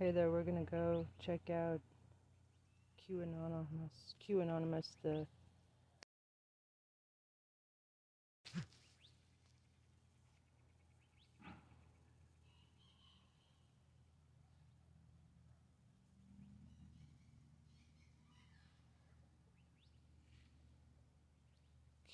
Hey 0.00 0.12
there, 0.12 0.30
we're 0.30 0.44
gonna 0.44 0.64
go 0.64 1.04
check 1.18 1.50
out 1.50 1.78
Q 2.96 3.20
Anonymous. 3.20 4.14
Q 4.18 4.40
Anonymous, 4.40 4.96
the 5.02 5.26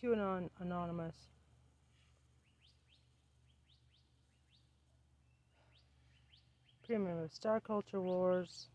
QAnon 0.03 0.51
Anonymous. 0.59 1.36
Premium 6.87 7.19
of 7.19 7.33
Star 7.33 7.59
Culture 7.59 8.01
Wars. 8.01 8.69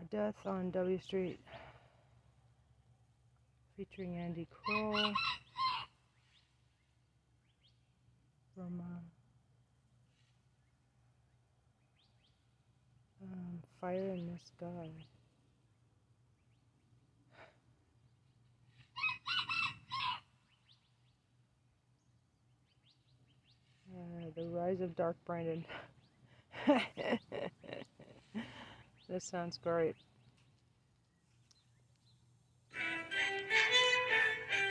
A 0.00 0.04
Death 0.06 0.34
on 0.44 0.72
W 0.72 0.98
Street. 0.98 1.38
Featuring 3.76 4.16
Andy 4.16 4.48
Kroll. 4.50 5.12
From 8.56 8.82
uh, 8.82 8.98
um, 13.32 13.62
Fire 13.80 14.10
in 14.14 14.26
the 14.26 14.38
Sky. 14.44 14.90
Uh, 23.94 24.30
the 24.34 24.48
Rise 24.48 24.80
of 24.80 24.96
Dark 24.96 25.16
Brandon. 25.24 25.64
this 29.08 29.24
sounds 29.24 29.58
great. 29.58 29.96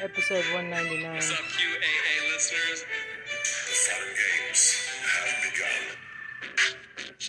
Episode 0.01 0.45
199. 0.53 1.13
What's 1.13 1.31
up, 1.31 1.37
QAA 1.37 2.33
listeners? 2.33 2.85
The 3.33 3.73
fun 3.73 4.05
games 4.13 4.61
have 5.01 5.41
begun. 5.51 5.83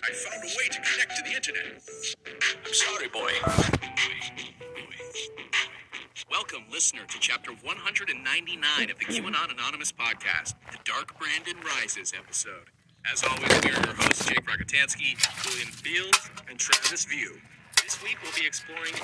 I 0.03 0.11
found 0.13 0.43
a 0.43 0.47
way 0.47 0.67
to 0.69 0.79
connect 0.81 1.17
to 1.17 1.23
the 1.23 1.35
internet. 1.35 1.81
I'm 2.65 2.73
sorry, 2.73 3.07
boy. 3.07 3.31
Welcome, 6.29 6.65
listener, 6.71 7.05
to 7.07 7.19
chapter 7.19 7.51
199 7.51 8.91
of 8.91 8.99
the 8.99 9.05
QAnon 9.05 9.51
Anonymous 9.51 9.91
podcast, 9.91 10.53
the 10.71 10.77
Dark 10.83 11.17
Brandon 11.17 11.57
Rises 11.65 12.13
episode. 12.15 12.69
As 13.05 13.23
always, 13.23 13.49
we 13.63 13.71
are 13.71 13.79
your 13.85 13.95
hosts, 13.95 14.25
Jake 14.25 14.45
Rockatansky, 14.45 15.15
William 15.45 15.69
Fields, 15.69 16.29
and 16.49 16.59
Travis 16.59 17.05
View. 17.05 17.39
This 17.81 18.01
week, 18.03 18.17
we'll 18.21 18.33
be 18.33 18.45
exploring 18.45 18.93
a 18.93 18.97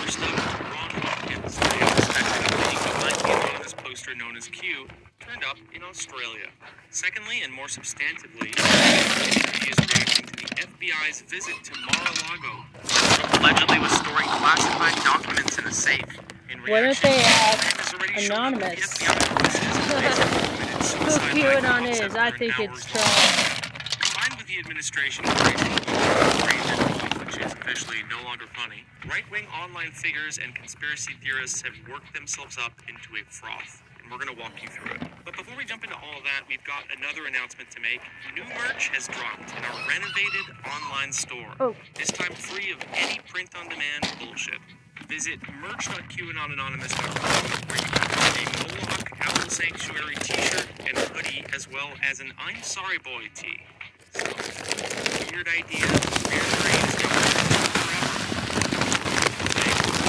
First 0.00 0.18
up, 0.20 0.60
Ron 0.72 0.90
Watkins, 1.04 1.56
the 1.56 1.76
unexpected 1.76 2.42
updating 2.50 2.82
of 2.88 2.94
19 3.24 3.36
anonymous 3.36 3.74
poster 3.74 4.14
known 4.14 4.36
as 4.36 4.48
Q, 4.48 4.88
turned 5.20 5.44
up 5.44 5.58
in 5.74 5.82
Australia. 5.82 6.48
Secondly, 6.90 7.42
and 7.42 7.52
more 7.52 7.66
substantively, 7.66 8.50
he 9.62 9.70
is 9.70 9.78
reacting 9.78 10.26
to 10.26 10.34
the 10.34 10.48
FBI's 10.56 11.20
visit 11.22 11.54
to 11.64 11.72
Mar-a-Lago. 11.80 12.64
Allegedly 13.38 13.78
was 13.78 13.92
storing 13.92 14.26
classified 14.26 14.96
documents 15.04 15.58
in 15.58 15.66
a 15.66 15.72
safe. 15.72 16.18
In 16.50 16.58
What 16.60 16.84
if 16.84 17.00
they 17.02 17.18
have 17.18 17.60
has 17.60 17.94
already 17.94 18.20
shown 18.20 18.54
up 18.54 18.62
at 18.62 18.76
the 18.78 19.04
anonymous? 19.04 20.53
FBI 21.04 21.20
offices 21.20 21.20
and 21.20 21.32
basically 21.32 21.40
committed 21.40 21.64
Who 21.64 21.70
QAnon 21.70 21.90
is? 21.90 22.14
I 22.14 22.30
think 22.30 22.58
it's 22.58 22.84
Trump. 22.86 23.06
Combined 24.00 24.36
with 24.38 24.46
the 24.46 24.58
administration 24.58 25.24
which 27.24 27.46
is 27.46 27.52
officially 27.52 27.98
no 28.10 28.22
longer 28.24 28.44
funny, 28.54 28.84
right-wing 29.10 29.46
online 29.60 29.90
figures 29.90 30.38
and 30.38 30.54
conspiracy 30.54 31.14
theorists 31.22 31.62
have 31.62 31.74
worked 31.90 32.14
themselves 32.14 32.58
up 32.58 32.72
into 32.88 33.16
a 33.20 33.24
froth. 33.30 33.82
And 34.02 34.12
we're 34.12 34.18
going 34.18 34.34
to 34.36 34.40
walk 34.40 34.52
you 34.62 34.68
through 34.68 34.92
it. 34.92 35.02
But 35.24 35.34
before 35.36 35.56
we 35.56 35.64
jump 35.64 35.82
into 35.82 35.96
all 35.96 36.18
of 36.18 36.24
that, 36.24 36.44
we've 36.46 36.62
got 36.64 36.84
another 36.94 37.26
announcement 37.26 37.70
to 37.70 37.80
make. 37.80 38.02
New 38.36 38.44
merch 38.44 38.88
has 38.92 39.08
dropped 39.08 39.50
in 39.56 39.64
our 39.64 39.88
renovated 39.88 40.46
online 40.68 41.10
store. 41.10 41.56
Oh. 41.58 41.74
This 41.94 42.12
time 42.12 42.32
free 42.34 42.70
of 42.70 42.78
any 42.92 43.18
print-on-demand 43.26 44.04
bullshit. 44.20 44.60
Visit 45.08 45.40
merch.qanonanonymous.com 45.60 47.68
where 47.68 47.78
you 47.78 47.90
can 47.90 48.08
find 48.08 48.36
a 48.38 48.44
Moloch 48.58 49.10
Owl 49.20 49.48
Sanctuary 49.50 50.14
t-shirt 50.16 50.66
and 50.86 50.96
hoodie 50.98 51.44
as 51.54 51.68
well 51.70 51.90
as 52.02 52.20
an 52.20 52.32
I'm 52.38 52.62
Sorry 52.62 52.98
Boy 52.98 53.28
tee. 53.34 53.60
So, 54.12 54.24
weird 55.32 55.48
idea, 55.48 55.86
weird 55.86 56.46
forever. 56.56 56.98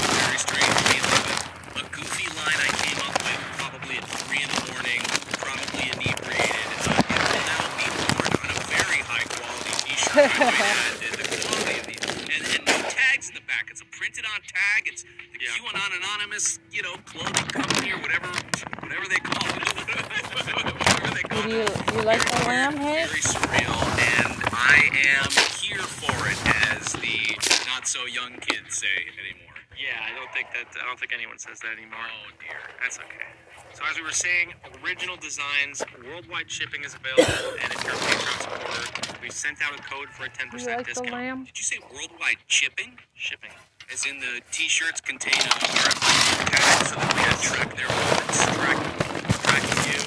Very 0.08 0.38
strange. 0.38 0.72
A 1.76 1.84
goofy 1.92 2.28
line 2.38 2.60
I 2.62 2.72
came 2.82 2.98
up 3.04 3.16
with 3.20 3.42
probably 3.60 3.98
at 3.98 4.06
3 4.06 4.38
in 4.38 4.50
the 4.50 4.72
morning, 4.72 5.02
probably 5.42 5.92
inebriated. 5.92 6.68
Uh, 6.88 6.96
it 6.96 7.30
will 7.30 7.46
now 7.52 7.66
be 7.76 7.86
on 7.90 8.50
a 8.50 8.60
very 8.72 9.00
high 9.04 9.26
quality 9.28 9.74
t-shirt. 9.86 10.16
and 10.16 11.20
the 11.20 11.28
quality 11.46 11.80
of 11.80 11.86
these, 11.88 12.04
and, 12.32 12.44
and 12.56 12.64
no 12.66 12.78
tags 12.90 13.28
in 13.30 13.36
the 13.36 13.42
back. 13.48 13.68
It's 13.70 13.82
a 13.82 13.86
printed 13.92 14.24
on 14.88 14.94
tag. 14.94 14.94
It's 14.94 15.04
the 15.04 15.40
QAnon 15.40 15.98
Anonymous, 15.98 16.60
you 16.72 16.82
know, 16.84 16.96
clothing 17.06 17.34
company 17.48 17.92
or 17.92 17.98
whatever, 18.00 18.28
whatever 18.82 19.08
they 19.08 19.20
call 19.20 19.50
it. 19.50 19.56
whatever 20.36 21.14
they 21.16 21.22
call 21.22 21.44
Do 21.44 21.50
you, 21.50 21.62
it. 21.62 21.94
you 21.94 22.02
like 22.02 22.22
the 22.26 22.46
lamb 22.48 22.74
weird, 22.74 22.86
head? 22.86 23.10
Very 23.10 23.22
surreal, 23.22 23.82
and 24.24 24.44
I 24.54 24.90
am 25.18 25.32
here 25.62 25.82
for 25.84 26.16
it, 26.30 26.40
as 26.78 26.94
the 26.94 27.36
not 27.70 27.88
so 27.88 28.06
young 28.06 28.34
kids 28.42 28.78
say 28.80 28.88
anymore. 29.20 29.54
Yeah, 29.78 30.00
I 30.08 30.16
don't 30.16 30.32
think 30.32 30.48
that 30.54 30.72
I 30.82 30.86
don't 30.86 31.00
think 31.00 31.12
anyone 31.14 31.38
says 31.38 31.60
that 31.60 31.74
anymore. 31.78 32.00
Oh 32.00 32.32
dear, 32.40 32.58
that's 32.82 32.98
okay. 32.98 33.28
So 33.74 33.84
as 33.92 33.98
we 33.98 34.04
were 34.04 34.12
saying, 34.16 34.54
original 34.86 35.18
designs, 35.18 35.84
worldwide 36.08 36.50
shipping 36.50 36.86
is 36.86 36.96
available, 36.96 37.60
and 37.62 37.74
if 37.74 37.84
you're 37.84 37.92
a 37.92 37.98
Patreon 37.98 38.40
supporter, 38.42 39.20
we've 39.22 39.34
sent 39.34 39.58
out 39.62 39.78
a 39.78 39.84
code 39.84 40.08
for 40.10 40.24
a 40.24 40.30
10% 40.30 40.62
You 40.62 40.66
like 40.68 40.78
the 40.80 40.84
discount. 40.86 41.12
lamb? 41.12 41.44
Did 41.44 41.58
you 41.58 41.64
say 41.66 41.80
worldwide 41.94 42.38
shipping? 42.48 42.98
Shipping. 43.16 43.52
As 43.92 44.06
in 44.06 44.20
the 44.20 44.42
t-shirts 44.52 45.02
contain 45.02 45.34
a 45.34 45.38
RFID 45.38 46.50
tag 46.50 46.88
so 46.88 46.96
that 46.96 47.14
we 47.14 47.20
can 47.22 47.38
track 47.42 47.76
their 47.76 47.88
movements, 47.88 48.46
track, 48.56 48.78
track 49.46 49.64
you. 49.86 50.00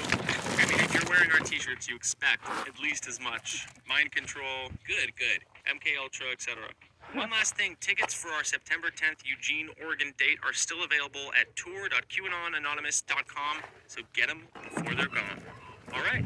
I 0.57 0.65
mean, 0.69 0.79
if 0.83 0.93
you're 0.93 1.07
wearing 1.09 1.31
our 1.31 1.39
t-shirts, 1.39 1.87
you 1.87 1.95
expect 1.95 2.43
at 2.67 2.77
least 2.79 3.07
as 3.07 3.19
much. 3.19 3.67
Mind 3.87 4.11
control, 4.11 4.69
good, 4.85 5.15
good. 5.15 5.39
MK 5.65 5.97
Ultra, 6.01 6.27
etc. 6.31 6.69
One 7.13 7.31
last 7.31 7.55
thing, 7.55 7.75
tickets 7.79 8.13
for 8.13 8.29
our 8.29 8.43
September 8.43 8.89
10th 8.89 9.25
Eugene, 9.25 9.69
Oregon 9.83 10.13
date 10.19 10.37
are 10.45 10.53
still 10.53 10.83
available 10.83 11.31
at 11.39 11.55
tour.qanonanonymous.com, 11.55 13.57
so 13.87 14.01
get 14.13 14.27
them 14.27 14.43
before 14.75 14.93
they're 14.93 15.07
gone. 15.07 15.41
All 15.93 16.03
right, 16.03 16.23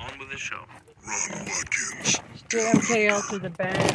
on 0.00 0.18
with 0.18 0.30
the 0.30 0.38
show. 0.38 0.64
Ron 1.06 1.46
Watkins. 1.46 2.18
JMKL 2.48 3.28
to 3.30 3.38
the 3.38 3.50
bank. 3.50 3.92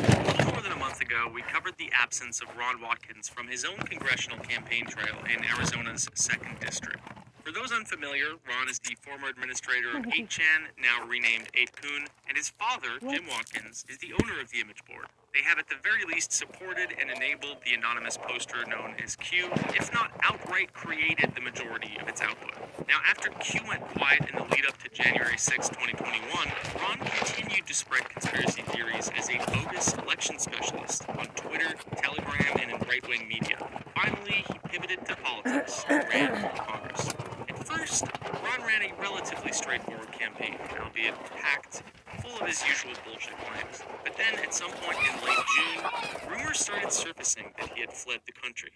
Ago, 1.09 1.31
we 1.33 1.41
covered 1.41 1.73
the 1.77 1.89
absence 1.91 2.41
of 2.41 2.47
Ron 2.57 2.81
Watkins 2.81 3.27
from 3.27 3.47
his 3.47 3.65
own 3.65 3.77
congressional 3.77 4.37
campaign 4.39 4.85
trail 4.85 5.15
in 5.25 5.43
Arizona's 5.43 6.07
2nd 6.13 6.59
District. 6.59 6.99
For 7.43 7.51
those 7.51 7.71
unfamiliar, 7.71 8.33
Ron 8.47 8.69
is 8.69 8.77
the 8.79 8.95
former 9.01 9.27
administrator 9.27 9.97
of 9.97 10.03
8chan, 10.05 10.69
now 10.79 11.07
renamed 11.07 11.49
8kun, 11.53 12.05
and 12.27 12.37
his 12.37 12.49
father, 12.49 12.99
Jim 12.99 13.25
Watkins, 13.27 13.85
is 13.89 13.97
the 13.97 14.13
owner 14.21 14.39
of 14.39 14.51
the 14.51 14.59
image 14.59 14.85
board. 14.85 15.07
They 15.33 15.41
have 15.43 15.59
at 15.59 15.69
the 15.69 15.75
very 15.83 16.03
least 16.05 16.31
supported 16.33 16.89
and 16.99 17.11
enabled 17.11 17.57
the 17.63 17.73
anonymous 17.75 18.17
poster 18.17 18.65
known 18.65 18.95
as 19.03 19.15
Q, 19.15 19.49
if 19.75 19.93
not 19.93 20.11
outright 20.23 20.73
created 20.73 21.33
the 21.35 21.41
majority 21.41 21.97
of 22.01 22.07
its 22.07 22.21
output. 22.21 22.55
Now, 22.87 22.97
after 23.07 23.29
Q 23.39 23.61
went 23.67 23.81
quiet 23.89 24.21
in 24.27 24.35
the 24.35 24.43
lead 24.43 24.65
up 24.65 24.77
to 24.79 24.89
January 24.89 25.37
6, 25.37 25.69
2021, 25.69 26.51
Ron 26.81 26.97
continued 26.97 27.67
to 27.67 27.75
spread 27.75 28.09
conspiracy 28.09 28.63
theories 28.63 29.11
as 29.15 29.29
a 29.29 29.37
bogus 29.51 29.93
election 29.93 30.39
specialist 30.39 31.07
on 31.09 31.27
Twitter, 31.35 31.75
Telegram, 31.95 32.57
and 32.59 32.71
in 32.71 32.87
right 32.87 33.07
wing 33.07 33.27
media. 33.27 33.57
Finally, 33.95 34.43
he 34.51 34.59
pivoted 34.69 35.05
to 35.05 35.15
politics 35.17 35.85
and 35.89 36.07
ran 36.09 36.41
for 36.41 36.63
Congress. 36.63 37.38
First, 37.69 38.05
Ron 38.43 38.65
ran 38.65 38.81
a 38.81 38.93
relatively 38.99 39.51
straightforward 39.51 40.11
campaign, 40.11 40.57
albeit 40.81 41.13
packed 41.37 41.83
full 42.19 42.35
of 42.41 42.47
his 42.47 42.65
usual 42.65 42.93
bullshit 43.05 43.37
claims. 43.37 43.83
But 44.03 44.17
then, 44.17 44.33
at 44.43 44.55
some 44.55 44.71
point 44.71 44.97
in 44.97 45.13
late 45.23 45.45
June, 45.55 46.31
rumors 46.31 46.59
started 46.59 46.91
surfacing 46.91 47.53
that 47.59 47.69
he 47.73 47.81
had 47.81 47.93
fled 47.93 48.21
the 48.25 48.31
country. 48.31 48.71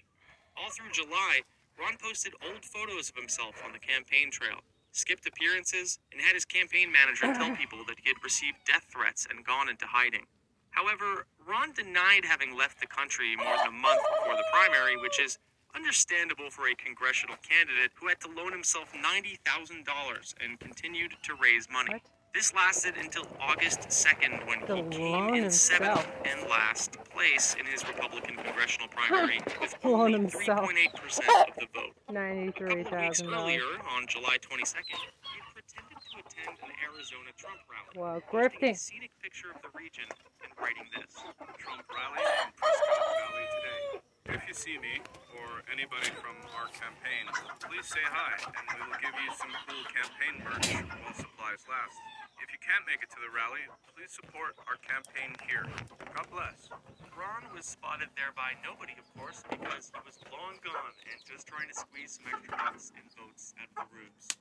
All 0.56 0.70
through 0.70 0.92
July, 0.92 1.42
Ron 1.80 1.98
posted 1.98 2.34
old 2.46 2.64
photos 2.64 3.10
of 3.10 3.16
himself 3.16 3.64
on 3.66 3.74
the 3.74 3.80
campaign 3.80 4.30
trail, 4.30 4.62
skipped 4.92 5.26
appearances, 5.28 5.98
and 6.12 6.22
had 6.22 6.36
his 6.36 6.46
campaign 6.46 6.92
manager 6.92 7.34
tell 7.34 7.56
people 7.58 7.80
that 7.88 7.98
he 8.04 8.10
had 8.10 8.24
received 8.24 8.58
death 8.68 8.86
threats 8.94 9.28
and 9.28 9.44
gone 9.44 9.70
into 9.70 9.88
hiding. 9.88 10.28
However, 10.70 11.26
Ron 11.48 11.74
denied 11.74 12.26
having 12.26 12.56
left 12.56 12.80
the 12.80 12.88
country 12.88 13.36
more 13.36 13.58
than 13.58 13.68
a 13.68 13.72
month 13.72 14.02
before 14.20 14.38
the 14.38 14.46
primary, 14.54 14.98
which 14.98 15.20
is 15.20 15.40
understandable 15.76 16.50
for 16.50 16.68
a 16.70 16.76
congressional 16.76 17.36
candidate 17.48 17.92
who 17.96 18.08
had 18.08 18.20
to 18.22 18.28
loan 18.30 18.52
himself 18.52 18.94
$90,000 18.94 20.34
and 20.44 20.60
continued 20.60 21.14
to 21.24 21.34
raise 21.42 21.68
money. 21.72 21.92
What? 21.94 22.02
This 22.34 22.52
lasted 22.56 22.96
until 22.98 23.28
August 23.40 23.82
2nd 23.94 24.48
when 24.48 24.66
The 24.66 24.78
he 24.78 24.98
came 24.98 25.28
in 25.36 25.44
himself. 25.44 26.02
seventh 26.02 26.08
and 26.26 26.50
last 26.50 26.98
place 27.14 27.56
in 27.60 27.66
his 27.68 27.88
Republican 27.88 28.38
congressional 28.38 28.88
primary 28.88 29.38
with 29.62 29.76
only 29.84 30.14
himself. 30.14 30.66
3.8% 30.68 31.20
of 31.50 31.56
the 31.62 31.68
vote. 31.76 31.94
Ninety-three 32.12 32.70
couple 32.70 32.72
of 32.74 32.78
weeks 32.78 32.90
thousand 33.22 33.30
dollars. 33.30 33.54
earlier, 33.62 33.78
on 33.86 34.08
July 34.10 34.38
22nd, 34.42 34.98
he 34.98 34.98
had 34.98 35.54
pretended 35.54 35.98
to 36.02 36.16
attend 36.26 36.58
an 36.66 36.74
Arizona 36.90 37.30
Trump 37.38 37.62
rally. 37.70 37.94
Wow, 38.02 38.18
posting 38.26 38.34
a 38.34 38.50
grifting. 38.50 38.78
scenic 38.82 39.12
picture 39.22 39.52
of 39.54 39.62
the 39.62 39.70
region 39.78 40.06
and 40.42 40.50
writing 40.58 40.90
this. 40.98 41.14
Trump 41.62 41.86
rally 41.94 42.18
in 42.18 42.50
Prescott 42.58 42.98
Valley 42.98 43.46
today. 43.62 44.02
If 44.32 44.40
you 44.48 44.56
see 44.56 44.80
me 44.80 45.04
or 45.36 45.68
anybody 45.68 46.08
from 46.16 46.40
our 46.56 46.72
campaign, 46.72 47.28
please 47.60 47.84
say 47.84 48.00
hi 48.08 48.40
and 48.40 48.66
we 48.72 48.80
will 48.88 48.96
give 49.04 49.12
you 49.12 49.30
some 49.36 49.52
cool 49.68 49.84
campaign 49.92 50.40
merch 50.48 50.72
while 51.04 51.12
supplies 51.12 51.68
last. 51.68 52.00
If 52.40 52.48
you 52.48 52.60
can't 52.64 52.88
make 52.88 53.04
it 53.04 53.12
to 53.12 53.20
the 53.20 53.28
rally, 53.36 53.68
please 53.92 54.16
support 54.16 54.56
our 54.72 54.80
campaign 54.80 55.36
here. 55.44 55.68
God 56.16 56.28
bless. 56.32 56.72
Ron 57.20 57.52
was 57.52 57.68
spotted 57.68 58.16
there 58.16 58.32
by 58.32 58.56
nobody, 58.64 58.96
of 58.96 59.08
course, 59.20 59.44
because 59.44 59.92
he 59.92 60.00
was 60.08 60.16
long 60.32 60.56
gone 60.64 60.96
and 61.04 61.20
just 61.28 61.44
trying 61.44 61.68
to 61.68 61.76
squeeze 61.76 62.16
some 62.16 62.32
extra 62.32 62.56
bucks 62.56 62.96
and 62.96 63.04
votes 63.20 63.52
of 63.60 63.68
the 63.76 63.84
rubes. 63.92 64.32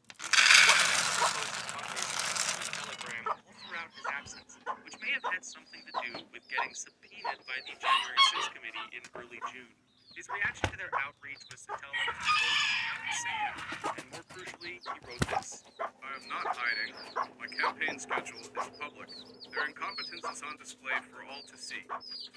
Telegram 2.70 3.24
all 3.26 3.54
throughout 3.66 3.90
his 3.90 4.06
absence, 4.12 4.58
which 4.84 4.94
may 5.02 5.10
have 5.18 5.26
had 5.26 5.44
something 5.44 5.82
to 5.82 5.92
do 6.06 6.10
with 6.30 6.44
getting 6.46 6.74
subpoenaed 6.74 7.42
by 7.50 7.58
the 7.66 7.74
January 7.74 8.20
6th 8.38 8.50
committee 8.54 8.86
in 8.94 9.02
early 9.18 9.40
June. 9.50 9.81
His 10.14 10.28
reaction 10.28 10.68
to 10.70 10.76
their 10.76 10.92
outreach 11.00 11.40
was 11.50 11.64
to 11.64 11.72
tell 11.72 11.88
them 11.88 12.04
to 12.04 12.14
"Pound 12.20 13.96
and 13.96 14.06
more 14.12 14.26
crucially, 14.28 14.76
he 14.76 14.98
wrote 15.08 15.24
this. 15.32 15.64
I 15.80 16.10
am 16.16 16.24
not 16.28 16.52
hiding. 16.52 16.92
My 17.40 17.48
campaign 17.48 17.96
schedule 17.98 18.40
is 18.40 18.52
public. 18.52 19.08
Their 19.52 19.66
incompetence 19.68 20.24
is 20.24 20.40
on 20.44 20.56
display 20.60 20.96
for 21.08 21.24
all 21.24 21.40
to 21.48 21.56
see. 21.56 21.80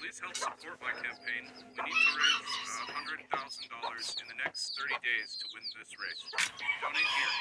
Please 0.00 0.16
help 0.20 0.36
support 0.36 0.80
my 0.80 0.92
campaign. 1.00 1.48
We 1.76 1.80
need 1.84 2.00
to 2.00 2.12
raise 2.16 2.72
uh, 2.80 3.32
$100,000 3.32 4.22
in 4.24 4.26
the 4.28 4.38
next 4.40 4.76
30 4.80 4.96
days 5.04 5.28
to 5.40 5.44
win 5.52 5.64
this 5.76 5.92
race. 6.00 6.20
Donate 6.80 7.12
here. 7.12 7.32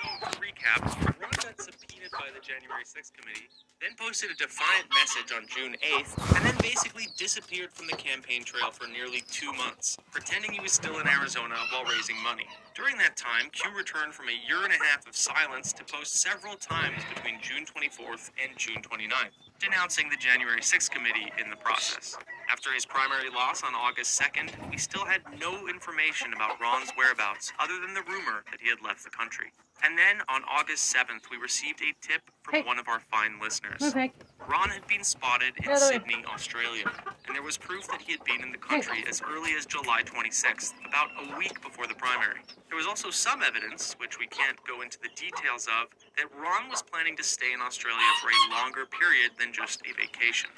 So, 0.00 0.04
to 0.28 0.36
recap, 0.40 0.80
Ron 1.20 1.36
got 1.40 1.56
subpoenaed 1.60 2.12
by 2.12 2.28
the 2.32 2.40
January 2.40 2.84
6th 2.84 3.12
committee, 3.12 3.48
then 3.80 3.92
posted 3.96 4.30
a 4.32 4.36
defiant 4.36 4.88
message 4.92 5.32
on 5.36 5.44
June 5.48 5.76
8th, 5.80 6.12
and 6.36 6.44
then 6.44 6.56
basically 6.60 7.08
disappeared 7.16 7.72
from 7.72 7.86
the 7.86 7.96
campaign 7.96 8.44
trail 8.44 8.70
for 8.72 8.88
nearly 8.88 9.22
two 9.30 9.52
months, 9.52 9.69
pretending 10.10 10.52
he 10.52 10.60
was 10.60 10.72
still 10.72 10.98
in 10.98 11.08
Arizona 11.08 11.54
while 11.72 11.84
raising 11.84 12.16
money. 12.22 12.46
During 12.74 12.96
that 12.98 13.16
time, 13.16 13.50
Q 13.52 13.70
returned 13.76 14.14
from 14.14 14.28
a 14.28 14.36
year 14.48 14.64
and 14.64 14.72
a 14.72 14.84
half 14.84 15.06
of 15.06 15.14
silence 15.16 15.72
to 15.74 15.84
post 15.84 16.20
several 16.20 16.54
times 16.56 17.02
between 17.14 17.38
June 17.42 17.64
24th 17.66 18.30
and 18.42 18.56
June 18.56 18.82
29th, 18.82 19.34
denouncing 19.58 20.08
the 20.08 20.16
January 20.16 20.60
6th 20.60 20.90
committee 20.90 21.32
in 21.42 21.50
the 21.50 21.56
process. 21.56 22.16
After 22.50 22.72
his 22.72 22.86
primary 22.86 23.30
loss 23.30 23.62
on 23.62 23.74
August 23.74 24.20
2nd, 24.20 24.70
we 24.70 24.76
still 24.78 25.04
had 25.04 25.20
no 25.38 25.68
information 25.68 26.32
about 26.34 26.60
Ron's 26.60 26.90
whereabouts 26.96 27.52
other 27.58 27.78
than 27.80 27.94
the 27.94 28.02
rumor 28.08 28.42
that 28.50 28.60
he 28.60 28.68
had 28.68 28.80
left 28.82 29.04
the 29.04 29.10
country. 29.10 29.52
And 29.82 29.96
then 29.96 30.20
on 30.28 30.42
August 30.50 30.94
7th, 30.94 31.30
we 31.30 31.36
received 31.36 31.80
a 31.82 31.94
tip 32.06 32.22
from 32.42 32.54
Hey. 32.54 32.62
one 32.62 32.78
of 32.78 32.88
our 32.88 33.00
fine 33.00 33.38
listeners. 33.40 33.80
Okay. 33.82 34.12
Ron 34.48 34.70
had 34.70 34.86
been 34.86 35.04
spotted 35.04 35.54
in 35.62 35.76
Sydney, 35.76 36.24
Australia, 36.32 36.90
and 37.26 37.36
there 37.36 37.42
was 37.42 37.56
proof 37.56 37.86
that 37.88 38.02
he 38.02 38.12
had 38.12 38.24
been 38.24 38.42
in 38.42 38.52
the 38.52 38.58
country 38.58 39.04
as 39.08 39.22
early 39.22 39.52
as 39.56 39.66
July 39.66 40.02
26th, 40.02 40.72
about 40.86 41.08
a 41.22 41.38
week 41.38 41.60
before 41.62 41.86
the 41.86 41.94
primary. 41.94 42.40
There 42.68 42.76
was 42.76 42.86
also 42.86 43.10
some 43.10 43.42
evidence, 43.42 43.94
which 43.98 44.18
we 44.18 44.26
can't 44.26 44.58
go 44.66 44.82
into 44.82 44.98
the 45.00 45.10
details 45.14 45.66
of, 45.66 45.88
that 46.16 46.26
Ron 46.34 46.68
was 46.68 46.82
planning 46.82 47.16
to 47.16 47.22
stay 47.22 47.52
in 47.52 47.60
Australia 47.60 48.06
for 48.20 48.28
a 48.28 48.54
longer 48.54 48.86
period 48.86 49.32
than 49.38 49.52
just 49.52 49.82
a 49.82 49.94
vacation. 49.94 50.50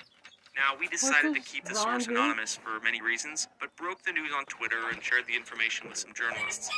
Now, 0.57 0.77
we 0.79 0.87
decided 0.87 1.35
to 1.35 1.41
keep 1.41 1.65
the 1.65 1.75
source 1.75 2.07
anonymous 2.09 2.57
for 2.57 2.79
many 2.85 3.01
reasons, 3.01 3.49
but 3.59 3.75
broke 3.77 4.03
the 4.03 4.13
news 4.13 4.33
on 4.37 4.45
Twitter 4.45 4.91
and 4.93 5.03
shared 5.03 5.27
the 5.27 5.35
information 5.35 5.89
with 5.89 5.97
some 5.97 6.13
journalists. 6.13 6.69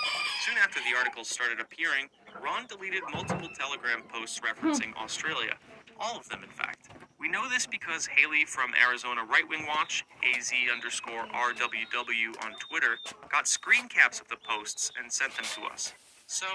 Soon 0.46 0.56
after 0.62 0.78
the 0.80 0.96
articles 0.96 1.28
started 1.28 1.58
appearing, 1.58 2.08
Ron 2.40 2.66
deleted 2.66 3.02
multiple 3.12 3.48
Telegram 3.58 4.02
posts 4.08 4.40
referencing 4.40 4.94
Australia. 4.94 5.54
All 6.00 6.18
of 6.18 6.28
them, 6.28 6.42
in 6.42 6.50
fact. 6.50 6.88
We 7.18 7.28
know 7.28 7.48
this 7.48 7.66
because 7.66 8.06
Haley 8.06 8.44
from 8.44 8.72
Arizona 8.74 9.22
Right 9.24 9.48
Wing 9.48 9.66
Watch, 9.66 10.04
AZ 10.36 10.52
underscore 10.72 11.26
RWW 11.32 12.44
on 12.44 12.52
Twitter, 12.58 12.98
got 13.30 13.48
screen 13.48 13.88
caps 13.88 14.20
of 14.20 14.28
the 14.28 14.36
posts 14.36 14.92
and 15.00 15.10
sent 15.10 15.34
them 15.36 15.46
to 15.54 15.62
us. 15.72 15.94
So, 16.26 16.46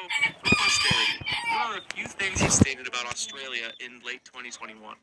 for 0.43 0.55
posterity, 0.55 1.25
here 1.49 1.59
are 1.59 1.77
a 1.77 1.95
few 1.95 2.05
things 2.05 2.41
he 2.41 2.49
stated 2.49 2.87
about 2.87 3.05
Australia 3.05 3.71
in 3.79 4.01
late 4.05 4.25
2021. 4.25 4.95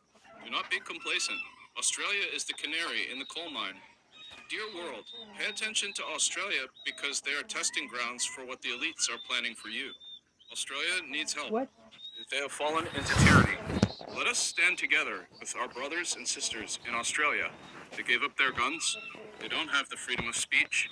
Do 0.45 0.51
not 0.51 0.71
be 0.71 0.79
complacent. 0.81 1.39
Australia 1.79 2.23
is 2.35 2.45
the 2.45 2.55
canary 2.55 3.11
in 3.11 3.19
the 3.19 3.27
coal 3.27 3.51
mine. 3.51 3.75
Dear 4.49 4.67
world, 4.75 5.05
pay 5.39 5.51
attention 5.51 5.93
to 5.95 6.03
Australia 6.15 6.67
because 6.85 7.21
they 7.21 7.33
are 7.33 7.43
testing 7.43 7.89
grounds 7.89 8.25
for 8.25 8.47
what 8.47 8.63
the 8.63 8.69
elites 8.69 9.11
are 9.11 9.19
planning 9.29 9.55
for 9.55 9.69
you. 9.69 9.91
Australia 10.53 11.03
needs 11.11 11.35
help. 11.35 11.51
What? 11.51 11.69
They 12.31 12.39
have 12.39 12.53
fallen 12.53 12.87
into 12.95 13.15
tyranny. 13.25 13.59
Let 14.15 14.27
us 14.27 14.39
stand 14.39 14.79
together 14.79 15.27
with 15.41 15.55
our 15.57 15.69
brothers 15.69 16.17
and 16.17 16.27
sisters 16.27 16.79
in 16.89 16.95
Australia. 16.95 17.51
They 17.97 18.03
gave 18.03 18.23
up 18.23 18.37
their 18.37 18.53
guns. 18.53 18.97
They 19.41 19.49
don't 19.49 19.69
have 19.69 19.89
the 19.89 19.97
freedom 19.97 20.29
of 20.29 20.37
speech. 20.37 20.91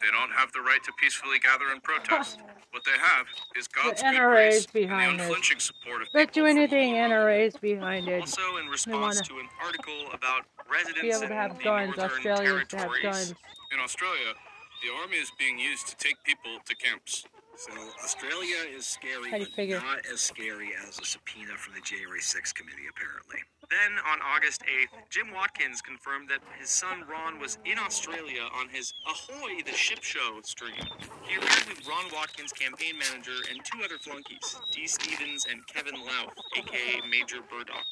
They 0.00 0.08
don't 0.10 0.30
have 0.30 0.52
the 0.52 0.60
right 0.60 0.82
to 0.84 0.92
peacefully 1.00 1.38
gather 1.38 1.72
and 1.72 1.82
protest. 1.82 2.38
What 2.70 2.84
they 2.84 2.98
have 3.00 3.26
is 3.56 3.66
God's 3.68 4.02
good 4.02 4.14
NRA 4.14 4.32
grace 4.32 4.54
is 4.56 4.66
behind 4.66 5.12
and 5.12 5.20
the 5.20 5.24
unflinching 5.24 5.60
support 5.60 6.02
of 6.02 6.08
Bet 6.12 6.36
you 6.36 6.44
anything 6.44 6.92
the 6.92 6.98
NRA's 6.98 7.56
behind 7.56 8.08
it. 8.08 8.20
Also, 8.20 8.58
in 8.58 8.66
response 8.66 9.30
wanna 9.30 9.42
an 9.42 9.48
article 9.62 10.12
about 10.12 10.44
residents 10.70 11.22
in 11.22 11.28
have 11.28 11.56
the 11.56 11.64
guns. 11.64 11.96
northern 11.96 12.10
Australians 12.10 12.68
to 12.68 12.76
have 12.76 12.86
territories. 12.90 13.02
guns. 13.02 13.34
In 13.72 13.80
Australia, 13.80 14.34
the 14.82 14.92
army 15.00 15.16
is 15.16 15.30
being 15.38 15.58
used 15.58 15.88
to 15.88 15.96
take 15.96 16.22
people 16.24 16.58
to 16.66 16.74
camps. 16.76 17.24
So 17.56 17.72
Australia 18.04 18.68
is 18.68 18.84
scary, 18.86 19.30
How 19.30 19.38
do 19.38 19.44
you 19.44 19.48
but 19.48 19.56
figure? 19.56 19.80
not 19.80 20.04
as 20.12 20.20
scary 20.20 20.70
as 20.86 20.98
a 21.00 21.04
subpoena 21.04 21.56
from 21.56 21.72
the 21.72 21.80
January 21.80 22.20
6th 22.20 22.54
committee, 22.54 22.84
apparently. 22.90 23.38
Then, 23.70 23.96
on 24.06 24.18
August 24.20 24.60
8th, 24.62 25.08
Jim 25.08 25.32
Watkins 25.32 25.80
confirmed 25.80 26.28
that 26.28 26.40
his 26.60 26.68
son 26.68 27.04
Ron 27.08 27.40
was 27.40 27.56
in 27.64 27.78
Australia 27.78 28.42
on 28.54 28.68
his 28.68 28.92
Ahoy 29.08 29.62
the 29.64 29.72
Ship 29.72 30.02
Show 30.02 30.40
stream. 30.44 30.76
He 31.22 31.36
appeared 31.36 31.68
with 31.68 31.88
Ron 31.88 32.04
Watkins' 32.12 32.52
campaign 32.52 32.94
manager 32.98 33.40
and 33.50 33.64
two 33.64 33.82
other 33.82 33.98
flunkies, 33.98 34.60
Dee 34.70 34.86
Stevens 34.86 35.46
and 35.50 35.66
Kevin 35.66 35.96
Louth, 35.96 36.34
aka 36.58 37.00
Major 37.08 37.40
Burdock. 37.50 37.86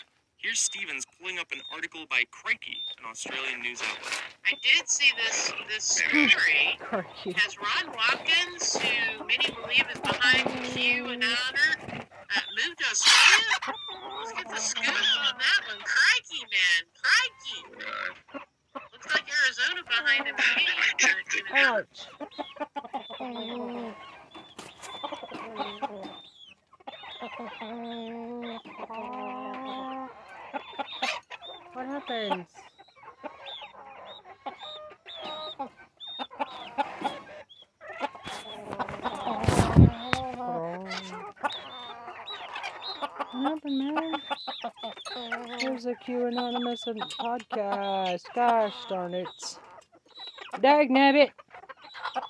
Here's 0.44 0.60
Stevens 0.60 1.06
pulling 1.18 1.38
up 1.38 1.50
an 1.52 1.62
article 1.72 2.04
by 2.10 2.24
Crikey, 2.30 2.84
an 2.98 3.06
Australian 3.10 3.62
news 3.62 3.80
outlet. 3.80 4.12
I 4.44 4.52
did 4.60 4.86
see 4.86 5.10
this 5.16 5.50
this 5.72 5.84
story. 5.84 6.28
Crikey. 6.80 7.32
Has 7.32 7.56
Ron 7.56 7.96
Watkins, 7.96 8.76
who 8.76 9.24
many 9.24 9.48
believe 9.48 9.86
is 9.90 10.00
behind 10.00 10.44
QAnon, 10.44 11.24
uh, 11.24 12.40
moved 12.60 12.78
to 12.78 12.84
Australia? 12.90 13.56
Let's 14.18 14.32
get 14.34 14.46
the 14.50 14.56
scoop 14.56 14.86
on 14.86 15.38
that 15.38 15.64
one. 15.66 15.80
Crikey, 15.82 16.44
man. 16.52 16.84
Crikey. 17.00 17.62
Looks 18.92 19.08
like 19.14 19.24
Arizona 19.46 19.80
behind 19.88 20.26
him. 20.26 20.36
to 20.36 20.42
me, 20.58 20.66
but, 21.00 21.24
you. 21.32 21.44
Ouch. 29.24 29.50
What 31.74 31.86
happens? 31.86 32.46
What 43.32 43.42
happened, 43.42 43.78
man? 43.78 44.14
Here's 45.58 45.86
a 45.86 45.94
Q 45.96 46.26
Anonymous 46.26 46.84
podcast. 46.84 48.22
Gosh 48.36 48.74
darn 48.88 49.14
it. 49.14 49.58
Dag 50.60 50.90
nabbit! 50.90 51.30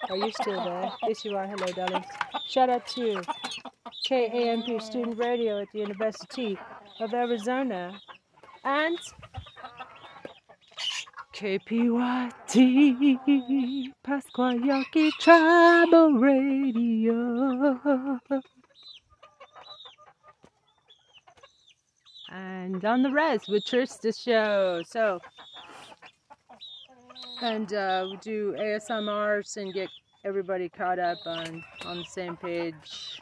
Are 0.09 0.17
you 0.17 0.33
still 0.33 0.65
there? 0.65 0.91
Yes, 1.07 1.23
you 1.23 1.37
are. 1.37 1.47
Hello, 1.47 1.67
darlings. 1.67 2.07
Shout 2.49 2.71
out 2.71 2.87
to 2.89 3.21
KAMP 4.09 4.81
Student 4.81 5.19
Radio 5.19 5.61
at 5.61 5.69
the 5.75 5.81
University 5.81 6.59
of 6.99 7.13
Arizona 7.13 8.01
and 8.65 8.99
KPYT 11.35 12.63
Pascua 14.05 14.57
Yaqui 14.57 15.13
Tribal 15.21 16.15
Radio. 16.15 18.21
And 22.33 22.85
on 22.85 23.03
the 23.03 23.11
res 23.11 23.47
with 23.49 23.65
Trista 23.65 24.17
Show. 24.19 24.83
So, 24.87 25.21
and 27.43 27.73
uh, 27.75 28.07
we 28.11 28.17
do 28.19 28.55
ASMRs 28.59 29.57
and 29.57 29.73
get 29.75 29.89
everybody 30.25 30.69
caught 30.69 30.99
up 30.99 31.19
on 31.27 31.63
on 31.87 31.99
the 31.99 32.05
same 32.05 32.37
page. 32.37 33.21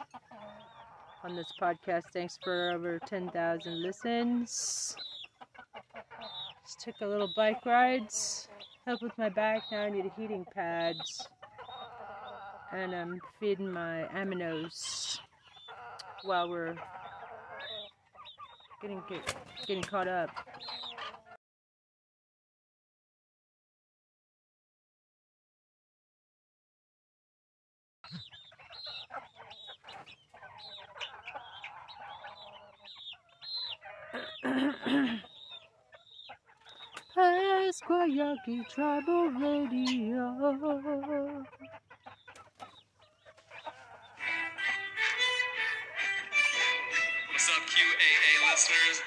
on 1.23 1.35
this 1.35 1.51
podcast. 1.61 2.03
Thanks 2.13 2.37
for 2.43 2.71
over 2.71 2.99
10,000 2.99 3.81
listens. 3.81 4.95
Just 6.65 6.79
took 6.79 6.95
a 7.01 7.05
little 7.05 7.29
bike 7.35 7.65
rides. 7.65 8.47
Help 8.85 9.01
with 9.01 9.17
my 9.17 9.27
back. 9.27 9.63
Now 9.71 9.81
I 9.81 9.89
need 9.89 10.05
a 10.05 10.11
heating 10.19 10.45
pads. 10.55 11.27
And 12.71 12.95
I'm 12.95 13.19
feeding 13.39 13.71
my 13.71 14.07
aminos 14.15 15.19
while 16.23 16.49
we're 16.49 16.75
getting 18.81 19.03
get, 19.09 19.35
getting 19.67 19.83
caught 19.83 20.07
up. 20.07 20.29
Esquayaki 37.15 38.67
Tribal 38.69 39.29
Radio. 39.37 40.33
What's 47.29 47.49
up, 47.49 47.63
QAA 47.69 48.33
listeners? 48.49 48.97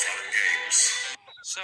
Fun 0.00 0.22
games. 0.32 0.78
So, 1.42 1.60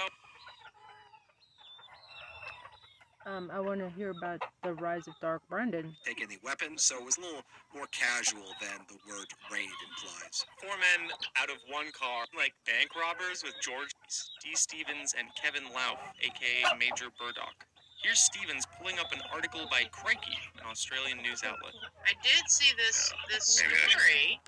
Um, 3.29 3.51
I 3.53 3.59
want 3.59 3.77
to 3.77 3.89
hear 3.93 4.09
about 4.09 4.41
the 4.63 4.73
rise 4.73 5.07
of 5.07 5.13
Dark 5.21 5.45
Brandon. 5.49 5.93
Take 6.05 6.21
any 6.21 6.37
weapons, 6.41 6.81
so 6.81 6.97
it 6.97 7.05
was 7.05 7.17
a 7.17 7.21
little 7.21 7.45
more 7.75 7.85
casual 7.93 8.57
than 8.57 8.81
the 8.89 8.97
word 9.05 9.29
raid 9.53 9.69
implies. 9.85 10.45
four 10.57 10.73
men 10.81 11.13
out 11.37 11.49
of 11.49 11.57
one 11.69 11.93
car, 11.93 12.25
like 12.33 12.57
bank 12.65 12.89
robbers 12.97 13.43
with 13.43 13.53
George 13.61 13.93
D. 14.41 14.55
Stevens 14.55 15.13
and 15.13 15.29
Kevin 15.37 15.69
Lauf, 15.69 16.01
aka 16.25 16.73
Major 16.79 17.13
Burdock. 17.21 17.53
Here's 18.01 18.17
Stevens 18.17 18.65
pulling 18.79 18.97
up 18.97 19.11
an 19.13 19.21
article 19.29 19.67
by 19.69 19.83
Crikey, 19.91 20.39
an 20.57 20.65
Australian 20.65 21.21
news 21.21 21.43
outlet. 21.45 21.75
I 22.09 22.17
did 22.25 22.49
see 22.49 22.73
this 22.81 23.13
this 23.29 23.45
story. 23.45 24.41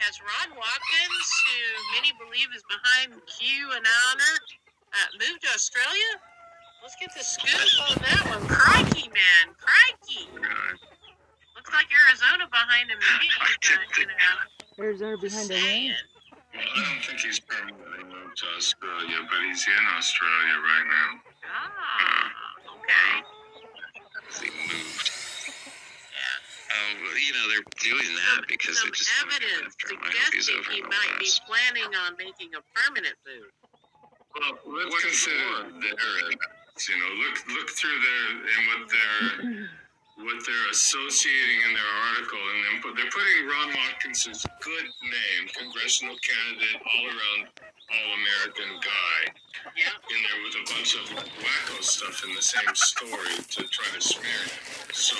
Has 0.00 0.16
Ron 0.24 0.56
Watkins, 0.56 1.28
who 1.44 1.60
many 2.00 2.10
believe 2.16 2.48
is 2.56 2.64
behind 2.64 3.12
QAnon, 3.28 4.18
uh, 4.88 5.08
moved 5.20 5.42
to 5.42 5.50
Australia? 5.52 6.31
Let's 6.82 6.96
get 6.98 7.14
the 7.14 7.22
scoop 7.22 7.46
on 7.86 7.96
that 8.02 8.26
one. 8.26 8.42
Crikey, 8.50 9.06
man. 9.06 9.54
Crikey. 9.54 10.26
Looks 11.54 11.70
like 11.70 11.86
Arizona 11.94 12.50
behind 12.50 12.90
him. 12.90 12.98
Maybe, 12.98 13.30
uh, 13.38 13.46
you 14.02 14.06
know, 14.10 14.82
Arizona 14.82 15.14
behind 15.14 15.46
the 15.46 15.54
rain. 15.62 15.94
Well, 16.50 16.66
I 16.66 16.82
don't 16.82 17.04
think 17.06 17.20
he's 17.22 17.38
permanently 17.38 18.02
moved 18.02 18.34
to 18.42 18.46
Australia, 18.58 19.14
but 19.30 19.38
he's 19.46 19.62
in 19.62 19.84
Australia 19.94 20.56
right 20.58 20.86
now. 20.90 21.10
Ah, 21.54 22.34
okay. 22.74 23.14
He 24.42 24.50
moved. 24.50 25.06
Yeah. 25.06 26.74
Um, 26.74 26.98
you 27.14 27.30
know, 27.30 27.46
they're 27.46 27.70
doing 27.78 28.10
that 28.10 28.50
because 28.50 28.82
Some 28.82 28.90
they 28.90 28.98
just 28.98 29.06
want 29.22 29.30
to 29.30 29.38
come 29.38 29.54
evidence 29.54 29.78
him. 29.86 29.98
I 30.02 30.10
hope 30.18 30.34
he's 30.34 30.50
suggesting 30.50 30.58
over 30.58 30.70
he 30.74 30.82
might 30.82 31.14
be 31.22 31.30
planning 31.46 31.94
on 31.94 32.18
making 32.18 32.58
a 32.58 32.62
permanent 32.74 33.14
move. 33.22 33.54
Well, 34.34 34.82
let's 34.82 34.98
consider 34.98 35.70
their, 35.78 36.42
you 36.88 36.96
know, 36.98 37.10
look 37.22 37.36
look 37.48 37.68
through 37.70 37.98
their 38.00 38.26
and 38.42 38.62
what 38.68 38.82
they're 38.90 39.68
what 40.22 40.38
they're 40.46 40.70
associating 40.70 41.58
in 41.66 41.72
their 41.74 41.92
article, 42.12 42.38
and 42.38 42.58
then 42.68 42.74
put, 42.84 42.92
they're 42.94 43.10
putting 43.10 43.48
Ron 43.48 43.68
Watkins's 43.74 44.44
good 44.60 44.86
name, 45.02 45.42
congressional 45.56 46.14
candidate, 46.20 46.78
all 46.84 47.04
around, 47.08 47.42
all 47.90 48.08
American 48.20 48.70
guy, 48.84 49.18
Yeah. 49.74 49.88
in 50.12 50.18
there 50.22 50.38
with 50.44 50.56
a 50.62 50.64
bunch 50.68 50.94
of 51.00 51.08
wacko 51.16 51.82
stuff 51.82 52.22
in 52.28 52.34
the 52.36 52.42
same 52.44 52.74
story 52.76 53.34
to 53.56 53.60
try 53.72 53.88
to 53.96 54.00
smear 54.00 54.42
him. 54.46 54.92
So, 54.92 55.16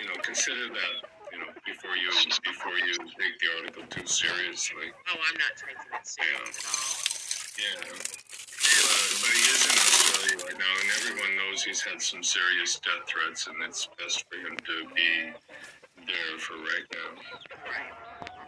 you 0.00 0.08
know, 0.08 0.16
consider 0.24 0.68
that, 0.72 0.94
you 1.30 1.38
know, 1.38 1.52
before 1.66 1.94
you 1.94 2.10
before 2.42 2.78
you 2.80 2.94
take 3.20 3.36
the 3.38 3.48
article 3.60 3.84
too 3.90 4.06
seriously. 4.06 4.90
Oh, 5.12 5.20
I'm 5.28 5.38
not 5.38 5.54
taking 5.60 5.92
it 5.92 6.06
serious 6.08 6.56
at 6.56 6.66
all. 6.72 6.96
Yeah. 7.60 8.49
But, 8.70 9.08
but 9.22 9.34
he 9.34 9.44
is 9.50 9.62
in 9.66 9.76
Australia 9.78 10.36
right 10.46 10.58
now, 10.58 10.74
and 10.80 10.88
everyone 11.02 11.32
knows 11.36 11.62
he's 11.62 11.80
had 11.82 12.00
some 12.00 12.22
serious 12.22 12.78
death 12.80 13.06
threats, 13.08 13.46
and 13.46 13.56
it's 13.66 13.88
best 13.98 14.24
for 14.30 14.36
him 14.38 14.56
to 14.56 14.94
be 14.94 15.32
there 16.06 16.38
for 16.38 16.54
right 16.54 16.86
now. 16.94 17.10
Right. 17.66 17.92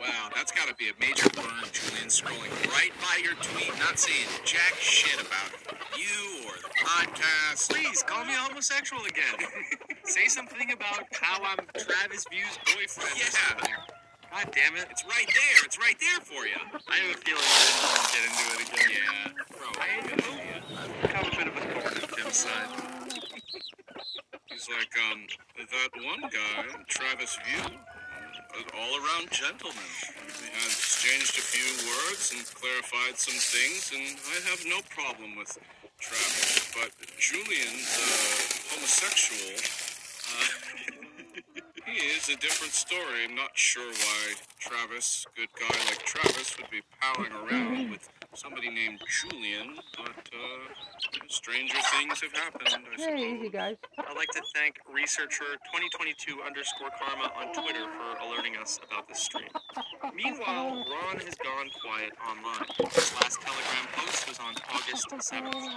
Wow, 0.00 0.30
that's 0.34 0.50
got 0.52 0.68
to 0.68 0.74
be 0.74 0.88
a 0.88 0.92
major 1.00 1.28
burn, 1.30 1.62
Julian, 1.72 2.08
scrolling 2.08 2.50
right 2.72 2.90
by 3.00 3.20
your 3.22 3.34
tweet, 3.34 3.70
not 3.78 3.98
saying 3.98 4.26
jack 4.44 4.74
shit 4.80 5.20
about 5.20 5.52
you 5.96 6.46
or 6.46 6.54
the 6.58 6.70
podcast. 6.84 7.70
Please 7.70 8.02
call 8.02 8.24
me 8.24 8.32
homosexual 8.34 9.02
again. 9.04 9.46
Say 10.04 10.26
something 10.26 10.72
about 10.72 11.04
how 11.12 11.42
I'm 11.44 11.58
Travis 11.78 12.24
View's 12.30 12.58
boyfriend. 12.66 13.12
or 13.12 13.68
Yeah. 13.68 14.01
God 14.32 14.48
damn 14.56 14.72
it. 14.80 14.88
It's 14.88 15.04
right 15.04 15.28
there. 15.28 15.60
It's 15.68 15.76
right 15.76 15.96
there 16.00 16.20
for 16.24 16.48
you. 16.48 16.56
I 16.88 16.96
have 17.04 17.12
a 17.12 17.20
feeling 17.20 17.44
I 17.44 17.60
didn't 17.68 17.84
want 17.84 18.00
to 18.00 18.08
get 18.16 18.24
into 18.24 18.44
it 18.48 18.60
again. 18.64 18.88
Yeah, 18.96 19.28
bro. 19.52 19.68
I 19.76 19.84
you 20.08 20.16
know, 20.24 20.36
become 21.04 21.26
a 21.28 21.36
bit 21.36 21.48
of 21.52 21.56
a 21.60 21.64
thorn 21.68 21.92
in 22.00 22.08
Tim's 22.16 22.40
side. 22.40 22.72
He's 24.48 24.72
like, 24.72 24.88
um, 25.04 25.28
that 25.60 25.92
one 26.00 26.24
guy, 26.32 26.64
Travis 26.88 27.36
View, 27.44 27.76
an 27.76 28.64
all-around 28.72 29.28
gentleman. 29.36 29.92
We 30.40 30.48
had 30.48 30.64
exchanged 30.64 31.36
a 31.36 31.44
few 31.44 31.68
words 31.92 32.32
and 32.32 32.40
clarified 32.56 33.20
some 33.20 33.36
things, 33.36 33.92
and 33.92 34.16
I 34.16 34.48
have 34.48 34.64
no 34.64 34.80
problem 34.88 35.36
with 35.36 35.60
Travis. 36.00 36.72
But 36.72 36.88
Julian, 37.20 37.84
the 37.84 38.08
homosexual, 38.72 39.60
uh, 39.60 40.61
he 41.92 42.06
is 42.16 42.28
a 42.28 42.36
different 42.36 42.72
story. 42.72 43.24
I'm 43.28 43.34
not 43.34 43.50
sure 43.54 43.90
why 43.90 44.34
Travis, 44.58 45.26
good 45.36 45.48
guy 45.58 45.76
like 45.86 46.02
Travis, 46.04 46.56
would 46.56 46.70
be 46.70 46.80
palling 47.00 47.32
around 47.32 47.76
mm-hmm. 47.76 47.90
with 47.90 48.08
somebody 48.34 48.70
named 48.70 49.00
Julian, 49.08 49.76
but, 49.96 50.28
uh, 50.32 51.18
stranger 51.28 51.76
things 51.98 52.20
have 52.20 52.32
happened, 52.32 52.68
I 52.68 52.96
suppose. 52.96 53.06
Hey, 53.06 53.36
easy 53.36 53.48
guys. 53.48 53.76
I'd 53.98 54.16
like 54.16 54.28
to 54.30 54.42
thank 54.54 54.76
researcher 54.92 55.44
2022 55.72 56.42
underscore 56.42 56.90
karma 56.98 57.32
on 57.36 57.52
Twitter 57.52 57.84
for 57.84 58.18
alerting 58.26 58.56
us 58.56 58.80
about 58.86 59.08
this 59.08 59.18
stream. 59.20 59.48
Meanwhile, 60.14 60.84
Ron 60.88 61.20
has 61.20 61.34
gone 61.36 61.68
quiet 61.84 62.12
online. 62.28 62.66
His 62.92 63.12
last 63.20 63.40
Telegram 63.40 63.86
post 63.96 64.28
was 64.28 64.38
on 64.40 64.54
August 64.74 65.08
7th. 65.10 65.70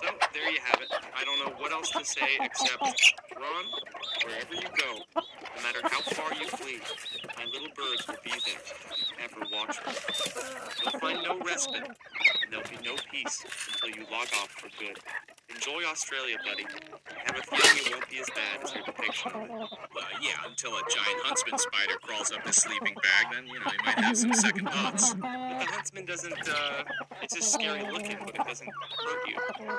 So, 0.00 0.06
there 0.32 0.50
you 0.50 0.60
have 0.64 0.80
it. 0.80 0.92
I 1.16 1.24
don't 1.24 1.38
know 1.38 1.54
what 1.58 1.72
else 1.72 1.90
to 1.90 2.04
say 2.04 2.38
except, 2.40 2.82
Ron, 3.34 3.64
wherever 4.24 4.54
you 4.54 4.68
go, 4.76 5.00
no 5.16 5.62
matter 5.62 5.80
how 5.82 6.00
far 6.14 6.34
you 6.34 6.46
flee, 6.48 6.80
my 7.36 7.44
little 7.46 7.68
birds 7.74 8.06
will 8.06 8.16
be 8.24 8.30
there, 8.44 8.62
ever 9.24 9.46
watchful. 9.52 9.92
You'll 10.82 11.00
find 11.00 11.22
no 11.22 11.38
respite, 11.40 11.95
and 12.42 12.52
there'll 12.52 12.68
be 12.68 12.78
no 12.84 12.94
peace 13.10 13.44
until 13.72 13.96
you 13.96 14.06
log 14.10 14.28
off 14.40 14.50
for 14.50 14.68
good. 14.78 14.98
Enjoy 15.54 15.84
Australia, 15.84 16.36
buddy. 16.44 16.64
I 16.64 17.20
have 17.26 17.38
a 17.38 17.42
feeling 17.42 17.86
it 17.86 17.92
won't 17.92 18.10
be 18.10 18.18
as 18.18 18.28
bad 18.30 18.62
as 18.62 18.74
your 18.74 18.84
depiction 18.84 19.32
of 19.32 19.42
it. 19.42 19.50
Uh, 19.50 20.02
yeah, 20.20 20.34
until 20.46 20.72
a 20.72 20.82
giant 20.90 21.20
huntsman 21.22 21.58
spider 21.58 21.96
crawls 22.02 22.32
up 22.32 22.44
his 22.46 22.56
sleeping 22.56 22.94
bag, 22.94 23.32
then, 23.32 23.46
you 23.46 23.54
know, 23.54 23.70
he 23.70 23.78
might 23.84 23.98
have 23.98 24.16
some 24.16 24.34
second 24.34 24.68
thoughts. 24.70 25.14
Huntsman 25.86 26.04
doesn't, 26.04 26.48
uh, 26.48 26.82
it's 27.22 27.36
just 27.36 27.52
scary 27.52 27.80
looking, 27.92 28.16
but 28.18 28.34
it 28.34 28.44
doesn't 28.44 28.66
hurt 28.66 29.28
you. 29.28 29.36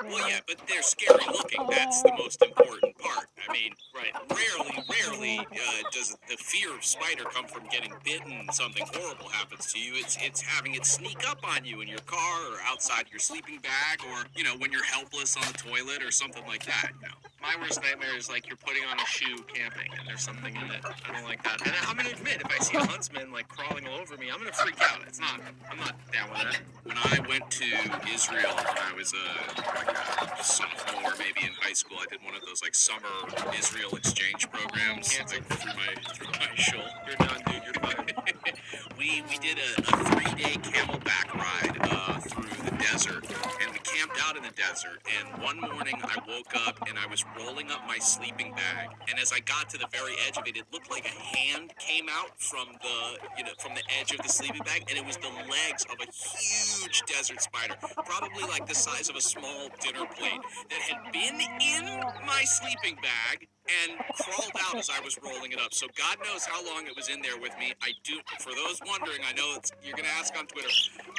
Well, 0.08 0.26
yeah, 0.26 0.38
but 0.46 0.56
they're 0.66 0.80
scary 0.80 1.22
looking. 1.30 1.60
That's 1.68 2.00
the 2.00 2.12
most 2.16 2.42
important 2.42 2.96
part. 2.96 3.26
I 3.46 3.52
mean, 3.52 3.74
Right. 3.94 4.14
rarely, 4.30 4.84
rarely 4.88 5.38
uh, 5.40 5.82
does 5.92 6.16
the 6.30 6.36
fear 6.36 6.74
of 6.74 6.84
spider 6.84 7.24
come 7.24 7.46
from 7.46 7.64
getting 7.66 7.92
bitten 8.04 8.46
something 8.52 8.84
horrible 8.94 9.28
happens 9.28 9.72
to 9.72 9.80
you. 9.80 9.94
It's 9.96 10.16
it's 10.20 10.40
having 10.40 10.76
it 10.76 10.86
sneak 10.86 11.28
up 11.28 11.40
on 11.42 11.64
you 11.64 11.80
in 11.80 11.88
your 11.88 11.98
car 12.06 12.40
or 12.52 12.58
outside 12.64 13.06
your 13.10 13.18
sleeping 13.18 13.58
bag 13.58 14.00
or 14.12 14.24
you 14.36 14.44
know 14.44 14.54
when 14.58 14.70
you're 14.70 14.84
helpless 14.84 15.36
on 15.36 15.42
the 15.50 15.58
toilet 15.58 16.02
or 16.04 16.12
something 16.12 16.46
like 16.46 16.64
that. 16.66 16.90
You 17.02 17.08
know. 17.08 17.14
My 17.42 17.56
worst 17.60 17.82
nightmare 17.82 18.16
is 18.16 18.28
like 18.28 18.46
you're 18.48 18.56
putting 18.56 18.84
on 18.84 18.98
a 19.00 19.06
shoe 19.06 19.42
camping 19.52 19.90
and 19.98 20.06
there's 20.06 20.22
something 20.22 20.54
in 20.54 20.70
it. 20.70 20.84
I 21.08 21.12
don't 21.12 21.24
like 21.24 21.42
that. 21.42 21.60
And 21.66 21.74
I'm 21.88 21.96
gonna 21.96 22.10
admit, 22.10 22.40
if 22.40 22.46
I 22.50 22.62
see 22.62 22.76
a 22.76 22.84
huntsman 22.84 23.32
like 23.32 23.48
crawling 23.48 23.88
all 23.88 23.98
over 23.98 24.16
me, 24.16 24.30
I'm 24.30 24.38
gonna 24.38 24.52
freak 24.52 24.80
out. 24.80 25.00
It's 25.08 25.18
not, 25.18 25.40
I'm 25.70 25.78
not 25.78 25.94
with 26.06 26.42
that. 26.42 26.60
When 26.84 26.96
I 26.96 27.20
went 27.28 27.50
to 27.50 27.64
Israel 28.12 28.54
when 28.56 28.78
I 28.78 28.94
was 28.96 29.12
a, 29.12 29.60
like 29.60 30.40
a 30.40 30.44
sophomore, 30.44 31.12
maybe 31.18 31.46
in 31.46 31.52
high 31.60 31.74
school, 31.74 31.98
I 32.00 32.06
did 32.10 32.24
one 32.24 32.34
of 32.34 32.42
those 32.46 32.62
like 32.62 32.74
summer 32.74 33.12
Israel 33.58 33.94
exchange 33.94 34.50
programs 34.50 35.18
like, 35.18 35.44
through 35.44 35.72
my 35.74 35.94
through 36.14 36.32
my 36.32 36.54
show. 36.56 36.82
You're 37.06 37.16
done, 37.16 37.42
dude. 37.46 37.62
You're 37.64 37.74
fired. 37.74 38.14
we 38.98 39.22
we 39.28 39.38
did 39.38 39.58
a, 39.58 39.80
a 39.80 40.04
three 40.10 40.34
day 40.42 40.54
camelback 40.64 41.34
ride 41.34 41.76
uh, 41.80 42.20
through 42.20 42.70
the 42.70 42.76
desert, 42.82 43.26
and 43.60 43.77
camped 43.98 44.20
out 44.22 44.36
in 44.36 44.42
the 44.42 44.50
desert, 44.50 45.02
and 45.18 45.42
one 45.42 45.60
morning 45.60 45.94
I 46.02 46.16
woke 46.28 46.54
up 46.66 46.78
and 46.88 46.98
I 46.98 47.06
was 47.10 47.24
rolling 47.36 47.70
up 47.70 47.80
my 47.86 47.98
sleeping 47.98 48.52
bag, 48.54 48.90
and 49.08 49.18
as 49.18 49.32
I 49.32 49.40
got 49.40 49.68
to 49.70 49.78
the 49.78 49.88
very 49.90 50.14
edge 50.26 50.38
of 50.38 50.46
it, 50.46 50.56
it 50.56 50.64
looked 50.72 50.90
like 50.90 51.04
a 51.04 51.36
hand 51.36 51.72
came 51.78 52.06
out 52.08 52.40
from 52.40 52.68
the 52.82 53.18
you 53.36 53.44
know 53.44 53.52
from 53.58 53.74
the 53.74 53.82
edge 53.98 54.12
of 54.12 54.18
the 54.18 54.28
sleeping 54.28 54.62
bag, 54.64 54.84
and 54.88 54.98
it 54.98 55.04
was 55.04 55.16
the 55.16 55.30
legs 55.50 55.84
of 55.90 55.96
a 56.00 56.06
huge 56.12 57.02
desert 57.06 57.40
spider, 57.42 57.74
probably 58.04 58.44
like 58.44 58.66
the 58.66 58.74
size 58.74 59.08
of 59.08 59.16
a 59.16 59.20
small 59.20 59.68
dinner 59.80 60.06
plate, 60.16 60.40
that 60.70 60.80
had 60.80 61.12
been 61.12 61.40
in 61.40 62.00
my 62.24 62.42
sleeping 62.44 62.96
bag 63.02 63.48
and 63.68 63.98
crawled 64.16 64.52
out 64.64 64.76
as 64.78 64.88
I 64.88 65.00
was 65.04 65.18
rolling 65.22 65.52
it 65.52 65.60
up. 65.60 65.74
So 65.74 65.86
God 65.96 66.16
knows 66.24 66.44
how 66.44 66.64
long 66.64 66.86
it 66.86 66.96
was 66.96 67.08
in 67.08 67.20
there 67.20 67.36
with 67.38 67.52
me. 67.58 67.74
I 67.82 67.92
do. 68.02 68.16
For 68.40 68.54
those 68.54 68.80
wondering, 68.86 69.20
I 69.28 69.32
know 69.36 69.52
it's, 69.56 69.72
you're 69.84 69.92
going 69.92 70.08
to 70.08 70.16
ask 70.16 70.32
on 70.38 70.46
Twitter. 70.46 70.72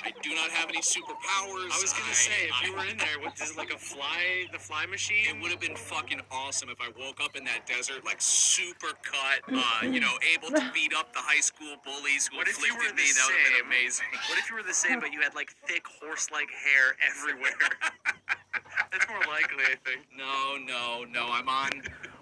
I 0.04 0.12
do 0.24 0.34
not 0.34 0.50
have 0.50 0.70
any 0.70 0.82
superpowers. 0.82 1.70
I 1.70 1.78
was 1.82 1.94
gonna 1.94 2.14
say, 2.14 2.50
if 2.50 2.69
you 2.70 2.76
were 2.76 2.86
in 2.86 2.98
there, 2.98 3.20
what 3.22 3.40
is 3.42 3.52
it 3.52 3.58
like 3.58 3.74
a 3.74 3.78
fly, 3.78 4.46
the 4.52 4.60
fly 4.60 4.86
machine? 4.86 5.26
It 5.36 5.42
would 5.42 5.52
have 5.52 5.60
been 5.60 5.76
fucking 5.76 6.22
awesome 6.32 6.70
if 6.70 6.78
I 6.80 6.90
woke 7.00 7.20
up 7.24 7.36
in 7.36 7.44
that 7.46 7.66
desert 7.66 8.06
like 8.06 8.22
super 8.22 8.94
cut, 9.02 9.42
uh, 9.52 9.86
you 9.86 10.00
know, 10.00 10.14
able 10.34 10.50
to 10.50 10.72
beat 10.74 10.94
up 10.94 11.14
the 11.14 11.20
high 11.20 11.42
school 11.42 11.76
bullies 11.84 12.28
who 12.28 12.38
What 12.38 12.48
if 12.48 12.62
you 12.62 12.76
were 12.76 12.90
the 12.90 12.94
me. 12.94 13.10
That 13.10 13.26
would 13.26 13.36
have 13.36 13.46
same? 13.46 13.58
been 13.58 13.66
amazing. 13.66 14.06
What 14.30 14.38
if 14.38 14.50
you 14.50 14.56
were 14.56 14.64
the 14.64 14.74
same, 14.74 15.00
but 15.00 15.12
you 15.12 15.22
had 15.22 15.34
like 15.34 15.50
thick 15.66 15.86
horse-like 15.88 16.50
hair 16.52 16.96
everywhere? 17.10 17.58
That's 18.92 19.08
more 19.10 19.22
likely, 19.28 19.66
I 19.66 19.76
think. 19.86 20.06
No, 20.16 20.58
no, 20.62 21.06
no. 21.10 21.30
I'm 21.32 21.50
on, 21.50 21.70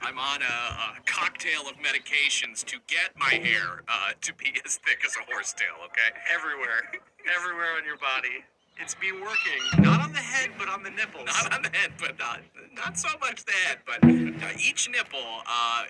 I'm 0.01 0.17
on 0.19 0.41
a, 0.41 0.45
a 0.45 1.01
cocktail 1.05 1.61
of 1.67 1.75
medications 1.79 2.63
to 2.65 2.77
get 2.87 3.11
my 3.17 3.35
hair 3.35 3.83
uh, 3.87 4.11
to 4.21 4.33
be 4.35 4.53
as 4.65 4.77
thick 4.77 5.03
as 5.05 5.15
a 5.15 5.31
horsetail. 5.31 5.75
Okay. 5.91 6.15
Everywhere, 6.33 6.91
everywhere 7.27 7.75
on 7.77 7.85
your 7.85 7.97
body. 7.97 8.43
It's 8.79 8.95
been 8.95 9.19
working, 9.21 9.83
not 9.83 10.01
on 10.01 10.13
the 10.13 10.19
head, 10.19 10.51
but 10.57 10.69
on 10.69 10.83
the 10.83 10.91
nipples. 10.91 11.25
Not 11.25 11.53
on 11.53 11.61
the 11.61 11.69
head, 11.75 11.91
but 11.99 12.17
not 12.19 12.41
not 12.75 12.97
so 12.97 13.09
much 13.19 13.43
the 13.43 13.51
head, 13.51 13.79
but 13.85 14.03
uh, 14.03 14.53
each 14.59 14.89
nipple, 14.89 15.19
uh, 15.47 15.83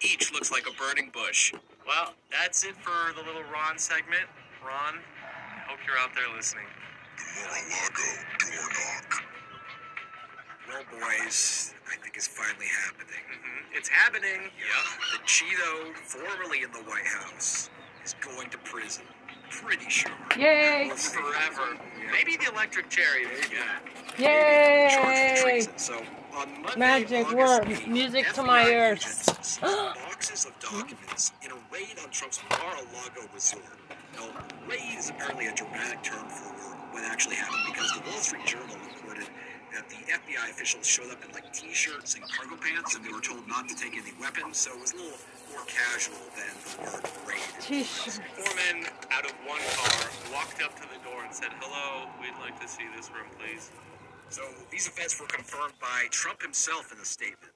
each 0.00 0.32
looks 0.32 0.52
like 0.52 0.66
a 0.68 0.72
burning 0.72 1.10
bush. 1.12 1.52
Well, 1.86 2.12
that's 2.30 2.62
it 2.64 2.76
for 2.76 3.14
the 3.14 3.22
little 3.26 3.42
Ron 3.52 3.78
segment. 3.78 4.26
Ron, 4.64 5.00
I 5.00 5.60
hope 5.70 5.78
you're 5.86 5.98
out 5.98 6.14
there 6.14 6.24
listening. 6.36 6.64
Mar-a-Lago 7.36 8.02
door 8.38 8.68
knock. 8.70 9.24
Well, 10.68 10.82
boys, 11.00 11.74
I 11.90 11.96
think 12.02 12.16
it's 12.16 12.26
finally 12.26 12.66
happening. 12.66 13.24
Mm-hmm. 13.32 13.76
It's 13.76 13.88
happening. 13.88 14.50
Yeah, 14.58 15.18
the 15.18 15.24
Cheeto, 15.24 15.94
formerly 15.96 16.62
in 16.62 16.72
the 16.72 16.78
White 16.80 17.06
House, 17.06 17.70
is 18.04 18.14
going 18.20 18.50
to 18.50 18.58
prison. 18.58 19.04
Pretty 19.50 19.88
sure. 19.88 20.10
Yay! 20.38 20.86
Well, 20.88 20.96
Forever. 20.96 21.78
Maybe 22.12 22.36
the 22.36 22.52
electric 22.52 22.88
cherry. 22.90 23.24
There 23.24 23.34
you 23.34 23.42
go. 23.42 23.56
Yeah. 24.18 25.44
Yay! 25.44 25.66
So 25.76 26.02
on 26.36 26.62
Monday, 26.62 26.78
Magic 26.78 27.26
August 27.26 27.36
words, 27.36 27.80
8th, 27.80 27.86
music 27.88 28.32
to 28.32 28.42
my 28.42 28.68
ears. 28.68 29.26
boxes 29.60 30.46
of 30.46 30.58
documents 30.58 31.32
in 31.42 31.50
a 31.50 31.56
raid 31.72 31.96
on 32.02 32.10
Trump's 32.10 32.40
Mar-a-Lago 32.50 33.28
resort. 33.32 33.62
Now, 34.16 34.28
raid 34.68 34.98
is 34.98 35.10
apparently 35.10 35.46
a 35.46 35.54
dramatic 35.54 36.02
term 36.02 36.28
for 36.28 36.54
what 36.92 37.04
actually 37.04 37.36
happened 37.36 37.74
because 37.74 37.92
the 37.92 38.00
Wall 38.08 38.18
Street 38.18 38.46
Journal 38.46 38.76
that 39.74 39.90
the 39.90 40.00
FBI 40.06 40.50
officials 40.50 40.86
showed 40.86 41.10
up 41.10 41.22
in 41.24 41.30
like 41.34 41.52
t-shirts 41.52 42.14
and 42.14 42.22
cargo 42.30 42.56
pants, 42.56 42.94
and 42.94 43.04
they 43.04 43.12
were 43.12 43.20
told 43.20 43.46
not 43.48 43.68
to 43.68 43.74
take 43.74 43.94
any 43.98 44.14
weapons. 44.20 44.56
So 44.58 44.72
it 44.72 44.80
was 44.80 44.92
a 44.92 44.96
little 44.96 45.18
more 45.50 45.66
casual 45.66 46.22
than 46.38 46.54
the 46.62 46.70
word 46.86 47.04
raid. 47.26 47.50
T-shirt. 47.60 48.22
Four 48.38 48.54
men 48.54 48.86
out 49.10 49.26
of 49.26 49.34
one 49.44 49.60
car 49.76 50.00
walked 50.32 50.62
up 50.62 50.74
to 50.78 50.86
the 50.88 51.00
door 51.02 51.24
and 51.24 51.34
said, 51.34 51.50
"Hello, 51.60 52.08
we'd 52.22 52.38
like 52.40 52.58
to 52.60 52.68
see 52.68 52.86
this 52.96 53.10
room, 53.10 53.26
please." 53.38 53.70
So 54.30 54.42
these 54.70 54.86
events 54.88 55.20
were 55.20 55.26
confirmed 55.26 55.78
by 55.80 56.08
Trump 56.10 56.42
himself 56.42 56.92
in 56.92 56.98
a 56.98 57.04
statement. 57.04 57.52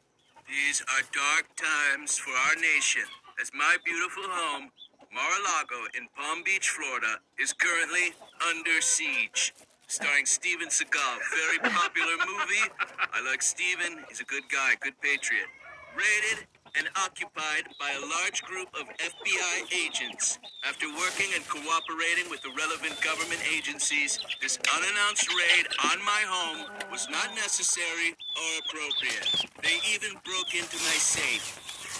These 0.49 0.83
are 0.83 1.03
dark 1.13 1.47
times 1.57 2.19
for 2.19 2.31
our 2.31 2.55
nation, 2.57 3.05
as 3.41 3.53
my 3.53 3.77
beautiful 3.85 4.25
home, 4.29 4.73
Mar-a-Lago 5.13 5.87
in 5.95 6.09
Palm 6.17 6.43
Beach, 6.43 6.69
Florida, 6.71 7.21
is 7.39 7.53
currently 7.53 8.15
under 8.49 8.81
siege. 8.81 9.55
Starring 9.89 10.27
Steven 10.27 10.69
Seagal, 10.69 11.17
very 11.33 11.59
popular 11.65 12.13
movie. 12.29 12.69
I 13.11 13.25
like 13.25 13.41
Steven, 13.41 14.05
he's 14.07 14.21
a 14.21 14.25
good 14.25 14.45
guy, 14.53 14.77
good 14.81 14.93
patriot. 15.01 15.49
Raided 15.97 16.45
and 16.77 16.89
occupied 16.95 17.65
by 17.81 17.97
a 17.97 18.05
large 18.05 18.45
group 18.45 18.69
of 18.77 18.85
FBI 19.01 19.65
agents. 19.73 20.39
After 20.69 20.93
working 20.93 21.33
and 21.35 21.41
cooperating 21.49 22.29
with 22.29 22.43
the 22.43 22.53
relevant 22.53 23.01
government 23.01 23.41
agencies, 23.49 24.21
this 24.43 24.59
unannounced 24.77 25.33
raid 25.33 25.67
on 25.91 26.05
my 26.05 26.21
home 26.29 26.69
was 26.93 27.09
not 27.09 27.33
necessary 27.35 28.13
or 28.13 28.49
appropriate. 28.69 29.49
They 29.65 29.81
even 29.89 30.21
broke 30.21 30.53
into 30.53 30.77
my 30.85 31.01
safe. 31.01 31.49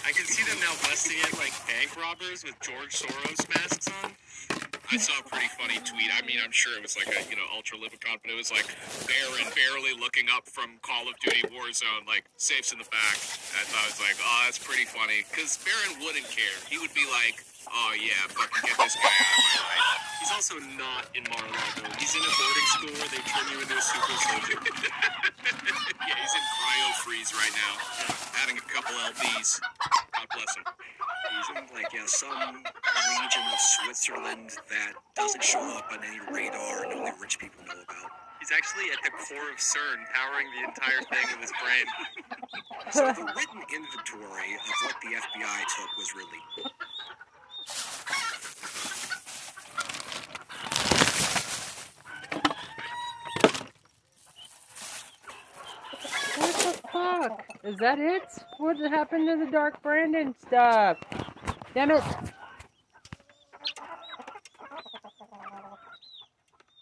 I 0.05 0.13
can 0.13 0.29
see 0.29 0.45
them 0.45 0.61
now 0.61 0.77
busting 0.85 1.17
it 1.17 1.33
like 1.41 1.57
bank 1.65 1.97
robbers 1.97 2.45
with 2.45 2.53
George 2.61 3.01
Soros 3.01 3.49
masks 3.49 3.89
on. 4.05 4.68
I 4.91 4.97
saw 4.97 5.13
a 5.19 5.23
pretty 5.23 5.47
funny 5.53 5.77
tweet. 5.85 6.09
I 6.09 6.25
mean, 6.25 6.41
I'm 6.43 6.51
sure 6.51 6.73
it 6.73 6.81
was 6.81 6.97
like 6.97 7.13
a, 7.13 7.21
you 7.29 7.37
know, 7.37 7.45
ultra 7.53 7.77
lipicon, 7.77 8.17
but 8.25 8.33
it 8.33 8.37
was 8.37 8.49
like 8.49 8.65
Barron 9.05 9.45
barely 9.53 9.93
looking 9.93 10.25
up 10.33 10.49
from 10.49 10.81
Call 10.81 11.05
of 11.05 11.13
Duty 11.21 11.45
Warzone, 11.53 12.09
like, 12.09 12.25
safes 12.37 12.73
in 12.73 12.79
the 12.79 12.89
back. 12.89 13.17
I 13.53 13.61
thought 13.69 13.85
it 13.85 13.93
was 13.93 14.01
like, 14.01 14.17
oh, 14.17 14.41
that's 14.45 14.57
pretty 14.57 14.85
funny. 14.85 15.21
Because 15.29 15.61
Barron 15.61 16.01
wouldn't 16.01 16.25
care. 16.33 16.57
He 16.69 16.81
would 16.81 16.93
be 16.97 17.05
like, 17.05 17.45
oh, 17.71 17.91
yeah, 17.97 18.25
fucking 18.29 18.63
get 18.65 18.77
this 18.77 18.95
guy 18.97 19.09
out 19.09 19.33
of 19.33 19.45
my 19.45 19.61
life. 19.69 20.09
He's 20.19 20.33
also 20.35 20.55
not 20.75 21.07
in 21.15 21.23
Mar-a-Lago. 21.31 21.87
He's 21.97 22.13
in 22.13 22.21
a 22.21 22.33
boarding 22.35 22.69
school 22.75 22.93
where 22.99 23.11
they 23.13 23.23
turn 23.23 23.45
you 23.49 23.57
into 23.61 23.75
a 23.77 23.81
super 23.81 24.15
soldier. 24.19 24.57
yeah, 26.05 26.17
he's 26.19 26.35
in 26.35 26.45
cryo 26.59 26.87
freeze 27.01 27.31
right 27.33 27.55
now, 27.55 27.73
having 28.35 28.57
a 28.57 28.65
couple 28.67 28.93
LBs. 29.09 29.61
God 30.13 30.27
bless 30.35 30.51
him. 30.57 30.65
He's 30.67 31.49
in 31.55 31.63
like 31.73 31.93
yeah, 31.93 32.05
some 32.05 32.63
region 33.21 33.43
of 33.47 33.59
Switzerland 33.59 34.49
that 34.69 34.93
doesn't 35.15 35.43
show 35.43 35.61
up 35.77 35.89
on 35.91 36.03
any 36.03 36.19
radar 36.31 36.83
and 36.83 36.93
only 36.93 37.11
rich 37.21 37.39
people 37.39 37.63
know 37.65 37.79
about. 37.79 38.11
He's 38.39 38.51
actually 38.55 38.91
at 38.91 38.99
the 39.03 39.11
core 39.11 39.51
of 39.51 39.59
CERN, 39.59 39.99
powering 40.15 40.47
the 40.55 40.67
entire 40.67 41.03
thing 41.11 41.27
with 41.31 41.43
his 41.43 41.53
brain. 41.59 41.85
So 42.91 43.05
the 43.11 43.27
written 43.35 43.61
inventory 43.67 44.55
of 44.55 44.75
what 44.83 44.95
the 45.03 45.15
FBI 45.15 45.59
took 45.75 45.91
was 45.97 46.15
released. 46.15 46.73
Is 57.69 57.77
that 57.77 57.99
it? 57.99 58.23
What 58.57 58.77
happened 58.77 59.27
to 59.29 59.45
the 59.45 59.51
Dark 59.51 59.81
Brandon 59.83 60.33
stuff? 60.39 60.97
Damn 61.75 61.91
it! 61.91 62.03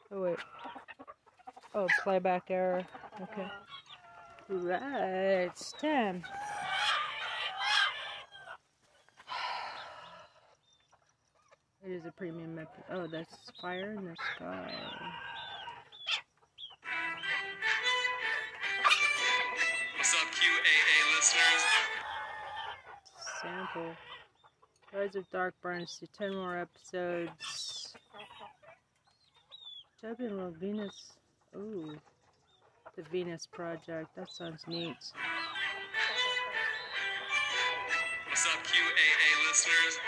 Oh 0.10 0.22
wait. 0.22 0.38
Oh, 1.76 1.88
playback 2.04 2.44
error. 2.50 2.86
Okay. 3.22 3.48
Right. 4.48 5.52
Damn. 5.82 6.24
It 11.86 11.92
is 11.92 12.06
a 12.06 12.12
premium 12.12 12.56
method. 12.56 12.84
Oh, 12.92 13.08
that's 13.08 13.36
fire 13.62 13.92
in 13.92 14.06
the 14.06 14.16
sky. 14.36 14.74
What's 19.96 20.14
up, 20.14 20.28
QAA 20.32 21.16
listeners? 21.16 21.64
Sample. 23.42 23.96
Rise 24.94 25.16
of 25.16 25.30
Dark 25.32 25.54
Burns 25.62 25.98
to 26.00 26.08
10 26.08 26.36
more 26.36 26.58
episodes. 26.58 27.94
Jumping 30.02 30.40
on 30.40 30.56
Venus. 30.60 31.14
Ooh. 31.56 31.96
The 32.96 33.04
Venus 33.12 33.48
Project. 33.52 34.16
That 34.16 34.32
sounds 34.32 34.64
neat. 34.68 34.98
What's 38.28 38.46
up, 38.46 38.64
QAA 38.64 39.48
listeners? 39.48 40.00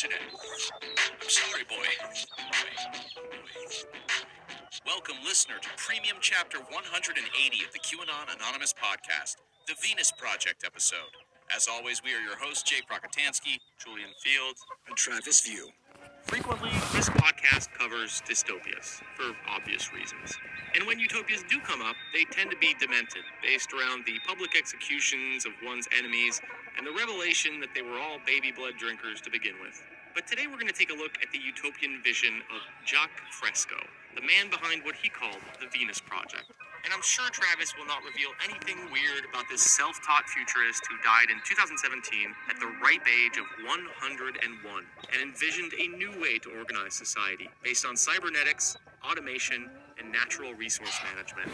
Connect 0.00 0.32
to 0.32 0.36
the 0.36 0.48
internet. 0.48 1.20
I'm 1.20 1.28
sorry, 1.28 1.64
boy. 1.68 1.84
Welcome, 4.86 5.16
listener, 5.26 5.56
to 5.60 5.68
Premium 5.76 6.16
Chapter 6.22 6.56
180 6.56 7.20
of 7.64 7.72
the 7.72 7.78
QAnon 7.80 8.34
Anonymous 8.34 8.72
podcast, 8.72 9.36
the 9.68 9.74
Venus 9.82 10.10
Project 10.10 10.64
episode. 10.64 11.12
As 11.54 11.68
always, 11.68 12.02
we 12.02 12.14
are 12.14 12.20
your 12.20 12.38
hosts, 12.40 12.62
Jake 12.62 12.88
Rockatansky. 12.88 13.60
Julian 13.76 14.08
Fields. 14.24 14.64
And 14.88 14.96
Travis 14.96 15.42
View. 15.42 15.68
Frequently, 16.24 16.70
this 16.94 17.10
podcast 17.10 17.68
covers 17.76 18.22
dystopias 18.24 19.02
for 19.16 19.36
obvious 19.48 19.92
reasons. 19.92 20.32
And 20.76 20.86
when 20.86 20.98
utopias 20.98 21.44
do 21.50 21.60
come 21.60 21.82
up, 21.82 21.96
they 22.14 22.24
tend 22.30 22.50
to 22.52 22.56
be 22.56 22.74
demented, 22.80 23.24
based 23.42 23.72
around 23.74 24.06
the 24.06 24.16
public 24.26 24.56
executions 24.56 25.44
of 25.44 25.52
one's 25.62 25.88
enemies 25.98 26.40
and 26.76 26.86
the 26.86 26.92
revelation 26.92 27.60
that 27.60 27.74
they 27.74 27.82
were 27.82 27.98
all 27.98 28.18
baby 28.26 28.52
blood 28.52 28.74
drinkers 28.78 29.20
to 29.22 29.30
begin 29.30 29.54
with. 29.62 29.82
But 30.14 30.26
today 30.26 30.46
we're 30.46 30.58
going 30.58 30.72
to 30.72 30.76
take 30.76 30.90
a 30.90 30.98
look 30.98 31.18
at 31.22 31.30
the 31.30 31.38
utopian 31.38 32.02
vision 32.02 32.42
of 32.50 32.60
Jacques 32.84 33.22
Fresco, 33.30 33.78
the 34.14 34.22
man 34.22 34.50
behind 34.50 34.82
what 34.82 34.96
he 34.96 35.08
called 35.08 35.38
the 35.60 35.70
Venus 35.70 36.00
Project. 36.00 36.50
And 36.84 36.92
I'm 36.92 37.02
sure 37.02 37.28
Travis 37.30 37.76
will 37.76 37.86
not 37.86 38.02
reveal 38.02 38.30
anything 38.42 38.76
weird 38.90 39.28
about 39.28 39.44
this 39.48 39.62
self 39.62 40.00
taught 40.02 40.28
futurist 40.28 40.82
who 40.88 40.96
died 41.04 41.28
in 41.30 41.38
2017 41.44 42.34
at 42.48 42.58
the 42.58 42.72
ripe 42.82 43.06
age 43.06 43.36
of 43.36 43.46
101 43.62 43.86
and 45.12 45.22
envisioned 45.22 45.72
a 45.78 45.86
new 45.94 46.10
way 46.20 46.38
to 46.38 46.50
organize 46.58 46.94
society 46.94 47.48
based 47.62 47.84
on 47.84 47.96
cybernetics, 47.96 48.76
automation, 49.04 49.70
and 49.98 50.10
natural 50.10 50.54
resource 50.54 50.98
management. 51.12 51.52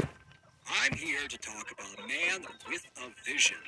I'm 0.82 0.94
here 0.94 1.26
to 1.28 1.38
talk 1.38 1.70
about 1.70 1.92
a 1.98 2.06
man 2.06 2.46
with 2.70 2.86
a 3.02 3.10
vision. 3.28 3.58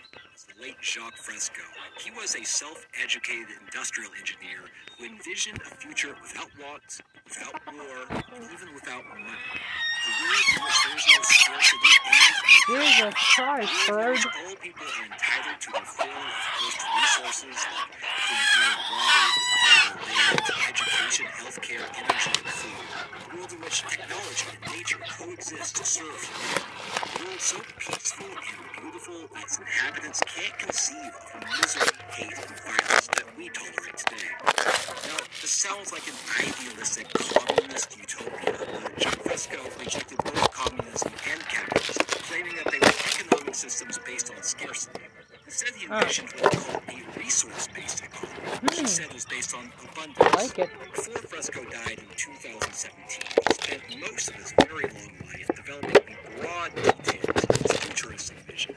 The 0.46 0.62
late 0.62 0.76
Jacques 0.80 1.16
Fresco. 1.16 1.62
He 1.98 2.12
was 2.12 2.36
a 2.36 2.44
self-educated 2.44 3.58
industrial 3.58 4.12
engineer 4.16 4.70
who 4.96 5.06
envisioned 5.06 5.58
a 5.66 5.74
future 5.82 6.14
without 6.22 6.46
want, 6.62 7.00
without 7.26 7.58
war, 7.66 8.06
and 8.06 8.44
even 8.54 8.72
without 8.72 9.02
money. 9.10 9.34
A 9.34 10.10
world 10.22 10.46
in 10.54 10.62
which 10.62 10.78
there's 10.86 11.06
no 11.10 11.22
scarcity 11.26 11.92
and 12.06 12.38
no 12.70 13.08
a 13.08 13.10
world 13.10 13.68
bird. 13.88 14.18
all 14.46 14.54
people 14.62 14.86
are 14.86 15.04
entitled 15.10 15.58
to 15.58 15.70
their 15.72 15.82
of 15.82 15.88
first 15.88 16.78
resources 17.02 17.58
like 17.58 17.98
clean 17.98 18.78
water, 18.94 19.98
land, 20.06 20.38
education, 20.70 21.26
healthcare, 21.34 21.82
energy, 21.98 22.30
and 22.38 22.54
food. 22.54 22.86
A 23.10 23.36
world 23.36 23.52
in 23.52 23.60
which 23.60 23.82
technology 23.82 24.46
and 24.54 24.72
nature 24.72 25.02
coexist 25.18 25.76
to 25.76 25.84
serve 25.84 26.22
humanity. 26.22 26.78
A 27.02 27.24
world 27.24 27.40
so 27.40 27.58
peaceful 27.78 28.26
and 28.26 28.82
beautiful 28.82 29.28
that 29.34 29.42
its 29.42 29.58
inhabitants 29.58 30.20
can't 30.34 30.58
conceive 30.58 31.12
of 31.16 31.40
the 31.40 31.46
misery, 31.56 31.88
hate, 32.12 32.36
and 32.36 32.60
violence 32.60 33.06
that 33.08 33.24
we 33.36 33.48
tolerate 33.48 33.96
today. 33.96 34.28
Now, 35.08 35.16
this 35.40 35.50
sounds 35.50 35.92
like 35.92 36.06
an 36.06 36.18
idealistic 36.36 37.08
communist 37.08 37.96
utopia, 37.96 38.52
but 38.52 39.14
Fresco 39.24 39.58
rejected 39.78 40.18
both 40.18 40.52
communism 40.52 41.12
and 41.32 41.40
capitalism, 41.48 42.06
claiming 42.28 42.56
that 42.56 42.70
they 42.70 42.78
were 42.78 42.92
economic 43.08 43.54
systems 43.54 43.98
based 44.04 44.30
on 44.34 44.42
scarcity. 44.42 45.00
Instead, 45.46 45.74
he 45.76 45.86
oh. 45.88 45.98
envisioned 45.98 46.28
what 46.40 46.52
he 46.52 46.60
called 46.60 46.82
a 46.88 47.18
resource-based 47.18 48.04
economy, 48.04 48.60
which 48.60 48.74
he 48.74 48.80
hmm. 48.82 48.86
said 48.86 49.12
was 49.14 49.24
based 49.24 49.54
on 49.56 49.72
abundance. 49.80 50.34
Like 50.36 50.58
it. 50.58 50.70
Before 50.94 51.22
Fresco 51.28 51.64
died 51.64 51.98
in 51.98 52.10
2017, 52.16 53.24
he 53.48 53.54
spent 53.54 53.82
most 54.00 54.28
of 54.28 54.34
his 54.34 54.52
very 54.66 54.84
long 54.92 55.14
life 55.24 55.48
developing 55.56 55.96
a 55.96 56.40
broad, 56.42 56.74
detailed, 56.74 57.80
futuristic 57.80 58.36
vision. 58.40 58.74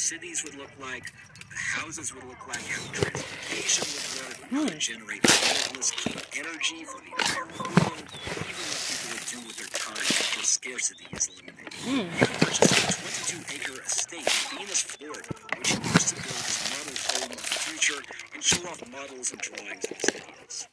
Cities 0.00 0.42
would 0.44 0.56
look 0.56 0.72
like, 0.80 1.12
the 1.36 1.60
houses 1.76 2.14
would 2.14 2.24
look 2.24 2.48
like, 2.48 2.64
how 2.64 2.80
transportation 2.90 3.84
would 3.84 4.08
work, 4.16 4.36
how 4.48 4.64
to 4.66 4.78
generate 4.80 5.20
limitless 5.28 5.92
clean 5.92 6.16
energy 6.40 6.88
for 6.88 7.04
the 7.04 7.12
entire 7.12 7.44
world, 7.52 8.00
even 8.32 8.64
what 8.64 8.80
people 8.88 9.12
would 9.12 9.26
do 9.28 9.38
with 9.44 9.56
their 9.60 9.68
time 9.76 10.00
after 10.00 10.40
scarcity 10.40 11.04
is 11.12 11.28
eliminated. 11.28 11.74
He 11.84 12.00
hmm. 12.00 12.08
purchased 12.40 12.72
a 12.72 12.96
22-acre 12.96 13.76
estate 13.84 14.24
in 14.24 14.58
Venus, 14.58 14.82
Florida, 14.88 15.30
which 15.60 15.68
he 15.68 15.78
used 15.84 16.08
to 16.08 16.16
build 16.16 16.42
his 16.48 16.58
model 16.72 16.96
home 17.04 17.30
of 17.36 17.42
the 17.44 17.54
future 17.68 18.00
and 18.32 18.40
show 18.40 18.64
off 18.72 18.80
models 18.90 19.36
and 19.36 19.40
drawings 19.44 19.84
of 19.84 20.00
his 20.00 20.10
ideas. 20.16 20.66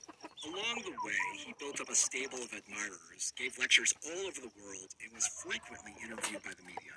Along 0.48 0.78
the 0.88 0.96
way, 1.04 1.24
he 1.36 1.52
built 1.60 1.84
up 1.84 1.92
a 1.92 1.96
stable 2.00 2.40
of 2.40 2.50
admirers, 2.56 3.36
gave 3.36 3.60
lectures 3.60 3.92
all 4.08 4.24
over 4.24 4.40
the 4.40 4.56
world, 4.64 4.96
and 5.04 5.12
was 5.12 5.28
frequently 5.28 5.92
interviewed 6.00 6.42
by 6.48 6.56
the 6.56 6.64
media. 6.64 6.96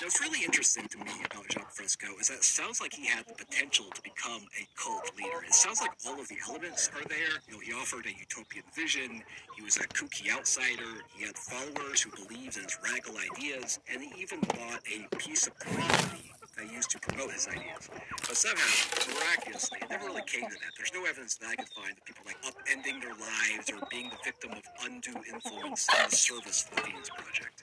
Now, 0.00 0.06
what's 0.06 0.20
really 0.20 0.44
interesting 0.44 0.88
to 0.88 0.98
me 0.98 1.12
about 1.24 1.50
Jacques 1.52 1.70
Fresco 1.70 2.08
is 2.20 2.26
that 2.26 2.38
it 2.38 2.44
sounds 2.44 2.80
like 2.80 2.92
he 2.92 3.06
had 3.06 3.26
the 3.26 3.34
potential 3.34 3.86
to 3.94 4.02
become 4.02 4.42
a 4.60 4.66
cult 4.76 5.08
leader. 5.16 5.44
It 5.46 5.54
sounds 5.54 5.80
like 5.80 5.92
all 6.04 6.18
of 6.20 6.26
the 6.26 6.36
elements 6.48 6.90
are 6.96 7.08
there. 7.08 7.38
You 7.46 7.54
know, 7.54 7.60
he 7.60 7.72
offered 7.72 8.06
a 8.06 8.10
utopian 8.10 8.64
vision. 8.74 9.22
He 9.56 9.62
was 9.62 9.76
a 9.76 9.86
kooky 9.86 10.32
outsider. 10.32 11.04
He 11.16 11.24
had 11.24 11.36
followers 11.36 12.02
who 12.02 12.10
believed 12.10 12.56
in 12.56 12.64
his 12.64 12.76
radical 12.82 13.14
ideas, 13.18 13.78
and 13.90 14.02
he 14.02 14.20
even 14.20 14.40
bought 14.40 14.80
a 14.92 15.16
piece 15.16 15.46
of 15.46 15.56
property 15.60 16.33
that 16.56 16.70
used 16.72 16.90
to 16.90 16.98
promote 16.98 17.32
his 17.32 17.48
ideas. 17.48 17.90
But 18.26 18.36
somehow, 18.36 18.70
miraculously, 19.14 19.78
it 19.82 19.90
never 19.90 20.06
really 20.06 20.22
came 20.22 20.48
to 20.48 20.54
that. 20.54 20.72
There's 20.76 20.92
no 20.94 21.04
evidence 21.04 21.36
that 21.36 21.48
I 21.50 21.56
could 21.56 21.68
find 21.68 21.92
of 21.96 22.04
people 22.04 22.24
like 22.26 22.40
upending 22.42 23.00
their 23.00 23.14
lives 23.14 23.70
or 23.70 23.78
being 23.90 24.10
the 24.10 24.18
victim 24.24 24.52
of 24.52 24.62
undue 24.84 25.18
influence 25.32 25.88
in 25.88 26.10
the 26.10 26.16
service 26.16 26.68
of 26.70 26.76
the 26.76 26.82
Venus 26.82 27.10
Project. 27.10 27.62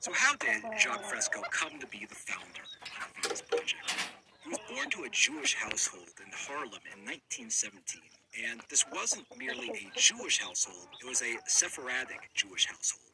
So 0.00 0.12
how 0.14 0.34
did 0.36 0.62
Jacques 0.78 1.04
Fresco 1.04 1.42
come 1.50 1.78
to 1.78 1.86
be 1.86 2.06
the 2.08 2.14
founder 2.14 2.62
of 2.62 2.98
the 3.14 3.22
Venus 3.22 3.42
Project? 3.42 3.90
He 4.44 4.50
was 4.50 4.60
born 4.70 4.90
to 4.90 5.04
a 5.04 5.10
Jewish 5.10 5.54
household 5.54 6.14
in 6.24 6.30
Harlem 6.32 6.82
in 6.94 7.04
1917. 7.04 8.02
And 8.50 8.60
this 8.68 8.84
wasn't 8.92 9.26
merely 9.38 9.70
a 9.70 9.98
Jewish 9.98 10.38
household, 10.40 10.88
it 11.00 11.08
was 11.08 11.22
a 11.22 11.38
Sephardic 11.46 12.30
Jewish 12.34 12.66
household. 12.66 13.05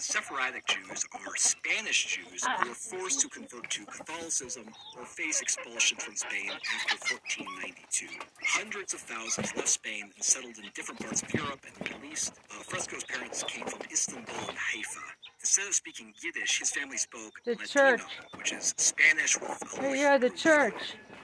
Sephardic 0.00 0.66
Jews 0.66 1.04
are 1.12 1.36
Spanish 1.36 2.16
Jews 2.16 2.44
who 2.44 2.68
were 2.68 2.74
forced 2.74 3.20
to 3.20 3.28
convert 3.28 3.68
to 3.70 3.84
Catholicism 3.84 4.64
or 4.98 5.04
face 5.04 5.40
expulsion 5.42 5.98
from 5.98 6.16
Spain 6.16 6.50
after 6.50 6.96
1492. 7.14 8.06
Hundreds 8.42 8.94
of 8.94 9.00
thousands 9.00 9.54
left 9.54 9.68
Spain 9.68 10.04
and 10.14 10.24
settled 10.24 10.56
in 10.56 10.64
different 10.74 11.00
parts 11.00 11.22
of 11.22 11.32
Europe 11.34 11.60
and 11.66 11.74
the 11.86 11.92
Middle 11.94 12.10
East. 12.12 12.32
Uh, 12.50 12.62
Fresco's 12.62 13.04
parents 13.04 13.42
came 13.46 13.66
from 13.66 13.80
Istanbul 13.92 14.34
and 14.48 14.56
Haifa. 14.56 15.00
Instead 15.40 15.68
of 15.68 15.74
speaking 15.74 16.14
Yiddish, 16.22 16.58
his 16.60 16.70
family 16.70 16.96
spoke 16.96 17.34
The 17.44 17.52
Ladino, 17.52 17.66
church. 17.66 18.00
which 18.36 18.52
is 18.52 18.74
Spanish 18.78 19.38
with 19.38 19.62
Hey, 19.78 20.00
yeah, 20.00 20.16
the 20.18 20.30
church. 20.30 20.74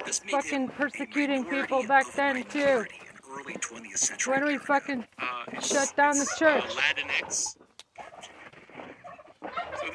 This 0.04 0.18
Fucking 0.30 0.68
persecuting 0.68 1.44
people 1.46 1.82
back 1.86 2.12
then, 2.12 2.44
too. 2.44 2.58
minority 2.58 2.94
in 3.00 3.32
early 3.40 3.54
20th 3.54 3.96
century 3.98 4.34
When 4.34 4.46
we 4.46 4.58
fucking 4.58 5.04
Uh, 5.18 5.60
shut 5.60 5.94
down 5.96 6.18
the 6.18 6.28
church. 6.38 6.62
Uh, 6.64 6.80
Latinx. 6.80 7.56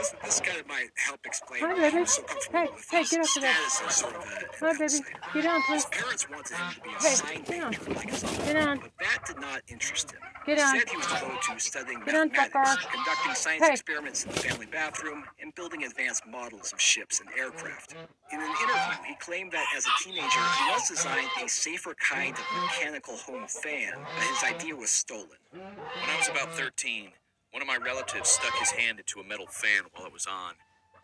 This 0.01 0.15
this 0.23 0.39
kind 0.41 0.67
might 0.67 0.89
help 0.95 1.19
explain 1.27 1.61
Hi, 1.61 1.75
baby. 1.91 2.05
so 2.07 2.23
comfortable 2.23 2.59
Hey, 2.59 2.67
with 2.73 2.89
hey, 2.89 2.97
his 3.01 3.09
get 3.11 3.19
off 3.21 3.35
of 3.37 3.41
that. 3.43 3.69
status 3.69 3.95
sort 3.97 4.15
of 4.15 4.23
Hi, 4.59 4.73
baby. 4.73 4.99
Get 5.35 5.43
down, 5.43 5.61
His 5.61 5.85
please. 5.85 6.01
parents 6.01 6.29
wanted 6.31 6.57
him 6.57 6.69
to 6.73 6.81
be 6.81 6.89
a 6.89 6.93
Hey, 6.93 7.15
sign 7.21 7.43
get 7.43 7.63
on. 7.63 7.71
like 7.93 8.09
his 8.09 8.23
uncle, 8.23 8.45
Get 8.45 8.55
on. 8.57 8.79
but 8.79 8.91
that 8.99 9.25
did 9.27 9.37
not 9.39 9.61
interest 9.67 10.11
him. 10.11 10.19
Get 10.47 10.57
on. 10.57 10.73
Instead, 10.75 10.89
he 10.89 10.97
was 10.97 11.05
devoted 11.05 11.41
to 11.43 11.59
studying 11.59 11.99
Get 11.99 12.15
on, 12.15 12.31
mathematics, 12.31 12.83
fucker. 12.83 12.91
conducting 12.91 13.35
science 13.35 13.63
Hey. 13.67 13.71
experiments 13.73 14.23
in 14.25 14.31
the 14.31 14.39
family 14.39 14.65
bathroom, 14.65 15.23
and 15.39 15.53
building 15.53 15.83
advanced 15.83 16.25
models 16.25 16.73
of 16.73 16.81
ships 16.81 17.19
and 17.19 17.29
aircraft. 17.37 17.93
In 18.31 18.41
an 18.41 18.47
interview, 18.49 19.03
he 19.05 19.13
claimed 19.19 19.51
that 19.51 19.67
as 19.77 19.85
a 19.85 19.91
teenager, 20.03 20.25
he 20.57 20.69
once 20.71 20.87
designed 20.89 21.29
a 21.43 21.47
safer 21.47 21.93
kind 21.93 22.33
of 22.35 22.43
mechanical 22.63 23.17
home 23.17 23.45
fan, 23.47 23.93
but 24.01 24.23
his 24.23 24.43
idea 24.43 24.75
was 24.75 24.89
stolen. 24.89 25.37
When 25.51 25.61
I 25.61 26.17
was 26.17 26.27
about 26.27 26.49
13, 26.53 27.11
one 27.51 27.61
of 27.61 27.67
my 27.67 27.77
relatives 27.77 28.29
stuck 28.29 28.55
his 28.57 28.71
hand 28.71 28.99
into 28.99 29.19
a 29.19 29.23
metal 29.23 29.47
fan 29.47 29.83
while 29.93 30.05
it 30.07 30.13
was 30.13 30.25
on. 30.25 30.53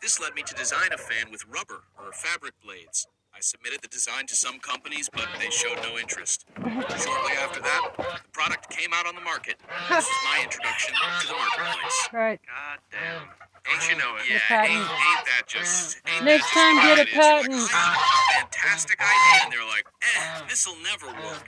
This 0.01 0.19
led 0.19 0.33
me 0.33 0.43
to 0.43 0.53
design 0.55 0.93
a 0.93 0.97
fan 0.97 1.31
with 1.31 1.45
rubber 1.47 1.83
or 1.97 2.11
fabric 2.13 2.53
blades. 2.63 3.07
I 3.35 3.39
submitted 3.41 3.81
the 3.81 3.87
design 3.87 4.25
to 4.27 4.35
some 4.35 4.59
companies, 4.59 5.09
but 5.11 5.27
they 5.39 5.49
showed 5.49 5.77
no 5.83 5.97
interest. 5.97 6.45
Shortly 6.57 7.33
after 7.37 7.61
that, 7.61 7.91
the 7.97 8.29
product 8.31 8.69
came 8.69 8.89
out 8.93 9.05
on 9.05 9.15
the 9.15 9.21
market. 9.21 9.57
This 9.89 10.07
was 10.07 10.21
my 10.25 10.41
introduction 10.43 10.93
to 10.95 11.27
the 11.27 11.33
marketplace. 11.33 12.09
Right. 12.13 12.39
God 12.47 12.79
damn. 12.91 13.27
Don't 13.67 13.89
you 13.91 13.97
know 13.97 14.15
it? 14.15 14.23
Yeah, 14.31 14.63
ain't, 14.63 14.71
ain't 14.79 15.25
that 15.27 15.43
just. 15.45 15.99
Ain't 16.07 16.23
Next 16.23 16.49
that 16.53 16.79
time, 16.79 16.81
just 16.81 16.87
get 16.87 16.97
a 16.97 17.11
is? 17.11 17.17
Like, 17.17 17.51
patent. 17.51 17.69
"I 17.73 17.77
have 17.77 18.47
a 18.47 18.47
fantastic 18.47 18.97
idea. 19.01 19.43
And 19.43 19.51
they're 19.51 19.67
like, 19.67 19.85
eh, 20.01 20.41
this'll 20.47 20.77
never 20.81 21.07
work. 21.07 21.43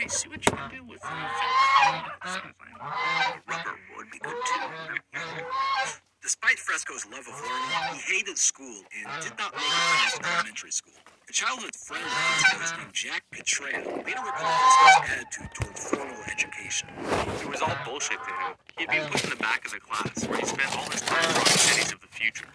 Hey, 0.00 0.08
see 0.08 0.30
what 0.30 0.46
you 0.46 0.52
can 0.56 0.70
do 0.70 0.82
with 0.88 1.00
uh, 1.04 2.08
rubber 3.46 3.76
would 3.98 4.10
be 4.10 4.18
good 4.18 4.32
too. 4.32 4.64
Despite 6.22 6.58
Fresco's 6.58 7.04
love 7.12 7.28
of 7.28 7.34
learning, 7.34 8.00
he 8.00 8.14
hated 8.14 8.38
school 8.38 8.80
and 8.96 9.22
did 9.22 9.36
not 9.36 9.52
make 9.52 9.60
it 9.60 9.68
past 9.68 10.20
elementary 10.24 10.70
school. 10.70 10.94
A 11.30 11.32
childhood 11.32 11.76
friend 11.76 12.02
named 12.76 12.92
Jack 12.92 13.22
Petraeus 13.30 13.86
later 13.86 14.18
recalled 14.18 14.50
Fresco's 14.82 15.10
attitude 15.14 15.50
toward 15.54 15.78
formal 15.78 16.22
education. 16.26 16.88
It 17.40 17.48
was 17.48 17.62
all 17.62 17.70
bullshit 17.84 18.18
to 18.18 18.34
him. 18.34 18.58
He'd 18.76 18.88
been 18.88 19.08
put 19.08 19.22
in 19.22 19.30
the 19.30 19.36
back 19.36 19.64
of 19.64 19.70
the 19.70 19.78
class 19.78 20.26
where 20.26 20.38
he 20.38 20.44
spent 20.44 20.76
all 20.76 20.90
his 20.90 21.02
time 21.02 21.22
drawing 21.22 21.46
cities 21.46 21.92
of 21.92 22.00
the 22.00 22.08
future. 22.08 22.48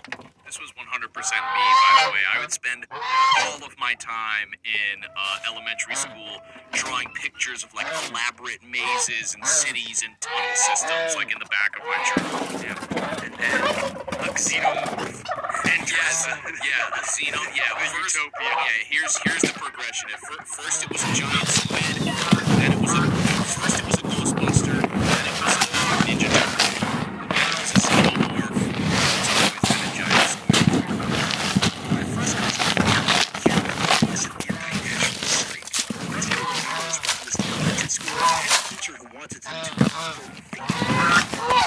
This 0.46 0.60
was 0.60 0.74
100% 0.76 0.92
me, 0.92 1.08
by 1.08 2.04
the 2.04 2.12
way. 2.12 2.20
I 2.36 2.42
would 2.42 2.52
spend 2.52 2.86
all 2.92 3.64
of 3.64 3.80
my 3.80 3.94
time 3.94 4.52
in 4.68 5.06
uh, 5.08 5.38
elementary 5.50 5.96
school 5.96 6.44
drawing 6.74 7.08
pictures 7.16 7.64
of 7.64 7.74
like 7.74 7.88
elaborate 8.12 8.60
mazes 8.62 9.36
and 9.36 9.48
cities 9.48 10.04
and 10.04 10.12
tunnel 10.20 10.52
systems, 10.54 11.16
like 11.16 11.32
in 11.32 11.40
the 11.40 11.48
back 11.48 11.80
of 11.80 11.88
my 11.88 12.00
journal. 12.12 12.60
Yeah. 12.60 13.24
And 13.24 13.34
then 13.40 13.62
a 14.20 14.34
xenomorph. 14.36 15.24
And 15.66 15.86
Yes, 16.16 16.28
yeah, 16.28 16.36
a 16.36 17.56
yeah. 17.56 17.76
Utopia. 18.06 18.65
Yeah, 18.66 18.72
here's 18.90 19.18
here's 19.24 19.42
the 19.42 19.54
progression. 19.60 20.10
At 20.14 20.20
fir- 20.20 20.44
first, 20.46 20.84
it 20.84 20.90
was 20.92 21.04
a 21.04 21.14
giant 21.14 21.48
squid, 21.48 21.96
then 22.60 22.72
it 22.74 22.80
was 22.82 22.94
a 22.94 23.02
first 23.46 23.80
it 23.80 23.86
was 23.86 23.96
a 23.96 24.04
Ghostbuster, 24.10 24.82
then 24.82 25.26
it 25.30 25.36
was 25.42 25.54
a 25.54 25.58
Ninja 26.06 26.30
Turtle, 26.34 26.90
then 27.30 27.46
it 27.46 27.60
was 27.62 27.72
a 27.72 27.80
Xenomorph. 27.86 28.58
It's 28.66 29.30
always 29.38 29.62
been 29.70 29.82
a 29.86 29.92
giant 29.94 30.30
squid. 30.34 30.66
By 31.90 32.04
Fresco's 32.14 32.58
account, 32.58 33.10
he 34.02 34.06
was 34.10 34.26
an 34.26 34.32
anti-national 34.34 35.30
streak. 35.30 35.66
Fresco 36.10 36.36
remembers 36.42 36.98
what 37.06 37.18
he 37.18 37.86
was 37.86 38.00
wanted 39.14 39.44
them 39.44 39.76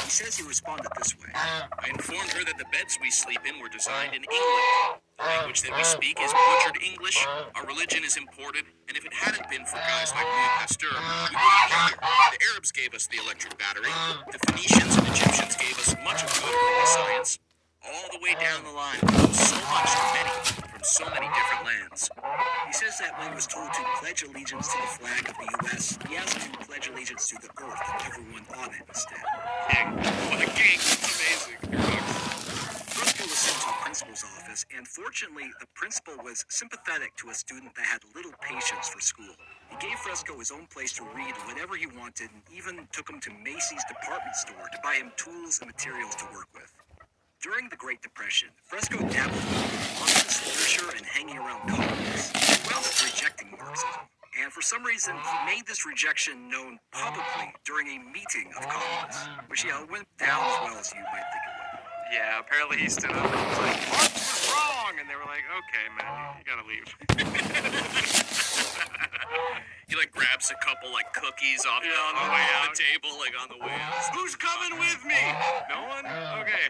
to. 0.09 0.25
He 0.25 0.25
says 0.25 0.37
he 0.37 0.47
responded 0.47 0.88
this 0.97 1.14
way. 1.18 1.31
I 1.35 1.88
informed 1.88 2.31
her 2.33 2.44
that 2.44 2.59
the 2.59 2.64
beds 2.73 2.99
we 3.01 3.11
sleep 3.11 3.40
in 3.47 3.61
were 3.61 3.68
designed 3.68 4.14
in 4.14 4.25
England. 4.25 5.01
The 5.18 5.25
language 5.25 5.62
that 5.62 5.77
we 5.77 5.85
speak 5.85 6.18
is 6.23 6.33
butchered 6.33 6.83
English. 6.83 7.27
Our 7.55 7.66
religion 7.66 8.05
is 8.05 8.16
imported, 8.16 8.64
and 8.88 8.97
if 8.97 9.05
it 9.05 9.12
hadn't 9.12 9.49
been 9.51 9.64
for 9.64 9.77
guys 9.77 10.12
like 10.14 10.25
Louis 10.25 10.53
Pasteur, 10.59 10.88
we 10.88 10.97
wouldn't 10.97 11.37
be 11.37 11.49
here. 11.75 11.99
The 12.33 12.40
Arabs 12.53 12.73
gave 12.73 12.94
us 12.94 13.07
the 13.07 13.18
electric 13.18 13.59
battery. 13.59 13.92
The 14.33 14.38
Phoenicians 14.47 14.97
and 14.97 15.09
Egyptians 15.09 15.57
gave 15.57 15.79
us 15.79 15.94
much 16.05 16.23
of 16.23 16.31
good 16.40 16.88
science. 16.88 17.38
All 17.85 18.09
the 18.12 18.18
way 18.23 18.35
down 18.35 18.64
the 18.64 18.73
line, 18.73 18.99
so 19.33 19.57
much 19.71 19.92
to 19.92 20.03
many 20.14 20.58
from 20.79 20.85
so 20.87 21.05
many 21.11 21.27
different 21.35 21.64
lands. 21.67 22.11
He 22.67 22.73
says 22.73 22.99
that 22.99 23.19
when 23.19 23.29
he 23.31 23.35
was 23.35 23.47
told 23.47 23.73
to 23.73 23.83
pledge 23.99 24.23
allegiance 24.23 24.69
to 24.69 24.79
the 24.79 24.93
flag 25.03 25.29
of 25.29 25.35
the 25.35 25.49
U.S., 25.67 25.99
he 26.09 26.17
asked 26.17 26.38
to 26.38 26.59
pledge 26.67 26.88
allegiance 26.88 27.29
to 27.29 27.37
the 27.43 27.51
earth 27.59 27.83
and 27.83 28.03
everyone 28.07 28.47
on 28.57 28.71
it 28.71 28.87
instead. 28.87 29.19
King, 29.71 29.91
what 30.31 30.38
a 30.38 30.51
king! 30.55 30.79
Amazing. 30.79 31.59
Fresco 32.95 33.25
was 33.27 33.38
sent 33.38 33.59
to 33.59 33.67
the 33.67 33.79
principal's 33.83 34.25
office, 34.38 34.67
and 34.77 34.87
fortunately, 34.87 35.51
the 35.59 35.67
principal 35.75 36.14
was 36.23 36.45
sympathetic 36.49 37.17
to 37.17 37.31
a 37.31 37.35
student 37.35 37.75
that 37.75 37.87
had 37.87 38.01
little 38.14 38.35
patience 38.41 38.88
for 38.88 39.01
school. 39.01 39.35
He 39.71 39.77
gave 39.88 39.99
Fresco 39.99 40.38
his 40.38 40.53
own 40.53 40.67
place 40.67 40.93
to 40.95 41.03
read 41.17 41.35
whatever 41.47 41.75
he 41.75 41.87
wanted, 41.87 42.31
and 42.33 42.43
even 42.55 42.87
took 42.93 43.11
him 43.11 43.21
to 43.21 43.31
Macy's 43.43 43.83
department 43.88 44.37
store 44.37 44.69
to 44.71 44.79
buy 44.85 44.95
him 44.95 45.11
tools 45.17 45.59
and 45.61 45.67
materials 45.67 46.14
to 46.17 46.25
work 46.33 46.47
with. 46.55 46.73
During 47.40 47.68
the 47.68 47.77
Great 47.77 48.03
Depression, 48.03 48.48
Fresco 48.64 48.98
dabbled 48.98 49.38
in 49.38 49.70
Marxist 50.01 50.44
literature 50.44 50.90
and 50.96 51.07
hanging 51.07 51.38
around 51.38 51.68
colonists. 51.68 52.33
He 52.35 52.59
wound 52.66 52.85
up 52.85 53.05
rejecting 53.05 53.51
Marxism. 53.53 54.01
And 54.42 54.53
for 54.53 54.61
some 54.61 54.83
reason, 54.83 55.14
he 55.14 55.46
made 55.46 55.64
this 55.64 55.87
rejection 55.87 56.51
known 56.51 56.81
publicly 56.90 57.55
during 57.64 57.87
a 57.87 57.98
meeting 58.11 58.51
of 58.59 58.66
colonists, 58.66 59.29
which 59.46 59.64
yeah, 59.64 59.85
went 59.88 60.09
down 60.18 60.40
as 60.51 60.59
well 60.64 60.79
as 60.79 60.92
you 60.92 60.98
might 60.98 61.22
think 61.31 61.44
it 61.46 61.55
would. 61.62 61.79
Yeah, 62.12 62.40
apparently 62.40 62.79
he 62.79 62.88
stood 62.88 63.12
up 63.12 63.24
and 63.24 63.48
was 63.48 63.59
like, 63.59 63.88
Marx 63.88 64.14
was 64.18 64.51
wrong! 64.53 64.98
And 64.98 65.09
they 65.09 65.14
were 65.14 65.22
like, 65.31 65.46
okay, 65.46 65.87
man, 65.94 66.11
you 66.38 66.44
gotta 66.44 66.66
leave. 66.66 66.90
He 69.88 69.96
like 69.96 70.12
grabs 70.12 70.51
a 70.53 70.59
couple 70.64 70.92
like 70.92 71.12
cookies 71.14 71.64
off 71.64 71.83
the, 71.83 71.88
Yeah, 71.88 72.09
on 72.09 72.14
the 72.14 72.20
off 72.20 72.33
way 72.37 72.44
the 72.44 72.68
out. 72.68 72.74
table, 72.77 73.12
like 73.18 73.35
on 73.40 73.48
the 73.48 73.59
way 73.64 73.72
out. 73.72 74.05
Who's 74.14 74.37
coming 74.37 74.79
with 74.79 75.01
me? 75.05 75.16
No 75.72 75.88
one? 75.88 76.05
Okay. 76.44 76.68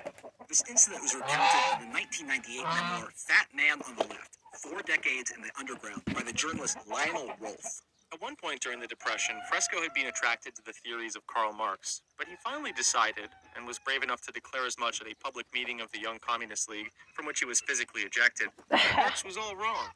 This 0.48 0.62
incident 0.70 1.02
was 1.02 1.14
recounted 1.14 1.83
in 1.83 1.90
the 1.90 1.98
1998 1.98 2.62
memoir 2.62 3.11
Fat 3.14 3.46
Man 3.54 3.83
on 3.83 3.94
the 3.98 4.07
Left 4.07 4.38
Four 4.54 4.81
Decades 4.83 5.33
in 5.35 5.42
the 5.42 5.50
Underground 5.59 6.02
by 6.14 6.22
the 6.22 6.33
journalist 6.33 6.78
Lionel 6.88 7.31
Rolfe. 7.40 7.83
At 8.11 8.22
one 8.22 8.37
point 8.37 8.61
during 8.62 8.81
the 8.81 8.87
Depression, 8.87 9.37
Fresco 9.50 9.83
had 9.83 9.92
been 9.92 10.07
attracted 10.07 10.54
to 10.57 10.62
the 10.64 10.72
theories 10.72 11.14
of 11.14 11.26
Karl 11.26 11.52
Marx, 11.52 12.00
but 12.16 12.26
he 12.26 12.37
finally 12.42 12.72
decided, 12.72 13.28
and 13.54 13.66
was 13.66 13.78
brave 13.78 14.02
enough 14.02 14.22
to 14.22 14.33
declare 14.33 14.64
as 14.64 14.78
much 14.78 15.02
at 15.02 15.07
a 15.07 15.14
public 15.22 15.44
meeting 15.52 15.83
of 15.83 15.92
the 15.92 16.00
Young 16.00 16.18
Communist 16.18 16.70
League, 16.70 16.88
from 17.12 17.26
which 17.26 17.40
he 17.40 17.44
was 17.44 17.61
physically 17.61 18.00
ejected, 18.02 18.48
Marx 18.96 19.24
was 19.26 19.37
all 19.37 19.54
wrong. 19.57 19.88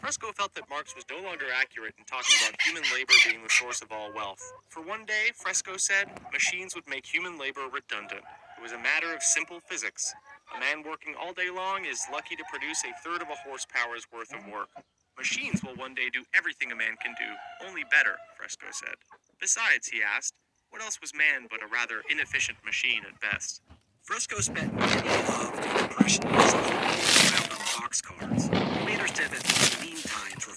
Fresco 0.00 0.32
felt 0.32 0.54
that 0.54 0.68
Marx 0.70 0.94
was 0.96 1.04
no 1.10 1.20
longer 1.20 1.44
accurate 1.54 1.94
in 1.98 2.04
talking 2.04 2.34
about 2.40 2.56
human 2.62 2.82
labor 2.94 3.12
being 3.28 3.42
the 3.42 3.50
source 3.50 3.82
of 3.82 3.92
all 3.92 4.10
wealth. 4.16 4.40
For 4.68 4.80
one 4.80 5.04
day, 5.04 5.28
Fresco 5.34 5.76
said, 5.76 6.08
machines 6.32 6.74
would 6.74 6.88
make 6.88 7.04
human 7.04 7.38
labor 7.38 7.68
redundant. 7.70 8.22
It 8.56 8.62
was 8.62 8.72
a 8.72 8.78
matter 8.78 9.14
of 9.14 9.22
simple 9.22 9.60
physics. 9.60 10.14
A 10.56 10.58
man 10.58 10.82
working 10.82 11.14
all 11.20 11.34
day 11.34 11.50
long 11.50 11.84
is 11.84 12.00
lucky 12.10 12.34
to 12.34 12.44
produce 12.50 12.82
a 12.82 12.96
third 13.04 13.20
of 13.20 13.28
a 13.28 13.36
horsepower's 13.46 14.06
worth 14.10 14.32
of 14.32 14.46
work. 14.50 14.70
Machines 15.18 15.62
will 15.62 15.76
one 15.76 15.94
day 15.94 16.08
do 16.10 16.24
everything 16.34 16.72
a 16.72 16.76
man 16.76 16.96
can 17.04 17.14
do, 17.18 17.68
only 17.68 17.84
better, 17.90 18.16
Fresco 18.38 18.66
said. 18.72 18.96
Besides, 19.38 19.88
he 19.88 20.00
asked, 20.02 20.32
what 20.70 20.80
else 20.80 20.98
was 21.00 21.14
man 21.14 21.46
but 21.50 21.62
a 21.62 21.66
rather 21.66 22.02
inefficient 22.10 22.56
machine 22.64 23.02
at 23.04 23.20
best? 23.20 23.60
Fresco 24.00 24.40
spent 24.40 24.72
many 24.74 24.96
of 24.96 25.52
the 25.56 25.78
Depression 25.78 26.24
years 26.24 26.54
around 26.54 27.52
on 27.52 27.60
boxcars. 27.76 28.48
He 28.80 28.86
later 28.86 29.06
said 29.08 29.30
that 29.30 29.49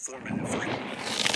times 0.04 0.10
were 0.10 0.30
formative 0.30 0.50
for 0.50 0.64
him. 0.64 0.82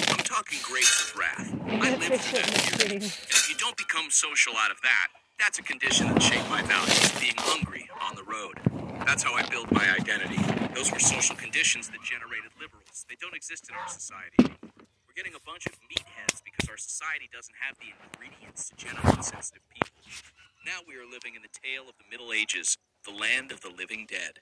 I'm 0.10 0.24
talking 0.24 0.60
grapes 0.64 1.12
of 1.12 1.18
wrath. 1.18 1.54
I 1.68 1.96
lived 1.96 2.22
through 2.22 2.42
that 2.42 2.80
period. 2.80 3.04
And 3.04 3.04
if 3.04 3.50
you 3.50 3.56
don't 3.56 3.78
become 3.78 4.10
social 4.10 4.54
out 4.58 4.72
of 4.72 4.82
that, 4.82 5.08
that's 5.40 5.60
a 5.60 5.64
condition 5.64 6.08
that 6.08 6.22
shaped 6.22 6.50
my 6.50 6.62
values, 6.64 7.12
being 7.20 7.38
hungry 7.38 7.90
on 8.02 8.16
the 8.16 8.24
road. 8.24 8.60
That's 9.06 9.24
how 9.24 9.34
I 9.36 9.44
built 9.48 9.72
my 9.72 9.86
identity. 9.94 10.42
Those 10.74 10.92
were 10.92 11.00
social 11.00 11.36
conditions 11.36 11.90
that 11.90 12.02
generated 12.04 12.52
liberals. 12.60 13.06
They 13.08 13.16
don't 13.22 13.36
exist 13.36 13.70
in 13.70 13.76
our 13.76 13.88
society 13.88 14.36
anymore. 14.40 14.74
We're 15.08 15.16
getting 15.16 15.36
a 15.36 15.44
bunch 15.46 15.66
of 15.66 15.74
meatheads 15.88 16.42
because 16.44 16.70
our 16.70 16.78
society 16.78 17.30
doesn't 17.32 17.56
have 17.62 17.78
the 17.78 17.94
ingredients 17.94 18.70
to 18.70 18.76
generate 18.76 19.24
sensitive 19.24 19.64
people. 19.70 20.02
Now 20.66 20.84
we 20.88 20.96
are 20.96 21.06
living 21.06 21.36
in 21.36 21.42
the 21.42 21.54
tale 21.54 21.88
of 21.88 21.96
the 21.98 22.08
Middle 22.10 22.34
Ages, 22.34 22.78
the 23.06 23.14
land 23.14 23.52
of 23.52 23.62
the 23.62 23.70
living 23.70 24.08
dead. 24.10 24.42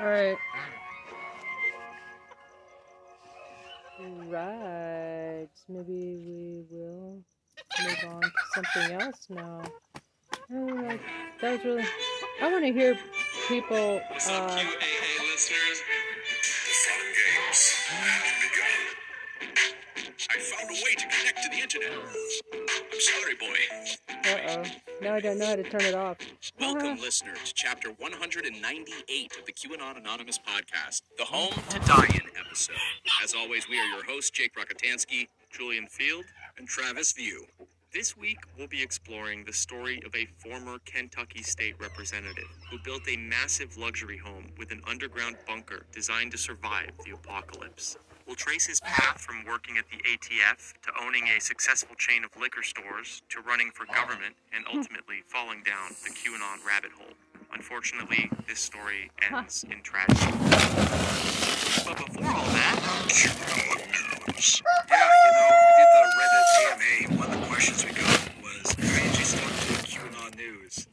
Alright. 0.00 0.36
Right. 4.26 5.48
Maybe 5.68 6.16
we 6.26 6.64
will 6.70 7.22
move 7.80 8.04
on 8.08 8.20
to 8.22 8.30
something 8.54 9.00
else 9.00 9.26
now. 9.30 9.62
Oh, 10.52 10.98
that 11.40 11.52
was 11.52 11.64
really. 11.64 11.84
I 12.42 12.50
want 12.52 12.64
to 12.64 12.72
hear 12.72 12.98
people. 13.48 14.00
Uh, 14.28 14.64
listeners? 15.32 15.80
The 16.42 16.74
fun 16.84 17.00
games 17.14 17.72
have 17.88 18.24
begun. 18.42 18.82
I 20.30 20.38
found 20.38 20.70
a 20.70 20.74
way 20.74 20.94
to 20.96 21.06
connect 21.06 21.42
to 21.42 21.48
the 21.50 21.60
internet. 21.62 21.92
I'm 22.92 23.00
sorry, 23.00 23.34
boy. 23.36 23.58
uh 24.10 24.38
oh. 24.48 24.64
Now 25.02 25.14
I 25.14 25.20
don't 25.20 25.38
know 25.38 25.46
how 25.46 25.56
to 25.56 25.62
turn 25.62 25.82
it 25.82 25.94
off. 25.94 26.18
Welcome, 26.60 26.86
uh-huh. 26.86 27.02
listener, 27.02 27.34
to 27.44 27.52
chapter 27.52 27.88
198 27.98 29.36
of 29.38 29.44
the 29.44 29.52
QAnon 29.52 29.98
Anonymous 29.98 30.38
podcast, 30.38 31.02
the 31.18 31.24
home 31.24 31.52
to 31.70 31.78
die-in 31.80 32.20
episode. 32.38 32.76
As 33.24 33.34
always, 33.34 33.68
we 33.68 33.76
are 33.76 33.86
your 33.86 34.04
hosts, 34.04 34.30
Jake 34.30 34.54
Rockatansky, 34.54 35.26
Julian 35.50 35.88
Field. 35.88 36.24
And 36.56 36.68
Travis 36.68 37.12
View. 37.12 37.44
This 37.92 38.16
week, 38.16 38.38
we'll 38.56 38.68
be 38.68 38.80
exploring 38.80 39.42
the 39.44 39.52
story 39.52 40.00
of 40.06 40.14
a 40.14 40.26
former 40.38 40.78
Kentucky 40.84 41.42
state 41.42 41.74
representative 41.80 42.48
who 42.70 42.78
built 42.84 43.02
a 43.08 43.16
massive 43.16 43.76
luxury 43.76 44.18
home 44.18 44.52
with 44.56 44.70
an 44.70 44.80
underground 44.86 45.36
bunker 45.48 45.86
designed 45.92 46.30
to 46.30 46.38
survive 46.38 46.90
the 47.04 47.12
apocalypse. 47.14 47.96
We'll 48.26 48.36
trace 48.36 48.66
his 48.66 48.80
path 48.80 49.20
from 49.20 49.44
working 49.44 49.76
at 49.76 49.84
the 49.90 49.98
ATF 49.98 50.72
to 50.82 50.90
owning 51.02 51.28
a 51.36 51.40
successful 51.40 51.94
chain 51.96 52.24
of 52.24 52.30
liquor 52.40 52.62
stores 52.62 53.22
to 53.28 53.40
running 53.42 53.70
for 53.70 53.84
government 53.86 54.34
and 54.54 54.64
hmm. 54.66 54.78
ultimately 54.78 55.22
falling 55.26 55.62
down 55.62 55.92
the 56.02 56.10
QAnon 56.10 56.64
rabbit 56.66 56.92
hole. 56.92 57.12
Unfortunately, 57.52 58.30
this 58.48 58.60
story 58.60 59.10
ends 59.30 59.64
in 59.70 59.82
tragedy. 59.82 60.32
But 61.84 61.96
before 61.98 62.26
all 62.26 62.46
that, 62.46 62.80
Yeah, 64.90 65.10
you 65.24 65.32
know, 65.32 65.50
we 65.60 65.72
did 65.78 65.90
the 65.94 66.02
Reddit 66.18 66.46
AMA. 66.64 67.18
One 67.18 67.28
of 67.30 67.40
the 67.40 67.46
questions 67.46 67.84
we 67.84 67.92
got 67.92 68.20
was, 68.42 68.72
how 68.72 69.02
did 69.02 69.18
you 69.18 69.24
start 69.24 69.52
doing 69.68 69.84
QAnon 69.84 70.36
news? 70.36 70.86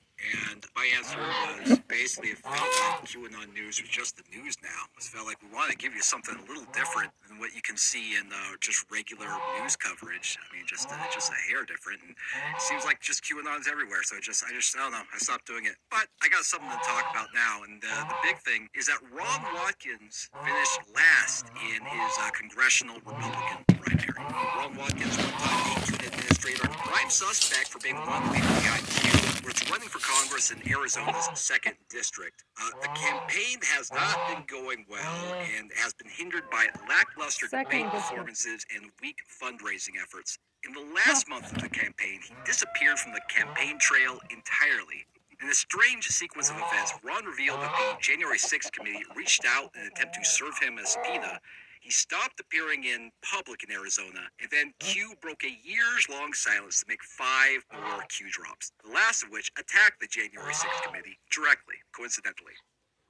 And 0.51 0.65
my 0.75 0.87
answer 0.95 1.19
was 1.19 1.79
basically 1.87 2.29
it 2.31 2.39
felt 2.39 2.55
like 2.55 3.03
QAnon 3.03 3.53
news 3.53 3.81
was 3.81 3.89
just 3.89 4.17
the 4.17 4.23
news 4.31 4.55
now. 4.63 4.87
It 4.97 5.03
felt 5.03 5.27
like 5.27 5.41
we 5.41 5.49
wanted 5.53 5.73
to 5.73 5.77
give 5.77 5.93
you 5.93 6.01
something 6.01 6.35
a 6.35 6.45
little 6.47 6.65
different 6.73 7.11
than 7.27 7.39
what 7.39 7.55
you 7.55 7.61
can 7.61 7.77
see 7.77 8.15
in 8.15 8.31
uh, 8.31 8.55
just 8.59 8.85
regular 8.91 9.27
news 9.59 9.75
coverage. 9.75 10.37
I 10.39 10.55
mean, 10.55 10.65
just 10.67 10.89
uh, 10.89 10.95
just 11.11 11.31
a 11.31 11.39
hair 11.49 11.65
different. 11.65 12.01
And 12.07 12.15
it 12.55 12.61
seems 12.61 12.85
like 12.85 13.01
just 13.01 13.23
QAnon's 13.23 13.67
everywhere. 13.67 14.03
So 14.03 14.19
just 14.21 14.43
I 14.47 14.53
just 14.53 14.75
I 14.75 14.83
don't 14.83 14.91
know. 14.91 15.03
I 15.13 15.17
stopped 15.17 15.47
doing 15.47 15.65
it. 15.65 15.75
But 15.89 16.07
I 16.23 16.29
got 16.29 16.43
something 16.43 16.69
to 16.69 16.81
talk 16.87 17.11
about 17.11 17.29
now. 17.33 17.63
And 17.67 17.83
uh, 17.83 18.07
the 18.07 18.19
big 18.23 18.37
thing 18.39 18.69
is 18.75 18.87
that 18.87 18.99
Ron 19.11 19.41
Watkins 19.55 20.29
finished 20.43 20.79
last 20.95 21.47
in 21.75 21.83
his 21.83 22.11
uh, 22.19 22.29
congressional 22.31 22.95
Republican 23.03 23.65
primary. 23.67 24.31
Ron 24.57 24.75
Watkins, 24.77 25.17
one-time 25.17 25.83
administrator, 26.05 26.67
prime 26.67 27.09
suspect 27.09 27.67
for 27.67 27.79
being 27.79 27.95
one 27.95 28.23
leaders 28.31 28.47
behind 28.61 29.10
He's 29.43 29.69
running 29.71 29.89
for 29.89 29.99
Congress 29.99 30.51
in 30.51 30.61
Arizona's 30.71 31.27
second 31.35 31.75
district. 31.89 32.43
Uh, 32.61 32.69
the 32.81 32.87
campaign 32.89 33.57
has 33.63 33.91
not 33.91 34.17
been 34.29 34.43
going 34.47 34.85
well 34.89 35.33
and 35.57 35.71
has 35.75 35.93
been 35.93 36.09
hindered 36.09 36.49
by 36.51 36.67
lackluster 36.87 37.47
Second 37.47 37.65
debate 37.65 37.91
district. 37.91 38.09
performances 38.09 38.65
and 38.75 38.91
weak 39.01 39.17
fundraising 39.41 39.97
efforts. 40.01 40.37
In 40.67 40.73
the 40.73 40.85
last 40.93 41.27
month 41.27 41.51
of 41.55 41.61
the 41.61 41.69
campaign, 41.69 42.19
he 42.27 42.33
disappeared 42.45 42.99
from 42.99 43.13
the 43.13 43.21
campaign 43.29 43.77
trail 43.79 44.19
entirely. 44.29 45.05
In 45.41 45.49
a 45.49 45.53
strange 45.55 46.05
sequence 46.07 46.51
of 46.51 46.57
events, 46.57 46.93
Ron 47.03 47.25
revealed 47.25 47.61
that 47.61 47.73
the 47.75 47.97
January 47.99 48.37
6th 48.37 48.71
committee 48.71 49.03
reached 49.15 49.43
out 49.47 49.71
in 49.75 49.81
an 49.81 49.87
attempt 49.87 50.13
to 50.15 50.23
serve 50.23 50.53
him 50.61 50.77
a 50.77 50.85
subpoena. 50.85 51.39
He 51.81 51.89
stopped 51.89 52.39
appearing 52.39 52.83
in 52.83 53.11
public 53.23 53.63
in 53.63 53.71
Arizona, 53.71 54.29
and 54.39 54.49
then 54.51 54.71
Q 54.79 55.15
broke 55.19 55.43
a 55.43 55.49
years 55.67 56.07
long 56.09 56.31
silence 56.31 56.81
to 56.81 56.85
make 56.87 57.03
five 57.03 57.65
more 57.73 58.03
Q 58.07 58.29
drops, 58.29 58.71
the 58.85 58.91
last 58.91 59.23
of 59.23 59.31
which 59.31 59.51
attacked 59.57 59.99
the 59.99 60.05
January 60.05 60.53
6th 60.53 60.83
committee 60.83 61.17
directly, 61.31 61.75
coincidentally. 61.91 62.53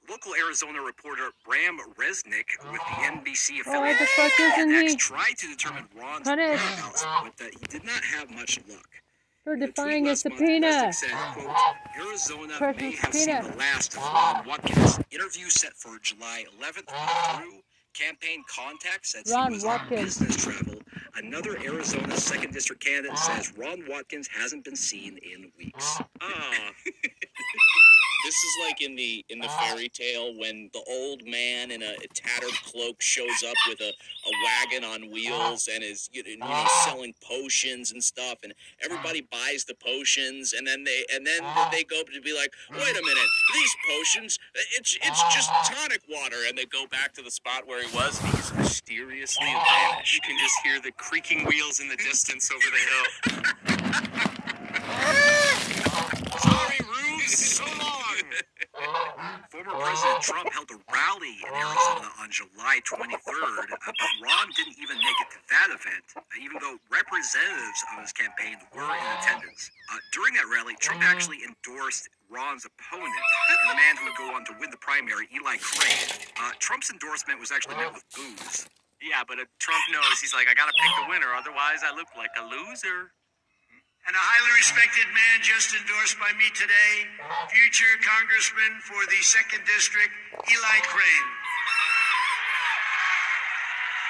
Local 0.08 0.34
Arizona 0.34 0.80
reporter 0.80 1.30
Bram 1.44 1.78
Resnick 1.96 2.46
with 2.72 2.80
the 2.80 3.02
NBC 3.04 3.60
affiliate 3.60 4.00
isn't 4.40 4.70
Next 4.70 4.98
tried 4.98 5.36
to 5.36 5.48
determine 5.48 5.86
Ron's 5.94 6.26
whereabouts, 6.26 7.04
but 7.22 7.36
that 7.36 7.52
he 7.52 7.66
did 7.66 7.84
not 7.84 8.02
have 8.02 8.30
much 8.30 8.58
luck. 8.68 8.88
for 9.44 9.52
In 9.52 9.60
defying 9.60 10.08
a 10.08 10.16
subpoena? 10.16 10.92
Said, 10.94 11.10
quote, 11.34 11.56
Arizona 12.00 12.54
Precious 12.56 12.82
may 12.82 12.96
have 12.96 13.14
seen 13.14 13.50
the 13.52 13.56
last 13.58 13.96
of 13.96 14.02
Ron 14.02 14.46
Watkins. 14.46 14.98
Interview 15.10 15.50
set 15.50 15.74
for 15.74 15.98
July 16.00 16.46
11th 16.58 16.88
through 17.36 17.60
campaign 17.94 18.44
contacts 18.48 19.12
said 19.12 19.24
Ron 19.30 19.50
he 19.50 19.54
was 19.56 19.64
Watkins. 19.64 20.20
on 20.20 20.26
business 20.26 20.44
travel. 20.44 20.80
Another 21.16 21.58
Arizona 21.62 22.16
second 22.16 22.52
district 22.52 22.84
candidate 22.84 23.18
says 23.18 23.52
Ron 23.56 23.84
Watkins 23.88 24.28
hasn't 24.28 24.64
been 24.64 24.76
seen 24.76 25.18
in 25.18 25.50
weeks. 25.58 25.98
Ah. 26.20 26.70
this 28.24 28.34
is 28.34 28.56
like 28.66 28.80
in 28.80 28.96
the 28.96 29.24
in 29.28 29.38
the 29.38 29.48
ah. 29.48 29.60
fairy 29.60 29.88
tale 29.88 30.32
when 30.38 30.70
the 30.72 30.82
old 30.88 31.26
man 31.26 31.70
in 31.70 31.82
a 31.82 31.94
tattered 32.14 32.54
cloak 32.64 33.00
shows 33.00 33.42
up 33.46 33.56
with 33.68 33.80
a, 33.80 33.88
a 33.90 34.32
wagon 34.44 34.84
on 34.84 35.04
ah. 35.04 35.12
wheels 35.12 35.68
and 35.72 35.82
is 35.82 36.08
you 36.12 36.22
know, 36.38 36.46
know 36.46 36.52
ah. 36.52 36.84
selling 36.84 37.14
potions 37.22 37.92
and 37.92 38.02
stuff 38.02 38.38
and 38.42 38.54
everybody 38.84 39.20
buys 39.20 39.64
the 39.64 39.74
potions 39.74 40.52
and 40.52 40.66
then 40.66 40.84
they 40.84 41.04
and 41.14 41.26
then 41.26 41.42
they 41.70 41.84
go 41.84 42.02
to 42.02 42.20
be 42.20 42.34
like 42.34 42.52
mm. 42.70 42.78
wait 42.78 42.96
a 42.96 43.02
minute 43.02 43.28
these 43.54 43.74
potions 43.88 44.38
it's 44.78 44.98
it's 45.02 45.22
just 45.34 45.50
tonic 45.64 46.02
water 46.10 46.36
and 46.48 46.56
they 46.56 46.66
go 46.66 46.86
back 46.86 47.12
to 47.12 47.22
the 47.22 47.30
spot 47.30 47.66
where 47.66 47.86
he 47.86 47.96
was 47.96 48.20
and 48.22 48.34
he's 48.34 48.52
mysteriously 48.54 49.46
vanished. 49.46 50.14
You 50.14 50.20
can 50.22 50.38
just 50.38 50.54
hear 50.64 50.80
the 50.80 50.92
creaking 50.92 51.46
wheels 51.46 51.80
in 51.80 51.88
the 51.88 51.96
distance 51.96 52.50
over 52.50 52.64
the 52.70 52.78
hill. 52.88 53.06
Sorry, 56.38 56.78
Rubes, 56.80 57.38
so 57.38 57.64
long. 57.78 57.91
Former 59.52 59.76
President 59.76 60.22
Trump 60.24 60.48
held 60.52 60.70
a 60.72 60.80
rally 60.88 61.36
in 61.44 61.52
Arizona 61.52 62.08
on 62.24 62.32
July 62.32 62.80
23rd, 62.88 63.68
uh, 63.68 63.76
but 63.84 64.10
Ron 64.24 64.48
didn't 64.56 64.80
even 64.80 64.96
make 64.96 65.18
it 65.20 65.28
to 65.36 65.40
that 65.52 65.68
event, 65.68 66.04
uh, 66.16 66.24
even 66.40 66.56
though 66.56 66.80
representatives 66.88 67.80
of 67.92 68.00
his 68.00 68.12
campaign 68.16 68.56
were 68.72 68.88
in 68.88 69.06
attendance. 69.20 69.70
Uh, 69.92 70.00
during 70.16 70.32
that 70.40 70.48
rally, 70.48 70.72
Trump 70.80 71.04
actually 71.04 71.44
endorsed 71.44 72.08
Ron's 72.32 72.64
opponent, 72.64 73.12
and 73.12 73.70
the 73.70 73.76
man 73.76 73.94
who 74.00 74.08
would 74.08 74.16
go 74.16 74.32
on 74.32 74.44
to 74.48 74.56
win 74.58 74.72
the 74.72 74.80
primary, 74.80 75.28
Eli 75.36 75.60
Crane. 75.60 76.32
Uh, 76.40 76.56
Trump's 76.58 76.88
endorsement 76.90 77.38
was 77.38 77.52
actually 77.52 77.76
met 77.76 77.92
with 77.92 78.04
boos. 78.16 78.66
Yeah, 79.04 79.20
but 79.26 79.36
uh, 79.36 79.44
Trump 79.58 79.84
knows. 79.92 80.16
He's 80.16 80.32
like, 80.32 80.48
I 80.48 80.54
gotta 80.54 80.72
pick 80.80 80.92
the 80.96 81.12
winner, 81.12 81.36
otherwise 81.36 81.84
I 81.84 81.92
look 81.94 82.08
like 82.16 82.32
a 82.40 82.44
loser. 82.48 83.12
And 84.06 84.16
a 84.16 84.18
highly 84.18 84.52
respected 84.58 85.06
man 85.14 85.36
just 85.46 85.70
endorsed 85.78 86.18
by 86.18 86.32
me 86.34 86.50
today, 86.58 87.06
future 87.54 87.94
Congressman 88.02 88.82
for 88.82 88.98
the 89.06 89.20
2nd 89.22 89.62
District, 89.62 90.10
Eli 90.50 90.78
Crane. 90.90 91.28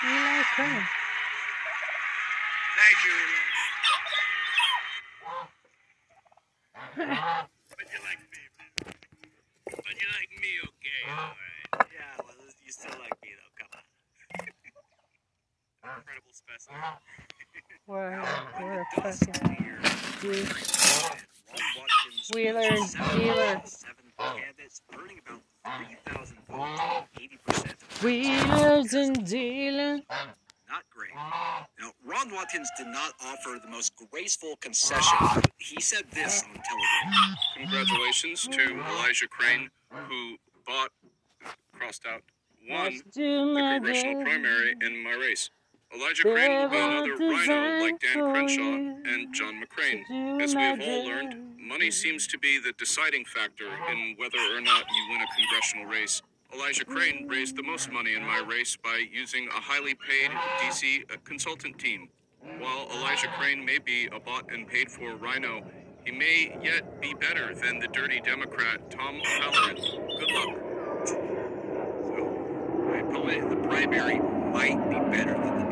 Eli 0.09 0.43
Crane. 0.57 0.89
Thank 2.73 2.97
you, 3.05 3.13
Eli. 3.13 3.45
but 6.97 7.87
you 7.89 8.01
like 8.05 8.21
me 8.33 8.43
but 9.65 9.95
you 9.97 10.09
like 10.13 10.33
me 10.41 10.51
okay 10.61 11.01
all 11.09 11.33
right 11.33 11.89
Yeah, 11.93 12.21
well, 12.21 12.37
you 12.65 12.73
still 12.73 12.93
like 13.01 13.17
me 13.23 13.33
though. 13.33 13.53
Come 13.57 13.73
on. 13.73 13.85
Incredible 15.99 16.33
specimen. 16.33 16.81
Wow, 17.87 18.25
what 18.59 18.79
a 18.79 18.85
fucking 19.03 19.57
dude. 20.21 20.45
Ron 20.45 21.69
Watkins 21.77 22.31
Wheeler 22.33 22.61
was 22.61 22.81
and 22.81 22.89
seven 22.91 23.19
dealer. 23.19 23.57
of 23.57 23.69
Seven 23.69 23.97
candidates, 24.19 24.83
earning 24.97 25.21
about 25.27 25.89
3,000 26.07 26.37
votes, 26.49 26.81
80% 27.19 27.73
of 27.73 28.03
Wheelers 28.05 28.93
and 28.95 29.27
dealing. 29.27 30.03
not 30.71 30.85
great. 30.91 31.11
Now, 31.15 31.93
Ron 32.07 32.31
Watkins 32.33 32.71
did 32.79 32.87
not 32.87 33.15
offer 33.25 33.59
the 33.61 33.69
most 33.69 33.93
graceful 34.13 34.57
concession. 34.61 35.19
He 35.59 35.81
said 35.81 36.05
this 36.13 36.45
on 36.45 36.55
television. 36.63 37.37
Congratulations 37.57 38.47
to 38.47 38.81
Elijah 38.93 39.27
Crane, 39.29 39.71
who 39.91 40.37
bought, 40.67 40.91
crossed 41.73 42.07
out, 42.07 42.23
won 42.71 42.85
Let's 42.85 43.03
do 43.13 43.47
the 43.47 43.53
my 43.55 43.75
congressional 43.79 44.23
primary 44.23 44.77
in 44.81 45.03
my 45.03 45.15
race. 45.15 45.51
Elijah 45.95 46.23
Crane 46.23 46.51
will 46.51 46.69
be 46.69 46.77
another 46.77 47.17
rhino 47.17 47.81
like 47.81 48.01
Dan 48.01 48.33
Crenshaw 48.33 48.63
and 48.63 49.35
John 49.35 49.63
McCain. 49.63 50.41
As 50.41 50.55
we 50.55 50.63
have 50.63 50.81
all 50.81 51.05
learned, 51.05 51.59
money 51.59 51.91
seems 51.91 52.27
to 52.29 52.39
be 52.39 52.59
the 52.59 52.73
deciding 52.79 53.25
factor 53.27 53.67
in 53.91 54.15
whether 54.17 54.39
or 54.39 54.61
not 54.61 54.85
you 54.91 55.11
win 55.11 55.21
a 55.21 55.27
congressional 55.37 55.87
race. 55.87 56.23
Elijah 56.55 56.85
Crane 56.85 57.27
raised 57.29 57.57
the 57.57 57.63
most 57.63 57.91
money 57.91 58.15
in 58.15 58.23
my 58.25 58.39
race 58.47 58.77
by 58.77 59.05
using 59.13 59.49
a 59.49 59.61
highly 59.61 59.95
paid 59.95 60.31
DC 60.61 61.11
uh, 61.11 61.17
consultant 61.25 61.79
team. 61.79 62.09
While 62.59 62.89
Elijah 62.91 63.29
Crane 63.39 63.65
may 63.65 63.79
be 63.79 64.09
a 64.13 64.21
bought 64.21 64.51
and 64.53 64.67
paid 64.67 64.91
for 64.91 65.15
rhino, 65.17 65.63
he 66.05 66.13
may 66.13 66.59
yet 66.63 67.01
be 67.01 67.15
better 67.15 67.55
than 67.55 67.79
the 67.79 67.89
dirty 67.89 68.21
Democrat 68.21 68.91
Tom 68.91 69.21
O'Halleran. 69.21 69.77
Good 69.77 70.31
luck. 70.33 70.59
So, 71.07 71.33
the 73.49 73.57
primary 73.69 74.19
might 74.53 74.91
be 74.91 75.17
better 75.17 75.35
than 75.35 75.59
the 75.59 75.72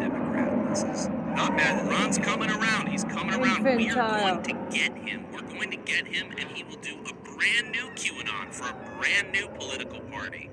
Democrat. 0.74 0.96
This 0.96 1.00
is 1.02 1.08
not 1.08 1.56
bad. 1.56 1.88
Ron's 1.88 2.18
coming 2.18 2.50
around. 2.50 2.88
He's 2.88 3.04
coming 3.04 3.34
around. 3.40 3.64
We 3.64 3.90
are 3.90 3.94
going 3.94 4.42
to 4.42 4.52
get 4.76 4.96
him. 4.96 5.26
We're 5.32 5.42
going 5.42 5.70
to 5.70 5.76
get 5.76 6.06
him, 6.06 6.30
and 6.38 6.48
he 6.50 6.64
will 6.64 6.76
do 6.76 6.96
a 7.08 7.14
brand 7.14 7.70
new 7.72 7.90
QAnon 7.94 8.52
for 8.52 8.68
a 8.68 8.98
brand 8.98 9.32
new 9.32 9.48
political 9.48 10.00
party. 10.00 10.50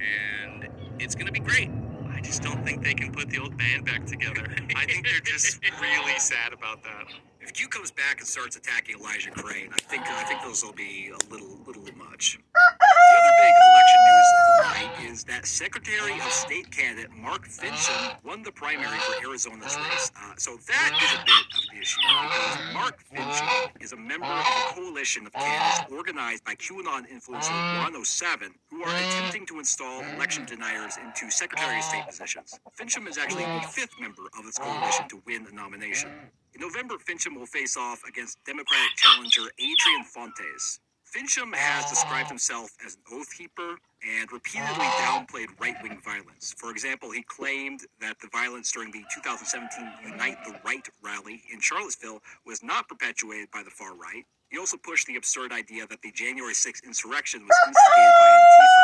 And 0.00 0.68
it's 0.98 1.14
going 1.14 1.26
to 1.26 1.32
be 1.32 1.40
great. 1.40 1.70
I 2.12 2.20
just 2.20 2.42
don't 2.42 2.64
think 2.64 2.82
they 2.82 2.94
can 2.94 3.12
put 3.12 3.30
the 3.30 3.38
old 3.38 3.56
band 3.56 3.84
back 3.84 4.06
together. 4.06 4.46
I 4.74 4.86
think 4.86 5.06
they're 5.06 5.20
just 5.20 5.60
really 5.80 6.18
sad 6.18 6.52
about 6.52 6.82
that. 6.84 7.06
If 7.40 7.52
Q 7.52 7.68
comes 7.68 7.90
back 7.90 8.18
and 8.18 8.26
starts 8.26 8.56
attacking 8.56 8.98
Elijah 8.98 9.30
Crane, 9.30 9.70
I 9.72 9.80
think 9.82 10.02
I 10.06 10.24
think 10.24 10.42
those 10.42 10.64
will 10.64 10.72
be 10.72 11.10
a 11.10 11.32
little 11.32 11.58
little 11.66 11.86
much. 12.16 12.38
The 12.54 13.18
other 13.20 13.34
big 13.44 13.54
election 13.68 14.00
news 14.08 14.28
of 14.32 14.44
the 14.46 14.62
night 14.64 15.12
is 15.12 15.24
that 15.24 15.46
Secretary 15.46 16.14
of 16.14 16.32
State 16.32 16.70
candidate 16.70 17.10
Mark 17.12 17.46
Finchem 17.46 18.24
won 18.24 18.42
the 18.42 18.52
primary 18.52 18.98
for 18.98 19.28
Arizona's 19.28 19.76
race. 19.76 20.10
Uh, 20.16 20.32
so 20.38 20.56
that 20.66 20.90
is 20.96 21.12
a 21.12 21.20
bit 21.28 21.44
of 21.52 21.64
an 21.72 21.82
issue 21.82 22.00
because 22.00 22.72
Mark 22.72 23.04
Finchem 23.12 23.82
is 23.82 23.92
a 23.92 23.96
member 23.96 24.24
of 24.24 24.46
a 24.46 24.74
coalition 24.74 25.26
of 25.26 25.32
candidates 25.34 25.92
organized 25.92 26.42
by 26.44 26.54
QAnon 26.54 27.04
influencer 27.12 27.52
107 27.84 28.54
who 28.70 28.82
are 28.82 28.96
attempting 28.96 29.44
to 29.46 29.58
install 29.58 30.00
election 30.16 30.46
deniers 30.46 30.96
into 30.96 31.30
Secretary 31.30 31.76
of 31.76 31.84
State 31.84 32.06
positions. 32.06 32.58
Finchem 32.80 33.06
is 33.08 33.18
actually 33.18 33.44
the 33.44 33.68
fifth 33.68 34.00
member 34.00 34.22
of 34.38 34.44
this 34.46 34.56
coalition 34.56 35.06
to 35.08 35.20
win 35.26 35.46
a 35.52 35.54
nomination. 35.54 36.10
In 36.54 36.62
November, 36.62 36.94
Finchem 36.96 37.36
will 37.36 37.44
face 37.44 37.76
off 37.76 38.00
against 38.08 38.42
Democratic 38.46 38.96
challenger 38.96 39.42
Adrian 39.58 40.04
Fontes. 40.04 40.80
Finchem 41.14 41.54
has 41.54 41.88
described 41.88 42.28
himself 42.28 42.70
as 42.84 42.96
an 42.96 43.02
oath 43.12 43.32
keeper 43.36 43.76
and 44.06 44.30
repeatedly 44.32 44.86
downplayed 45.00 45.48
right 45.60 45.76
wing 45.82 45.98
violence. 46.04 46.54
For 46.58 46.70
example, 46.70 47.10
he 47.10 47.22
claimed 47.22 47.80
that 48.00 48.18
the 48.20 48.28
violence 48.32 48.72
during 48.72 48.90
the 48.90 49.02
2017 49.14 50.12
Unite 50.12 50.38
the 50.44 50.58
Right 50.64 50.86
rally 51.02 51.42
in 51.52 51.60
Charlottesville 51.60 52.20
was 52.44 52.62
not 52.62 52.88
perpetuated 52.88 53.50
by 53.52 53.62
the 53.62 53.70
far 53.70 53.94
right. 53.94 54.24
He 54.50 54.58
also 54.58 54.76
pushed 54.76 55.06
the 55.06 55.16
absurd 55.16 55.52
idea 55.52 55.86
that 55.86 56.02
the 56.02 56.12
January 56.12 56.54
6th 56.54 56.84
insurrection 56.84 57.40
was 57.42 57.56
instigated 57.66 58.14
by 58.20 58.28
Antifa. 58.28 58.75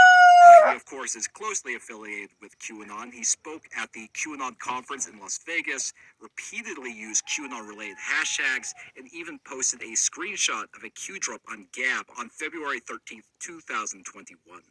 Of 0.75 0.87
course, 0.87 1.17
is 1.17 1.29
closely 1.29 1.75
affiliated 1.75 2.31
with 2.41 2.59
QAnon. 2.59 3.13
He 3.13 3.25
spoke 3.25 3.65
at 3.77 3.93
the 3.93 4.09
QAnon 4.15 4.59
conference 4.59 5.07
in 5.07 5.19
Las 5.21 5.39
Vegas, 5.45 5.93
repeatedly 6.19 6.91
used 6.91 7.25
QAnon 7.27 7.69
related 7.69 7.97
hashtags, 7.99 8.73
and 8.97 9.07
even 9.13 9.39
posted 9.47 9.83
a 9.83 9.93
screenshot 9.93 10.65
of 10.75 10.83
a 10.85 10.89
Q 10.89 11.19
drop 11.21 11.43
on 11.51 11.67
Gab 11.75 12.07
on 12.19 12.31
February 12.31 12.81
13th, 12.81 13.29
2021. 13.41 14.63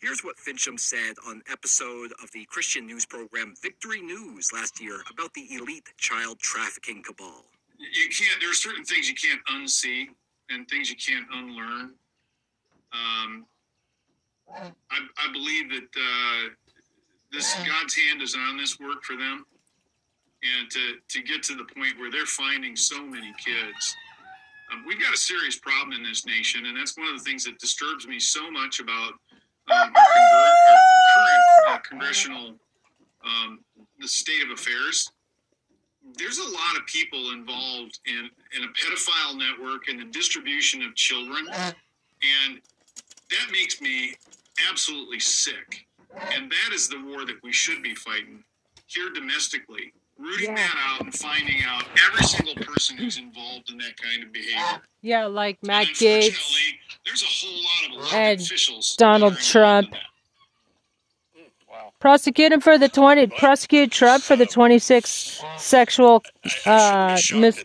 Here's 0.00 0.24
what 0.24 0.36
Finchem 0.38 0.80
said 0.80 1.16
on 1.26 1.42
episode 1.52 2.12
of 2.22 2.30
the 2.32 2.46
Christian 2.46 2.86
news 2.86 3.04
program 3.04 3.54
Victory 3.62 4.00
News 4.00 4.50
last 4.54 4.80
year 4.80 5.02
about 5.10 5.34
the 5.34 5.46
elite 5.52 5.90
child 5.98 6.38
trafficking 6.38 7.02
cabal. 7.02 7.44
you 7.78 8.08
can't 8.08 8.40
there 8.40 8.50
are 8.50 8.54
certain 8.54 8.84
things 8.84 9.10
you 9.10 9.14
can't 9.14 9.40
unsee 9.52 10.06
and 10.48 10.66
things 10.68 10.88
you 10.88 10.96
can't 10.96 11.26
unlearn. 11.34 11.92
Um, 12.92 13.44
I, 14.54 14.98
I 15.18 15.32
believe 15.32 15.70
that 15.70 15.88
uh, 15.96 16.48
this 17.32 17.54
God's 17.54 17.94
hand 17.94 18.22
is 18.22 18.34
on 18.34 18.56
this 18.56 18.78
work 18.78 19.02
for 19.02 19.16
them, 19.16 19.44
and 20.42 20.70
to 20.70 20.94
to 21.08 21.22
get 21.22 21.42
to 21.44 21.54
the 21.54 21.64
point 21.74 21.98
where 21.98 22.10
they're 22.10 22.26
finding 22.26 22.76
so 22.76 23.04
many 23.04 23.32
kids. 23.44 23.96
Um, 24.72 24.84
we've 24.86 25.00
got 25.00 25.12
a 25.12 25.18
serious 25.18 25.58
problem 25.58 25.92
in 25.92 26.04
this 26.04 26.24
nation, 26.26 26.66
and 26.66 26.76
that's 26.76 26.96
one 26.96 27.08
of 27.08 27.18
the 27.18 27.24
things 27.24 27.44
that 27.44 27.58
disturbs 27.58 28.06
me 28.06 28.20
so 28.20 28.50
much 28.50 28.78
about 28.78 29.12
um, 29.70 29.92
our, 29.94 30.06
current 31.14 31.38
uh, 31.68 31.78
congressional 31.78 32.54
um, 33.24 33.60
the 33.98 34.08
state 34.08 34.42
of 34.44 34.50
affairs. 34.50 35.10
There's 36.16 36.38
a 36.38 36.44
lot 36.44 36.76
of 36.78 36.86
people 36.86 37.32
involved 37.32 37.98
in, 38.06 38.30
in 38.56 38.64
a 38.64 38.68
pedophile 38.68 39.36
network 39.36 39.88
and 39.88 40.00
the 40.00 40.06
distribution 40.06 40.82
of 40.82 40.94
children, 40.94 41.46
and 41.48 42.60
that 43.30 43.52
makes 43.52 43.80
me 43.80 44.14
absolutely 44.68 45.20
sick. 45.20 45.86
And 46.34 46.50
that 46.50 46.74
is 46.74 46.88
the 46.88 47.00
war 47.04 47.24
that 47.24 47.36
we 47.42 47.52
should 47.52 47.82
be 47.82 47.94
fighting 47.94 48.42
here 48.86 49.10
domestically, 49.14 49.92
rooting 50.18 50.48
Yeah. 50.50 50.56
that 50.56 50.76
out 50.88 51.00
and 51.02 51.14
finding 51.14 51.62
out 51.64 51.84
every 52.08 52.24
single 52.26 52.56
person 52.56 52.96
who's 52.96 53.16
involved 53.18 53.70
in 53.70 53.78
that 53.78 53.96
kind 53.96 54.24
of 54.24 54.32
behavior. 54.32 54.82
Yeah, 55.02 55.26
like 55.26 55.62
Matt 55.62 55.86
Gaetz. 55.88 56.26
unfortunately, 56.26 56.80
there's 57.06 57.22
a 57.22 57.26
whole 57.26 57.62
lot 57.98 58.06
of 58.08 58.14
and 58.14 58.40
officials 58.40 58.96
Donald 58.96 59.34
that 59.34 59.54
are 59.56 59.60
involved 59.60 59.86
Trump. 59.88 59.94
in. 59.94 60.00
Prosecute 62.00 62.50
him 62.52 62.60
for 62.60 62.78
the 62.78 62.88
20, 62.88 63.26
prosecute 63.28 63.92
Trump 63.92 64.22
for 64.24 64.34
the 64.34 64.46
26 64.46 65.42
sexual, 65.58 66.22
uh, 66.66 67.18
mis, 67.34 67.62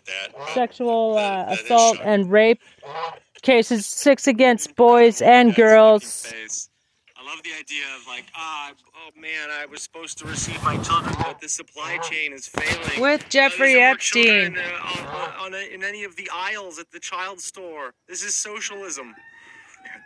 sexual 0.54 1.18
uh, 1.18 1.46
assault 1.50 1.98
and 2.04 2.30
rape 2.30 2.60
cases, 3.42 3.86
six 3.86 4.28
against 4.28 4.76
boys 4.76 5.22
and 5.22 5.56
girls. 5.56 6.32
Face. 7.44 7.44
I 7.44 7.50
love 7.50 7.58
the 7.58 7.60
idea 7.60 7.84
of 8.00 8.08
like, 8.08 8.26
ah, 8.36 8.72
oh 8.96 9.10
man, 9.20 9.50
I 9.52 9.66
was 9.66 9.82
supposed 9.82 10.18
to 10.20 10.26
receive 10.26 10.62
my 10.64 10.78
children, 10.78 11.16
but 11.20 11.40
the 11.42 11.50
supply 11.50 11.98
chain 12.00 12.34
is 12.34 12.48
failing. 12.48 13.02
With 13.02 13.24
Uh, 13.24 13.30
Jeffrey 13.30 13.74
there's 13.74 13.76
no 13.76 13.82
more 13.82 13.92
Epstein. 13.92 14.58
uh, 14.58 15.40
on, 15.40 15.46
on 15.48 15.54
a, 15.54 15.74
in 15.74 15.84
any 15.84 16.04
of 16.04 16.16
the 16.16 16.30
aisles 16.34 16.80
at 16.80 16.92
the 16.92 17.00
child 17.00 17.40
store. 17.42 17.94
This 18.08 18.24
is 18.24 18.36
socialism. 18.36 19.16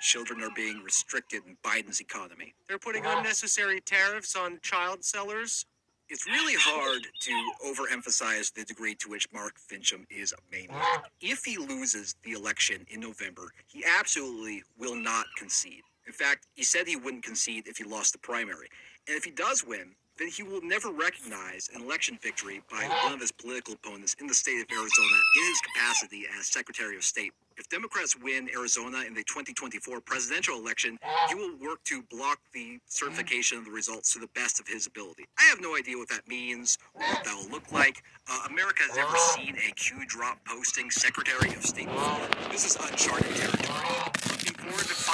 Children 0.01 0.41
are 0.43 0.51
being 0.55 0.81
restricted 0.83 1.41
in 1.45 1.57
Biden's 1.63 1.99
economy. 1.99 2.53
They're 2.67 2.79
putting 2.79 3.05
unnecessary 3.05 3.81
tariffs 3.81 4.35
on 4.35 4.59
child 4.61 5.03
sellers. 5.03 5.65
It's 6.11 6.25
really 6.25 6.55
hard 6.57 7.03
to 7.21 7.51
overemphasize 7.67 8.53
the 8.53 8.63
degree 8.65 8.95
to 8.95 9.09
which 9.09 9.27
Mark 9.31 9.55
Finchem 9.59 10.05
is 10.09 10.33
a 10.33 10.37
maniac. 10.51 11.11
If 11.21 11.43
he 11.45 11.57
loses 11.57 12.15
the 12.23 12.31
election 12.31 12.85
in 12.89 12.99
November, 13.01 13.51
he 13.67 13.83
absolutely 13.85 14.63
will 14.77 14.95
not 14.95 15.25
concede. 15.37 15.83
In 16.09 16.13
fact, 16.13 16.47
he 16.55 16.63
said 16.63 16.87
he 16.87 16.95
wouldn't 16.95 17.21
concede 17.23 17.67
if 17.67 17.77
he 17.77 17.83
lost 17.83 18.13
the 18.13 18.17
primary. 18.17 18.67
And 19.07 19.15
if 19.15 19.23
he 19.23 19.29
does 19.29 19.63
win, 19.63 19.93
then 20.17 20.27
he 20.27 20.41
will 20.41 20.59
never 20.63 20.89
recognize 20.89 21.69
an 21.71 21.83
election 21.83 22.17
victory 22.19 22.63
by 22.69 22.83
one 23.03 23.13
of 23.13 23.21
his 23.21 23.31
political 23.31 23.75
opponents 23.75 24.15
in 24.19 24.25
the 24.25 24.33
state 24.33 24.59
of 24.59 24.65
Arizona 24.71 25.17
in 25.37 25.43
his 25.47 25.61
capacity 25.61 26.25
as 26.35 26.47
Secretary 26.47 26.95
of 26.97 27.03
State. 27.03 27.31
If 27.57 27.69
Democrats 27.69 28.17
win 28.17 28.49
Arizona 28.55 29.03
in 29.05 29.13
the 29.13 29.23
2024 29.23 30.01
presidential 30.01 30.57
election, 30.57 30.97
he 31.27 31.35
will 31.35 31.55
work 31.59 31.83
to 31.83 32.01
block 32.09 32.39
the 32.55 32.79
certification 32.87 33.59
of 33.59 33.65
the 33.65 33.71
results 33.71 34.11
to 34.13 34.19
the 34.19 34.29
best 34.33 34.59
of 34.59 34.67
his 34.67 34.87
ability. 34.87 35.25
I 35.37 35.43
have 35.43 35.61
no 35.61 35.77
idea 35.77 35.95
what 35.95 36.09
that 36.09 36.27
means 36.27 36.79
or 36.95 37.01
what 37.01 37.23
that 37.23 37.35
will 37.35 37.51
look 37.51 37.71
like. 37.71 38.01
Uh, 38.27 38.47
America 38.49 38.81
has 38.87 38.95
never 38.95 39.15
seen 39.15 39.55
a 39.57 39.71
Q 39.73 40.07
drop 40.07 40.43
posting 40.43 40.89
Secretary 40.89 41.53
of 41.53 41.63
State 41.63 41.85
before. 41.85 42.49
This 42.49 42.65
is 42.65 42.75
uncharted 42.77 43.35
territory. 43.35 44.18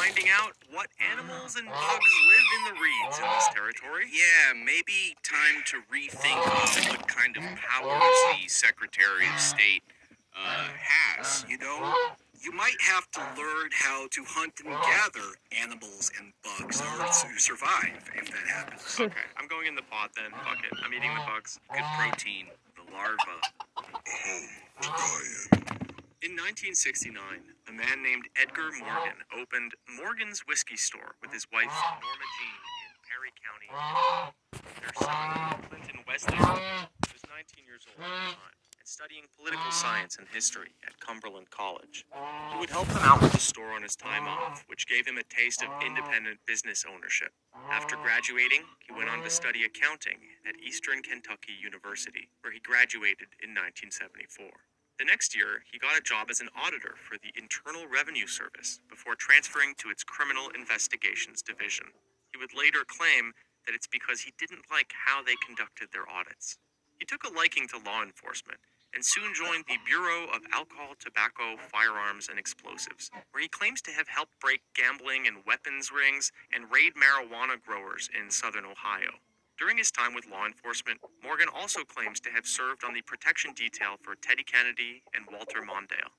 Looking 0.06 0.28
forward 0.28 0.30
to 0.30 0.30
finding 0.30 0.32
out 0.32 0.54
what 0.72 0.88
animals 1.12 1.56
and 1.56 1.68
bugs 1.68 2.12
live 2.28 2.48
in 2.58 2.64
the 2.74 2.82
reeds 2.82 3.18
in 3.18 3.26
this 3.26 3.48
territory. 3.54 4.06
Yeah, 4.12 4.54
maybe 4.54 5.16
time 5.24 5.64
to 5.66 5.82
rethink 5.92 6.38
what 6.90 7.08
kind 7.08 7.38
of 7.38 7.44
powers 7.44 8.14
the 8.42 8.48
Secretary 8.48 9.28
of 9.34 9.40
State 9.40 9.84
uh, 10.36 10.68
has. 10.78 11.46
You 11.50 11.58
know, 11.58 11.94
you 12.42 12.52
might 12.52 12.80
have 12.82 13.10
to 13.12 13.20
learn 13.38 13.70
how 13.74 14.08
to 14.12 14.24
hunt 14.28 14.54
and 14.64 14.74
gather 14.74 15.36
animals 15.64 16.12
and 16.20 16.34
bugs 16.44 16.82
in 16.82 16.86
to 16.86 17.40
survive 17.40 18.10
if 18.16 18.30
that 18.30 18.48
happens. 18.48 19.00
Okay, 19.06 19.26
I'm 19.38 19.48
going 19.48 19.68
in 19.68 19.76
the 19.76 19.84
pot 19.84 20.12
then. 20.16 20.32
Fuck 20.32 20.64
it. 20.64 20.78
I'm 20.84 20.94
eating 20.94 21.14
the 21.14 21.24
bugs. 21.26 21.60
Good 21.72 21.84
protein, 21.98 22.48
the 22.76 22.84
larva. 22.94 23.42
In 26.26 26.34
1969, 26.42 27.14
a 27.70 27.72
man 27.72 28.02
named 28.02 28.26
Edgar 28.34 28.74
Morgan 28.82 29.22
opened 29.30 29.78
Morgan's 29.86 30.42
Whiskey 30.50 30.74
Store 30.74 31.14
with 31.22 31.30
his 31.30 31.46
wife 31.54 31.70
Norma 31.70 32.28
Jean 32.34 32.62
in 32.82 32.94
Perry 33.06 33.30
County. 33.38 33.70
Their 34.82 34.90
son, 34.98 35.62
Clinton 35.70 36.02
Wesley, 36.10 36.42
was 37.14 37.22
19 37.30 37.70
years 37.70 37.86
old 37.86 38.02
at 38.02 38.10
the 38.10 38.42
time 38.42 38.58
and 38.58 38.90
studying 38.90 39.30
political 39.38 39.70
science 39.70 40.18
and 40.18 40.26
history 40.34 40.74
at 40.90 40.98
Cumberland 40.98 41.54
College. 41.54 42.10
He 42.10 42.58
would 42.58 42.74
help 42.74 42.90
them 42.90 43.06
out 43.06 43.22
with 43.22 43.38
the 43.38 43.46
store 43.46 43.78
on 43.78 43.86
his 43.86 43.96
time 43.96 44.26
off, 44.26 44.66
which 44.66 44.90
gave 44.90 45.06
him 45.06 45.22
a 45.22 45.24
taste 45.30 45.62
of 45.62 45.70
independent 45.86 46.42
business 46.50 46.90
ownership. 46.90 47.38
After 47.70 48.02
graduating, 48.02 48.66
he 48.82 48.98
went 48.98 49.14
on 49.14 49.22
to 49.22 49.30
study 49.30 49.62
accounting 49.62 50.18
at 50.50 50.58
Eastern 50.58 51.06
Kentucky 51.06 51.54
University, 51.54 52.34
where 52.42 52.50
he 52.50 52.58
graduated 52.66 53.30
in 53.46 53.54
1974. 53.54 54.50
The 54.98 55.04
next 55.06 55.36
year, 55.36 55.64
he 55.70 55.78
got 55.78 55.98
a 55.98 56.02
job 56.02 56.32
as 56.32 56.40
an 56.40 56.48
auditor 56.56 56.96
for 57.04 57.18
the 57.18 57.34
Internal 57.36 57.84
Revenue 57.86 58.28
Service 58.28 58.80
before 58.90 59.16
transferring 59.16 59.76
to 59.80 59.90
its 59.90 60.06
Criminal 60.06 60.50
Investigations 60.56 61.42
Division. 61.42 61.88
He 62.32 62.40
would 62.40 62.56
later 62.56 62.88
claim 62.88 63.34
that 63.68 63.76
it's 63.76 63.88
because 63.88 64.22
he 64.22 64.32
didn't 64.40 64.72
like 64.72 64.94
how 64.96 65.22
they 65.22 65.36
conducted 65.46 65.90
their 65.92 66.08
audits. 66.08 66.58
He 66.98 67.06
took 67.06 67.26
a 67.26 67.34
liking 67.34 67.68
to 67.70 67.84
law 67.86 68.04
enforcement 68.04 68.60
and 68.94 69.04
soon 69.04 69.34
joined 69.36 69.66
the 69.68 69.84
Bureau 69.86 70.32
of 70.32 70.48
Alcohol, 70.54 70.96
Tobacco, 70.98 71.58
Firearms, 71.68 72.30
and 72.30 72.40
Explosives, 72.40 73.12
where 73.32 73.44
he 73.44 73.50
claims 73.50 73.82
to 73.84 73.92
have 73.92 74.08
helped 74.08 74.40
break 74.40 74.62
gambling 74.76 75.28
and 75.28 75.44
weapons 75.46 75.92
rings 75.92 76.32
and 76.54 76.72
raid 76.72 76.94
marijuana 76.96 77.62
growers 77.62 78.10
in 78.18 78.32
southern 78.32 78.64
Ohio. 78.64 79.20
During 79.58 79.78
his 79.78 79.92
time 79.92 80.14
with 80.14 80.28
law 80.28 80.46
enforcement, 80.46 81.00
Morgan 81.24 81.48
also 81.54 81.84
claims 81.86 82.20
to 82.22 82.30
have 82.32 82.46
served 82.46 82.84
on 82.84 82.94
the 82.94 83.02
protection 83.02 83.54
detail 83.54 83.96
for 84.04 84.16
Teddy 84.16 84.44
Kennedy 84.44 85.02
and 85.14 85.26
Walter 85.32 85.62
Mondale. 85.62 86.12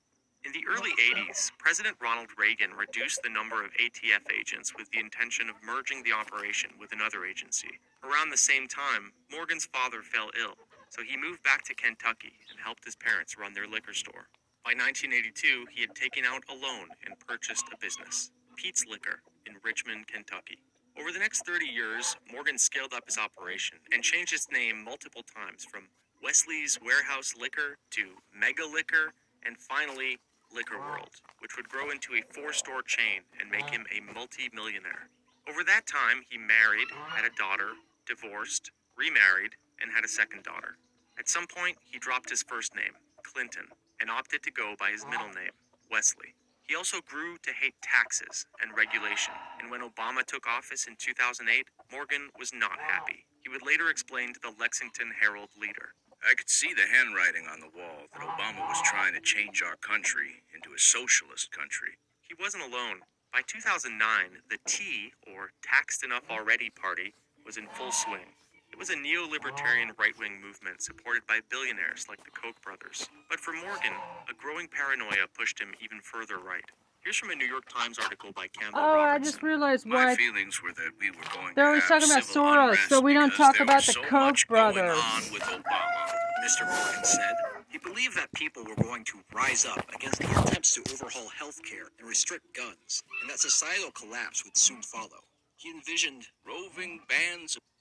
In 0.43 0.51
the 0.53 0.65
early 0.67 0.91
80s, 1.13 1.51
President 1.59 1.97
Ronald 2.01 2.29
Reagan 2.37 2.73
reduced 2.73 3.21
the 3.21 3.29
number 3.29 3.63
of 3.63 3.71
ATF 3.73 4.25
agents 4.33 4.73
with 4.75 4.89
the 4.89 4.99
intention 4.99 5.49
of 5.49 5.55
merging 5.63 6.01
the 6.01 6.13
operation 6.13 6.71
with 6.79 6.93
another 6.93 7.25
agency. 7.25 7.79
Around 8.03 8.29
the 8.31 8.37
same 8.37 8.67
time, 8.67 9.13
Morgan's 9.31 9.65
father 9.65 10.01
fell 10.01 10.31
ill, 10.39 10.55
so 10.89 11.03
he 11.03 11.17
moved 11.17 11.43
back 11.43 11.63
to 11.65 11.75
Kentucky 11.75 12.33
and 12.49 12.59
helped 12.59 12.85
his 12.85 12.95
parents 12.95 13.37
run 13.37 13.53
their 13.53 13.67
liquor 13.67 13.93
store. 13.93 14.29
By 14.65 14.73
1982, 14.73 15.67
he 15.71 15.81
had 15.81 15.93
taken 15.93 16.25
out 16.25 16.43
a 16.49 16.53
loan 16.53 16.89
and 17.05 17.19
purchased 17.27 17.65
a 17.71 17.77
business, 17.77 18.31
Pete's 18.55 18.85
Liquor, 18.87 19.21
in 19.45 19.57
Richmond, 19.63 20.07
Kentucky. 20.07 20.59
Over 20.99 21.11
the 21.11 21.19
next 21.19 21.45
30 21.45 21.67
years, 21.67 22.15
Morgan 22.31 22.57
scaled 22.57 22.93
up 22.93 23.05
his 23.05 23.19
operation 23.19 23.77
and 23.93 24.01
changed 24.01 24.33
its 24.33 24.47
name 24.51 24.83
multiple 24.83 25.21
times 25.21 25.63
from 25.63 25.83
Wesley's 26.23 26.79
Warehouse 26.83 27.35
Liquor 27.39 27.77
to 27.91 28.17
Mega 28.33 28.65
Liquor 28.65 29.13
and 29.45 29.55
finally 29.57 30.17
Liquor 30.51 30.79
World, 30.79 31.21
which 31.39 31.55
would 31.55 31.69
grow 31.69 31.91
into 31.91 32.15
a 32.15 32.33
four 32.33 32.51
store 32.51 32.81
chain 32.81 33.21
and 33.39 33.51
make 33.51 33.69
him 33.69 33.85
a 33.93 34.01
multi 34.11 34.49
millionaire. 34.53 35.09
Over 35.47 35.63
that 35.65 35.85
time, 35.85 36.23
he 36.29 36.37
married, 36.37 36.87
had 37.09 37.25
a 37.25 37.35
daughter, 37.37 37.77
divorced, 38.07 38.71
remarried, 38.97 39.53
and 39.79 39.91
had 39.93 40.03
a 40.03 40.09
second 40.09 40.43
daughter. 40.43 40.77
At 41.19 41.29
some 41.29 41.45
point, 41.45 41.77
he 41.85 41.99
dropped 41.99 42.31
his 42.31 42.41
first 42.41 42.75
name, 42.75 42.97
Clinton, 43.21 43.67
and 44.01 44.09
opted 44.09 44.41
to 44.43 44.51
go 44.51 44.73
by 44.79 44.89
his 44.89 45.05
middle 45.05 45.29
name, 45.29 45.53
Wesley. 45.91 46.33
He 46.67 46.75
also 46.75 46.99
grew 46.99 47.37
to 47.43 47.51
hate 47.51 47.75
taxes 47.81 48.45
and 48.61 48.75
regulation, 48.75 49.33
and 49.61 49.71
when 49.71 49.79
Obama 49.79 50.25
took 50.25 50.45
office 50.45 50.85
in 50.85 50.97
2008, 50.99 51.67
Morgan 51.91 52.29
was 52.37 52.51
not 52.53 52.77
happy. 52.77 53.23
He 53.41 53.47
would 53.47 53.65
later 53.65 53.89
explain 53.89 54.33
to 54.33 54.39
the 54.41 54.53
Lexington 54.59 55.13
Herald 55.17 55.49
leader. 55.59 55.95
I 56.27 56.33
could 56.35 56.49
see 56.49 56.73
the 56.73 56.83
handwriting 56.91 57.47
on 57.47 57.61
the 57.61 57.71
wall 57.71 58.11
that 58.11 58.19
Obama 58.19 58.67
was 58.67 58.81
trying 58.83 59.13
to 59.13 59.21
change 59.21 59.63
our 59.63 59.77
country 59.77 60.43
into 60.53 60.75
a 60.75 60.79
socialist 60.79 61.51
country. 61.51 61.95
He 62.21 62.35
wasn't 62.37 62.63
alone. 62.63 62.99
By 63.31 63.43
2009, 63.47 64.41
the 64.49 64.57
T, 64.67 65.13
or 65.33 65.51
Taxed 65.63 66.03
Enough 66.03 66.23
Already 66.29 66.69
Party, 66.69 67.13
was 67.45 67.55
in 67.55 67.67
full 67.67 67.93
swing. 67.93 68.35
It 68.77 68.79
was 68.79 68.89
a 68.91 68.95
neo 68.95 69.25
libertarian 69.27 69.89
right 69.97 70.13
wing 70.19 70.39
movement 70.39 70.83
supported 70.83 71.25
by 71.25 71.39
billionaires 71.49 72.05
like 72.07 72.23
the 72.23 72.29
Koch 72.29 72.61
brothers. 72.61 73.09
But 73.27 73.39
for 73.39 73.51
Morgan, 73.51 73.93
a 74.29 74.35
growing 74.37 74.67
paranoia 74.67 75.25
pushed 75.35 75.59
him 75.59 75.73
even 75.81 75.99
further 75.99 76.37
right. 76.37 76.61
Here's 76.99 77.17
from 77.17 77.31
a 77.31 77.35
New 77.35 77.47
York 77.47 77.63
Times 77.73 77.97
article 77.97 78.33
by 78.33 78.45
Campbell 78.49 78.77
Oh, 78.79 78.99
I 78.99 79.17
just 79.17 79.41
realized 79.41 79.87
My 79.87 80.05
why 80.05 80.15
feelings 80.15 80.61
were 80.61 80.73
that 80.73 80.91
we 80.99 81.09
were 81.09 81.25
going 81.33 81.55
They're 81.55 81.65
to 81.65 81.69
always 81.69 81.87
talking 81.87 82.11
about 82.11 82.21
Soros, 82.21 82.87
so 82.87 83.01
we 83.01 83.15
don't 83.15 83.33
talk 83.33 83.59
about 83.59 83.83
the 83.83 83.93
so 83.93 84.03
Koch 84.03 84.47
brothers. 84.47 84.95
on 84.95 85.23
with 85.33 85.41
Obama. 85.41 86.13
Mr. 86.45 86.67
Morgan 86.67 87.03
said 87.03 87.33
he 87.69 87.79
believed 87.79 88.15
that 88.15 88.31
people 88.33 88.63
were 88.63 88.75
going 88.75 89.03
to 89.05 89.17
rise 89.33 89.65
up 89.65 89.89
against 89.95 90.19
the 90.19 90.29
attempts 90.39 90.75
to 90.75 90.83
overhaul 90.93 91.29
healthcare 91.29 91.89
and 91.97 92.07
restrict 92.07 92.53
guns, 92.55 93.01
and 93.23 93.29
that 93.31 93.39
societal 93.39 93.89
collapse 93.89 94.45
would 94.45 94.55
soon 94.55 94.83
follow. 94.83 95.25
He 95.55 95.71
envisioned 95.71 96.27
Roving 96.45 96.99
bands 97.09 97.57
Where's 97.57 97.76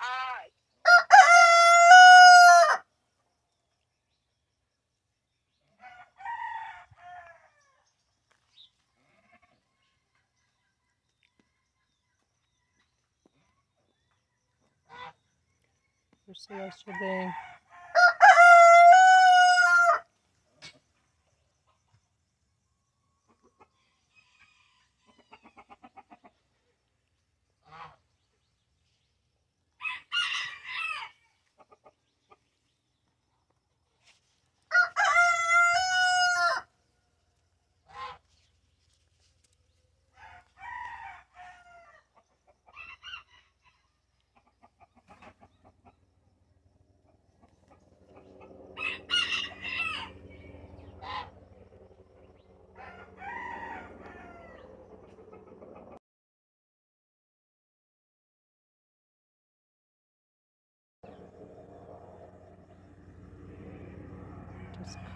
Being? 0.00 0.52
Just 16.28 17.55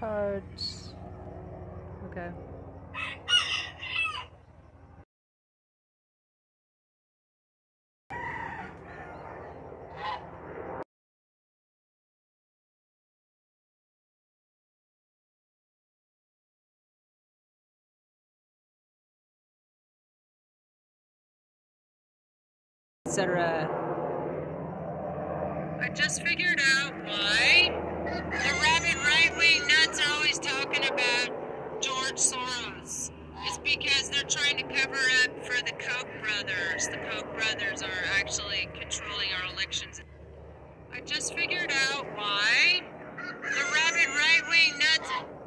cards. 0.01 0.94
Okay. 2.07 2.30
Etc. 23.07 23.68
I 25.82 25.88
just 25.92 26.22
figured 26.22 26.61
out 26.61 26.94
why 27.05 27.80
the 28.05 28.53
rabid 28.62 28.96
right 28.96 29.32
wing 29.36 29.66
nuts 29.66 30.01
are 30.01 30.12
always 30.14 30.38
talking 30.38 30.84
about 30.84 31.80
George 31.80 32.16
Soros. 32.16 33.11
It's 33.44 33.59
because 33.59 34.11
they're 34.11 34.20
trying 34.31 34.57
to 34.57 34.62
cover 34.62 34.95
up 35.24 35.45
for 35.45 35.61
the 35.64 35.72
Koch 35.72 36.07
brothers. 36.22 36.87
The 36.87 36.99
Koch 36.99 37.26
brothers 37.35 37.83
are 37.83 38.05
actually 38.16 38.68
controlling 38.78 39.26
our 39.33 39.53
elections. 39.53 40.01
I 40.95 41.01
just 41.01 41.35
figured 41.35 41.72
out 41.91 42.07
why 42.14 42.81
the 43.18 43.64
rabid 43.74 44.09
right 44.09 44.43
wing 44.49 44.78
nuts. 44.78 45.39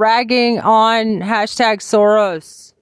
Ragging 0.00 0.60
on 0.60 1.20
hashtag 1.20 1.80
Soros. 1.80 2.72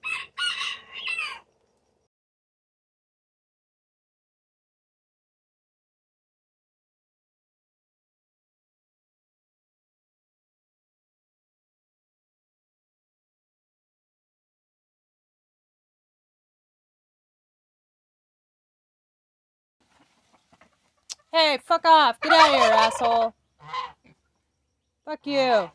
Hey, 21.33 21.59
fuck 21.65 21.83
off. 21.83 22.21
Get 22.21 22.31
out 22.31 22.47
of 22.47 22.55
here, 22.55 22.71
asshole. 22.71 23.33
Fuck 25.03 25.27
you. 25.27 25.69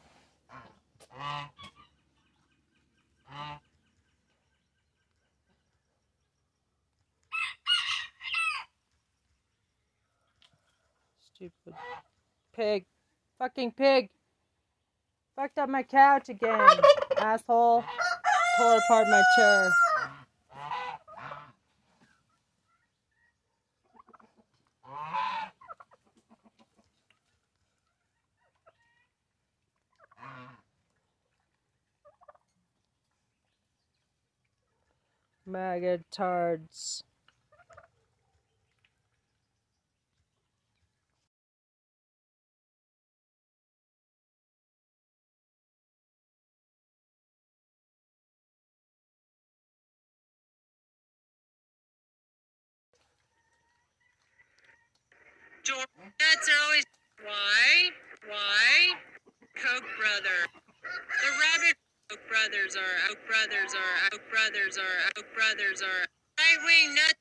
Stupid 11.35 11.75
pig. 12.55 12.85
Fucking 13.39 13.73
pig. 13.73 14.09
Fucked 15.37 15.59
up 15.59 15.69
my 15.69 15.83
couch 15.83 16.29
again, 16.29 16.69
asshole. 17.19 17.85
Tore 18.57 18.79
apart 18.79 19.09
my 19.09 19.23
chair. 19.37 19.73
Maggot 35.47 36.05
nuts 56.21 56.49
are 56.49 56.65
always. 56.67 56.85
Why? 57.25 57.91
Why? 58.29 58.95
Koch 59.57 59.85
brother. 59.99 60.39
The 60.83 61.31
rabid 61.41 61.77
Koch 62.15 62.29
brothers 62.29 62.77
are. 62.77 63.09
Koch 63.09 63.27
brothers 63.27 63.75
are. 63.75 64.11
Koch 64.13 64.23
brothers 64.31 64.79
are. 64.79 65.11
Koch 65.17 65.35
brothers 65.35 65.83
are. 65.83 66.07
Right 66.39 66.61
wing 66.63 66.95
nuts. 66.95 67.19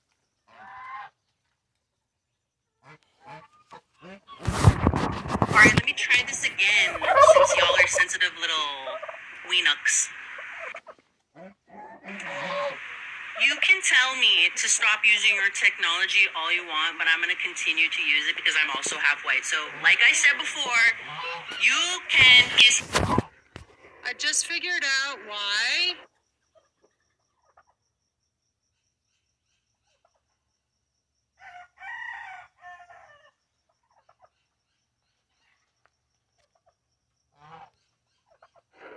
Alright, 5.50 5.74
let 5.74 5.86
me 5.86 5.94
try 5.98 6.22
this 6.28 6.46
again, 6.46 6.94
since 6.94 7.58
y'all 7.58 7.74
are 7.74 7.88
sensitive 7.88 8.38
little 8.40 8.70
weenucks. 9.50 10.10
You 13.42 13.56
can 13.66 13.82
tell 13.82 14.16
me 14.22 14.54
to 14.56 14.70
stop 14.70 15.02
using 15.02 15.34
your 15.34 15.50
technology 15.50 16.30
all 16.38 16.54
you 16.54 16.68
want, 16.68 17.00
but 17.00 17.08
I'm 17.10 17.20
gonna 17.20 17.34
continue 17.42 17.90
to 17.90 18.02
use 18.04 18.30
it 18.30 18.36
because 18.36 18.54
I'm 18.62 18.70
also 18.76 18.98
half 18.98 19.26
white. 19.26 19.44
So, 19.44 19.58
like 19.82 19.98
I 20.08 20.14
said 20.14 20.38
before, 20.38 20.86
you 21.66 22.00
can 22.10 22.46
kiss. 22.58 23.23
I 24.06 24.14
just 24.18 24.48
figured 24.48 24.84
out 25.08 25.18
why. 25.28 25.94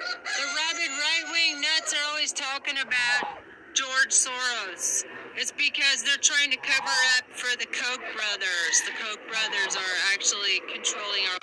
The 0.00 0.46
rabid 0.56 0.90
right 0.90 1.24
wing 1.30 1.60
nuts 1.60 1.94
are 1.94 2.10
always 2.10 2.32
talking 2.32 2.76
about 2.78 3.38
George 3.74 4.10
Soros. 4.10 5.04
It's 5.36 5.52
because 5.52 6.02
they're 6.02 6.16
trying 6.20 6.50
to 6.50 6.56
cover 6.56 6.96
up 7.18 7.24
for 7.32 7.56
the 7.58 7.66
Koch 7.66 8.00
brothers. 8.16 8.82
The 8.84 8.92
Koch 9.02 9.20
brothers 9.28 9.76
are 9.76 9.96
actually 10.12 10.60
controlling 10.72 11.22
our. 11.32 11.38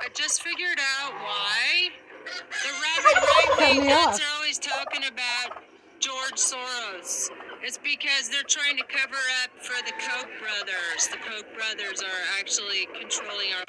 I 0.00 0.08
just 0.14 0.42
figured 0.42 0.78
out 0.78 1.14
why. 1.14 2.07
The 2.24 2.72
rabid 2.72 3.22
right 3.22 3.54
wing 3.58 3.86
nuts 3.86 4.20
are 4.20 4.36
always 4.36 4.58
talking 4.58 5.02
about 5.06 5.62
George 6.00 6.34
Soros. 6.34 7.30
It's 7.62 7.78
because 7.78 8.28
they're 8.30 8.42
trying 8.44 8.76
to 8.76 8.84
cover 8.84 9.18
up 9.44 9.50
for 9.62 9.76
the 9.84 9.92
Koch 9.92 10.28
brothers. 10.40 11.08
The 11.10 11.18
Koch 11.18 11.46
brothers 11.56 12.02
are 12.02 12.22
actually 12.38 12.86
controlling 12.98 13.52
our. 13.54 13.64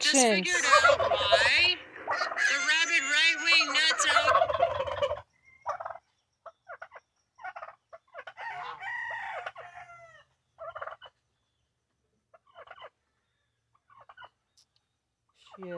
Just 0.00 0.14
figured 0.14 0.64
out 0.84 0.98
why 0.98 1.76
the 2.06 2.58
rabid 2.70 3.04
right 3.14 3.36
wing 3.44 3.74
nuts 3.74 4.06
are. 4.16 4.40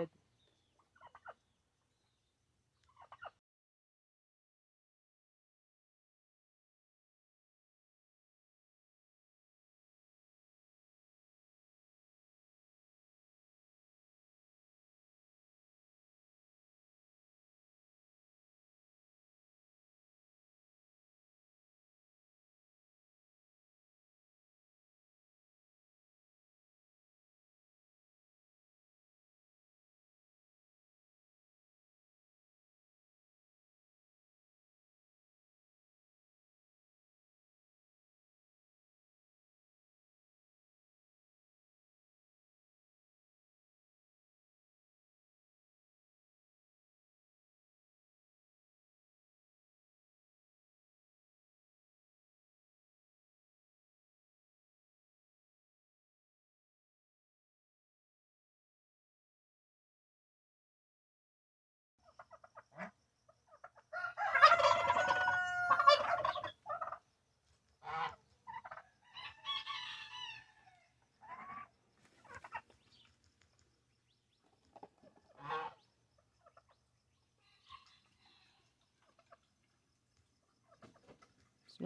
Shit. 0.01 0.09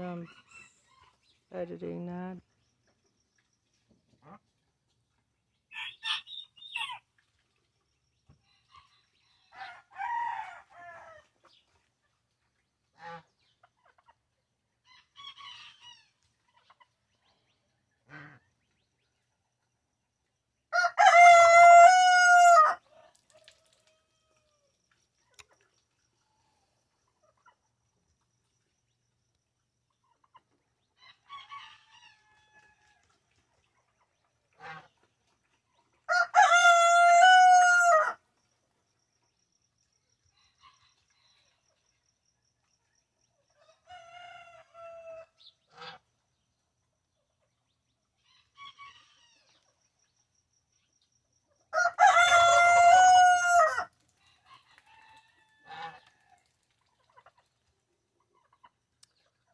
I'm 0.01 0.29
editing 1.55 2.07
that. 2.07 2.46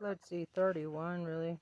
Let's 0.03 0.29
see, 0.29 0.47
31 0.55 1.25
really. 1.25 1.59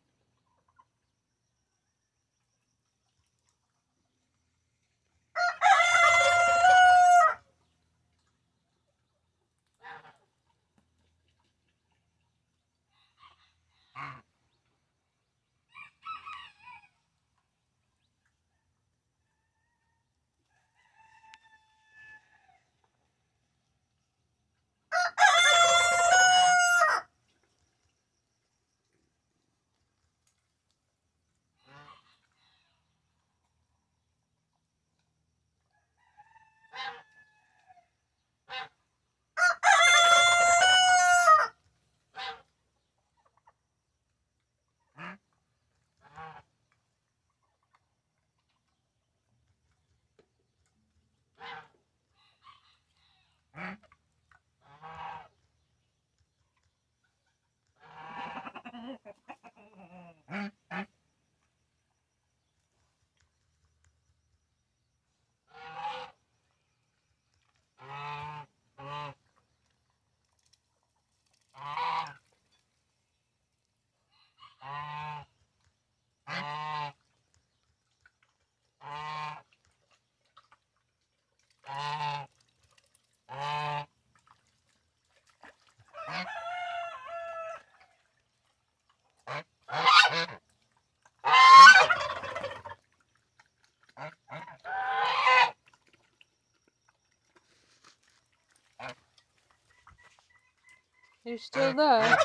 You're 101.31 101.39
still 101.39 101.73
there. 101.75 102.17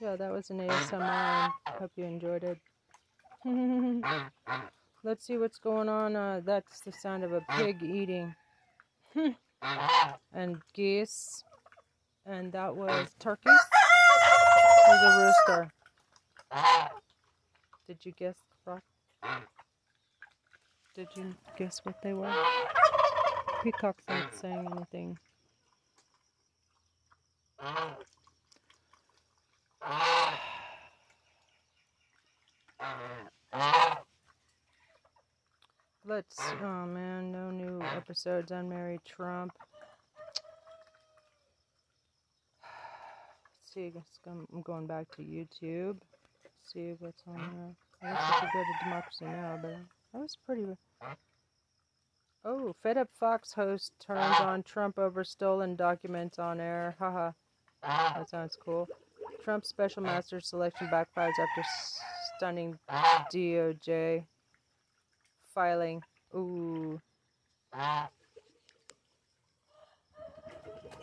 Yeah, 0.00 0.16
that 0.16 0.32
was 0.32 0.48
an 0.48 0.60
ASMR. 0.60 1.52
Hope 1.78 1.90
you 1.96 2.06
enjoyed 2.06 2.42
it. 2.42 2.58
Let's 5.04 5.26
see 5.26 5.36
what's 5.36 5.58
going 5.58 5.90
on. 5.90 6.16
Uh, 6.16 6.40
that's 6.42 6.80
the 6.80 6.92
sound 6.92 7.22
of 7.22 7.34
a 7.34 7.42
pig 7.50 7.82
eating. 7.82 8.34
and 10.32 10.56
geese. 10.72 11.44
And 12.24 12.50
that 12.52 12.74
was 12.74 13.08
turkeys. 13.18 13.60
There's 14.86 15.02
a 15.02 15.34
rooster. 15.46 15.70
Did 17.86 17.98
you 18.04 18.12
guess, 18.12 18.36
Brock? 18.64 18.84
Did 20.94 21.08
you 21.14 21.34
guess 21.58 21.82
what 21.84 22.00
they 22.00 22.14
were? 22.14 22.32
Peacock's 23.62 24.04
aren't 24.08 24.34
saying 24.34 24.66
anything. 24.74 25.18
Let's, 36.08 36.38
oh 36.62 36.86
man, 36.86 37.32
no 37.32 37.50
new 37.50 37.82
episodes 37.82 38.52
on 38.52 38.68
Mary 38.68 39.00
Trump. 39.04 39.52
Let's 42.62 43.74
see, 43.74 43.92
I'm 44.26 44.62
going 44.62 44.86
back 44.86 45.10
to 45.16 45.22
YouTube. 45.22 45.96
Let's 46.44 46.72
see 46.72 46.94
what's 46.98 47.22
on 47.26 47.74
there. 48.02 48.12
I 48.14 48.38
should 48.38 48.52
go 48.52 48.60
to 48.60 48.84
Democracy 48.84 49.24
Now, 49.24 49.58
but 49.60 49.76
that 50.12 50.20
was 50.20 50.36
pretty. 50.46 50.66
Oh, 52.44 52.76
Fed 52.82 52.98
Up 52.98 53.08
Fox 53.18 53.52
host 53.54 53.92
turns 53.98 54.38
on 54.38 54.62
Trump 54.62 54.98
over 54.98 55.24
stolen 55.24 55.74
documents 55.74 56.38
on 56.38 56.60
air. 56.60 56.94
Haha. 57.00 57.32
Ah. 57.82 58.14
That 58.18 58.30
sounds 58.30 58.56
cool. 58.62 58.88
Trump 59.44 59.64
special 59.64 60.02
ah. 60.04 60.06
master 60.06 60.40
selection 60.40 60.88
backfires 60.88 61.32
after 61.38 61.62
stunning 62.36 62.78
ah. 62.88 63.26
DOJ 63.32 64.24
filing. 65.54 66.02
Ooh. 66.34 67.00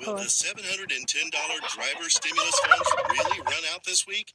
Will 0.05 0.15
the 0.15 0.23
$710 0.23 1.31
driver 1.69 2.09
stimulus 2.09 2.59
funds 2.59 2.91
really 3.11 3.39
run 3.41 3.63
out 3.73 3.83
this 3.85 4.05
week? 4.07 4.33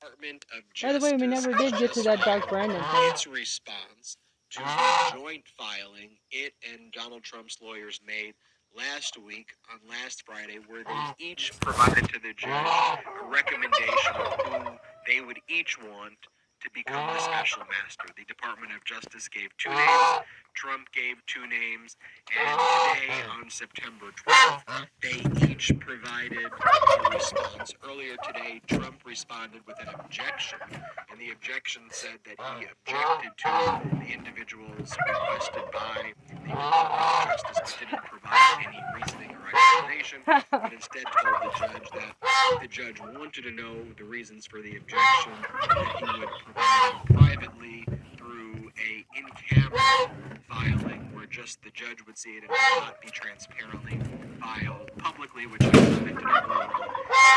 Department 0.00 0.44
of 0.56 0.62
By 0.80 0.92
the 0.92 1.00
way, 1.00 1.16
we 1.16 1.26
never 1.26 1.52
did 1.52 1.76
get 1.78 1.92
to 1.94 2.02
that 2.02 2.20
Doc 2.20 2.48
Brandon 2.48 2.80
thing. 2.80 3.10
its 3.10 3.26
response 3.26 4.16
to 4.50 4.60
the 4.60 5.18
joint 5.18 5.44
filing 5.56 6.16
it 6.30 6.54
and 6.72 6.92
Donald 6.92 7.22
Trump's 7.22 7.58
lawyers 7.60 8.00
made 8.06 8.34
last 8.76 9.18
week 9.22 9.48
on 9.72 9.78
last 9.88 10.24
Friday, 10.24 10.58
where 10.66 10.84
they 10.84 11.24
each 11.24 11.52
provided 11.60 12.08
to 12.08 12.20
the 12.20 12.32
judge 12.36 12.50
a 13.22 13.26
recommendation 13.28 14.14
of 14.14 14.32
who 14.46 14.78
they 15.06 15.20
would 15.20 15.38
each 15.48 15.78
want 15.82 16.16
to 16.60 16.70
become 16.74 17.06
the 17.06 17.20
ah. 17.20 17.28
special 17.30 17.62
master. 17.68 18.08
The 18.16 18.24
Department 18.24 18.72
of 18.74 18.84
Justice 18.84 19.28
gave 19.28 19.48
two 19.58 19.70
ah. 19.72 20.18
names. 20.18 20.26
Trump 20.54 20.90
gave 20.90 21.14
two 21.26 21.46
names, 21.46 21.96
and 22.36 22.58
ah. 22.58 22.96
today, 22.98 23.14
on 23.38 23.48
September 23.48 24.06
12th, 24.26 24.86
they 25.00 25.52
each 25.52 25.72
provided 25.78 26.50
a 26.50 27.10
response. 27.10 27.72
Earlier 27.86 28.16
today, 28.26 28.60
Trump 28.66 28.96
responded 29.04 29.60
with 29.66 29.78
an 29.80 29.88
objection, 29.94 30.58
and 31.10 31.20
the 31.20 31.30
objection 31.30 31.82
said 31.90 32.18
that 32.24 32.36
he 32.58 32.66
objected 32.66 33.30
to 33.38 33.98
the 33.98 34.12
individuals 34.12 34.96
requested 35.06 35.62
by 35.72 36.12
the 36.28 36.34
Department 36.34 36.56
of 36.56 37.28
Justice, 37.28 37.76
but 37.78 37.90
didn't 37.90 38.04
provide 38.04 38.66
any 38.66 38.82
reasoning 38.98 39.30
or 39.30 39.48
explanation, 39.48 40.20
but 40.26 40.72
instead 40.72 41.04
told 41.22 41.52
the 41.52 41.58
judge 41.58 41.90
that 41.94 42.60
the 42.60 42.68
judge 42.68 43.00
wanted 43.00 43.44
to 43.44 43.50
know 43.50 43.76
the 43.96 44.04
reasons 44.04 44.46
for 44.46 44.60
the 44.60 44.76
objection, 44.76 45.32
that 45.68 45.96
he 45.98 46.20
would 46.20 46.28
privately 46.54 47.84
through 48.16 48.70
a 48.78 49.04
in-camera 49.16 50.10
filing 50.48 51.10
where 51.12 51.26
just 51.26 51.62
the 51.62 51.70
judge 51.70 51.98
would 52.06 52.18
see 52.18 52.30
it 52.30 52.42
and 52.42 52.50
would 52.50 52.80
not 52.80 53.00
be 53.00 53.08
transparently 53.08 54.00
filed 54.40 54.90
publicly, 54.98 55.46
which 55.46 55.62
I 55.62 55.68
on 55.68 56.70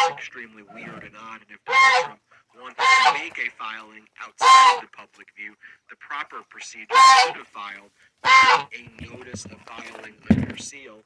is 0.08 0.12
extremely 0.12 0.64
weird 0.74 1.04
and 1.04 1.16
odd. 1.18 1.42
And 1.42 1.52
if 1.52 1.64
Donald 1.66 2.06
Trump 2.06 2.20
wanted 2.60 2.78
to 2.78 3.14
make 3.14 3.38
a 3.40 3.50
filing 3.58 4.06
outside 4.24 4.76
of 4.76 4.82
the 4.82 4.88
public 4.96 5.28
view, 5.38 5.56
the 5.90 5.96
proper 5.98 6.38
procedure 6.50 6.88
he 6.90 7.28
should 7.28 7.38
have 7.38 7.48
filed 7.48 7.92
a 8.24 9.18
notice 9.18 9.46
of 9.46 9.58
filing 9.66 10.16
under 10.30 10.58
seal, 10.58 11.04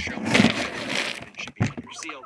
showing 0.00 0.22
that 0.24 1.26
the 1.34 1.42
should 1.42 1.54
be 1.54 1.75
under 1.86 1.94
seal, 2.02 2.22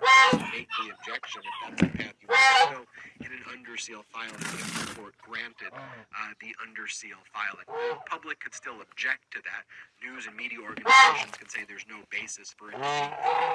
make 0.53 0.69
the 0.81 0.89
objection 0.97 1.43
if 1.45 1.55
that's 1.61 1.81
the 1.83 1.89
path 1.99 2.17
you 2.21 2.29
want 2.29 2.41
to 2.41 2.77
go, 2.81 2.83
in 3.21 3.33
an 3.33 3.45
under 3.53 3.77
seal 3.77 4.05
filing 4.09 4.41
if 4.41 4.89
the 4.89 4.95
court 4.97 5.15
granted 5.21 5.73
uh, 5.73 6.33
the 6.41 6.57
under 6.65 6.89
seal 6.89 7.21
filing. 7.29 7.69
The 7.69 8.01
public 8.09 8.41
could 8.41 8.55
still 8.55 8.81
object 8.81 9.29
to 9.37 9.41
that. 9.45 9.69
News 10.01 10.25
and 10.25 10.37
media 10.37 10.65
organizations 10.65 11.37
can 11.37 11.49
say 11.53 11.69
there's 11.69 11.85
no 11.85 12.01
basis 12.09 12.57
for 12.57 12.73
it 12.73 12.81
to 12.81 12.81
be 12.81 13.05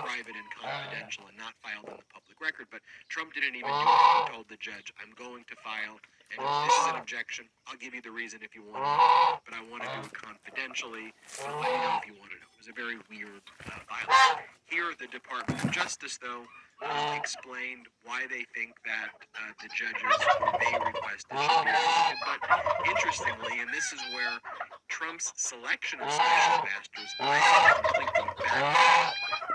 private 0.06 0.38
and 0.38 0.50
confidential 0.54 1.26
and 1.26 1.38
not 1.38 1.58
filed 1.66 1.90
in 1.90 1.98
the 1.98 2.10
public 2.14 2.38
record, 2.38 2.70
but 2.70 2.86
Trump 3.10 3.34
didn't 3.34 3.58
even 3.58 3.74
do 3.74 3.82
it. 3.82 3.98
He 3.98 4.22
told 4.30 4.46
the 4.46 4.62
judge, 4.62 4.94
I'm 5.02 5.14
going 5.18 5.42
to 5.50 5.56
file, 5.58 5.98
and 6.32 6.42
if 6.42 6.66
this 6.66 6.78
is 6.80 6.88
an 6.88 6.96
objection, 6.96 7.46
I'll 7.68 7.78
give 7.78 7.94
you 7.94 8.02
the 8.02 8.12
reason 8.12 8.40
if 8.42 8.56
you 8.56 8.64
want 8.64 8.84
to 8.84 8.90
know, 8.90 9.40
but 9.46 9.54
I 9.54 9.62
want 9.70 9.84
to 9.84 9.90
do 9.90 10.02
it 10.06 10.14
confidentially. 10.14 11.14
I'll 11.46 11.60
let 11.62 11.72
you 11.72 11.78
know 11.78 11.98
if 12.02 12.08
you 12.08 12.16
want 12.18 12.32
to 12.32 12.40
know. 12.42 12.50
It 12.54 12.60
was 12.60 12.70
a 12.70 12.76
very 12.76 12.98
weird 13.10 13.46
uh, 13.66 13.78
filing. 13.86 14.44
Here, 14.66 14.90
the 14.98 15.08
Department 15.08 15.64
of 15.64 15.72
Justice, 15.72 16.18
though, 16.18 16.44
uh, 16.84 17.16
explained 17.16 17.88
why 18.04 18.26
they 18.28 18.44
think 18.58 18.76
that 18.84 19.14
uh, 19.38 19.54
the 19.62 19.70
judges 19.72 20.02
who 20.02 20.46
they 20.60 20.74
requested 20.82 21.38
should 21.38 21.66
be. 21.66 22.18
But 22.26 22.42
interestingly, 22.90 23.62
and 23.62 23.70
this 23.72 23.94
is 23.94 24.02
where 24.14 24.42
Trump's 24.90 25.32
selection 25.38 26.00
of 26.02 26.12
special 26.12 26.66
masters 26.66 27.10
think 27.18 27.38
completely 27.86 28.28
backfired 28.44 29.14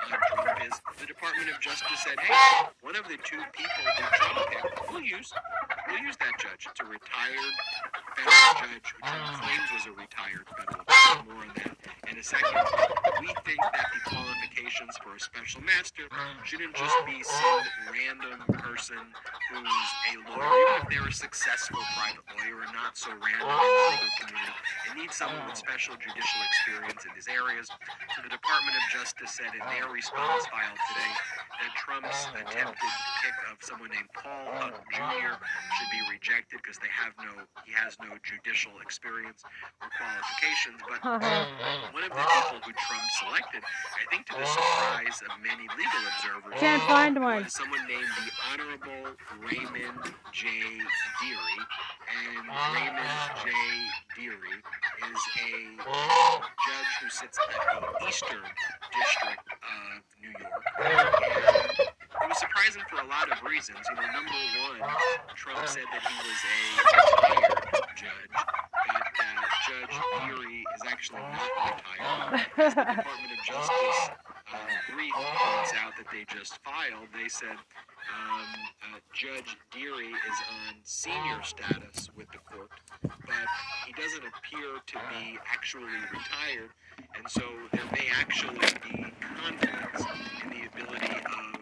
on 0.08 0.49
is 0.66 0.72
the 0.98 1.06
Department 1.06 1.48
of 1.50 1.60
Justice 1.60 2.00
said, 2.04 2.18
hey, 2.20 2.68
one 2.82 2.96
of 2.96 3.04
the 3.08 3.16
two 3.24 3.40
people 3.52 3.82
who 3.84 4.04
Trump 4.12 4.50
picked, 4.50 4.92
we'll 4.92 5.02
use. 5.02 5.32
We'll 5.88 6.02
use 6.02 6.16
that 6.16 6.32
judge. 6.38 6.68
It's 6.70 6.80
a 6.80 6.84
retired 6.84 7.54
federal 8.16 8.68
judge 8.68 8.94
who 8.94 9.38
claims 9.40 9.68
was 9.72 9.86
a 9.86 9.94
retired 9.96 10.46
federal 10.56 10.84
judge. 10.84 11.24
More 11.26 11.42
on 11.42 11.48
that 11.56 11.79
in 12.10 12.18
a 12.18 12.22
second. 12.22 12.58
We 13.22 13.30
think 13.46 13.60
that 13.62 13.86
the 13.94 14.02
qualifications 14.10 14.98
for 14.98 15.14
a 15.14 15.20
special 15.20 15.62
master 15.62 16.10
shouldn't 16.42 16.74
just 16.74 16.96
be 17.06 17.22
some 17.22 17.62
random 17.86 18.42
person 18.58 18.98
who's 19.54 19.88
a 20.10 20.14
lawyer, 20.26 20.42
even 20.42 20.82
if 20.82 20.86
they're 20.90 21.06
a 21.06 21.12
successful 21.12 21.78
private 21.94 22.26
lawyer 22.34 22.66
and 22.66 22.72
not 22.74 22.98
so 22.98 23.14
random 23.14 23.46
in 23.46 23.62
the 23.62 23.86
legal 23.94 24.12
community. 24.26 24.58
It 24.90 24.94
needs 24.98 25.14
someone 25.14 25.46
with 25.46 25.54
special 25.54 25.94
judicial 26.02 26.40
experience 26.50 27.06
in 27.06 27.14
these 27.14 27.30
areas. 27.30 27.70
So 27.70 28.18
the 28.26 28.32
Department 28.32 28.74
of 28.74 28.84
Justice 28.90 29.30
said 29.30 29.54
in 29.54 29.62
their 29.70 29.86
response 29.92 30.42
file 30.50 30.76
today 30.90 31.12
that 31.62 31.70
Trump's 31.78 32.26
attempted 32.34 32.92
pick 33.22 33.36
of 33.52 33.62
someone 33.62 33.90
named 33.94 34.10
Paul 34.18 34.50
Huck 34.58 34.74
Jr. 34.90 35.38
should 35.78 35.90
be 35.94 36.02
rejected 36.10 36.58
because 36.58 36.80
they 36.82 36.90
have 36.90 37.14
no, 37.22 37.46
he 37.62 37.72
has 37.76 37.94
no 38.02 38.16
judicial 38.26 38.72
experience 38.82 39.46
or 39.78 39.88
qualifications. 39.94 40.80
But 40.88 40.98
one 42.00 42.10
of 42.10 42.16
the 42.16 42.24
people 42.24 42.60
who 42.64 42.72
Trump 42.72 43.04
selected, 43.20 43.60
I 43.60 44.08
think 44.08 44.24
to 44.26 44.32
the 44.32 44.46
surprise 44.46 45.20
of 45.20 45.36
many 45.44 45.68
legal 45.76 46.02
observers, 46.16 46.56
Can't 46.56 46.82
find 46.88 47.20
one. 47.20 47.44
was 47.44 47.52
someone 47.52 47.84
named 47.86 48.08
the 48.16 48.32
Honorable 48.48 49.12
Raymond 49.44 50.00
J. 50.32 50.48
Dearie. 51.20 51.64
And 52.08 52.48
Raymond 52.48 53.20
J. 53.44 53.52
Dearie 54.16 54.60
is 55.12 55.22
a 55.44 55.52
judge 55.76 56.92
who 57.04 57.08
sits 57.10 57.36
at 57.36 57.48
the 57.52 58.08
Eastern 58.08 58.48
District 58.96 59.44
of 59.60 60.00
New 60.24 60.32
York. 60.40 60.64
And 60.80 61.84
it 61.84 62.28
was 62.28 62.38
surprising 62.40 62.82
for 62.88 62.96
a 63.04 63.08
lot 63.12 63.28
of 63.30 63.36
reasons. 63.44 63.78
You 63.90 63.96
know, 63.96 64.08
number 64.08 64.40
one, 64.64 64.88
Trump 65.36 65.68
said 65.68 65.84
that 65.92 66.00
he 66.00 66.16
was 66.24 66.40
a 66.48 66.56
retired 66.96 67.60
judge, 67.96 68.32
Judge 69.70 70.00
Dearie 70.26 70.64
is 70.74 70.82
actually 70.88 71.20
not 71.20 71.78
retired. 71.78 72.46
As 72.56 72.74
the 72.74 72.80
Department 72.80 73.32
of 73.38 73.46
Justice 73.46 74.10
uh, 74.52 74.58
brief 74.92 75.14
points 75.14 75.72
out 75.78 75.92
that 75.96 76.06
they 76.10 76.24
just 76.34 76.58
filed, 76.64 77.06
they 77.14 77.28
said 77.28 77.54
um, 77.54 78.50
uh, 78.82 78.98
Judge 79.12 79.56
Dearie 79.70 80.10
is 80.10 80.38
on 80.50 80.74
senior 80.82 81.40
status 81.44 82.10
with 82.16 82.26
the 82.32 82.38
court, 82.38 82.70
but 83.02 83.46
he 83.86 83.92
doesn't 83.92 84.24
appear 84.26 84.82
to 84.86 84.98
be 85.14 85.38
actually 85.46 85.94
retired, 86.10 86.70
and 87.16 87.28
so 87.28 87.42
there 87.70 87.86
may 87.92 88.08
actually 88.18 88.58
be 88.90 89.06
conflicts 89.20 90.04
in 90.42 90.50
the 90.50 90.66
ability 90.66 91.14
of 91.14 91.60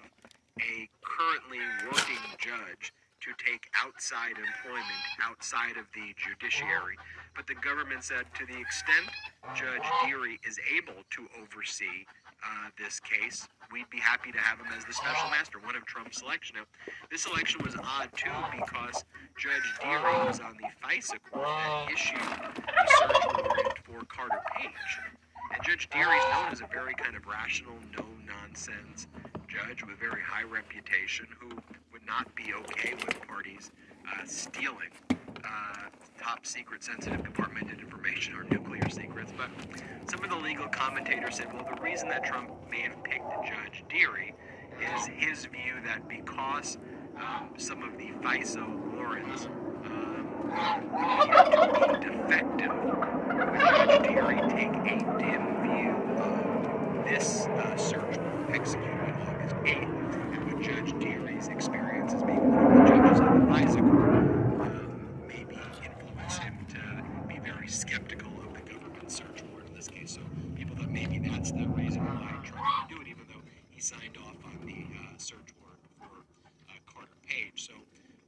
a 0.65 0.89
currently 1.05 1.61
working 1.85 2.25
judge 2.39 2.95
to 3.21 3.31
take 3.39 3.67
outside 3.75 4.39
employment 4.39 5.03
outside 5.23 5.77
of 5.77 5.87
the 5.95 6.15
judiciary. 6.17 6.97
But 7.35 7.47
the 7.47 7.55
government 7.55 8.05
said 8.05 8.27
to 8.35 8.47
the 8.47 8.59
extent 8.59 9.07
Judge 9.55 9.87
Dearie 10.05 10.39
is 10.47 10.59
able 10.75 11.03
to 11.11 11.27
oversee 11.43 12.07
uh, 12.45 12.71
this 12.79 13.01
case, 13.01 13.49
we'd 13.73 13.91
be 13.91 13.99
happy 13.99 14.31
to 14.31 14.39
have 14.39 14.59
him 14.59 14.67
as 14.77 14.85
the 14.85 14.93
special 14.93 15.29
master, 15.31 15.59
one 15.59 15.75
of 15.75 15.85
Trump's 15.87 16.19
selection. 16.19 16.57
Now, 16.57 16.65
this 17.11 17.27
election 17.27 17.61
was 17.65 17.75
odd 17.77 18.09
too 18.15 18.31
because 18.53 19.05
Judge 19.37 19.75
Dearie 19.83 20.27
was 20.27 20.41
on 20.41 20.57
the 20.61 20.69
FISA 20.87 21.19
court 21.31 21.47
that 21.47 21.89
issued 21.93 22.21
the 22.21 22.87
search 22.99 23.27
warrant 23.35 23.79
for 23.83 24.05
Carter 24.07 24.43
Page. 24.57 24.73
And 25.55 25.65
Judge 25.65 25.89
Dearie 25.91 26.17
is 26.17 26.25
known 26.33 26.53
as 26.53 26.61
a 26.61 26.69
very 26.73 26.95
kind 26.95 27.17
of 27.17 27.27
rational, 27.27 27.75
no 27.97 28.05
nonsense 28.27 29.07
judge 29.67 29.83
with 29.83 29.95
a 29.95 30.01
very 30.01 30.23
high 30.23 30.45
reputation 30.45 31.27
who 31.39 31.49
would 31.93 32.07
not 32.07 32.33
be 32.35 32.53
okay 32.55 32.95
with 32.95 33.21
parties 33.27 33.73
uh, 34.07 34.25
stealing 34.25 34.91
uh, 35.45 35.89
top 36.21 36.47
secret 36.47 36.83
sensitive 36.83 37.23
compartmented 37.23 37.81
information 37.81 38.35
or 38.35 38.45
nuclear 38.45 38.89
secrets. 38.89 39.33
But 39.37 39.51
some 40.09 40.23
of 40.23 40.31
the 40.31 40.37
legal 40.37 40.69
commentators 40.69 41.37
said, 41.37 41.53
well, 41.53 41.67
the 41.75 41.81
reason 41.81 42.09
that 42.09 42.25
Trump 42.25 42.51
may 42.71 42.81
have 42.83 43.03
picked 43.03 43.31
Judge 43.47 43.85
Dearie 43.89 44.35
is 44.97 45.07
his 45.17 45.47
view 45.47 45.75
that 45.85 46.09
because 46.09 46.79
um, 47.17 47.51
some 47.57 47.83
of 47.83 47.99
the 47.99 48.11
FISA 48.23 48.95
warrants 48.95 49.47
um, 49.85 50.29
be 50.93 52.07
defective. 52.07 52.73
Would 53.35 53.59
Judge 53.59 54.07
Dearie 54.07 54.41
take 54.51 54.75
a 54.75 54.99
dim 55.19 55.63
view 55.63 55.95
of 56.23 57.05
this 57.05 57.47
uh, 57.47 57.77
search 57.77 58.19
warrant 58.19 58.39
executed 58.53 58.93
on 58.93 58.98
August 59.49 59.65
8th? 59.65 60.35
And 60.35 60.53
would 60.53 60.63
Judge 60.63 60.99
Dearie's 61.01 61.49
experience 61.49 62.13
as 62.13 62.23
being 62.23 62.53
one 62.53 62.67
of 62.67 62.79
the 62.79 62.85
judges 62.85 63.21
on 63.21 63.41
the 63.41 63.81
court 63.81 64.09
um, 64.61 65.25
maybe 65.27 65.57
influence 65.85 66.39
him 66.39 66.67
to 66.69 67.27
be 67.27 67.39
very 67.39 67.69
skeptical 67.69 68.31
of 68.45 68.53
the 68.53 68.61
government 68.71 69.11
search 69.11 69.43
warrant 69.51 69.71
in 69.71 69.75
this 69.75 69.89
case? 69.89 70.13
So 70.13 70.21
people 70.55 70.77
thought 70.77 70.91
maybe 70.91 71.19
that's 71.19 71.53
the 71.53 71.67
reason 71.69 72.05
why 72.05 72.37
Trump 72.45 72.61
didn't 72.89 72.97
do 72.97 73.01
it, 73.01 73.09
even 73.09 73.25
though 73.29 73.41
he 73.71 73.81
signed 73.81 74.19
off 74.21 74.37
on 74.45 74.67
the 74.67 74.85
uh, 75.01 75.17
search 75.17 75.49
warrant 75.61 75.81
for 75.99 76.25
uh, 76.69 76.73
Carter 76.87 77.17
Page. 77.27 77.65
So, 77.67 77.73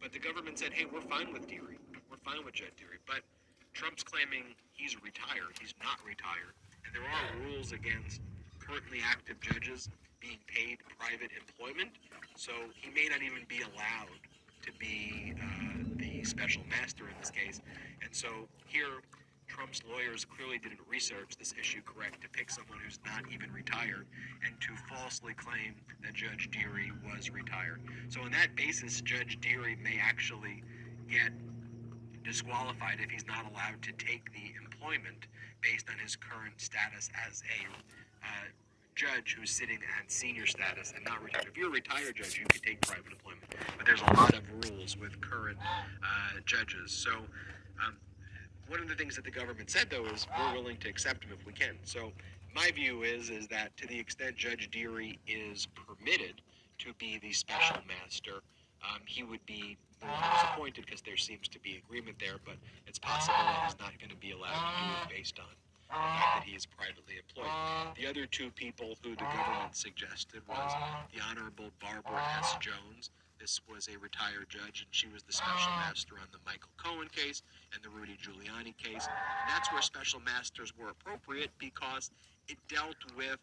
but 0.01 0.13
the 0.13 0.21
government 0.21 0.59
said, 0.59 0.73
"Hey, 0.73 0.87
we're 0.91 1.03
fine 1.03 1.33
with 1.33 1.47
Dearie. 1.49 1.79
We're 2.11 2.23
fine 2.25 2.45
with 2.45 2.55
Judge 2.55 2.77
Dearie." 2.79 3.03
But 3.07 3.21
Trump's 3.75 4.03
claiming 4.03 4.57
he's 4.73 4.97
retired. 5.03 5.53
He's 5.61 5.75
not 5.83 6.01
retired, 6.07 6.57
and 6.87 6.95
there 6.95 7.05
are 7.05 7.45
rules 7.45 7.73
against 7.73 8.23
currently 8.59 9.01
active 9.05 9.41
judges 9.41 9.89
being 10.21 10.39
paid 10.47 10.79
private 10.99 11.31
employment. 11.33 11.91
So 12.37 12.53
he 12.75 12.91
may 12.91 13.09
not 13.09 13.23
even 13.23 13.45
be 13.49 13.63
allowed 13.63 14.21
to 14.63 14.73
be 14.79 15.35
uh, 15.41 15.85
the 15.97 16.23
special 16.25 16.63
master 16.69 17.05
in 17.09 17.15
this 17.19 17.31
case. 17.31 17.61
And 18.03 18.15
so 18.15 18.29
here, 18.67 19.01
Trump's 19.49 19.83
lawyers 19.91 20.25
clearly 20.25 20.59
didn't 20.59 20.81
research 20.89 21.37
this 21.37 21.55
issue 21.59 21.81
correct 21.83 22.23
to 22.23 22.29
pick 22.29 22.51
someone 22.51 22.79
who's 22.85 23.01
not 23.05 23.25
even 23.33 23.53
retired 23.53 24.07
and 24.47 24.55
to 24.61 24.77
falsely 24.89 25.35
claim 25.35 25.75
that 26.05 26.15
Judge 26.15 26.51
Dearie 26.53 26.93
was 27.05 27.31
retired. 27.31 27.81
So 28.09 28.21
on 28.21 28.31
that 28.31 28.55
basis, 28.55 29.01
Judge 29.01 29.41
Dearie 29.41 29.77
may 29.83 29.99
actually 30.01 30.63
get 31.11 31.33
disqualified 32.23 32.99
if 33.03 33.11
he's 33.11 33.27
not 33.27 33.51
allowed 33.51 33.83
to 33.83 33.93
take 33.93 34.31
the 34.33 34.55
employment 34.63 35.27
based 35.63 35.87
on 35.91 35.99
his 35.99 36.15
current 36.15 36.55
status 36.59 37.11
as 37.27 37.43
a 37.43 37.67
uh, 38.25 38.47
judge 39.01 39.35
who's 39.39 39.51
sitting 39.51 39.79
at 39.99 40.11
senior 40.13 40.45
status 40.45 40.93
and 40.95 41.03
not 41.07 41.23
retired. 41.25 41.47
If 41.49 41.57
you're 41.57 41.69
a 41.69 41.73
retired 41.73 42.17
judge, 42.17 42.39
you 42.39 42.45
can 42.47 42.61
take 42.61 42.81
private 42.83 43.13
employment, 43.13 43.45
but 43.79 43.87
there's 43.87 44.03
a 44.03 44.13
lot 44.13 44.35
of 44.35 44.43
rules 44.65 44.99
with 44.99 45.19
current 45.21 45.59
uh, 45.61 46.41
judges. 46.45 46.93
So. 46.93 47.11
Um, 47.83 47.97
one 48.69 48.79
of 48.79 48.89
the 48.89 48.95
things 48.95 49.17
that 49.17 49.25
the 49.25 49.33
government 49.33 49.69
said 49.69 49.89
though 49.91 50.05
is 50.07 50.29
we're 50.39 50.55
willing 50.55 50.77
to 50.77 50.89
accept 50.89 51.25
him 51.25 51.33
if 51.37 51.45
we 51.45 51.53
can. 51.53 51.75
So 51.83 52.13
my 52.55 52.71
view 52.71 53.03
is 53.03 53.29
is 53.29 53.49
that 53.49 53.77
to 53.79 53.87
the 53.89 53.99
extent 53.99 54.37
Judge 54.37 54.71
Dearie 54.71 55.19
is 55.27 55.67
permitted 55.67 56.41
to 56.79 56.93
be 56.95 57.19
the 57.21 57.33
special 57.33 57.79
master, 57.89 58.43
um, 58.87 59.01
he 59.07 59.25
would 59.25 59.45
be 59.45 59.77
the 59.99 60.07
one 60.07 60.15
who's 60.23 60.43
appointed 60.53 60.87
because 60.87 61.03
there 61.03 61.17
seems 61.17 61.49
to 61.49 61.59
be 61.59 61.83
agreement 61.85 62.19
there, 62.21 62.37
but 62.45 62.55
it's 62.87 62.99
possible 62.99 63.35
that 63.39 63.65
he's 63.65 63.81
not 63.81 63.99
going 63.99 64.11
to 64.11 64.17
be 64.17 64.31
allowed 64.31 64.55
to 64.55 64.85
do 64.87 65.15
it 65.15 65.19
based 65.19 65.41
on 65.41 65.47
the 65.91 65.97
fact 65.97 66.41
that 66.41 66.45
he 66.45 66.57
is 66.57 66.67
privately 66.67 67.15
employed. 67.19 67.51
The 67.97 68.07
other 68.07 68.27
two 68.27 68.51
people 68.51 68.97
who 69.03 69.11
the 69.11 69.25
government 69.25 69.75
suggested 69.75 70.43
was 70.49 70.73
the 71.15 71.21
Honorable 71.21 71.71
Barbara 71.81 72.23
S. 72.39 72.57
Jones. 72.61 73.11
This 73.41 73.61
was 73.73 73.89
a 73.89 73.99
retired 73.99 74.47
judge, 74.49 74.85
and 74.85 74.89
she 74.91 75.09
was 75.09 75.23
the 75.23 75.33
special 75.33 75.73
master 75.73 76.15
on 76.21 76.29
the 76.31 76.39
Michael 76.45 76.69
Cohen 76.77 77.09
case 77.09 77.43
and 77.75 77.83
the 77.83 77.89
Rudy 77.89 78.17
Giuliani 78.21 78.77
case. 78.77 79.09
And 79.09 79.49
that's 79.49 79.73
where 79.73 79.81
special 79.81 80.21
masters 80.21 80.73
were 80.77 80.91
appropriate 80.91 81.51
because 81.59 82.11
it 82.49 82.59
dealt 82.69 82.97
with 83.17 83.39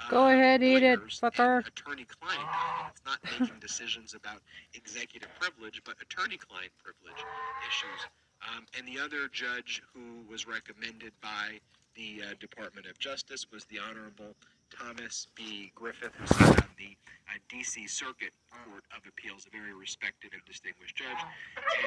uh, 0.00 0.08
Go 0.10 0.28
ahead, 0.28 0.62
eat 0.62 0.82
it, 0.82 1.00
fucker. 1.00 1.66
attorney-client. 1.66 2.48
It's 2.92 3.02
not 3.04 3.18
making 3.24 3.58
decisions 3.60 4.14
about 4.14 4.40
executive 4.74 5.28
privilege, 5.38 5.82
but 5.84 5.96
attorney-client 6.00 6.70
privilege 6.82 7.20
issues. 7.68 8.06
Um, 8.42 8.64
and 8.78 8.86
the 8.86 9.02
other 9.02 9.28
judge 9.30 9.82
who 9.92 10.22
was 10.30 10.46
recommended 10.46 11.12
by 11.20 11.60
the 11.94 12.22
uh, 12.22 12.34
Department 12.40 12.86
of 12.86 12.98
Justice 12.98 13.46
was 13.52 13.64
the 13.66 13.78
Honorable 13.78 14.34
Thomas 14.70 15.26
B. 15.34 15.70
Griffith, 15.74 16.12
who 16.16 16.26
sat 16.26 16.62
on 16.62 16.70
the 16.78 16.96
uh, 17.28 17.38
D.C. 17.48 17.86
Circuit 17.86 18.32
Court 18.50 18.84
of 18.96 19.02
Appeals, 19.06 19.46
a 19.46 19.50
very 19.50 19.74
respected 19.74 20.32
and 20.32 20.42
distinguished 20.46 20.96
judge. 20.96 21.20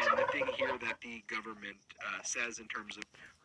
And 0.01 0.17
the 0.19 0.31
thing 0.31 0.45
here 0.57 0.77
that 0.81 1.01
the 1.01 1.23
government 1.27 1.77
uh, 2.01 2.21
says 2.23 2.59
in 2.59 2.67
terms 2.67 2.97
of 2.97 3.03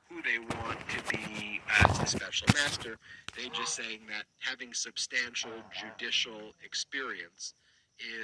who 0.09 0.21
they 0.23 0.39
want 0.39 0.79
to 0.91 1.17
be 1.17 1.61
as 1.81 1.99
the 1.99 2.07
special 2.07 2.49
master, 2.55 2.99
they 3.37 3.49
just 3.49 3.75
saying 3.75 4.01
that 4.09 4.25
having 4.39 4.75
substantial 4.75 5.53
judicial 5.73 6.53
experience 6.65 7.55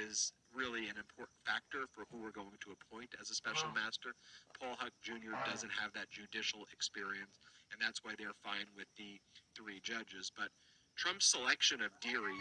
is 0.05 0.33
really 0.53 0.89
an 0.89 0.97
important 0.97 1.37
factor 1.45 1.87
for 1.93 2.05
who 2.11 2.17
we're 2.21 2.35
going 2.35 2.57
to 2.59 2.73
appoint 2.73 3.09
as 3.21 3.29
a 3.29 3.35
special 3.35 3.69
master. 3.73 4.13
Paul 4.59 4.75
Huck 4.77 4.91
Jr. 5.01 5.37
doesn't 5.45 5.71
have 5.71 5.93
that 5.93 6.09
judicial 6.09 6.65
experience, 6.73 7.39
and 7.71 7.81
that's 7.81 8.03
why 8.03 8.13
they're 8.17 8.37
fine 8.43 8.67
with 8.75 8.87
the 8.97 9.19
three 9.55 9.79
judges. 9.81 10.31
But 10.35 10.49
Trump's 10.95 11.25
selection 11.25 11.81
of 11.81 11.91
Dearie 12.01 12.33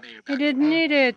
may 0.00 0.14
have 0.14 0.24
He 0.26 0.36
didn't 0.36 0.68
need 0.68 0.92
it. 0.92 1.16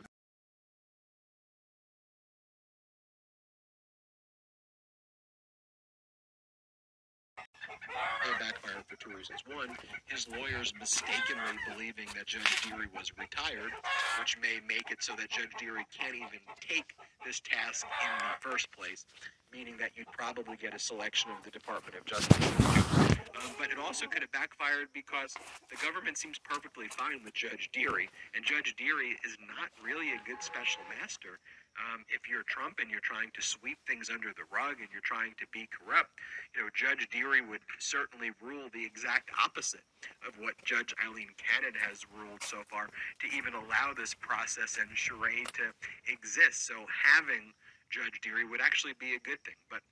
may 8.26 8.32
backfire 8.40 8.84
for 8.88 8.96
two 8.98 9.16
reasons. 9.16 9.42
One, 9.48 9.76
his 10.06 10.28
lawyers 10.30 10.74
mistakenly 10.80 11.58
believing 11.72 12.08
that 12.16 12.26
Judge 12.26 12.62
Dearie 12.64 12.88
was 12.96 13.12
retired, 13.18 13.72
which 14.20 14.38
may 14.42 14.60
make 14.68 14.92
it 14.92 15.04
so 15.04 15.14
that 15.18 15.30
Judge 15.30 15.52
Dearie 15.60 15.86
can't 15.98 16.16
even 16.16 16.40
take 16.60 16.96
this 17.26 17.40
task 17.40 17.86
in 18.02 18.10
the 18.20 18.50
first 18.50 18.72
place, 18.72 19.06
meaning 19.52 19.76
that 19.80 19.92
you'd 19.96 20.12
probably 20.12 20.58
get 20.58 20.74
a 20.74 20.80
selection 20.80 21.32
of 21.32 21.44
the 21.44 21.52
Department 21.52 21.96
of 21.96 22.06
Justice. 22.06 23.15
Um, 23.36 23.52
but 23.60 23.70
it 23.70 23.78
also 23.78 24.08
could 24.08 24.22
have 24.22 24.32
backfired 24.32 24.88
because 24.94 25.34
the 25.70 25.76
government 25.84 26.18
seems 26.18 26.40
perfectly 26.40 26.88
fine 26.88 27.20
with 27.24 27.34
Judge 27.34 27.70
Dearie, 27.74 28.10
and 28.34 28.46
Judge 28.46 28.76
Dearie 28.78 29.20
is 29.26 29.36
not 29.44 29.70
really 29.84 30.12
a 30.12 30.20
good 30.26 30.42
special 30.42 30.82
master. 31.00 31.40
Um, 31.76 32.08
if 32.08 32.30
you're 32.30 32.48
Trump 32.48 32.80
and 32.80 32.90
you're 32.90 33.04
trying 33.04 33.36
to 33.36 33.42
sweep 33.44 33.78
things 33.84 34.08
under 34.10 34.32
the 34.32 34.48
rug 34.48 34.80
and 34.80 34.88
you're 34.96 35.04
trying 35.04 35.36
to 35.36 35.46
be 35.52 35.68
corrupt, 35.68 36.16
you 36.56 36.64
know, 36.64 36.70
Judge 36.72 37.04
Dearie 37.12 37.44
would 37.44 37.60
certainly 37.80 38.32
rule 38.40 38.72
the 38.72 38.86
exact 38.86 39.30
opposite 39.36 39.84
of 40.24 40.40
what 40.40 40.56
Judge 40.64 40.96
Aileen 41.04 41.36
Cannon 41.36 41.76
has 41.76 42.08
ruled 42.08 42.42
so 42.42 42.64
far 42.72 42.88
to 42.88 43.28
even 43.36 43.54
allow 43.54 43.92
this 43.92 44.16
process 44.16 44.80
and 44.80 44.88
charade 44.96 45.52
to 45.60 45.76
exist. 46.08 46.66
So 46.66 46.88
having 46.88 47.52
Judge 47.92 48.24
Dearie 48.24 48.48
would 48.48 48.62
actually 48.62 48.96
be 48.96 49.16
a 49.16 49.20
good 49.20 49.44
thing. 49.44 49.60
But 49.70 49.84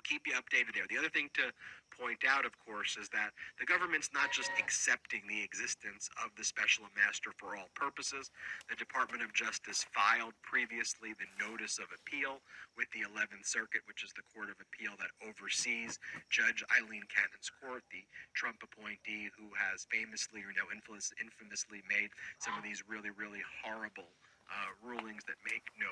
we'll 0.00 0.08
keep 0.08 0.24
you 0.24 0.32
updated 0.32 0.72
there. 0.72 0.88
The 0.88 0.96
other 0.96 1.12
thing 1.12 1.28
to 1.36 1.52
point 1.92 2.24
out, 2.24 2.48
of 2.48 2.56
course, 2.64 2.96
is 2.96 3.12
that 3.12 3.36
the 3.60 3.68
government's 3.68 4.08
not 4.16 4.32
just 4.32 4.48
accepting 4.56 5.20
the 5.28 5.44
existence 5.44 6.08
of 6.24 6.32
the 6.40 6.44
special 6.44 6.88
master 6.96 7.36
for 7.36 7.52
all 7.52 7.68
purposes. 7.76 8.32
The 8.72 8.80
Department 8.80 9.20
of 9.20 9.36
Justice 9.36 9.84
filed 9.92 10.32
previously 10.40 11.12
the 11.20 11.28
notice 11.36 11.76
of 11.76 11.92
appeal 11.92 12.40
with 12.80 12.88
the 12.96 13.04
11th 13.04 13.44
Circuit, 13.44 13.84
which 13.84 14.00
is 14.00 14.16
the 14.16 14.24
court 14.32 14.48
of 14.48 14.56
appeal 14.56 14.96
that 14.96 15.12
oversees 15.20 16.00
Judge 16.32 16.64
Aileen 16.72 17.04
Cannon's 17.12 17.52
court, 17.60 17.84
the 17.92 18.00
Trump 18.32 18.64
appointee 18.64 19.28
who 19.36 19.52
has 19.52 19.84
famously 19.92 20.40
or 20.40 20.56
now 20.56 20.72
infamous, 20.72 21.12
infamously 21.20 21.84
made 21.84 22.08
some 22.40 22.56
of 22.56 22.64
these 22.64 22.80
really, 22.88 23.12
really 23.12 23.44
horrible 23.60 24.16
uh, 24.50 24.70
rulings 24.82 25.22
that 25.24 25.38
make 25.46 25.64
no 25.78 25.90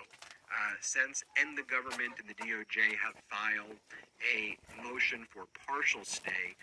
uh, 0.51 0.75
sense. 0.81 1.23
And 1.39 1.57
the 1.57 1.65
government 1.65 2.19
and 2.19 2.29
the 2.29 2.39
DOJ 2.39 2.99
have 2.99 3.15
filed 3.31 3.79
a 4.35 4.59
motion 4.83 5.27
for 5.31 5.47
partial 5.67 6.05
stay 6.05 6.59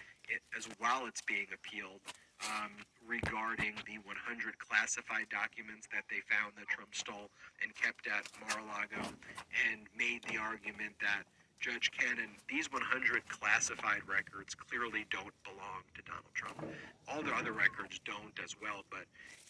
as 0.58 0.68
while 0.80 1.06
it's 1.06 1.22
being 1.22 1.48
appealed 1.54 2.02
um, 2.44 2.72
regarding 3.08 3.74
the 3.88 3.98
100 4.04 4.60
classified 4.60 5.30
documents 5.30 5.88
that 5.94 6.04
they 6.10 6.20
found 6.28 6.52
that 6.58 6.68
Trump 6.68 6.94
stole 6.94 7.30
and 7.64 7.72
kept 7.76 8.08
at 8.08 8.28
Mar-a-Lago, 8.42 9.08
and 9.72 9.88
made 9.96 10.22
the 10.28 10.38
argument 10.38 10.94
that 11.00 11.24
Judge 11.60 11.92
Cannon, 11.96 12.30
these 12.50 12.72
100 12.72 13.28
classified 13.30 14.04
records 14.06 14.54
clearly 14.54 15.06
don't 15.10 15.34
belong 15.48 15.82
to 15.96 16.02
Donald 16.04 16.34
Trump. 16.34 16.60
All 17.08 17.24
the 17.24 17.34
other 17.34 17.54
records 17.54 18.00
don't 18.04 18.36
as 18.44 18.56
well, 18.62 18.84
but 18.92 19.08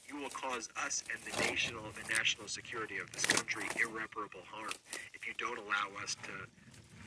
you 0.08 0.18
will 0.18 0.30
cause 0.30 0.70
us 0.86 1.04
and 1.12 1.20
the 1.24 1.36
national 1.52 1.84
the 1.94 2.14
national 2.14 2.48
security 2.48 2.98
of 2.98 3.12
this 3.12 3.26
country 3.26 3.64
irreparable 3.82 4.42
harm 4.52 4.72
if 5.14 5.28
you 5.28 5.34
don't 5.38 5.58
allow 5.58 5.90
us 6.02 6.16
to 6.24 6.32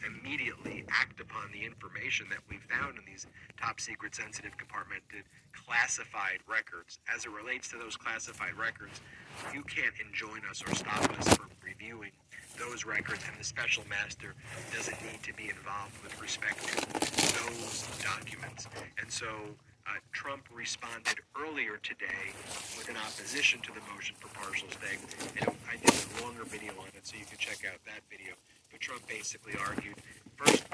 immediately 0.06 0.84
act 0.90 1.20
upon 1.20 1.50
the 1.52 1.64
information 1.64 2.26
that 2.30 2.38
we 2.48 2.56
found 2.70 2.96
in 2.98 3.04
these 3.04 3.26
top 3.60 3.80
secret 3.80 4.14
sensitive 4.14 4.52
compartmented 4.56 5.26
classified 5.52 6.38
records. 6.46 7.00
As 7.12 7.24
it 7.24 7.32
relates 7.32 7.68
to 7.70 7.78
those 7.78 7.96
classified 7.96 8.54
records 8.54 9.00
you 9.54 9.62
can't 9.62 9.94
enjoin 10.04 10.40
us 10.50 10.62
or 10.66 10.74
stop 10.74 11.02
us 11.18 11.36
from 11.36 11.48
reviewing 11.64 12.10
those 12.58 12.84
records 12.84 13.22
and 13.30 13.38
the 13.38 13.44
special 13.44 13.84
master 13.88 14.34
doesn't 14.74 14.98
need 15.02 15.22
to 15.22 15.32
be 15.34 15.48
involved 15.48 15.94
with 16.02 16.20
respect 16.20 16.58
to 16.66 16.74
those 17.44 17.88
documents. 18.02 18.66
And 19.00 19.10
so 19.10 19.26
uh, 19.88 19.98
Trump 20.12 20.44
responded 20.52 21.16
earlier 21.40 21.78
today 21.82 22.32
with 22.76 22.88
an 22.88 22.96
opposition 22.96 23.60
to 23.60 23.72
the 23.72 23.80
motion 23.94 24.14
for 24.18 24.28
partial 24.38 24.68
stay. 24.70 24.96
And 25.40 25.50
I 25.70 25.76
did 25.76 25.90
a 25.90 26.22
longer 26.24 26.44
video 26.44 26.72
on 26.80 26.88
it, 26.94 27.06
so 27.06 27.16
you 27.16 27.24
can 27.24 27.38
check 27.38 27.64
out 27.70 27.78
that 27.86 28.02
video. 28.10 28.34
But 28.70 28.80
Trump 28.80 29.06
basically 29.08 29.54
argued 29.66 29.96
First, 30.36 30.64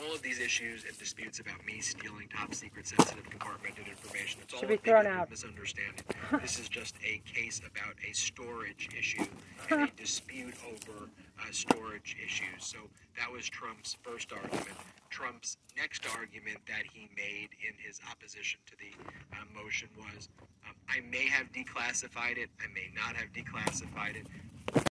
all 0.00 0.14
of 0.14 0.22
these 0.22 0.40
issues 0.40 0.84
and 0.88 0.96
disputes 0.98 1.40
about 1.40 1.64
me 1.66 1.80
stealing 1.80 2.26
top 2.34 2.54
secret 2.54 2.86
sensitive 2.86 3.24
compartmented 3.28 3.86
information, 3.86 4.40
it's 4.42 4.54
all 4.54 4.60
Should 4.60 4.68
be 4.70 4.74
a 4.76 4.78
thrown 4.78 5.06
out. 5.06 5.30
misunderstanding. 5.30 6.04
this 6.40 6.58
is 6.58 6.68
just 6.68 6.94
a 7.04 7.20
case 7.30 7.58
about 7.60 7.94
a 8.08 8.12
storage 8.14 8.88
issue 8.98 9.24
and 9.70 9.82
a 9.82 9.90
dispute 9.96 10.54
over 10.66 11.08
uh, 11.42 11.52
storage 11.52 12.16
issues. 12.24 12.46
So 12.58 12.78
that 13.18 13.30
was 13.30 13.48
Trump's 13.48 13.96
first 14.02 14.32
argument. 14.32 14.76
Trump's 15.10 15.56
next 15.76 16.06
argument 16.16 16.58
that 16.66 16.84
he 16.92 17.08
made 17.16 17.48
in 17.66 17.74
his 17.84 18.00
opposition 18.10 18.60
to 18.66 18.76
the 18.76 18.92
uh, 19.36 19.44
motion 19.54 19.88
was 19.96 20.28
um, 20.66 20.74
I 20.88 21.00
may 21.10 21.26
have 21.26 21.52
declassified 21.52 22.38
it, 22.38 22.48
I 22.60 22.72
may 22.72 22.90
not 22.94 23.16
have 23.16 23.28
declassified 23.32 24.16
it. 24.16 24.26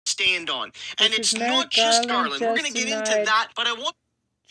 Stand 0.05 0.51
on. 0.51 0.73
And 0.99 1.13
This 1.13 1.19
it's 1.19 1.33
is 1.33 1.39
not 1.41 1.71
just 1.71 2.09
Garland 2.09 2.41
Garland. 2.41 2.43
We're 2.43 2.61
going 2.63 2.73
to 2.73 2.79
get 2.79 2.89
into 2.99 3.25
that, 3.25 3.49
but 3.57 3.67
I 3.67 3.73
want. 3.73 3.95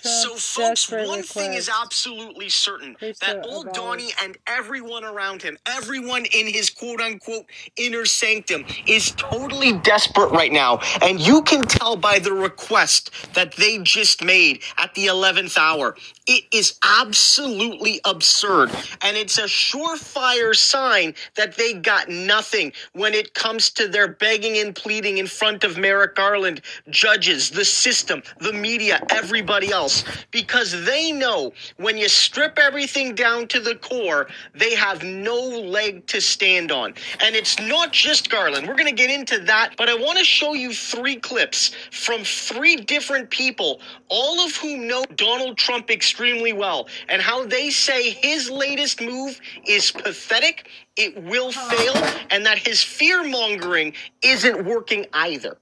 So, 0.02 0.36
folks, 0.36 0.90
one 0.92 1.22
thing 1.22 1.54
is 1.54 1.70
absolutely 1.70 2.50
certain 2.50 2.98
that 3.22 3.46
old 3.46 3.72
Donnie 3.74 4.12
and 4.24 4.38
everyone 4.48 5.04
around 5.04 5.44
him, 5.44 5.58
everyone 5.68 6.26
in 6.26 6.48
his 6.48 6.72
quote 6.72 7.00
unquote 7.02 7.46
inner 7.78 8.06
sanctum, 8.06 8.66
is 8.88 9.12
totally 9.12 9.74
desperate 9.74 10.32
right 10.32 10.52
now. 10.52 10.80
And 11.04 11.20
you 11.20 11.44
can 11.44 11.62
tell 11.62 11.96
by 11.96 12.18
the 12.20 12.34
request 12.34 13.12
that 13.36 13.54
they 13.56 13.78
just 13.80 14.24
made 14.24 14.64
at 14.78 14.94
the 14.96 15.06
11th 15.08 15.58
hour. 15.58 15.96
It 16.26 16.46
is 16.52 16.80
absolutely 16.84 18.02
absurd. 18.06 18.72
And 19.02 19.16
it's 19.18 19.38
a 19.38 19.44
surefire 19.44 20.56
sign 20.56 21.14
that 21.36 21.56
they 21.58 21.74
got 21.74 22.10
nothing 22.10 22.74
when 22.94 23.14
it 23.14 23.34
comes 23.36 23.70
to 23.72 23.88
their 23.88 24.08
begging 24.08 24.58
and 24.58 24.76
pleading 24.76 25.20
in 25.20 25.28
front 25.28 25.64
of 25.64 25.78
Merrick 25.78 26.16
Garland, 26.16 26.62
judges, 26.90 27.52
the 27.52 27.66
system, 27.66 28.24
the 28.40 28.54
media, 28.54 29.00
everybody 29.12 29.72
else. 29.72 29.91
Because 30.32 30.86
they 30.86 31.12
know 31.12 31.54
when 31.78 31.98
you 31.98 32.10
strip 32.10 32.58
everything 32.58 33.16
down 33.16 33.48
to 33.48 33.60
the 33.60 33.76
core, 33.76 34.28
they 34.54 34.76
have 34.76 35.04
no 35.04 35.36
leg 35.36 36.06
to 36.08 36.22
stand 36.22 36.72
on. 36.72 36.94
And 37.20 37.36
it's 37.36 37.60
not 37.60 37.92
just 37.92 38.30
Garland. 38.30 38.68
We're 38.68 38.76
going 38.76 38.96
to 38.96 39.04
get 39.04 39.10
into 39.10 39.40
that. 39.40 39.76
But 39.78 39.90
I 39.90 39.96
want 39.96 40.18
to 40.20 40.24
show 40.24 40.54
you 40.54 40.74
three 40.74 41.16
clips 41.16 41.72
from 41.92 42.24
three 42.24 42.76
different 42.76 43.30
people, 43.30 43.82
all 44.10 44.40
of 44.46 44.56
whom 44.56 44.88
know 44.88 45.04
Donald 45.16 45.58
Trump 45.58 45.90
extremely 45.90 46.54
well, 46.54 46.88
and 47.10 47.22
how 47.22 47.46
they 47.46 47.70
say 47.70 48.12
his 48.12 48.50
latest 48.50 49.02
move 49.02 49.40
is 49.68 49.92
pathetic, 49.92 50.68
it 50.96 51.22
will 51.24 51.52
fail, 51.52 51.96
and 52.30 52.46
that 52.46 52.58
his 52.58 52.84
fear 52.84 53.24
mongering 53.24 53.94
isn't 54.22 54.66
working 54.66 55.06
either. 55.14 55.58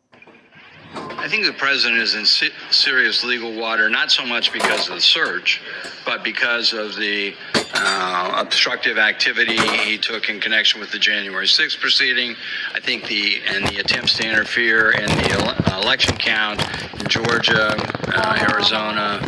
I 0.94 1.28
think 1.28 1.46
the 1.46 1.54
president 1.54 2.00
is 2.02 2.16
in 2.16 2.26
se- 2.26 2.52
serious 2.72 3.24
legal 3.24 3.54
water, 3.54 3.90
not 3.90 4.10
so 4.10 4.26
much 4.26 4.52
because 4.52 4.88
of 4.88 4.96
the 4.96 5.02
search, 5.02 5.62
but 6.06 6.24
because 6.24 6.74
of 6.74 6.96
the 6.96 7.36
uh, 7.76 8.36
obstructive 8.40 8.98
activity 8.98 9.58
he 9.58 9.98
took 9.98 10.30
in 10.30 10.40
connection 10.40 10.80
with 10.80 10.92
the 10.92 10.98
January 10.98 11.46
6th 11.46 11.80
proceeding. 11.80 12.36
I 12.74 12.80
think 12.80 13.06
the 13.08 13.42
and 13.48 13.68
the 13.68 13.80
attempts 13.80 14.14
to 14.18 14.28
interfere 14.28 14.92
in 14.92 15.06
the 15.06 15.32
ele- 15.32 15.82
election 15.82 16.16
count 16.18 16.62
in 17.00 17.08
Georgia, 17.08 17.76
uh, 18.16 18.48
Arizona, 18.52 19.20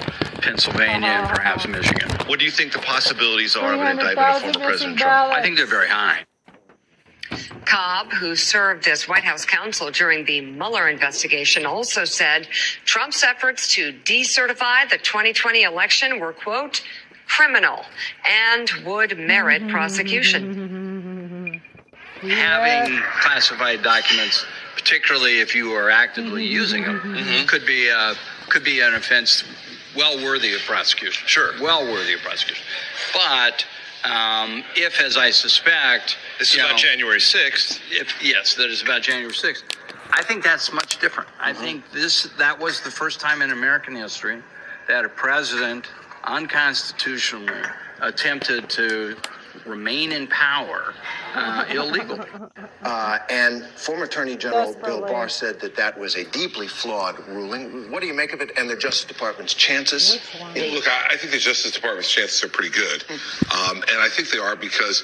Pennsylvania, 0.41 1.07
and 1.07 1.29
perhaps 1.29 1.67
Michigan. 1.67 2.09
What 2.25 2.39
do 2.39 2.45
you 2.45 2.51
think 2.51 2.71
the 2.73 2.79
possibilities 2.79 3.55
are 3.55 3.73
of 3.73 3.81
an 3.81 3.87
indictment 3.99 4.17
of 4.17 4.41
former 4.41 4.47
missing 4.47 4.61
President 4.63 4.97
Trump? 4.97 5.11
ballots. 5.11 5.37
I 5.37 5.41
think 5.41 5.57
they're 5.57 5.65
very 5.67 5.89
high. 5.89 6.25
Cobb, 7.71 8.11
who 8.11 8.35
served 8.35 8.85
as 8.87 9.07
White 9.07 9.23
House 9.23 9.45
counsel 9.45 9.91
during 9.91 10.25
the 10.25 10.41
Mueller 10.41 10.89
investigation, 10.89 11.65
also 11.65 12.03
said 12.03 12.49
Trump's 12.83 13.23
efforts 13.23 13.73
to 13.75 13.93
decertify 14.03 14.89
the 14.89 14.97
2020 14.97 15.63
election 15.63 16.19
were, 16.19 16.33
quote, 16.33 16.83
criminal 17.27 17.85
and 18.29 18.69
would 18.85 19.17
merit 19.17 19.61
mm-hmm. 19.61 19.71
prosecution. 19.71 21.61
having 22.21 23.01
classified 23.21 23.81
documents, 23.81 24.45
particularly 24.75 25.39
if 25.39 25.55
you 25.55 25.71
are 25.71 25.89
actively 25.89 26.43
mm-hmm. 26.43 26.53
using 26.53 26.83
them, 26.83 26.99
mm-hmm. 26.99 27.45
could 27.47 27.65
be 27.65 27.89
uh, 27.89 28.13
could 28.49 28.65
be 28.65 28.81
an 28.81 28.95
offense 28.95 29.45
well 29.95 30.17
worthy 30.17 30.53
of 30.53 30.59
prosecution. 30.61 31.25
Sure, 31.25 31.53
well 31.61 31.83
worthy 31.85 32.13
of 32.13 32.19
prosecution. 32.19 32.65
But 33.13 33.65
um, 34.03 34.63
if, 34.75 34.99
as 34.99 35.17
I 35.17 35.29
suspect, 35.29 36.17
This 36.39 36.51
is 36.51 36.57
about 36.57 36.71
know, 36.71 36.77
January 36.77 37.19
6th. 37.19 37.79
If 37.91 38.13
yes, 38.23 38.55
that 38.55 38.69
is 38.69 38.81
about 38.81 39.01
January 39.01 39.33
sixth. 39.33 39.63
I 40.13 40.23
think 40.23 40.43
that's 40.43 40.73
much 40.73 40.99
different. 40.99 41.29
I 41.39 41.53
think 41.53 41.89
this 41.91 42.23
that 42.37 42.57
was 42.59 42.81
the 42.81 42.91
first 42.91 43.19
time 43.19 43.41
in 43.41 43.51
American 43.51 43.95
history 43.95 44.41
that 44.87 45.05
a 45.05 45.09
president 45.09 45.87
unconstitutionally 46.25 47.61
attempted 48.01 48.69
to 48.71 49.15
remain 49.65 50.11
in 50.11 50.27
power 50.27 50.93
uh, 51.33 51.65
illegal. 51.69 52.19
Uh, 52.83 53.19
and 53.29 53.63
former 53.75 54.05
Attorney 54.05 54.35
General 54.35 54.65
Bill 54.65 54.73
Desperately. 54.73 55.11
Barr 55.11 55.29
said 55.29 55.59
that 55.61 55.75
that 55.75 55.97
was 55.99 56.15
a 56.15 56.25
deeply 56.25 56.67
flawed 56.67 57.19
ruling. 57.27 57.91
What 57.91 58.01
do 58.01 58.07
you 58.07 58.13
make 58.13 58.33
of 58.33 58.41
it 58.41 58.51
and 58.57 58.69
the 58.69 58.75
Justice 58.75 59.05
Department's 59.05 59.53
chances? 59.53 60.19
Well, 60.39 60.73
look, 60.73 60.87
I, 60.87 61.09
I 61.11 61.17
think 61.17 61.31
the 61.31 61.39
Justice 61.39 61.71
Department's 61.71 62.11
chances 62.11 62.43
are 62.43 62.49
pretty 62.49 62.71
good, 62.71 63.03
um, 63.09 63.77
and 63.77 63.99
I 63.99 64.09
think 64.09 64.29
they 64.29 64.39
are 64.39 64.55
because. 64.55 65.03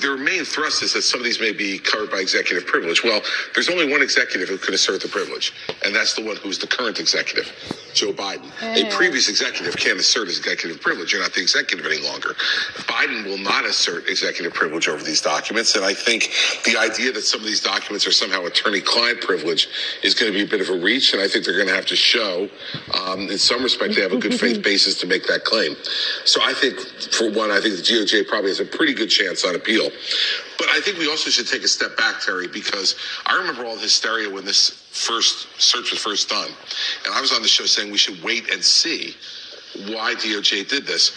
Their, 0.00 0.16
main 0.16 0.44
thrust 0.44 0.82
is 0.82 0.94
that 0.94 1.02
some 1.02 1.20
of 1.20 1.24
these 1.24 1.40
may 1.40 1.52
be 1.52 1.78
covered 1.78 2.10
by 2.10 2.18
executive 2.18 2.66
privilege. 2.66 3.04
Well, 3.04 3.20
there's 3.54 3.68
only 3.68 3.90
one 3.90 4.02
executive 4.02 4.48
who 4.48 4.58
can 4.58 4.74
assert 4.74 5.02
the 5.02 5.08
privilege, 5.08 5.52
and 5.84 5.94
that's 5.94 6.14
the 6.14 6.24
one 6.24 6.36
who's 6.36 6.58
the 6.58 6.66
current 6.66 6.98
executive, 6.98 7.52
Joe 7.94 8.12
Biden. 8.12 8.50
A 8.62 8.90
previous 8.94 9.28
executive 9.28 9.76
can't 9.76 9.98
assert 9.98 10.28
executive 10.28 10.80
privilege. 10.80 11.12
You're 11.12 11.22
not 11.22 11.32
the 11.32 11.42
executive 11.42 11.86
any 11.86 12.02
longer. 12.02 12.34
Biden 12.88 13.24
will 13.24 13.38
not 13.38 13.64
assert 13.64 14.08
executive 14.08 14.52
privilege 14.54 14.88
over 14.88 15.02
these 15.04 15.20
documents, 15.20 15.76
and 15.76 15.84
I 15.84 15.94
think 15.94 16.30
the 16.64 16.76
idea 16.76 17.12
that 17.12 17.22
some 17.22 17.40
of 17.40 17.46
these 17.46 17.62
documents 17.62 18.06
are 18.06 18.12
somehow 18.12 18.44
attorney-client 18.46 19.20
privilege 19.20 19.68
is 20.02 20.14
going 20.14 20.32
to 20.32 20.36
be 20.36 20.44
a 20.44 20.48
bit 20.48 20.60
of 20.60 20.70
a 20.74 20.78
reach, 20.78 21.12
and 21.12 21.22
I 21.22 21.28
think 21.28 21.44
they're 21.44 21.56
going 21.56 21.68
to 21.68 21.74
have 21.74 21.86
to 21.86 21.96
show, 21.96 22.48
um, 22.94 23.28
in 23.28 23.38
some 23.38 23.62
respect, 23.62 23.94
they 23.94 24.02
have 24.02 24.12
a 24.12 24.18
good 24.18 24.34
faith 24.40 24.62
basis 24.62 24.98
to 25.00 25.06
make 25.06 25.26
that 25.26 25.44
claim. 25.44 25.76
So 26.24 26.40
I 26.42 26.54
think, 26.54 26.80
for 27.12 27.30
one, 27.30 27.50
I 27.50 27.60
think 27.60 27.76
the 27.76 27.82
DOJ 27.82 28.26
probably 28.26 28.50
has 28.50 28.60
a 28.60 28.64
pretty 28.64 28.94
good 28.94 29.10
chance 29.18 29.44
on 29.44 29.54
appeal. 29.54 29.90
But 30.58 30.68
I 30.68 30.80
think 30.80 30.98
we 30.98 31.08
also 31.08 31.30
should 31.30 31.46
take 31.46 31.62
a 31.62 31.68
step 31.68 31.96
back, 31.96 32.20
Terry, 32.20 32.48
because 32.48 32.94
I 33.26 33.36
remember 33.36 33.64
all 33.64 33.74
the 33.74 33.82
hysteria 33.82 34.30
when 34.30 34.44
this 34.44 34.70
first 34.92 35.48
search 35.60 35.90
was 35.90 36.00
first 36.00 36.28
done. 36.28 36.50
And 37.04 37.14
I 37.14 37.20
was 37.20 37.32
on 37.32 37.42
the 37.42 37.48
show 37.48 37.64
saying 37.64 37.90
we 37.90 37.98
should 37.98 38.22
wait 38.22 38.50
and 38.50 38.62
see 38.62 39.14
why 39.86 40.14
DOJ 40.14 40.68
did 40.68 40.86
this. 40.86 41.12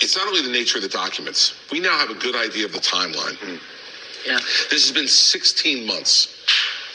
It's 0.00 0.16
not 0.16 0.26
only 0.26 0.42
the 0.42 0.52
nature 0.52 0.78
of 0.78 0.82
the 0.82 0.88
documents. 0.88 1.54
We 1.70 1.80
now 1.80 1.96
have 1.98 2.10
a 2.10 2.14
good 2.14 2.34
idea 2.34 2.64
of 2.64 2.72
the 2.72 2.78
timeline. 2.78 3.36
Mm-hmm. 3.36 3.56
Yeah. 4.26 4.38
This 4.70 4.86
has 4.86 4.92
been 4.92 5.08
16 5.08 5.86
months 5.86 6.44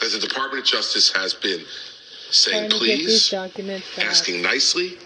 that 0.00 0.12
the 0.12 0.26
Department 0.26 0.64
of 0.64 0.68
Justice 0.68 1.12
has 1.12 1.34
been 1.34 1.60
saying 2.30 2.70
Trying 2.70 2.80
to 2.80 2.86
get 2.86 2.98
these 2.98 3.30
please, 3.30 4.02
asking 4.02 4.42
nicely, 4.42 4.98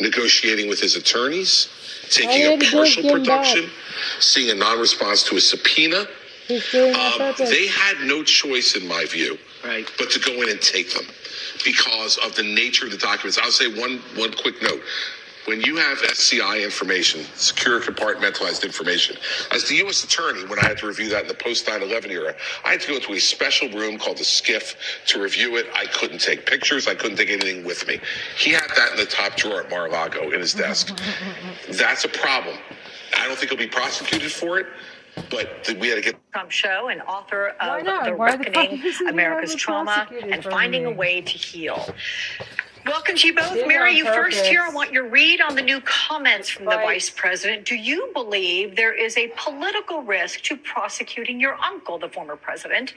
negotiating 0.00 0.68
with 0.68 0.80
his 0.80 0.96
attorneys, 0.96 1.68
taking 2.10 2.46
a 2.46 2.70
partial 2.70 3.02
get 3.02 3.12
'em 3.12 3.22
back. 3.24 3.42
production, 3.44 3.70
seeing 4.20 4.50
a 4.50 4.54
non-response 4.54 5.22
to 5.24 5.36
a 5.36 5.40
subpoena. 5.40 6.08
He's 6.48 6.70
doing 6.70 6.90
it 6.90 6.96
on 6.96 7.20
Um, 7.22 7.34
they 7.50 7.66
had 7.66 8.00
no 8.02 8.22
choice, 8.22 8.74
in 8.76 8.86
my 8.86 9.04
view, 9.06 9.38
Right. 9.64 9.88
but 9.98 10.10
to 10.12 10.18
go 10.20 10.32
in 10.42 10.48
and 10.48 10.60
take 10.60 10.92
them 10.94 11.06
because 11.64 12.18
of 12.18 12.34
the 12.36 12.42
nature 12.44 12.84
of 12.84 12.92
the 12.92 12.98
documents. 12.98 13.38
I'll 13.38 13.50
say 13.50 13.66
one 13.66 13.98
one 14.14 14.32
quick 14.32 14.62
note. 14.62 14.82
When 15.46 15.60
you 15.60 15.76
have 15.76 16.02
SCI 16.02 16.58
information, 16.58 17.24
secure 17.36 17.80
compartmentalized 17.80 18.64
information, 18.64 19.16
as 19.52 19.68
the 19.68 19.76
U.S. 19.76 20.02
Attorney, 20.02 20.44
when 20.44 20.58
I 20.58 20.66
had 20.66 20.78
to 20.78 20.88
review 20.88 21.08
that 21.10 21.22
in 21.22 21.28
the 21.28 21.34
post 21.34 21.68
9 21.68 21.82
11 21.82 22.10
era, 22.10 22.34
I 22.64 22.72
had 22.72 22.80
to 22.80 22.88
go 22.88 22.98
to 22.98 23.12
a 23.12 23.20
special 23.20 23.68
room 23.68 23.96
called 23.96 24.16
the 24.16 24.24
SCIF 24.24 24.74
to 25.06 25.22
review 25.22 25.56
it. 25.56 25.66
I 25.72 25.86
couldn't 25.86 26.20
take 26.20 26.46
pictures, 26.46 26.88
I 26.88 26.96
couldn't 26.96 27.16
take 27.16 27.30
anything 27.30 27.64
with 27.64 27.86
me. 27.86 28.00
He 28.36 28.50
had 28.50 28.68
that 28.76 28.92
in 28.92 28.96
the 28.96 29.06
top 29.06 29.36
drawer 29.36 29.62
at 29.62 29.70
Mar 29.70 29.86
a 29.86 29.90
Lago 29.90 30.32
in 30.32 30.40
his 30.40 30.52
desk. 30.52 30.98
That's 31.70 32.04
a 32.04 32.08
problem. 32.08 32.58
I 33.16 33.28
don't 33.28 33.38
think 33.38 33.50
he'll 33.50 33.58
be 33.58 33.68
prosecuted 33.68 34.32
for 34.32 34.58
it, 34.58 34.66
but 35.30 35.72
we 35.80 35.88
had 35.88 35.96
to 35.96 36.00
get 36.00 36.16
Trump 36.32 36.50
Show 36.50 36.88
and 36.88 37.00
author 37.02 37.54
of? 37.60 37.84
The 37.84 38.12
Why 38.12 38.34
Reckoning, 38.36 38.82
isn't 38.84 39.08
America's 39.08 39.54
Trauma, 39.54 40.08
and 40.22 40.42
for 40.42 40.50
Finding 40.50 40.86
a? 40.86 40.90
Way 40.90 41.20
to 41.20 41.32
Heal. 41.32 41.94
Welcome 42.86 43.16
to 43.16 43.26
you 43.26 43.34
both. 43.34 43.66
Mary, 43.66 43.90
on 43.90 43.96
you 43.96 44.04
first 44.04 44.46
here. 44.46 44.62
I 44.62 44.70
want 44.70 44.92
your 44.92 45.08
read 45.08 45.40
on 45.40 45.56
the 45.56 45.62
new 45.62 45.80
comments 45.80 46.48
from 46.48 46.66
the 46.66 46.70
vice 46.70 47.10
president. 47.10 47.64
Do 47.64 47.74
you 47.74 48.10
believe 48.14 48.76
there 48.76 48.92
is 48.92 49.16
a 49.16 49.32
political 49.36 50.02
risk 50.02 50.42
to 50.42 50.56
prosecuting 50.56 51.40
your 51.40 51.54
uncle, 51.54 51.98
the 51.98 52.08
former 52.08 52.36
president? 52.36 52.94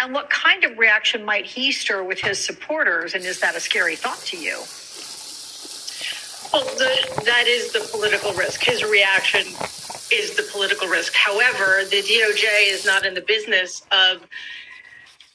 And 0.00 0.14
what 0.14 0.30
kind 0.30 0.62
of 0.62 0.78
reaction 0.78 1.24
might 1.24 1.46
he 1.46 1.72
stir 1.72 2.04
with 2.04 2.20
his 2.20 2.38
supporters? 2.38 3.14
And 3.14 3.24
is 3.24 3.40
that 3.40 3.56
a 3.56 3.60
scary 3.60 3.96
thought 3.96 4.20
to 4.26 4.36
you? 4.36 4.62
Well, 6.52 6.64
the, 6.76 7.22
that 7.24 7.46
is 7.48 7.72
the 7.72 7.88
political 7.90 8.32
risk. 8.34 8.62
His 8.62 8.84
reaction 8.84 9.48
is 10.12 10.36
the 10.36 10.46
political 10.52 10.86
risk. 10.86 11.12
However, 11.12 11.82
the 11.90 12.02
DOJ 12.02 12.72
is 12.72 12.86
not 12.86 13.04
in 13.04 13.14
the 13.14 13.22
business 13.22 13.82
of 13.90 14.28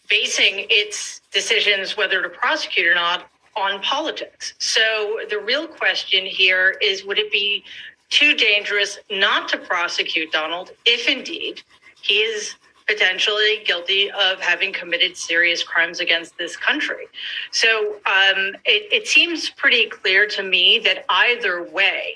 basing 0.10 0.68
its 0.70 1.20
decisions, 1.34 1.98
whether 1.98 2.22
to 2.22 2.30
prosecute 2.30 2.88
or 2.88 2.96
not, 2.96 3.30
on 3.56 3.82
politics. 3.82 4.54
So 4.60 5.20
the 5.30 5.40
real 5.40 5.68
question 5.68 6.26
here 6.26 6.78
is 6.82 7.06
would 7.06 7.20
it 7.20 7.32
be 7.32 7.64
too 8.10 8.34
dangerous 8.34 9.00
not 9.12 9.48
to 9.50 9.58
prosecute 9.58 10.32
Donald 10.32 10.72
if 10.86 11.08
indeed 11.08 11.62
he 12.02 12.16
is 12.16 12.56
potentially 12.88 13.62
guilty 13.66 14.10
of 14.10 14.40
having 14.40 14.74
committed 14.74 15.16
serious 15.16 15.62
crimes 15.62 16.00
against 16.00 16.36
this 16.40 16.58
country. 16.58 17.08
So 17.52 17.98
um, 18.08 18.56
it, 18.66 18.92
it 18.92 19.08
seems 19.08 19.50
pretty 19.52 19.86
clear 19.88 20.26
to 20.28 20.42
me 20.42 20.80
that 20.80 21.06
either 21.08 21.62
way, 21.62 22.16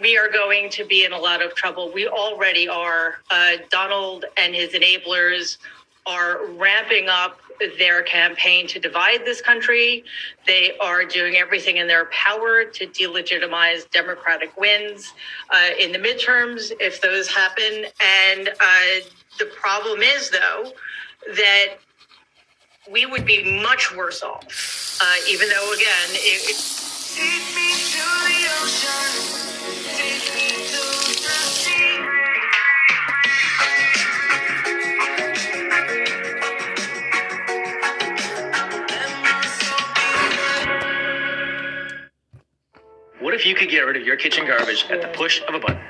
we 0.00 0.16
are 0.16 0.30
going 0.30 0.70
to 0.70 0.86
be 0.86 1.04
in 1.04 1.12
a 1.12 1.18
lot 1.18 1.42
of 1.42 1.54
trouble. 1.54 1.92
We 1.92 2.08
already 2.08 2.66
are. 2.68 3.16
Uh, 3.30 3.56
Donald 3.68 4.24
and 4.36 4.54
his 4.54 4.70
enablers 4.70 5.58
are 6.08 6.46
ramping 6.52 7.08
up 7.08 7.38
their 7.78 8.02
campaign 8.02 8.66
to 8.68 8.80
divide 8.80 9.24
this 9.24 9.40
country. 9.40 10.04
They 10.46 10.76
are 10.78 11.04
doing 11.04 11.36
everything 11.36 11.76
in 11.76 11.86
their 11.86 12.06
power 12.06 12.64
to 12.64 12.86
delegitimize 12.86 13.88
Democratic 13.90 14.56
wins 14.56 15.12
uh, 15.50 15.70
in 15.78 15.92
the 15.92 15.98
midterms, 15.98 16.72
if 16.80 17.00
those 17.00 17.28
happen. 17.28 17.84
And 18.00 18.48
uh, 18.48 19.04
the 19.38 19.46
problem 19.60 20.00
is, 20.02 20.30
though, 20.30 20.72
that 21.34 21.74
we 22.90 23.04
would 23.06 23.26
be 23.26 23.60
much 23.60 23.94
worse 23.94 24.22
off, 24.22 24.98
uh, 25.02 25.14
even 25.28 25.48
though, 25.48 25.72
again, 25.74 26.08
it, 26.12 26.50
it 26.50 26.56
What 43.20 43.34
if 43.34 43.44
you 43.44 43.56
could 43.56 43.68
get 43.68 43.80
rid 43.80 43.96
of 43.96 44.06
your 44.06 44.16
kitchen 44.16 44.46
garbage 44.46 44.86
at 44.90 45.02
the 45.02 45.08
push 45.08 45.42
of 45.48 45.54
a 45.54 45.58
button? 45.58 45.80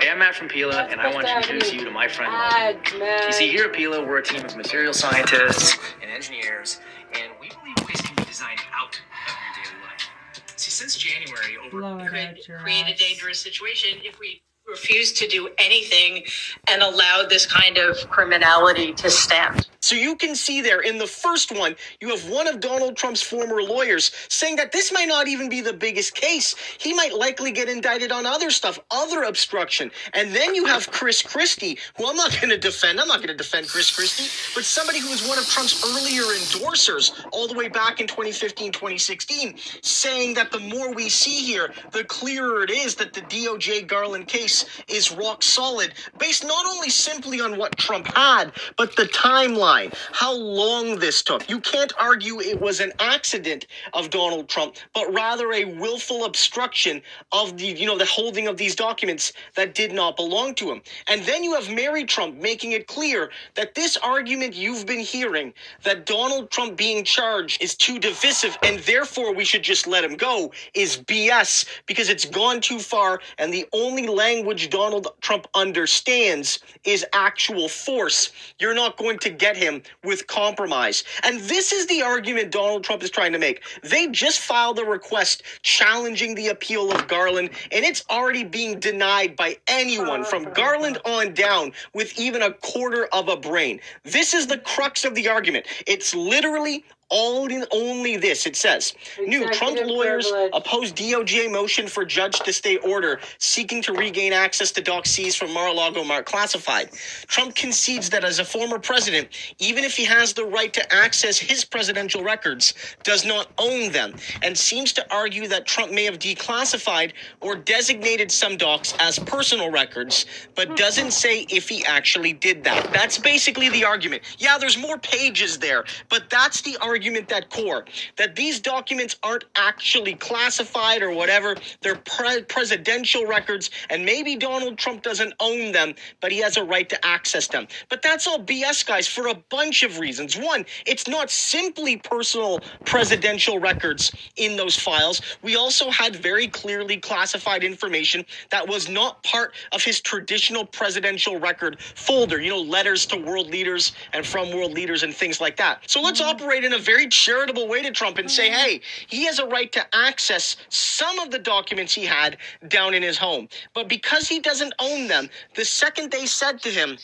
Hey, 0.00 0.10
I'm 0.10 0.18
Matt 0.18 0.34
from 0.34 0.48
Pela, 0.48 0.88
and 0.90 1.00
I 1.00 1.14
want 1.14 1.24
to 1.24 1.36
introduce 1.36 1.72
you 1.72 1.84
to 1.84 1.90
my 1.90 2.08
friend 2.08 2.32
Logan. 2.32 3.26
You 3.26 3.32
see, 3.32 3.48
here 3.48 3.66
at 3.66 3.72
Pela, 3.72 4.04
we're 4.04 4.18
a 4.18 4.22
team 4.24 4.44
of 4.44 4.56
material 4.56 4.92
scientists 4.92 5.78
and 6.02 6.10
engineers, 6.10 6.80
and 7.12 7.30
we 7.40 7.48
believe 7.50 7.76
waste 7.86 8.02
can 8.04 8.16
be 8.16 8.24
designed 8.24 8.58
out 8.74 8.88
of 8.88 9.34
your 9.46 9.64
daily 9.64 9.84
life. 9.86 10.10
See, 10.56 10.72
since 10.72 10.96
January, 10.96 11.56
over 11.62 12.10
could 12.10 12.40
create 12.58 12.88
a 12.88 12.96
dangerous 12.96 13.38
situation 13.38 14.00
if 14.02 14.18
we 14.18 14.42
refuse 14.68 15.12
to 15.12 15.28
do 15.28 15.50
anything 15.58 16.24
and 16.68 16.82
allowed 16.82 17.28
this 17.28 17.44
kind 17.44 17.76
of 17.76 17.96
criminality 18.08 18.94
to 18.94 19.10
stand. 19.10 19.68
So 19.80 19.94
you 19.94 20.16
can 20.16 20.34
see 20.34 20.62
there 20.62 20.80
in 20.80 20.96
the 20.96 21.06
first 21.06 21.52
one, 21.52 21.76
you 22.00 22.08
have 22.08 22.30
one 22.30 22.48
of 22.48 22.60
Donald 22.60 22.96
Trump's 22.96 23.20
former 23.20 23.62
lawyers 23.62 24.10
saying 24.30 24.56
that 24.56 24.72
this 24.72 24.90
might 24.90 25.08
not 25.08 25.28
even 25.28 25.50
be 25.50 25.60
the 25.60 25.74
biggest 25.74 26.14
case. 26.14 26.54
He 26.78 26.94
might 26.94 27.12
likely 27.12 27.52
get 27.52 27.68
indicted 27.68 28.10
on 28.10 28.24
other 28.24 28.50
stuff, 28.50 28.78
other 28.90 29.24
obstruction. 29.24 29.90
And 30.14 30.34
then 30.34 30.54
you 30.54 30.64
have 30.64 30.90
Chris 30.90 31.20
Christie, 31.20 31.76
who 31.98 32.08
I'm 32.08 32.16
not 32.16 32.32
going 32.40 32.48
to 32.48 32.56
defend. 32.56 32.98
I'm 32.98 33.08
not 33.08 33.18
going 33.18 33.28
to 33.28 33.36
defend 33.36 33.68
Chris 33.68 33.94
Christie, 33.94 34.30
but 34.54 34.64
somebody 34.64 35.00
who 35.00 35.10
was 35.10 35.28
one 35.28 35.36
of 35.36 35.46
Trump's 35.46 35.84
earlier 35.84 36.22
endorsers 36.22 37.26
all 37.32 37.46
the 37.46 37.54
way 37.54 37.68
back 37.68 38.00
in 38.00 38.06
2015, 38.06 38.72
2016, 38.72 39.56
saying 39.82 40.32
that 40.32 40.50
the 40.50 40.60
more 40.60 40.94
we 40.94 41.10
see 41.10 41.44
here, 41.44 41.74
the 41.92 42.04
clearer 42.04 42.62
it 42.62 42.70
is 42.70 42.94
that 42.94 43.12
the 43.12 43.20
DOJ 43.20 43.86
Garland 43.86 44.28
case 44.28 44.53
is 44.88 45.12
rock 45.12 45.42
solid, 45.42 45.92
based 46.18 46.44
not 46.44 46.66
only 46.66 46.90
simply 46.90 47.40
on 47.40 47.58
what 47.58 47.76
Trump 47.76 48.06
had, 48.14 48.52
but 48.76 48.94
the 48.96 49.04
timeline 49.04 49.94
how 50.12 50.34
long 50.34 50.98
this 50.98 51.22
took. 51.22 51.48
You 51.48 51.60
can't 51.60 51.92
argue 51.98 52.40
it 52.40 52.60
was 52.60 52.80
an 52.80 52.92
accident 53.00 53.66
of 53.92 54.10
Donald 54.10 54.48
Trump, 54.48 54.76
but 54.94 55.12
rather 55.12 55.52
a 55.52 55.64
willful 55.64 56.24
obstruction 56.24 57.00
of 57.32 57.56
the, 57.56 57.66
you 57.66 57.86
know, 57.86 57.98
the 57.98 58.04
holding 58.04 58.46
of 58.46 58.56
these 58.56 58.74
documents 58.74 59.32
that 59.56 59.74
did 59.74 59.92
not 59.92 60.16
belong 60.16 60.54
to 60.56 60.70
him. 60.70 60.82
And 61.08 61.22
then 61.22 61.42
you 61.42 61.54
have 61.54 61.70
Mary 61.70 62.04
Trump 62.04 62.36
making 62.36 62.72
it 62.72 62.86
clear 62.86 63.30
that 63.54 63.74
this 63.74 63.96
argument 63.96 64.54
you've 64.54 64.86
been 64.86 65.00
hearing 65.00 65.52
that 65.82 66.06
Donald 66.06 66.50
Trump 66.50 66.76
being 66.76 67.04
charged 67.04 67.62
is 67.62 67.74
too 67.74 67.98
divisive 67.98 68.56
and 68.62 68.78
therefore 68.80 69.34
we 69.34 69.44
should 69.44 69.62
just 69.62 69.86
let 69.86 70.04
him 70.04 70.16
go 70.16 70.52
is 70.74 70.96
BS 70.98 71.66
because 71.86 72.08
it's 72.08 72.24
gone 72.24 72.60
too 72.60 72.78
far 72.78 73.20
and 73.38 73.52
the 73.52 73.66
only 73.72 74.06
language 74.06 74.43
Donald 74.70 75.08
Trump 75.20 75.46
understands 75.54 76.60
is 76.84 77.04
actual 77.12 77.68
force. 77.68 78.32
You're 78.58 78.74
not 78.74 78.96
going 78.96 79.18
to 79.20 79.30
get 79.30 79.56
him 79.56 79.82
with 80.02 80.26
compromise. 80.26 81.04
And 81.22 81.40
this 81.40 81.72
is 81.72 81.86
the 81.86 82.02
argument 82.02 82.50
Donald 82.50 82.84
Trump 82.84 83.02
is 83.02 83.10
trying 83.10 83.32
to 83.32 83.38
make. 83.38 83.62
They 83.82 84.06
just 84.08 84.40
filed 84.40 84.78
a 84.78 84.84
request 84.84 85.42
challenging 85.62 86.34
the 86.34 86.48
appeal 86.48 86.92
of 86.92 87.08
Garland, 87.08 87.50
and 87.72 87.84
it's 87.84 88.04
already 88.10 88.44
being 88.44 88.78
denied 88.78 89.36
by 89.36 89.56
anyone 89.66 90.24
from 90.24 90.52
Garland 90.52 90.98
on 91.04 91.34
down 91.34 91.72
with 91.94 92.18
even 92.18 92.42
a 92.42 92.52
quarter 92.52 93.06
of 93.12 93.28
a 93.28 93.36
brain. 93.36 93.80
This 94.04 94.34
is 94.34 94.46
the 94.46 94.58
crux 94.58 95.04
of 95.04 95.14
the 95.14 95.28
argument. 95.28 95.66
It's 95.86 96.14
literally 96.14 96.84
all 97.14 97.46
in 97.46 97.64
only 97.70 98.16
this. 98.16 98.44
It 98.44 98.56
says 98.56 98.92
new 99.20 99.48
Trump 99.52 99.78
lawyers 99.84 100.30
oppose 100.52 100.92
DOJ 100.92 101.50
motion 101.50 101.86
for 101.86 102.04
judge 102.04 102.40
to 102.40 102.52
stay 102.52 102.76
order 102.78 103.20
seeking 103.38 103.80
to 103.82 103.92
regain 103.92 104.32
access 104.32 104.72
to 104.72 104.82
doc 104.82 105.06
seized 105.06 105.38
from 105.38 105.54
Mar-a-Lago 105.54 106.02
Mark 106.02 106.26
classified. 106.26 106.90
Trump 107.28 107.54
concedes 107.54 108.10
that 108.10 108.24
as 108.24 108.40
a 108.40 108.44
former 108.44 108.80
president, 108.80 109.28
even 109.60 109.84
if 109.84 109.96
he 109.96 110.04
has 110.04 110.32
the 110.32 110.44
right 110.44 110.72
to 110.72 110.92
access 110.92 111.38
his 111.38 111.64
presidential 111.64 112.22
records, 112.24 112.74
does 113.04 113.24
not 113.24 113.46
own 113.58 113.92
them, 113.92 114.14
and 114.42 114.58
seems 114.58 114.92
to 114.92 115.14
argue 115.14 115.46
that 115.46 115.66
Trump 115.66 115.92
may 115.92 116.04
have 116.04 116.18
declassified 116.18 117.12
or 117.40 117.54
designated 117.54 118.32
some 118.32 118.56
docs 118.56 118.92
as 118.98 119.20
personal 119.20 119.70
records, 119.70 120.26
but 120.56 120.76
doesn't 120.76 121.12
say 121.12 121.46
if 121.48 121.68
he 121.68 121.84
actually 121.84 122.32
did 122.32 122.64
that. 122.64 122.92
That's 122.92 123.18
basically 123.18 123.68
the 123.68 123.84
argument. 123.84 124.22
Yeah, 124.38 124.58
there's 124.58 124.76
more 124.76 124.98
pages 124.98 125.58
there, 125.58 125.84
but 126.08 126.28
that's 126.28 126.60
the 126.62 126.76
argument 126.80 127.03
at 127.04 127.50
core 127.50 127.84
that 128.16 128.34
these 128.34 128.60
documents 128.60 129.16
aren't 129.22 129.44
actually 129.56 130.14
classified 130.14 131.02
or 131.02 131.10
whatever. 131.10 131.54
They're 131.82 131.96
pre- 131.96 132.42
presidential 132.42 133.26
records, 133.26 133.70
and 133.90 134.04
maybe 134.04 134.36
Donald 134.36 134.78
Trump 134.78 135.02
doesn't 135.02 135.34
own 135.40 135.72
them, 135.72 135.94
but 136.20 136.32
he 136.32 136.38
has 136.38 136.56
a 136.56 136.64
right 136.64 136.88
to 136.88 137.06
access 137.06 137.46
them. 137.48 137.66
But 137.88 138.02
that's 138.02 138.26
all 138.26 138.38
BS, 138.38 138.86
guys, 138.86 139.06
for 139.06 139.28
a 139.28 139.34
bunch 139.50 139.82
of 139.82 139.98
reasons. 139.98 140.36
One, 140.36 140.64
it's 140.86 141.06
not 141.06 141.30
simply 141.30 141.96
personal 141.96 142.60
presidential 142.84 143.58
records 143.58 144.12
in 144.36 144.56
those 144.56 144.76
files. 144.78 145.20
We 145.42 145.56
also 145.56 145.90
had 145.90 146.16
very 146.16 146.48
clearly 146.48 146.96
classified 146.96 147.64
information 147.64 148.24
that 148.50 148.66
was 148.66 148.88
not 148.88 149.22
part 149.22 149.52
of 149.72 149.82
his 149.82 150.00
traditional 150.00 150.64
presidential 150.64 151.38
record 151.38 151.80
folder, 151.80 152.40
you 152.40 152.50
know, 152.50 152.60
letters 152.60 153.06
to 153.06 153.16
world 153.18 153.48
leaders 153.48 153.92
and 154.12 154.24
from 154.26 154.50
world 154.52 154.72
leaders 154.72 155.02
and 155.02 155.14
things 155.14 155.40
like 155.40 155.56
that. 155.56 155.82
So 155.86 156.00
let's 156.00 156.20
mm-hmm. 156.20 156.30
operate 156.30 156.64
in 156.64 156.72
a 156.72 156.78
very 156.84 157.08
charitable 157.08 157.68
way 157.68 157.82
to 157.82 157.90
Trump 157.90 158.18
and 158.18 158.30
say, 158.30 158.50
hey, 158.50 158.80
he 159.08 159.24
has 159.24 159.38
a 159.40 159.46
right 159.46 159.72
to 159.72 159.86
access 159.94 160.56
some 160.68 161.18
of 161.18 161.30
the 161.30 161.38
documents 161.38 161.94
he 161.94 162.04
had 162.04 162.36
down 162.68 162.94
in 162.94 163.02
his 163.02 163.18
home. 163.18 163.48
But 163.74 163.88
because 163.88 164.28
he 164.28 164.40
doesn't 164.40 164.74
own 164.78 165.08
them, 165.08 165.30
the 165.54 165.64
second 165.64 166.12
they 166.12 166.26
said 166.26 166.62
to 166.62 166.70
him, 166.70 166.98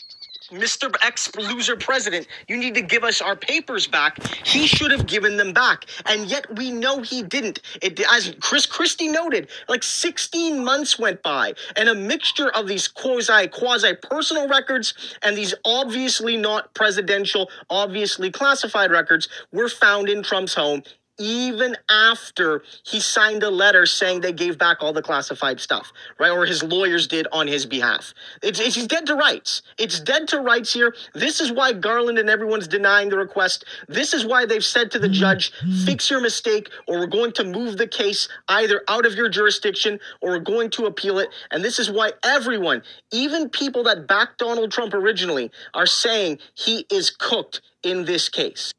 Mr. 0.51 0.93
Ex 1.01 1.33
loser 1.35 1.75
president, 1.75 2.27
you 2.47 2.57
need 2.57 2.75
to 2.75 2.81
give 2.81 3.03
us 3.03 3.21
our 3.21 3.35
papers 3.35 3.87
back. 3.87 4.21
He 4.45 4.67
should 4.67 4.91
have 4.91 5.07
given 5.07 5.37
them 5.37 5.53
back. 5.53 5.85
And 6.05 6.25
yet 6.25 6.45
we 6.55 6.71
know 6.71 7.01
he 7.01 7.23
didn't. 7.23 7.61
It, 7.81 7.99
as 8.11 8.35
Chris 8.39 8.65
Christie 8.65 9.07
noted, 9.07 9.49
like 9.69 9.83
16 9.83 10.63
months 10.63 10.99
went 10.99 11.23
by 11.23 11.53
and 11.75 11.89
a 11.89 11.95
mixture 11.95 12.49
of 12.49 12.67
these 12.67 12.87
quasi, 12.87 13.47
quasi 13.47 13.93
personal 13.95 14.47
records 14.47 14.93
and 15.21 15.37
these 15.37 15.53
obviously 15.65 16.37
not 16.37 16.73
presidential, 16.73 17.49
obviously 17.69 18.29
classified 18.29 18.91
records 18.91 19.29
were 19.51 19.69
found 19.69 20.09
in 20.09 20.21
Trump's 20.21 20.53
home 20.53 20.83
even 21.21 21.77
after 21.89 22.63
he 22.83 22.99
signed 22.99 23.43
a 23.43 23.49
letter 23.49 23.85
saying 23.85 24.21
they 24.21 24.33
gave 24.33 24.57
back 24.57 24.77
all 24.81 24.91
the 24.91 25.01
classified 25.01 25.59
stuff, 25.59 25.93
right? 26.19 26.31
Or 26.31 26.45
his 26.45 26.63
lawyers 26.63 27.07
did 27.07 27.27
on 27.31 27.47
his 27.47 27.65
behalf. 27.65 28.13
It's, 28.41 28.59
it's 28.59 28.75
he's 28.75 28.87
dead 28.87 29.05
to 29.05 29.15
rights. 29.15 29.61
It's 29.77 29.99
dead 29.99 30.27
to 30.29 30.39
rights 30.39 30.73
here. 30.73 30.95
This 31.13 31.39
is 31.39 31.51
why 31.51 31.73
Garland 31.73 32.17
and 32.17 32.29
everyone's 32.29 32.67
denying 32.67 33.09
the 33.09 33.17
request. 33.17 33.65
This 33.87 34.13
is 34.13 34.25
why 34.25 34.45
they've 34.45 34.63
said 34.63 34.89
to 34.91 34.99
the 34.99 35.09
judge, 35.09 35.51
fix 35.85 36.09
your 36.09 36.21
mistake, 36.21 36.69
or 36.87 36.99
we're 36.99 37.07
going 37.07 37.33
to 37.33 37.43
move 37.43 37.77
the 37.77 37.87
case 37.87 38.27
either 38.47 38.81
out 38.87 39.05
of 39.05 39.13
your 39.15 39.29
jurisdiction 39.29 39.99
or 40.21 40.31
we're 40.31 40.39
going 40.39 40.71
to 40.71 40.85
appeal 40.85 41.19
it. 41.19 41.29
And 41.51 41.63
this 41.63 41.77
is 41.77 41.91
why 41.91 42.13
everyone, 42.23 42.81
even 43.11 43.49
people 43.49 43.83
that 43.83 44.07
backed 44.07 44.39
Donald 44.39 44.71
Trump 44.71 44.93
originally, 44.93 45.51
are 45.73 45.85
saying 45.85 46.39
he 46.55 46.85
is 46.89 47.11
cooked 47.11 47.61
in 47.83 48.05
this 48.05 48.29
case. 48.29 48.73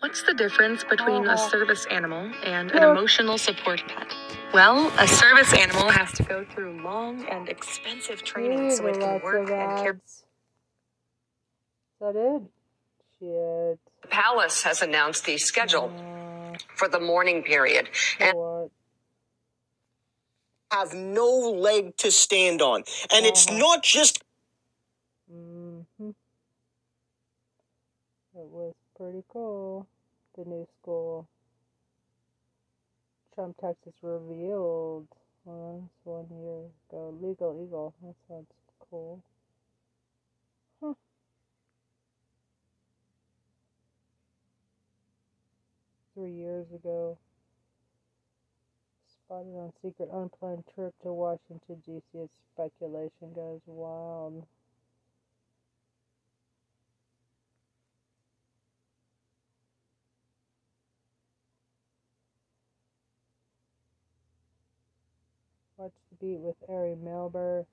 What's 0.00 0.22
the 0.22 0.34
difference 0.34 0.84
between 0.84 1.26
a 1.26 1.38
service 1.38 1.86
animal 1.90 2.30
and 2.44 2.70
an 2.70 2.82
emotional 2.82 3.38
support 3.38 3.82
pet? 3.88 4.12
Well, 4.52 4.92
a 4.98 5.08
service 5.08 5.52
animal 5.54 5.88
has 5.90 6.12
to 6.12 6.22
go 6.22 6.44
through 6.44 6.80
long 6.82 7.26
and 7.26 7.48
expensive 7.48 8.22
training 8.22 8.70
so 8.72 8.86
it 8.86 9.00
can 9.00 9.20
work 9.22 9.50
and 9.50 9.78
care. 9.82 10.00
Is 10.04 10.24
that 12.00 12.14
it? 12.14 12.42
Shit. 13.18 13.78
The 14.02 14.08
palace 14.08 14.62
has 14.62 14.82
announced 14.82 15.24
the 15.24 15.38
schedule. 15.38 15.90
for 16.74 16.88
the 16.88 17.00
mourning 17.00 17.42
period. 17.42 17.88
And 18.20 18.70
have 20.70 20.94
no 20.94 21.26
leg 21.28 21.96
to 21.98 22.10
stand 22.10 22.62
on. 22.62 22.82
And 23.12 23.26
it's 23.26 23.50
not 23.50 23.82
just 23.82 24.22
Mm-hmm. 25.32 26.10
Was 28.52 28.74
pretty 28.96 29.22
cool. 29.28 29.86
The 30.36 30.44
new 30.44 30.66
school. 30.80 31.26
Trump, 33.34 33.56
Texas 33.60 33.92
revealed. 34.02 35.08
Well, 35.44 35.90
one 36.04 36.26
year 36.30 36.70
ago. 36.88 37.14
Legal 37.20 37.60
Eagle. 37.62 37.92
That 38.02 38.14
sounds 38.28 38.46
cool. 38.88 39.22
Three 46.14 46.32
years 46.32 46.66
ago. 46.72 47.18
Spotted 49.06 49.56
on 49.56 49.72
secret 49.82 50.08
unplanned 50.12 50.64
trip 50.74 50.94
to 51.02 51.12
Washington, 51.12 51.82
D.C. 51.84 52.18
as 52.20 52.28
speculation 52.54 53.34
goes 53.34 53.60
wild. 53.66 54.46
Beat 66.20 66.38
with 66.40 66.56
Ari 66.68 66.96
Melber. 67.04 67.66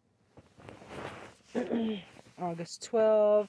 August 2.42 2.90
12th. 2.92 3.48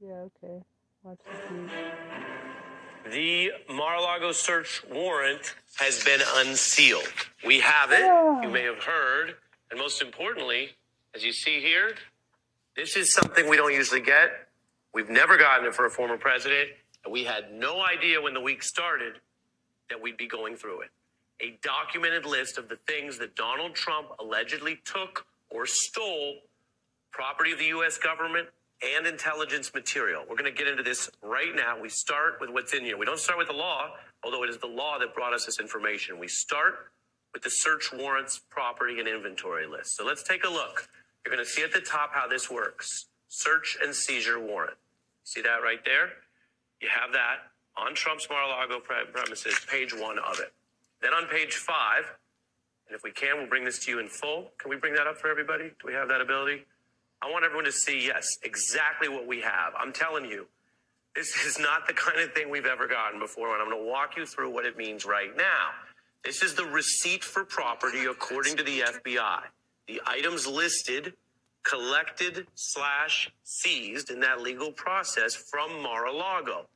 Yeah, 0.00 0.26
okay. 0.42 0.62
Watch 1.02 1.18
the 1.24 1.54
Beat. 1.54 1.70
The 3.12 3.50
Mar-a-Lago 3.68 4.32
search 4.32 4.82
warrant 4.90 5.54
has 5.78 6.02
been 6.04 6.20
unsealed. 6.36 7.02
We 7.44 7.60
have 7.60 7.90
it. 7.92 8.44
You 8.44 8.48
may 8.48 8.62
have 8.62 8.82
heard. 8.82 9.34
And 9.70 9.78
most 9.78 10.00
importantly, 10.00 10.70
as 11.14 11.24
you 11.24 11.32
see 11.32 11.60
here, 11.60 11.94
this 12.76 12.96
is 12.96 13.12
something 13.12 13.48
we 13.48 13.56
don't 13.56 13.72
usually 13.72 14.00
get. 14.00 14.30
We've 14.94 15.10
never 15.10 15.36
gotten 15.36 15.66
it 15.66 15.74
for 15.74 15.86
a 15.86 15.90
former 15.90 16.16
president. 16.16 16.70
And 17.04 17.12
we 17.12 17.24
had 17.24 17.52
no 17.52 17.82
idea 17.82 18.20
when 18.20 18.34
the 18.34 18.40
week 18.40 18.62
started 18.62 19.14
that 19.92 20.00
we'd 20.02 20.16
be 20.16 20.26
going 20.26 20.56
through 20.56 20.80
it. 20.80 20.90
A 21.42 21.58
documented 21.62 22.24
list 22.24 22.56
of 22.56 22.68
the 22.68 22.76
things 22.86 23.18
that 23.18 23.36
Donald 23.36 23.74
Trump 23.74 24.08
allegedly 24.18 24.80
took 24.84 25.26
or 25.50 25.66
stole 25.66 26.36
property 27.10 27.52
of 27.52 27.58
the 27.58 27.66
U.S. 27.66 27.98
government 27.98 28.48
and 28.82 29.06
intelligence 29.06 29.72
material. 29.74 30.24
We're 30.28 30.36
going 30.36 30.52
to 30.52 30.56
get 30.56 30.66
into 30.66 30.82
this 30.82 31.10
right 31.22 31.54
now. 31.54 31.80
We 31.80 31.90
start 31.90 32.38
with 32.40 32.48
what's 32.50 32.72
in 32.72 32.84
here. 32.84 32.96
We 32.96 33.04
don't 33.04 33.18
start 33.18 33.38
with 33.38 33.48
the 33.48 33.54
law, 33.54 33.90
although 34.24 34.42
it 34.44 34.50
is 34.50 34.58
the 34.58 34.66
law 34.66 34.98
that 34.98 35.14
brought 35.14 35.34
us 35.34 35.44
this 35.44 35.60
information. 35.60 36.18
We 36.18 36.28
start 36.28 36.74
with 37.34 37.42
the 37.42 37.50
search 37.50 37.90
warrants, 37.92 38.40
property, 38.50 38.98
and 38.98 39.06
inventory 39.06 39.66
list. 39.66 39.96
So 39.96 40.06
let's 40.06 40.22
take 40.22 40.44
a 40.44 40.48
look. 40.48 40.88
You're 41.24 41.34
going 41.34 41.44
to 41.44 41.50
see 41.50 41.62
at 41.62 41.72
the 41.72 41.80
top 41.80 42.12
how 42.14 42.26
this 42.26 42.50
works 42.50 43.06
search 43.28 43.78
and 43.82 43.94
seizure 43.94 44.40
warrant. 44.40 44.76
See 45.24 45.42
that 45.42 45.62
right 45.62 45.84
there? 45.84 46.10
You 46.80 46.88
have 46.88 47.12
that 47.12 47.51
on 47.76 47.94
Trump's 47.94 48.28
Mar-a-Lago 48.28 48.80
premises, 48.80 49.58
page 49.70 49.94
one 49.94 50.18
of 50.18 50.40
it. 50.40 50.52
Then 51.00 51.12
on 51.12 51.26
page 51.26 51.54
five, 51.54 52.04
and 52.86 52.94
if 52.94 53.02
we 53.02 53.10
can, 53.10 53.38
we'll 53.38 53.48
bring 53.48 53.64
this 53.64 53.78
to 53.80 53.90
you 53.90 53.98
in 53.98 54.08
full. 54.08 54.50
Can 54.58 54.70
we 54.70 54.76
bring 54.76 54.94
that 54.94 55.06
up 55.06 55.16
for 55.16 55.28
everybody? 55.28 55.64
Do 55.68 55.86
we 55.86 55.94
have 55.94 56.08
that 56.08 56.20
ability? 56.20 56.64
I 57.22 57.30
want 57.30 57.44
everyone 57.44 57.64
to 57.64 57.72
see, 57.72 58.06
yes, 58.06 58.38
exactly 58.42 59.08
what 59.08 59.26
we 59.26 59.40
have. 59.40 59.72
I'm 59.78 59.92
telling 59.92 60.24
you, 60.24 60.46
this 61.14 61.34
is 61.46 61.58
not 61.58 61.86
the 61.86 61.94
kind 61.94 62.20
of 62.20 62.32
thing 62.32 62.50
we've 62.50 62.66
ever 62.66 62.86
gotten 62.86 63.18
before, 63.18 63.52
and 63.54 63.62
I'm 63.62 63.70
going 63.70 63.82
to 63.82 63.90
walk 63.90 64.16
you 64.16 64.26
through 64.26 64.50
what 64.50 64.64
it 64.64 64.76
means 64.76 65.04
right 65.04 65.34
now. 65.36 65.70
This 66.24 66.42
is 66.42 66.54
the 66.54 66.64
receipt 66.64 67.24
for 67.24 67.44
property 67.44 68.04
according 68.04 68.56
to 68.56 68.62
the 68.62 68.80
FBI. 68.80 69.40
The 69.88 70.00
items 70.06 70.46
listed, 70.46 71.14
collected 71.64 72.46
slash 72.54 73.30
seized 73.42 74.10
in 74.10 74.20
that 74.20 74.40
legal 74.40 74.70
process 74.70 75.34
from 75.34 75.82
Mar-a-Lago. 75.82 76.66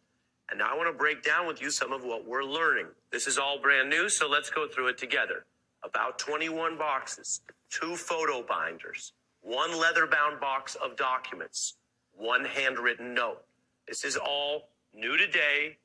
And 0.51 0.59
now 0.59 0.73
I 0.73 0.77
want 0.77 0.89
to 0.89 0.97
break 0.97 1.23
down 1.23 1.47
with 1.47 1.61
you 1.61 1.71
some 1.71 1.93
of 1.93 2.05
what 2.05 2.27
we're 2.27 2.45
learning. 2.45 2.87
This 3.11 3.27
is 3.27 3.39
all 3.39 3.61
brand 3.61 3.91
new, 3.91 4.09
so 4.09 4.29
let's 4.29 4.51
go 4.51 4.69
through 4.69 4.89
it 4.89 4.99
together. 4.99 5.45
About 5.83 6.19
21 6.19 6.79
boxes, 6.79 7.41
two 7.71 7.97
photo 7.97 8.43
binders, 8.43 9.13
one 9.43 9.79
leather 9.79 10.07
bound 10.07 10.41
box 10.41 10.77
of 10.77 10.97
documents, 10.97 11.75
one 12.17 12.45
handwritten 12.45 13.13
note. 13.15 13.43
This 13.89 14.05
is 14.05 14.17
all 14.17 14.69
new 14.95 15.17
today. 15.17 15.77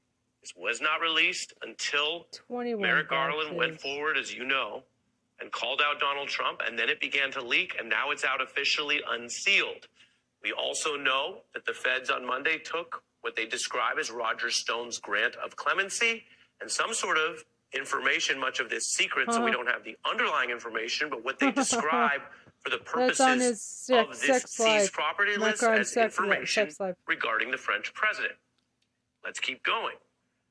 This 0.41 0.53
was 0.55 0.81
not 0.81 1.01
released 1.01 1.53
until 1.61 2.27
21 2.47 2.81
Merrick 2.81 3.09
Garland 3.09 3.55
went 3.55 3.79
forward, 3.79 4.17
as 4.17 4.33
you 4.33 4.43
know, 4.43 4.83
and 5.39 5.51
called 5.51 5.81
out 5.83 5.99
Donald 5.99 6.29
Trump, 6.29 6.61
and 6.65 6.77
then 6.77 6.89
it 6.89 6.99
began 6.99 7.31
to 7.31 7.43
leak, 7.43 7.75
and 7.79 7.89
now 7.89 8.11
it's 8.11 8.23
out 8.23 8.41
officially 8.41 9.01
unsealed. 9.09 9.87
We 10.43 10.51
also 10.51 10.95
know 10.95 11.41
that 11.53 11.65
the 11.65 11.73
feds 11.73 12.09
on 12.09 12.25
Monday 12.25 12.57
took 12.57 13.03
what 13.21 13.35
they 13.35 13.45
describe 13.45 13.97
as 13.99 14.11
Roger 14.11 14.49
Stone's 14.49 14.97
grant 14.97 15.35
of 15.43 15.55
clemency 15.55 16.23
and 16.59 16.69
some 16.69 16.93
sort 16.93 17.17
of 17.17 17.43
information, 17.73 18.39
much 18.39 18.59
of 18.59 18.69
this 18.69 18.87
secret, 18.87 19.31
so 19.31 19.39
we 19.39 19.49
uh-huh. 19.49 19.57
don't 19.57 19.67
have 19.67 19.83
the 19.83 19.95
underlying 20.09 20.49
information, 20.49 21.09
but 21.09 21.23
what 21.23 21.39
they 21.39 21.51
describe 21.51 22.21
for 22.59 22.69
the 22.69 22.79
That's 22.95 23.19
on 23.19 23.39
his 23.39 23.87
purposes 23.89 24.21
sex, 24.21 24.21
of 24.21 24.27
this 24.27 24.43
seized 24.43 24.93
property 24.93 25.37
list 25.37 25.63
as 25.63 25.95
information 25.97 26.69
life. 26.79 26.95
regarding 27.07 27.51
the 27.51 27.57
French 27.57 27.93
president. 27.93 28.33
Let's 29.23 29.39
keep 29.39 29.63
going. 29.63 29.95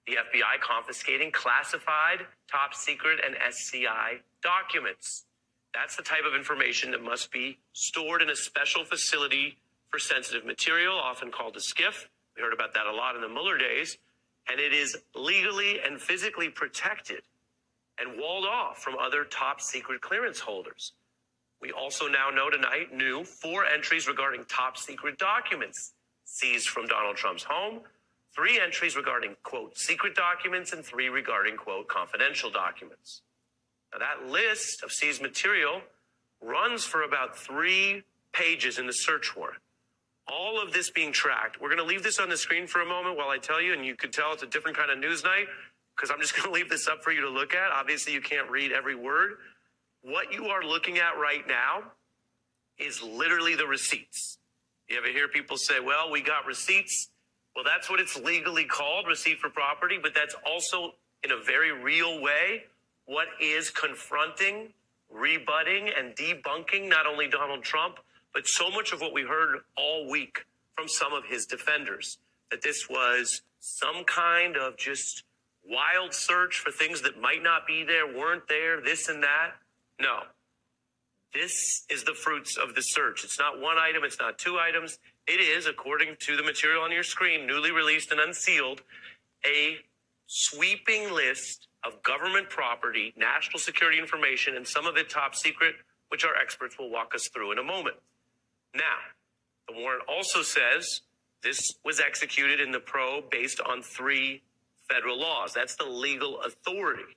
The 0.06 0.14
FBI 0.14 0.60
confiscating 0.60 1.30
classified, 1.30 2.26
top 2.50 2.74
secret, 2.74 3.20
and 3.24 3.36
SCI 3.36 4.20
documents. 4.42 5.26
That's 5.72 5.94
the 5.94 6.02
type 6.02 6.24
of 6.26 6.34
information 6.34 6.90
that 6.92 7.02
must 7.02 7.30
be 7.30 7.58
stored 7.72 8.22
in 8.22 8.30
a 8.30 8.34
special 8.34 8.84
facility 8.84 9.58
for 9.88 9.98
sensitive 9.98 10.44
material, 10.44 10.96
often 10.96 11.30
called 11.30 11.56
a 11.56 11.60
SCIF. 11.60 12.06
We 12.36 12.42
heard 12.42 12.52
about 12.52 12.74
that 12.74 12.86
a 12.86 12.92
lot 12.92 13.14
in 13.16 13.20
the 13.20 13.28
Mueller 13.28 13.58
days. 13.58 13.98
And 14.48 14.58
it 14.58 14.72
is 14.72 14.96
legally 15.14 15.80
and 15.80 16.00
physically 16.00 16.48
protected 16.48 17.22
and 17.98 18.18
walled 18.18 18.46
off 18.46 18.78
from 18.78 18.96
other 18.96 19.24
top 19.24 19.60
secret 19.60 20.00
clearance 20.00 20.40
holders. 20.40 20.92
We 21.60 21.72
also 21.72 22.08
now 22.08 22.30
know 22.30 22.48
tonight 22.48 22.94
new 22.94 23.24
four 23.24 23.66
entries 23.66 24.08
regarding 24.08 24.46
top 24.46 24.78
secret 24.78 25.18
documents 25.18 25.92
seized 26.24 26.68
from 26.68 26.86
Donald 26.86 27.16
Trump's 27.16 27.42
home, 27.42 27.80
three 28.34 28.58
entries 28.58 28.96
regarding, 28.96 29.36
quote, 29.42 29.76
secret 29.76 30.14
documents, 30.14 30.72
and 30.72 30.84
three 30.84 31.08
regarding, 31.08 31.56
quote, 31.56 31.88
confidential 31.88 32.50
documents. 32.50 33.22
Now, 33.92 33.98
that 33.98 34.30
list 34.30 34.82
of 34.82 34.92
seized 34.92 35.20
material 35.20 35.82
runs 36.40 36.84
for 36.84 37.02
about 37.02 37.36
three 37.36 38.04
pages 38.32 38.78
in 38.78 38.86
the 38.86 38.92
search 38.92 39.36
warrant. 39.36 39.60
All 40.30 40.62
of 40.62 40.72
this 40.72 40.90
being 40.90 41.12
tracked. 41.12 41.60
We're 41.60 41.68
going 41.68 41.78
to 41.78 41.84
leave 41.84 42.02
this 42.02 42.18
on 42.18 42.28
the 42.28 42.36
screen 42.36 42.66
for 42.66 42.80
a 42.82 42.86
moment 42.86 43.16
while 43.16 43.30
I 43.30 43.38
tell 43.38 43.60
you, 43.60 43.72
and 43.72 43.84
you 43.84 43.96
can 43.96 44.10
tell 44.10 44.32
it's 44.32 44.42
a 44.42 44.46
different 44.46 44.76
kind 44.76 44.90
of 44.90 44.98
news 44.98 45.24
night 45.24 45.46
because 45.96 46.10
I'm 46.10 46.20
just 46.20 46.34
going 46.36 46.46
to 46.46 46.52
leave 46.52 46.68
this 46.68 46.86
up 46.88 47.02
for 47.02 47.10
you 47.10 47.22
to 47.22 47.28
look 47.28 47.54
at. 47.54 47.72
Obviously, 47.72 48.12
you 48.12 48.20
can't 48.20 48.48
read 48.50 48.72
every 48.72 48.94
word. 48.94 49.32
What 50.02 50.32
you 50.32 50.46
are 50.46 50.62
looking 50.62 50.98
at 50.98 51.18
right 51.18 51.46
now 51.46 51.92
is 52.78 53.02
literally 53.02 53.54
the 53.56 53.66
receipts. 53.66 54.38
You 54.88 54.96
ever 54.98 55.08
hear 55.08 55.28
people 55.28 55.56
say, 55.56 55.78
well, 55.80 56.10
we 56.10 56.22
got 56.22 56.46
receipts? 56.46 57.08
Well, 57.54 57.64
that's 57.64 57.90
what 57.90 58.00
it's 58.00 58.16
legally 58.16 58.64
called, 58.64 59.06
receipt 59.06 59.38
for 59.38 59.50
property, 59.50 59.98
but 60.00 60.14
that's 60.14 60.34
also 60.46 60.94
in 61.22 61.32
a 61.32 61.42
very 61.42 61.72
real 61.72 62.22
way 62.22 62.64
what 63.06 63.26
is 63.40 63.70
confronting, 63.70 64.68
rebutting, 65.10 65.90
and 65.98 66.14
debunking 66.14 66.88
not 66.88 67.06
only 67.06 67.28
Donald 67.28 67.64
Trump, 67.64 67.96
but 68.34 68.46
so 68.46 68.70
much 68.70 68.92
of 68.92 69.00
what 69.00 69.12
we 69.12 69.22
heard 69.22 69.58
all 69.76 70.08
week 70.08 70.44
from 70.76 70.88
some 70.88 71.12
of 71.12 71.24
his 71.24 71.46
defenders 71.46 72.18
that 72.50 72.62
this 72.62 72.88
was 72.88 73.42
some 73.60 74.04
kind 74.04 74.56
of 74.56 74.76
just 74.76 75.24
wild 75.68 76.14
search 76.14 76.58
for 76.58 76.70
things 76.70 77.02
that 77.02 77.20
might 77.20 77.42
not 77.42 77.66
be 77.66 77.84
there, 77.84 78.06
weren't 78.06 78.48
there, 78.48 78.80
this 78.80 79.08
and 79.08 79.22
that. 79.22 79.52
No. 80.00 80.20
This 81.34 81.84
is 81.88 82.02
the 82.04 82.14
fruits 82.14 82.56
of 82.56 82.74
the 82.74 82.82
search. 82.82 83.22
It's 83.22 83.38
not 83.38 83.60
one 83.60 83.78
item, 83.78 84.02
it's 84.04 84.18
not 84.18 84.38
two 84.38 84.58
items. 84.58 84.98
It 85.26 85.40
is, 85.40 85.66
according 85.66 86.16
to 86.20 86.36
the 86.36 86.42
material 86.42 86.82
on 86.82 86.90
your 86.90 87.04
screen, 87.04 87.46
newly 87.46 87.70
released 87.70 88.10
and 88.10 88.20
unsealed, 88.20 88.82
a 89.46 89.76
sweeping 90.26 91.12
list 91.12 91.68
of 91.84 92.02
government 92.02 92.50
property, 92.50 93.14
national 93.16 93.58
security 93.58 93.98
information, 93.98 94.56
and 94.56 94.66
some 94.66 94.86
of 94.86 94.96
it 94.96 95.08
top 95.08 95.34
secret, 95.34 95.76
which 96.08 96.24
our 96.24 96.34
experts 96.34 96.78
will 96.78 96.90
walk 96.90 97.14
us 97.14 97.28
through 97.28 97.52
in 97.52 97.58
a 97.58 97.62
moment. 97.62 97.96
Now, 98.74 98.98
the 99.68 99.74
warrant 99.74 100.02
also 100.08 100.42
says 100.42 101.00
this 101.42 101.60
was 101.84 102.00
executed 102.00 102.60
in 102.60 102.70
the 102.70 102.80
probe 102.80 103.30
based 103.30 103.60
on 103.60 103.82
three 103.82 104.42
federal 104.88 105.18
laws. 105.18 105.52
That's 105.52 105.76
the 105.76 105.86
legal 105.86 106.40
authority. 106.42 107.16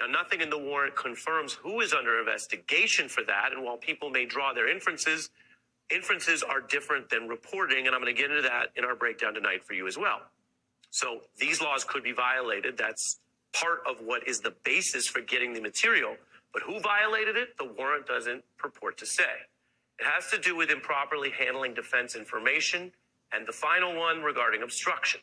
Now, 0.00 0.06
nothing 0.06 0.40
in 0.40 0.50
the 0.50 0.58
warrant 0.58 0.96
confirms 0.96 1.54
who 1.54 1.80
is 1.80 1.92
under 1.92 2.18
investigation 2.18 3.08
for 3.08 3.22
that, 3.24 3.52
and 3.52 3.64
while 3.64 3.76
people 3.76 4.10
may 4.10 4.26
draw 4.26 4.52
their 4.52 4.68
inferences, 4.68 5.30
Inferences 5.92 6.42
are 6.42 6.60
different 6.60 7.10
than 7.10 7.28
reporting, 7.28 7.86
and 7.86 7.94
I'm 7.94 8.00
going 8.00 8.14
to 8.14 8.20
get 8.20 8.30
into 8.30 8.42
that 8.42 8.68
in 8.76 8.84
our 8.84 8.94
breakdown 8.94 9.34
tonight 9.34 9.62
for 9.62 9.74
you 9.74 9.86
as 9.86 9.98
well. 9.98 10.22
So 10.90 11.20
these 11.38 11.60
laws 11.60 11.84
could 11.84 12.02
be 12.02 12.12
violated. 12.12 12.78
That's 12.78 13.20
part 13.52 13.82
of 13.88 13.96
what 14.02 14.26
is 14.26 14.40
the 14.40 14.54
basis 14.64 15.06
for 15.06 15.20
getting 15.20 15.52
the 15.52 15.60
material. 15.60 16.16
But 16.52 16.62
who 16.62 16.80
violated 16.80 17.36
it? 17.36 17.58
The 17.58 17.64
warrant 17.64 18.06
doesn't 18.06 18.42
purport 18.56 18.96
to 18.98 19.06
say. 19.06 19.24
It 20.02 20.06
has 20.06 20.26
to 20.32 20.38
do 20.38 20.56
with 20.56 20.68
improperly 20.68 21.30
handling 21.30 21.74
defense 21.74 22.16
information, 22.16 22.90
and 23.32 23.46
the 23.46 23.52
final 23.52 23.94
one 23.94 24.20
regarding 24.20 24.64
obstruction. 24.64 25.20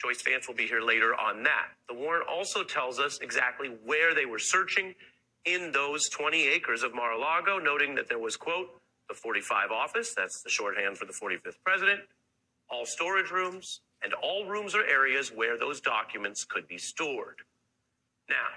Joyce 0.00 0.22
Vance 0.22 0.46
will 0.46 0.54
be 0.54 0.68
here 0.68 0.80
later 0.80 1.12
on 1.16 1.42
that. 1.42 1.70
The 1.88 1.94
warrant 1.94 2.28
also 2.28 2.62
tells 2.62 3.00
us 3.00 3.18
exactly 3.20 3.68
where 3.84 4.14
they 4.14 4.24
were 4.24 4.38
searching 4.38 4.94
in 5.44 5.72
those 5.72 6.08
20 6.08 6.46
acres 6.46 6.84
of 6.84 6.94
Mar-a-Lago, 6.94 7.58
noting 7.58 7.96
that 7.96 8.08
there 8.08 8.20
was, 8.20 8.36
quote, 8.36 8.80
the 9.08 9.14
45 9.14 9.72
office, 9.72 10.14
that's 10.14 10.40
the 10.40 10.50
shorthand 10.50 10.96
for 10.96 11.06
the 11.06 11.12
45th 11.12 11.56
president, 11.64 11.98
all 12.70 12.86
storage 12.86 13.32
rooms, 13.32 13.80
and 14.04 14.14
all 14.14 14.44
rooms 14.44 14.76
or 14.76 14.84
areas 14.84 15.32
where 15.34 15.58
those 15.58 15.80
documents 15.80 16.44
could 16.44 16.68
be 16.68 16.78
stored. 16.78 17.38
Now, 18.28 18.54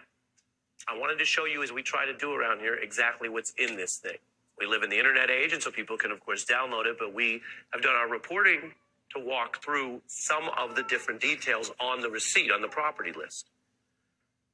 I 0.88 0.96
wanted 0.96 1.18
to 1.18 1.26
show 1.26 1.46
you, 1.46 1.64
as 1.64 1.72
we 1.72 1.82
try 1.82 2.06
to 2.06 2.16
do 2.16 2.34
around 2.34 2.60
here, 2.60 2.76
exactly 2.76 3.30
what's 3.30 3.52
in 3.58 3.78
this 3.78 3.98
thing. 3.98 4.20
We 4.60 4.68
live 4.68 4.84
in 4.84 4.90
the 4.90 4.98
internet 4.98 5.30
age, 5.30 5.54
and 5.54 5.64
so 5.64 5.72
people 5.72 5.98
can, 5.98 6.12
of 6.12 6.20
course, 6.20 6.46
download 6.46 6.86
it, 6.86 6.98
but 7.00 7.14
we 7.14 7.42
have 7.72 7.82
done 7.82 7.96
our 7.96 8.10
reporting 8.10 8.74
to 9.16 9.20
walk 9.20 9.64
through 9.64 10.02
some 10.08 10.50
of 10.58 10.76
the 10.76 10.84
different 10.84 11.22
details 11.22 11.72
on 11.80 12.02
the 12.02 12.10
receipt, 12.10 12.52
on 12.52 12.62
the 12.62 12.68
property 12.68 13.12
list. 13.12 13.48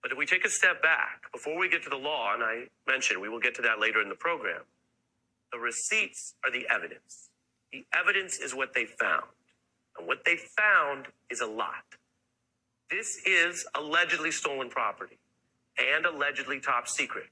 But 0.02 0.11
if 0.11 0.18
we 0.18 0.26
take 0.26 0.45
a 0.45 0.49
step 0.49 0.84
back, 0.84 1.23
before 1.34 1.57
we 1.57 1.68
get 1.68 1.84
to 1.84 1.90
the 1.90 1.98
law, 1.98 2.34
and 2.34 2.44
I 2.44 2.65
mentioned 2.88 3.19
we 3.19 3.30
will 3.30 3.40
get 3.40 3.56
to 3.56 3.61
that 3.64 3.80
later 3.80 4.02
in 4.02 4.10
the 4.10 4.15
program, 4.15 4.61
the 5.52 5.57
receipts 5.57 6.36
are 6.44 6.52
the 6.52 6.68
evidence. 6.72 7.30
The 7.72 7.86
evidence 7.94 8.38
is 8.38 8.53
what 8.53 8.73
they 8.73 8.86
found. 8.86 9.26
And 9.98 10.07
what 10.07 10.23
they 10.23 10.36
found 10.36 11.07
is 11.32 11.41
a 11.41 11.48
lot. 11.48 11.84
This 12.91 13.19
is 13.26 13.65
allegedly 13.73 14.32
stolen 14.32 14.69
property 14.69 15.18
and 15.77 16.06
allegedly 16.06 16.60
top 16.60 16.88
secret. 16.88 17.26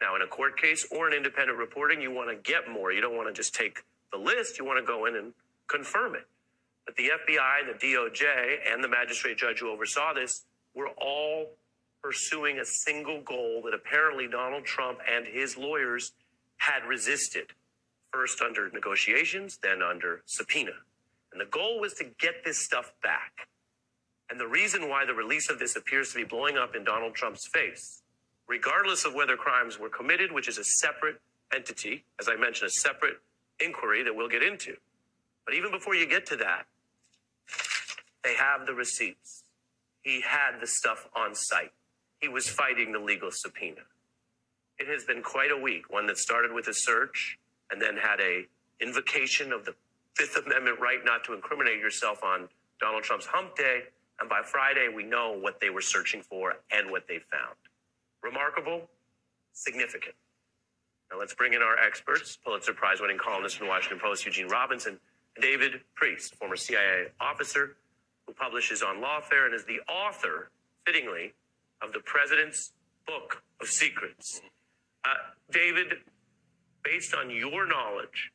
Now, 0.00 0.16
in 0.16 0.22
a 0.22 0.26
court 0.26 0.58
case 0.58 0.86
or 0.90 1.08
an 1.08 1.14
independent 1.14 1.58
reporting, 1.58 2.00
you 2.00 2.10
want 2.10 2.30
to 2.30 2.36
get 2.36 2.70
more. 2.70 2.92
You 2.92 3.00
don't 3.00 3.16
want 3.16 3.28
to 3.28 3.34
just 3.34 3.54
take 3.54 3.84
the 4.12 4.18
list, 4.18 4.58
you 4.58 4.64
want 4.64 4.78
to 4.78 4.84
go 4.84 5.06
in 5.06 5.16
and 5.16 5.32
confirm 5.68 6.14
it. 6.14 6.26
But 6.86 6.96
the 6.96 7.10
FBI, 7.10 7.66
the 7.66 7.86
DOJ, 7.86 8.72
and 8.72 8.82
the 8.82 8.88
magistrate 8.88 9.36
judge 9.36 9.60
who 9.60 9.70
oversaw 9.70 10.14
this 10.14 10.44
were 10.74 10.88
all 11.00 11.50
pursuing 12.02 12.58
a 12.58 12.64
single 12.64 13.20
goal 13.20 13.62
that 13.64 13.74
apparently 13.74 14.26
Donald 14.26 14.64
Trump 14.64 14.98
and 15.08 15.26
his 15.26 15.56
lawyers 15.56 16.12
had 16.56 16.84
resisted, 16.88 17.52
first 18.10 18.40
under 18.40 18.70
negotiations, 18.70 19.58
then 19.62 19.82
under 19.82 20.22
subpoena. 20.26 20.72
And 21.32 21.40
the 21.40 21.46
goal 21.46 21.80
was 21.80 21.94
to 21.94 22.04
get 22.18 22.44
this 22.44 22.58
stuff 22.58 22.92
back. 23.02 23.48
And 24.30 24.40
the 24.40 24.46
reason 24.46 24.88
why 24.88 25.04
the 25.04 25.14
release 25.14 25.50
of 25.50 25.58
this 25.58 25.76
appears 25.76 26.10
to 26.10 26.16
be 26.16 26.24
blowing 26.24 26.56
up 26.56 26.74
in 26.74 26.84
Donald 26.84 27.14
Trump's 27.14 27.46
face, 27.46 27.99
regardless 28.50 29.04
of 29.04 29.14
whether 29.14 29.36
crimes 29.36 29.78
were 29.78 29.88
committed, 29.88 30.32
which 30.32 30.48
is 30.48 30.58
a 30.58 30.64
separate 30.64 31.20
entity, 31.54 32.04
as 32.18 32.28
I 32.28 32.34
mentioned, 32.34 32.66
a 32.66 32.72
separate 32.72 33.18
inquiry 33.60 34.02
that 34.02 34.14
we'll 34.14 34.28
get 34.28 34.42
into. 34.42 34.76
But 35.46 35.54
even 35.54 35.70
before 35.70 35.94
you 35.94 36.06
get 36.06 36.26
to 36.26 36.36
that, 36.36 36.64
they 38.24 38.34
have 38.34 38.66
the 38.66 38.74
receipts. 38.74 39.44
He 40.02 40.20
had 40.20 40.60
the 40.60 40.66
stuff 40.66 41.06
on 41.14 41.34
site. 41.34 41.72
He 42.18 42.28
was 42.28 42.48
fighting 42.48 42.90
the 42.90 42.98
legal 42.98 43.30
subpoena. 43.30 43.82
It 44.78 44.88
has 44.88 45.04
been 45.04 45.22
quite 45.22 45.52
a 45.52 45.56
week, 45.56 45.88
one 45.88 46.06
that 46.08 46.18
started 46.18 46.52
with 46.52 46.66
a 46.66 46.74
search 46.74 47.38
and 47.70 47.80
then 47.80 47.96
had 47.96 48.20
a 48.20 48.46
invocation 48.80 49.52
of 49.52 49.64
the 49.64 49.74
Fifth 50.16 50.36
Amendment 50.44 50.80
right 50.80 50.98
not 51.04 51.22
to 51.24 51.34
incriminate 51.34 51.78
yourself 51.78 52.24
on 52.24 52.48
Donald 52.80 53.04
Trump's 53.04 53.26
hump 53.26 53.54
day. 53.56 53.82
And 54.20 54.28
by 54.28 54.42
Friday, 54.44 54.88
we 54.94 55.04
know 55.04 55.38
what 55.38 55.60
they 55.60 55.70
were 55.70 55.80
searching 55.80 56.20
for 56.20 56.56
and 56.72 56.90
what 56.90 57.06
they 57.06 57.18
found. 57.30 57.56
Remarkable, 58.22 58.88
significant. 59.52 60.14
Now 61.10 61.18
let's 61.18 61.34
bring 61.34 61.54
in 61.54 61.62
our 61.62 61.76
experts, 61.78 62.38
Pulitzer 62.44 62.72
Prize 62.72 63.00
winning 63.00 63.18
columnist 63.18 63.58
the 63.58 63.66
Washington 63.66 63.98
Post, 63.98 64.24
Eugene 64.24 64.48
Robinson, 64.48 64.98
and 65.36 65.42
David 65.42 65.80
Priess, 65.94 66.30
former 66.30 66.56
CIA 66.56 67.06
officer 67.20 67.76
who 68.26 68.34
publishes 68.34 68.82
on 68.82 68.96
lawfare 68.96 69.46
and 69.46 69.54
is 69.54 69.64
the 69.64 69.80
author, 69.90 70.50
fittingly, 70.86 71.32
of 71.82 71.92
the 71.92 72.00
President's 72.00 72.72
Book 73.06 73.42
of 73.60 73.66
Secrets. 73.66 74.40
Uh, 75.04 75.14
David, 75.50 75.94
based 76.84 77.14
on 77.14 77.30
your 77.30 77.66
knowledge, 77.66 78.30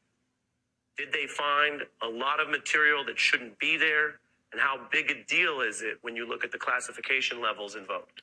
did 0.97 1.13
they 1.13 1.27
find 1.27 1.81
a 2.01 2.07
lot 2.07 2.39
of 2.39 2.49
material 2.49 3.05
that 3.05 3.19
shouldn't 3.19 3.57
be 3.59 3.77
there? 3.77 4.19
And 4.51 4.61
how 4.61 4.79
big 4.91 5.11
a 5.11 5.23
deal 5.25 5.61
is 5.61 5.81
it 5.81 5.97
when 6.01 6.15
you 6.15 6.27
look 6.27 6.43
at 6.43 6.51
the 6.51 6.57
classification 6.57 7.41
levels 7.41 7.75
invoked? 7.75 8.21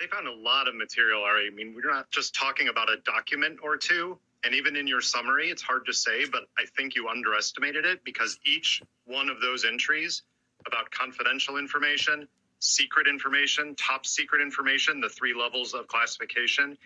They 0.00 0.06
found 0.06 0.28
a 0.28 0.32
lot 0.32 0.68
of 0.68 0.76
material, 0.76 1.22
Ari. 1.24 1.48
I 1.48 1.50
mean, 1.50 1.74
we're 1.74 1.90
not 1.90 2.10
just 2.10 2.34
talking 2.34 2.68
about 2.68 2.88
a 2.88 2.98
document 3.04 3.58
or 3.62 3.76
two. 3.76 4.18
And 4.44 4.54
even 4.54 4.76
in 4.76 4.86
your 4.86 5.00
summary, 5.00 5.50
it's 5.50 5.62
hard 5.62 5.84
to 5.86 5.92
say, 5.92 6.24
but 6.30 6.44
I 6.56 6.64
think 6.76 6.94
you 6.94 7.08
underestimated 7.08 7.84
it 7.84 8.04
because 8.04 8.38
each 8.44 8.80
one 9.04 9.28
of 9.28 9.40
those 9.40 9.64
entries 9.64 10.22
about 10.66 10.90
confidential 10.92 11.56
information, 11.56 12.28
secret 12.60 13.08
information, 13.08 13.74
top 13.74 14.06
secret 14.06 14.40
information, 14.40 15.00
the 15.00 15.08
three 15.08 15.34
levels 15.34 15.74
of 15.74 15.88
classification, 15.88 16.78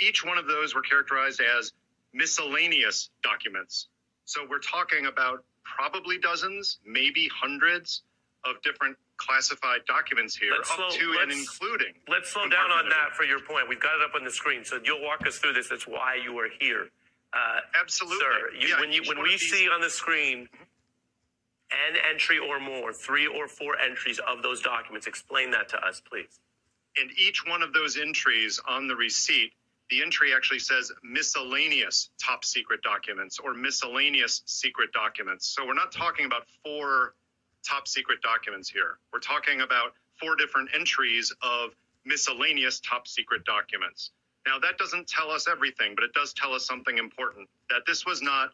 each 0.00 0.24
one 0.24 0.36
of 0.36 0.46
those 0.46 0.74
were 0.74 0.82
characterized 0.82 1.40
as 1.40 1.72
miscellaneous 2.12 3.08
documents. 3.22 3.88
So 4.26 4.42
we're 4.48 4.58
talking 4.58 5.06
about 5.06 5.44
probably 5.64 6.18
dozens, 6.18 6.78
maybe 6.84 7.30
hundreds 7.34 8.02
of 8.44 8.60
different 8.62 8.96
classified 9.18 9.80
documents 9.86 10.34
here, 10.36 10.52
Let's 10.56 10.70
up 10.70 10.76
slow- 10.76 10.90
to 10.90 11.18
and 11.22 11.30
including. 11.32 11.94
Let's 12.08 12.30
slow 12.30 12.48
down 12.48 12.70
on 12.72 12.88
that 12.88 13.14
for 13.14 13.24
your 13.24 13.40
point. 13.40 13.68
We've 13.68 13.80
got 13.80 13.96
it 13.96 14.02
up 14.02 14.14
on 14.14 14.24
the 14.24 14.30
screen, 14.30 14.64
so 14.64 14.78
you'll 14.82 15.02
walk 15.02 15.26
us 15.26 15.38
through 15.38 15.52
this. 15.52 15.68
That's 15.68 15.86
why 15.86 16.14
you 16.22 16.38
are 16.38 16.48
here. 16.60 16.88
Uh, 17.32 17.60
Absolutely. 17.78 18.18
Sir, 18.18 18.50
you, 18.58 18.68
Yeah, 18.68 18.80
when 18.80 18.90
you 18.92 19.02
when 19.06 19.20
we 19.22 19.30
these- 19.30 19.50
see 19.50 19.68
on 19.68 19.80
the 19.82 19.90
screen 19.90 20.48
an 21.70 21.96
entry 22.10 22.38
or 22.38 22.58
more, 22.58 22.92
three 22.94 23.26
or 23.26 23.46
four 23.46 23.78
entries 23.78 24.18
of 24.20 24.42
those 24.42 24.62
documents, 24.62 25.06
explain 25.06 25.50
that 25.50 25.68
to 25.68 25.76
us, 25.84 26.00
please. 26.00 26.40
And 26.96 27.10
each 27.18 27.44
one 27.46 27.62
of 27.62 27.72
those 27.74 27.98
entries 27.98 28.58
on 28.66 28.86
the 28.88 28.96
receipt, 28.96 29.52
the 29.90 30.02
entry 30.02 30.34
actually 30.34 30.58
says 30.60 30.90
miscellaneous 31.02 32.08
top 32.18 32.44
secret 32.44 32.80
documents 32.82 33.38
or 33.38 33.52
miscellaneous 33.52 34.42
secret 34.46 34.92
documents. 34.92 35.46
So 35.46 35.66
we're 35.66 35.74
not 35.74 35.92
talking 35.92 36.24
about 36.24 36.46
four 36.64 37.14
top 37.68 37.86
secret 37.86 38.20
documents 38.22 38.68
here. 38.68 38.98
We're 39.12 39.20
talking 39.20 39.60
about 39.60 39.92
four 40.20 40.36
different 40.36 40.70
entries 40.74 41.32
of 41.42 41.70
miscellaneous 42.04 42.80
top 42.80 43.06
secret 43.06 43.44
documents. 43.44 44.10
Now, 44.46 44.58
that 44.60 44.78
doesn't 44.78 45.06
tell 45.06 45.30
us 45.30 45.46
everything, 45.46 45.94
but 45.94 46.04
it 46.04 46.12
does 46.14 46.32
tell 46.32 46.54
us 46.54 46.64
something 46.64 46.96
important 46.98 47.48
that 47.70 47.82
this 47.86 48.06
was 48.06 48.22
not 48.22 48.50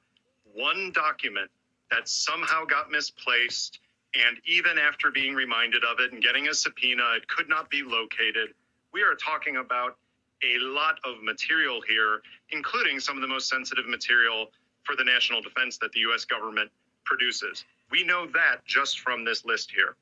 one 0.55 0.91
document 0.93 1.51
that 1.91 2.09
somehow 2.09 2.65
got 2.65 2.91
misplaced. 2.91 3.79
And 4.15 4.39
even 4.47 4.79
after 4.79 5.11
being 5.11 5.35
reminded 5.35 5.85
of 5.85 6.01
it 6.01 6.13
and 6.13 6.23
getting 6.23 6.49
a 6.49 6.55
subpoena, 6.55 7.15
it 7.17 7.29
could 7.29 7.49
not 7.49 7.71
be 7.71 7.83
located. 7.83 8.55
We 8.93 9.03
are 9.03 9.15
talking 9.15 9.57
about 9.57 9.97
a 10.43 10.59
lot 10.59 10.99
of 11.05 11.23
material 11.23 11.81
here, 11.87 12.23
including 12.51 13.01
some 13.01 13.17
of 13.17 13.23
the 13.23 13.29
most 13.29 13.49
sensitive 13.49 13.87
material 13.87 14.49
for 14.83 14.97
the 14.97 15.05
national 15.05 15.43
defense 15.43 15.79
that 15.79 15.93
the 15.93 16.01
U.S. 16.01 16.25
government 16.25 16.71
produces. 17.05 17.65
We 17.95 18.03
know 18.03 18.27
that 18.35 18.65
just 18.67 18.99
from 18.99 19.25
this 19.25 19.45
list 19.45 19.71
here. 19.71 19.95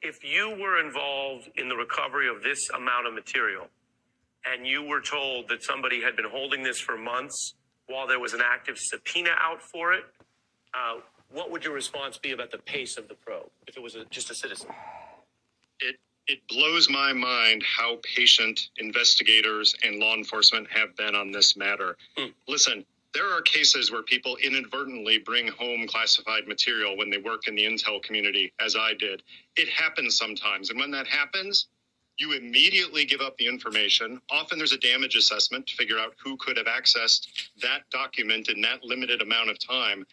If 0.00 0.24
you 0.24 0.56
were 0.58 0.80
involved 0.80 1.50
in 1.56 1.68
the 1.68 1.76
recovery 1.76 2.30
of 2.30 2.42
this 2.42 2.70
amount 2.70 3.06
of 3.06 3.12
material, 3.12 3.66
and 4.50 4.66
you 4.66 4.82
were 4.82 5.02
told 5.02 5.46
that 5.50 5.62
somebody 5.62 6.00
had 6.00 6.16
been 6.16 6.24
holding 6.24 6.62
this 6.62 6.80
for 6.80 6.96
months 6.96 7.52
while 7.88 8.06
there 8.06 8.18
was 8.18 8.32
an 8.32 8.40
active 8.42 8.78
subpoena 8.78 9.32
out 9.38 9.60
for 9.60 9.92
it, 9.92 10.04
uh, 10.72 11.00
what 11.30 11.50
would 11.50 11.62
your 11.62 11.74
response 11.74 12.16
be 12.16 12.32
about 12.32 12.52
the 12.52 12.58
pace 12.58 12.96
of 12.96 13.06
the 13.06 13.14
probe 13.14 13.50
if 13.66 13.76
it 13.76 13.82
was 13.82 13.96
a, 13.96 14.06
just 14.06 14.30
a 14.30 14.34
citizen? 14.34 14.70
It 15.80 15.96
it 16.26 16.40
blows 16.48 16.88
my 16.88 17.12
mind 17.12 17.62
how 17.62 17.98
patient 18.16 18.70
investigators 18.78 19.74
and 19.84 19.98
law 19.98 20.14
enforcement 20.14 20.68
have 20.70 20.96
been 20.96 21.14
on 21.14 21.32
this 21.32 21.54
matter. 21.54 21.98
Listen, 22.48 22.86
there 23.16 23.32
are 23.32 23.40
cases 23.40 23.90
where 23.90 24.02
people 24.02 24.36
inadvertently 24.36 25.16
bring 25.16 25.48
home 25.48 25.86
classified 25.86 26.46
material 26.46 26.98
when 26.98 27.08
they 27.08 27.16
work 27.16 27.48
in 27.48 27.54
the 27.54 27.64
intel 27.64 28.02
community, 28.02 28.52
as 28.60 28.76
I 28.76 28.92
did. 28.92 29.22
It 29.56 29.70
happens 29.70 30.18
sometimes. 30.18 30.68
And 30.68 30.78
when 30.78 30.90
that 30.90 31.06
happens, 31.06 31.68
you 32.18 32.32
immediately 32.32 33.06
give 33.06 33.22
up 33.22 33.34
the 33.38 33.46
information. 33.46 34.20
Often 34.30 34.58
there's 34.58 34.74
a 34.74 34.78
damage 34.78 35.16
assessment 35.16 35.66
to 35.66 35.76
figure 35.76 35.98
out 35.98 36.12
who 36.22 36.36
could 36.36 36.58
have 36.58 36.66
accessed 36.66 37.28
that 37.62 37.88
document 37.90 38.50
in 38.50 38.60
that 38.60 38.84
limited 38.84 39.22
amount 39.22 39.48
of 39.48 39.58
time. 39.66 40.06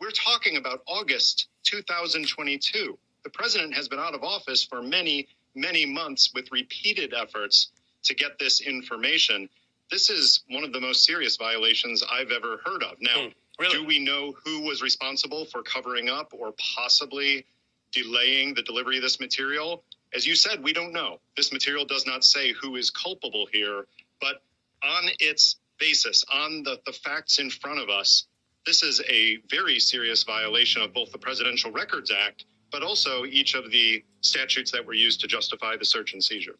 We're 0.00 0.10
talking 0.10 0.56
about 0.56 0.82
August 0.88 1.46
2022. 1.62 2.98
The 3.22 3.30
president 3.30 3.74
has 3.74 3.86
been 3.86 4.00
out 4.00 4.14
of 4.14 4.24
office 4.24 4.64
for 4.64 4.82
many, 4.82 5.28
many 5.54 5.86
months 5.86 6.32
with 6.34 6.50
repeated 6.50 7.14
efforts 7.14 7.70
to 8.02 8.14
get 8.14 8.40
this 8.40 8.60
information. 8.60 9.48
This 9.90 10.10
is 10.10 10.44
one 10.50 10.64
of 10.64 10.72
the 10.72 10.80
most 10.80 11.04
serious 11.04 11.36
violations 11.36 12.02
I've 12.10 12.30
ever 12.30 12.60
heard 12.64 12.82
of. 12.82 12.96
Now, 13.00 13.28
hmm. 13.58 13.70
do 13.70 13.84
we 13.84 13.98
know 13.98 14.34
who 14.44 14.62
was 14.62 14.82
responsible 14.82 15.44
for 15.44 15.62
covering 15.62 16.08
up 16.08 16.32
or 16.32 16.54
possibly 16.76 17.44
delaying 17.92 18.54
the 18.54 18.62
delivery 18.62 18.96
of 18.96 19.02
this 19.02 19.20
material? 19.20 19.84
As 20.14 20.26
you 20.26 20.34
said, 20.34 20.62
we 20.62 20.72
don't 20.72 20.92
know. 20.92 21.18
This 21.36 21.52
material 21.52 21.84
does 21.84 22.06
not 22.06 22.24
say 22.24 22.52
who 22.52 22.76
is 22.76 22.90
culpable 22.90 23.46
here, 23.52 23.86
but 24.20 24.42
on 24.82 25.10
its 25.18 25.56
basis, 25.78 26.24
on 26.32 26.62
the, 26.62 26.80
the 26.86 26.92
facts 26.92 27.38
in 27.38 27.50
front 27.50 27.80
of 27.80 27.88
us, 27.88 28.26
this 28.66 28.82
is 28.82 29.00
a 29.08 29.38
very 29.48 29.78
serious 29.78 30.22
violation 30.24 30.82
of 30.82 30.92
both 30.92 31.10
the 31.12 31.18
Presidential 31.18 31.70
Records 31.70 32.12
Act, 32.12 32.44
but 32.70 32.82
also 32.82 33.24
each 33.24 33.54
of 33.54 33.70
the 33.70 34.04
statutes 34.20 34.70
that 34.70 34.84
were 34.84 34.94
used 34.94 35.20
to 35.20 35.26
justify 35.26 35.76
the 35.76 35.84
search 35.84 36.12
and 36.12 36.22
seizure. 36.22 36.56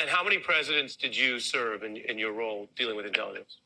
And 0.00 0.08
how 0.08 0.22
many 0.24 0.38
presidents 0.38 0.96
did 0.96 1.16
you 1.16 1.38
serve 1.38 1.82
in, 1.82 1.96
in 1.96 2.18
your 2.18 2.32
role 2.32 2.68
dealing 2.76 2.96
with 2.96 3.06
intelligence? 3.06 3.58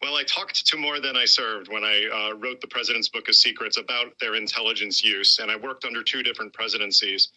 Well, 0.00 0.16
I 0.16 0.22
talked 0.22 0.66
to 0.66 0.76
more 0.76 1.00
than 1.00 1.16
I 1.16 1.26
served 1.26 1.68
when 1.68 1.84
I 1.84 2.30
uh, 2.30 2.36
wrote 2.36 2.60
the 2.60 2.66
President's 2.68 3.08
Book 3.08 3.28
of 3.28 3.34
Secrets 3.34 3.76
about 3.76 4.18
their 4.18 4.34
intelligence 4.34 5.04
use, 5.04 5.40
and 5.40 5.50
I 5.50 5.56
worked 5.56 5.84
under 5.84 6.02
two 6.02 6.22
different 6.22 6.52
presidencies. 6.52 7.28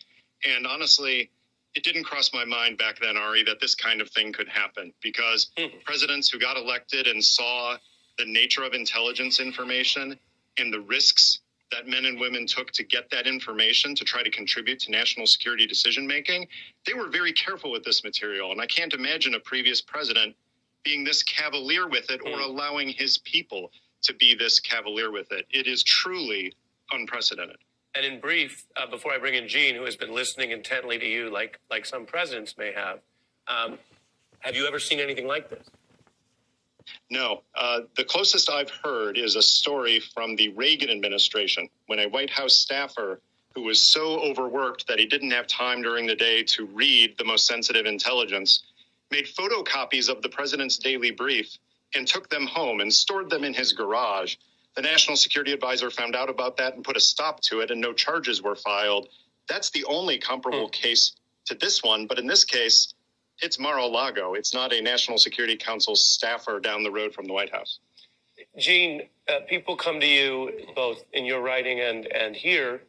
And 0.48 0.66
honestly, 0.66 1.30
it 1.76 1.84
didn't 1.84 2.04
cross 2.04 2.34
my 2.34 2.46
mind 2.46 2.78
back 2.78 3.00
then, 3.00 3.18
Ari, 3.18 3.44
that 3.44 3.60
this 3.60 3.76
kind 3.76 4.02
of 4.02 4.10
thing 4.10 4.34
could 4.34 4.48
happen 4.48 4.94
because 5.02 5.52
presidents 5.84 6.30
who 6.30 6.40
got 6.40 6.58
elected 6.58 7.08
and 7.08 7.24
saw 7.24 7.78
the 8.18 8.26
nature 8.26 8.64
of 8.64 8.74
intelligence 8.74 9.40
information 9.40 10.18
and 10.58 10.74
the 10.74 10.82
risks 10.82 11.40
that 11.72 11.88
men 11.88 12.06
and 12.06 12.20
women 12.20 12.46
took 12.46 12.72
to 12.72 12.84
get 12.84 13.10
that 13.10 13.28
information 13.28 13.96
to 13.96 14.04
try 14.04 14.24
to 14.24 14.30
contribute 14.30 14.80
to 14.82 14.92
national 14.92 15.26
security 15.26 15.66
decision 15.66 16.06
making, 16.06 16.48
they 16.86 16.94
were 16.94 17.08
very 17.08 17.34
careful 17.34 17.72
with 17.72 17.84
this 17.84 18.04
material. 18.04 18.52
And 18.52 18.62
I 18.62 18.66
can't 18.66 18.94
imagine 18.94 19.36
a 19.36 19.40
previous 19.40 19.82
president 19.82 20.36
being 20.84 21.04
this 21.04 21.24
cavalier 21.24 21.88
with 21.88 22.10
it 22.10 22.22
or 22.26 22.40
allowing 22.40 22.90
his 22.90 23.20
people 23.20 23.72
to 24.04 24.14
be 24.16 24.36
this 24.36 24.60
cavalier 24.60 25.12
with 25.12 25.32
it. 25.32 25.46
It 25.52 25.68
is 25.68 25.84
truly 25.84 26.54
unprecedented. 26.92 27.58
And 27.96 28.06
in 28.06 28.20
brief, 28.20 28.66
uh, 28.78 28.88
before 28.88 29.12
I 29.14 29.18
bring 29.18 29.36
in 29.36 29.48
Gene, 29.48 29.76
who 29.76 29.84
has 29.84 29.96
been 29.96 30.14
listening 30.14 30.52
intently 30.52 30.98
to 30.98 31.06
you, 31.06 31.30
like 31.30 31.60
like 31.70 31.86
some 31.86 32.06
presidents 32.06 32.58
may 32.58 32.72
have, 32.72 33.00
um, 33.48 33.78
have 34.40 34.56
you 34.56 34.66
ever 34.66 34.80
seen 34.80 35.00
anything 35.00 35.28
like 35.28 35.50
this? 35.50 35.68
No, 37.12 37.44
uh, 37.56 37.82
the 37.98 38.06
closest 38.06 38.50
I've 38.50 38.70
heard 38.70 39.18
is 39.18 39.36
a 39.36 39.42
story 39.42 40.00
from 40.00 40.38
the 40.38 40.48
Reagan 40.50 40.90
administration 40.90 41.68
when 41.88 42.00
a 42.00 42.08
White 42.08 42.30
House 42.30 42.56
staffer 42.56 43.20
who 43.54 43.64
was 43.64 43.82
so 43.82 44.22
overworked 44.22 44.88
that 44.88 44.98
he 44.98 45.06
didn't 45.06 45.32
have 45.32 45.46
time 45.46 45.82
during 45.82 46.08
the 46.08 46.16
day 46.16 46.42
to 46.44 46.66
read 46.68 47.18
the 47.18 47.26
most 47.26 47.46
sensitive 47.46 47.86
intelligence 47.86 48.64
made 49.12 49.26
photocopies 49.26 50.08
of 50.08 50.22
the 50.22 50.30
president's 50.30 50.78
daily 50.78 51.12
brief 51.12 51.58
and 51.94 52.08
took 52.08 52.30
them 52.30 52.48
home 52.48 52.80
and 52.80 52.94
stored 52.94 53.30
them 53.30 53.44
in 53.44 53.54
his 53.54 53.74
garage. 53.74 54.38
The 54.78 54.82
national 54.82 55.18
security 55.18 55.52
advisor 55.52 55.92
found 55.92 56.16
out 56.16 56.30
about 56.30 56.56
that 56.58 56.76
and 56.76 56.84
put 56.86 56.96
a 56.96 57.02
stop 57.02 57.42
to 57.42 57.60
it, 57.60 57.72
and 57.72 57.82
no 57.82 57.92
charges 57.92 58.42
were 58.42 58.56
filed. 58.56 59.10
That's 59.50 59.72
the 59.72 59.84
only 59.84 60.18
comparable 60.18 60.70
case 60.70 61.12
to 61.48 61.56
this 61.56 61.84
one. 61.84 62.08
But 62.08 62.20
in 62.20 62.28
this 62.28 62.46
case, 62.46 62.94
it's 63.42 63.60
Mar-a-Lago. 63.60 64.34
It's 64.34 64.54
not 64.54 64.72
a 64.74 64.82
National 64.82 65.18
Security 65.18 65.58
Council 65.58 65.96
staffer 65.96 66.60
down 66.60 66.84
the 66.84 66.92
road 66.92 67.14
from 67.14 67.26
the 67.26 67.34
White 67.34 67.52
House. 67.52 67.80
Gene, 68.58 69.04
uh, 69.30 69.40
people 69.48 69.76
come 69.76 70.00
to 70.00 70.08
you 70.08 70.52
both 70.76 71.04
in 71.14 71.26
your 71.26 71.42
writing 71.42 71.80
and 71.80 72.06
and 72.08 72.36
here 72.36 72.82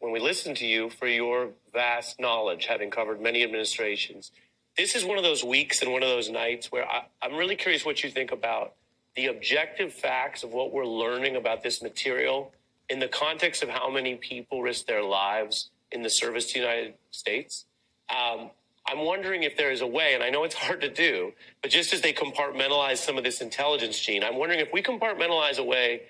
when 0.00 0.12
we 0.12 0.20
listen 0.20 0.54
to 0.56 0.66
you 0.66 0.90
for 0.90 1.06
your 1.06 1.48
vast 1.72 2.20
knowledge, 2.20 2.66
having 2.66 2.90
covered 2.90 3.20
many 3.20 3.42
administrations. 3.42 4.32
This 4.76 4.94
is 4.94 5.04
one 5.04 5.16
of 5.16 5.24
those 5.24 5.44
weeks 5.44 5.82
and 5.82 5.92
one 5.92 6.02
of 6.02 6.08
those 6.08 6.28
nights 6.28 6.70
where 6.70 6.86
I, 6.86 7.04
I'm 7.22 7.34
really 7.34 7.56
curious 7.56 7.84
what 7.84 8.02
you 8.02 8.10
think 8.10 8.32
about 8.32 8.74
the 9.14 9.26
objective 9.26 9.92
facts 9.92 10.42
of 10.42 10.52
what 10.52 10.72
we're 10.72 10.86
learning 10.86 11.36
about 11.36 11.62
this 11.62 11.82
material 11.82 12.52
in 12.90 12.98
the 12.98 13.08
context 13.08 13.62
of 13.62 13.68
how 13.68 13.88
many 13.88 14.16
people 14.16 14.62
risk 14.62 14.86
their 14.86 15.02
lives 15.02 15.70
in 15.92 16.02
the 16.02 16.10
service 16.10 16.48
to 16.48 16.54
the 16.54 16.60
United 16.60 16.94
States. 17.10 17.64
Um, 18.10 18.50
I'm 18.86 19.04
wondering 19.04 19.42
if 19.42 19.56
there 19.56 19.72
is 19.72 19.80
a 19.80 19.86
way, 19.86 20.14
and 20.14 20.22
I 20.22 20.30
know 20.30 20.44
it's 20.44 20.54
hard 20.66 20.80
to 20.82 20.90
do, 20.90 21.32
but 21.62 21.70
just 21.70 21.92
as 21.92 22.00
they 22.00 22.12
compartmentalize 22.12 22.98
some 22.98 23.18
of 23.18 23.24
this 23.24 23.40
intelligence, 23.40 23.98
Gene, 23.98 24.24
I'm 24.24 24.36
wondering 24.36 24.60
if 24.60 24.72
we 24.72 24.82
compartmentalize 24.82 25.58
away 25.58 26.02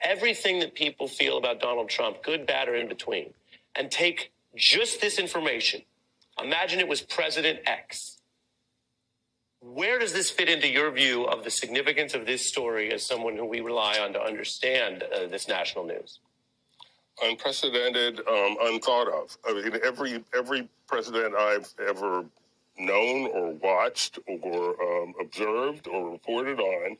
everything 0.00 0.58
that 0.60 0.74
people 0.74 1.08
feel 1.08 1.38
about 1.38 1.60
Donald 1.60 1.88
Trump, 1.88 2.22
good, 2.22 2.46
bad, 2.46 2.68
or 2.68 2.74
in 2.74 2.88
between, 2.88 3.32
and 3.76 3.90
take 3.90 4.32
just 4.56 5.00
this 5.00 5.18
information. 5.18 5.82
Imagine 6.42 6.80
it 6.80 6.88
was 6.88 7.00
President 7.00 7.60
X. 7.66 8.18
Where 9.60 9.98
does 9.98 10.12
this 10.12 10.28
fit 10.30 10.48
into 10.48 10.68
your 10.68 10.90
view 10.90 11.24
of 11.24 11.44
the 11.44 11.50
significance 11.50 12.14
of 12.14 12.26
this 12.26 12.44
story 12.44 12.92
as 12.92 13.06
someone 13.06 13.36
who 13.36 13.44
we 13.44 13.60
rely 13.60 13.98
on 13.98 14.12
to 14.14 14.20
understand 14.20 15.04
uh, 15.04 15.26
this 15.26 15.46
national 15.46 15.86
news? 15.86 16.18
Unprecedented, 17.20 18.20
um, 18.20 18.56
unthought 18.62 19.08
of. 19.08 19.36
I 19.46 19.52
mean, 19.54 19.78
every 19.84 20.24
every 20.34 20.68
president 20.86 21.34
I've 21.34 21.72
ever 21.86 22.24
known 22.78 23.26
or 23.28 23.52
watched 23.52 24.18
or 24.26 25.02
um, 25.02 25.14
observed 25.20 25.86
or 25.88 26.10
reported 26.10 26.58
on, 26.58 26.96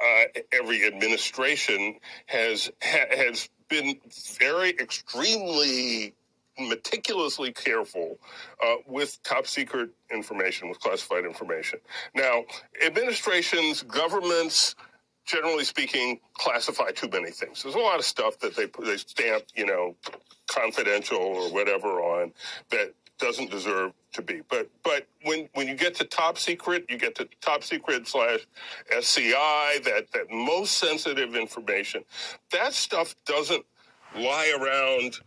uh, 0.00 0.40
every 0.52 0.86
administration 0.86 1.96
has 2.26 2.70
ha- 2.82 3.16
has 3.16 3.48
been 3.68 3.98
very 4.38 4.70
extremely 4.70 6.14
meticulously 6.58 7.52
careful 7.52 8.18
uh, 8.64 8.76
with 8.86 9.22
top 9.22 9.46
secret 9.46 9.90
information, 10.12 10.68
with 10.68 10.80
classified 10.80 11.24
information. 11.24 11.78
Now, 12.14 12.44
administrations, 12.84 13.82
governments, 13.82 14.74
generally 15.28 15.64
speaking, 15.64 16.18
classify 16.34 16.90
too 16.90 17.08
many 17.12 17.30
things. 17.30 17.62
There's 17.62 17.74
a 17.74 17.78
lot 17.78 17.98
of 17.98 18.04
stuff 18.04 18.38
that 18.40 18.56
they 18.56 18.66
they 18.84 18.96
stamp, 18.96 19.44
you 19.54 19.66
know, 19.66 19.94
confidential 20.48 21.18
or 21.18 21.52
whatever 21.52 22.00
on 22.00 22.32
that 22.70 22.94
doesn't 23.18 23.50
deserve 23.50 23.92
to 24.14 24.22
be. 24.22 24.40
But 24.48 24.70
but 24.82 25.06
when 25.24 25.48
when 25.54 25.68
you 25.68 25.74
get 25.74 25.94
to 25.96 26.04
top 26.04 26.38
secret, 26.38 26.86
you 26.88 26.96
get 26.98 27.14
to 27.16 27.28
top 27.40 27.62
secret 27.62 28.08
slash 28.08 28.40
SCI, 28.96 29.80
that 29.84 30.06
that 30.14 30.30
most 30.30 30.78
sensitive 30.78 31.36
information. 31.36 32.04
That 32.50 32.72
stuff 32.72 33.14
doesn't 33.26 33.64
lie 34.16 34.56
around 34.58 35.18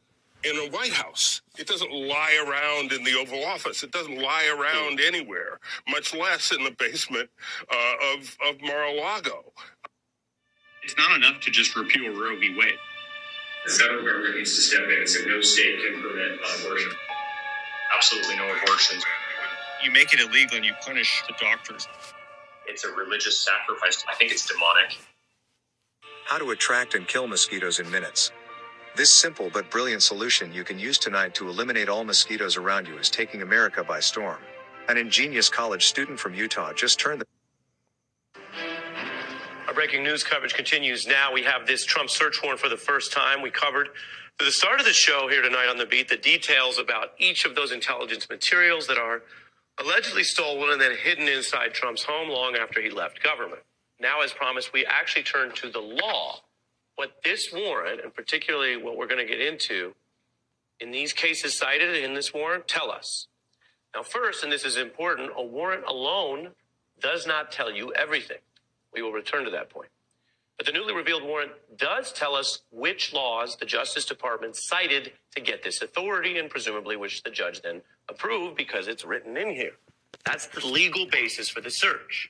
in 0.44 0.58
a 0.58 0.70
White 0.72 0.94
House. 0.94 1.42
It 1.60 1.68
doesn't 1.68 1.92
lie 1.92 2.44
around 2.48 2.92
in 2.92 3.04
the 3.04 3.16
Oval 3.20 3.46
Office. 3.46 3.84
It 3.84 3.92
doesn't 3.92 4.18
lie 4.18 4.48
around 4.48 5.00
anywhere, 5.00 5.60
much 5.88 6.16
less 6.16 6.52
in 6.52 6.64
the 6.64 6.72
basement 6.72 7.30
uh, 7.72 8.16
of 8.16 8.38
of 8.50 8.62
Mar-a-Lago. 8.62 9.54
It's 10.84 10.98
not 10.98 11.16
enough 11.16 11.42
to 11.42 11.52
just 11.52 11.76
repeal 11.76 12.10
Roe 12.10 12.38
v. 12.40 12.56
Wade. 12.58 12.78
The 13.66 13.74
federal 13.74 14.04
government 14.06 14.38
needs 14.38 14.56
to 14.56 14.62
step 14.62 14.84
in 14.86 15.00
and 15.00 15.10
say 15.10 15.26
no 15.28 15.42
state 15.42 15.78
can 15.80 16.02
permit 16.02 16.40
abortion. 16.62 16.92
Absolutely 17.96 18.38
no 18.38 18.56
abortions. 18.64 19.04
You 19.84 19.92
make 19.92 20.14
it 20.14 20.20
illegal 20.22 20.58
and 20.58 20.66
you 20.66 20.74
punish 20.86 21.24
the 21.28 21.36
doctors. 21.42 21.88
It's 22.68 22.86
a 22.86 22.92
religious 22.92 23.38
sacrifice. 23.38 24.04
I 24.10 24.16
think 24.16 24.32
it's 24.32 24.48
demonic. 24.48 24.98
How 26.26 26.40
to 26.40 26.52
attract 26.52 26.96
and 26.96 27.08
kill 27.08 27.28
mosquitoes 27.28 27.80
in 27.80 27.90
minutes. 27.92 28.32
This 28.96 29.12
simple 29.12 29.50
but 29.54 29.70
brilliant 29.72 30.04
solution 30.04 30.54
you 30.54 30.64
can 30.66 30.80
use 30.80 30.98
tonight 30.98 31.36
to 31.36 31.50
eliminate 31.50 31.90
all 31.90 32.04
mosquitoes 32.04 32.58
around 32.58 32.88
you 32.88 32.98
is 32.98 33.10
taking 33.10 33.42
America 33.42 33.84
by 33.84 34.00
storm. 34.02 34.40
An 34.90 34.98
ingenious 34.98 35.50
college 35.50 35.86
student 35.86 36.20
from 36.20 36.36
Utah 36.36 36.74
just 36.74 37.00
turned 37.00 37.22
the 37.22 37.26
Our 39.72 39.76
breaking 39.76 40.04
news 40.04 40.22
coverage 40.22 40.54
continues 40.54 41.08
now. 41.08 41.32
We 41.32 41.44
have 41.44 41.66
this 41.66 41.86
Trump 41.86 42.10
search 42.10 42.44
warrant 42.44 42.60
for 42.60 42.68
the 42.68 42.76
first 42.76 43.14
time. 43.14 43.42
We 43.42 43.52
covered 43.52 43.88
for 44.38 44.44
the 44.44 44.52
start 44.52 44.82
of 44.82 44.86
the 44.86 44.92
show 44.92 45.30
here 45.30 45.42
tonight 45.42 45.70
on 45.70 45.78
the 45.78 45.86
beat 45.86 46.10
the 46.10 46.18
details 46.18 46.78
about 46.78 47.14
each 47.20 47.46
of 47.46 47.56
those 47.56 47.72
intelligence 47.72 48.28
materials 48.30 48.86
that 48.88 48.98
are 48.98 49.22
allegedly 49.82 50.24
stolen 50.24 50.72
and 50.72 50.82
then 50.82 50.98
hidden 51.02 51.30
inside 51.30 51.74
Trump's 51.74 52.04
home 52.04 52.28
long 52.28 52.58
after 52.58 52.82
he 52.82 52.90
left 52.90 53.24
government. 53.24 53.62
Now, 53.98 54.20
as 54.20 54.34
promised, 54.34 54.74
we 54.74 54.86
actually 54.86 55.24
turn 55.24 55.54
to 55.54 55.70
the 55.70 55.80
law. 55.80 56.42
What 56.98 57.22
this 57.24 57.54
warrant, 57.54 58.02
and 58.02 58.14
particularly 58.14 58.76
what 58.76 58.98
we're 58.98 59.08
going 59.08 59.26
to 59.26 59.34
get 59.34 59.40
into 59.40 59.96
in 60.82 60.92
these 60.92 61.14
cases 61.14 61.58
cited 61.58 61.96
in 61.96 62.14
this 62.14 62.34
warrant, 62.34 62.68
tell 62.68 62.92
us. 62.92 63.28
Now, 63.96 64.04
first, 64.04 64.44
and 64.44 64.52
this 64.52 64.66
is 64.66 64.76
important, 64.76 65.32
a 65.34 65.42
warrant 65.42 65.86
alone 65.86 66.50
does 67.00 67.26
not 67.26 67.54
tell 67.54 67.72
you 67.72 67.94
everything. 67.94 68.40
We 68.94 69.02
will 69.02 69.12
return 69.12 69.46
to 69.46 69.52
that 69.52 69.70
point. 69.70 69.90
But 70.58 70.68
the 70.68 70.74
newly 70.74 70.94
revealed 70.94 71.24
warrant 71.24 71.54
does 71.76 72.14
tell 72.14 72.36
us 72.36 72.60
which 72.72 73.14
laws 73.14 73.56
the 73.56 73.66
Justice 73.66 74.06
Department 74.06 74.56
cited 74.56 75.12
to 75.36 75.42
get 75.42 75.64
this 75.64 75.82
authority 75.82 76.38
and 76.38 76.50
presumably 76.50 76.96
which 76.96 77.24
the 77.24 77.32
judge 77.32 77.62
then 77.62 77.82
approved 78.10 78.58
because 78.58 78.88
it's 78.88 79.04
written 79.04 79.38
in 79.38 79.50
here. 79.50 79.72
That's 80.26 80.48
the 80.48 80.66
legal 80.66 81.08
basis 81.08 81.50
for 81.50 81.62
the 81.62 81.72
search. 81.72 82.30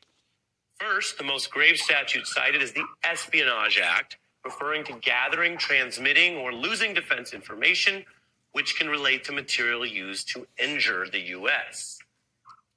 First, 0.80 1.18
the 1.18 1.24
most 1.24 1.52
grave 1.52 1.78
statute 1.78 2.26
cited 2.26 2.62
is 2.62 2.72
the 2.72 2.86
Espionage 3.04 3.80
Act, 3.84 4.18
referring 4.46 4.84
to 4.86 4.94
gathering, 5.02 5.58
transmitting, 5.58 6.38
or 6.38 6.54
losing 6.54 6.94
defense 6.94 7.34
information 7.34 8.06
which 8.54 8.76
can 8.78 8.88
relate 8.90 9.24
to 9.26 9.32
material 9.32 9.86
used 9.86 10.30
to 10.30 10.48
injure 10.58 11.08
the 11.10 11.20
U.S. 11.20 12.00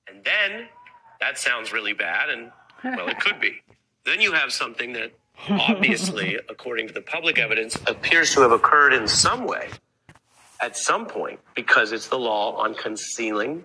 And 0.08 0.24
then, 0.24 0.68
that 1.20 1.38
sounds 1.38 1.72
really 1.72 1.92
bad, 1.92 2.28
and 2.30 2.52
Well, 2.84 3.08
it 3.08 3.18
could 3.20 3.40
be. 3.40 3.60
Then 4.04 4.20
you 4.20 4.32
have 4.32 4.52
something 4.52 4.92
that 4.92 5.12
obviously, 5.48 6.36
according 6.48 6.88
to 6.88 6.94
the 6.94 7.00
public 7.00 7.38
evidence, 7.38 7.76
appears 7.86 8.34
to 8.34 8.40
have 8.40 8.52
occurred 8.52 8.92
in 8.92 9.08
some 9.08 9.46
way 9.46 9.70
at 10.60 10.76
some 10.76 11.06
point 11.06 11.40
because 11.54 11.92
it's 11.92 12.08
the 12.08 12.18
law 12.18 12.56
on 12.56 12.74
concealing, 12.74 13.64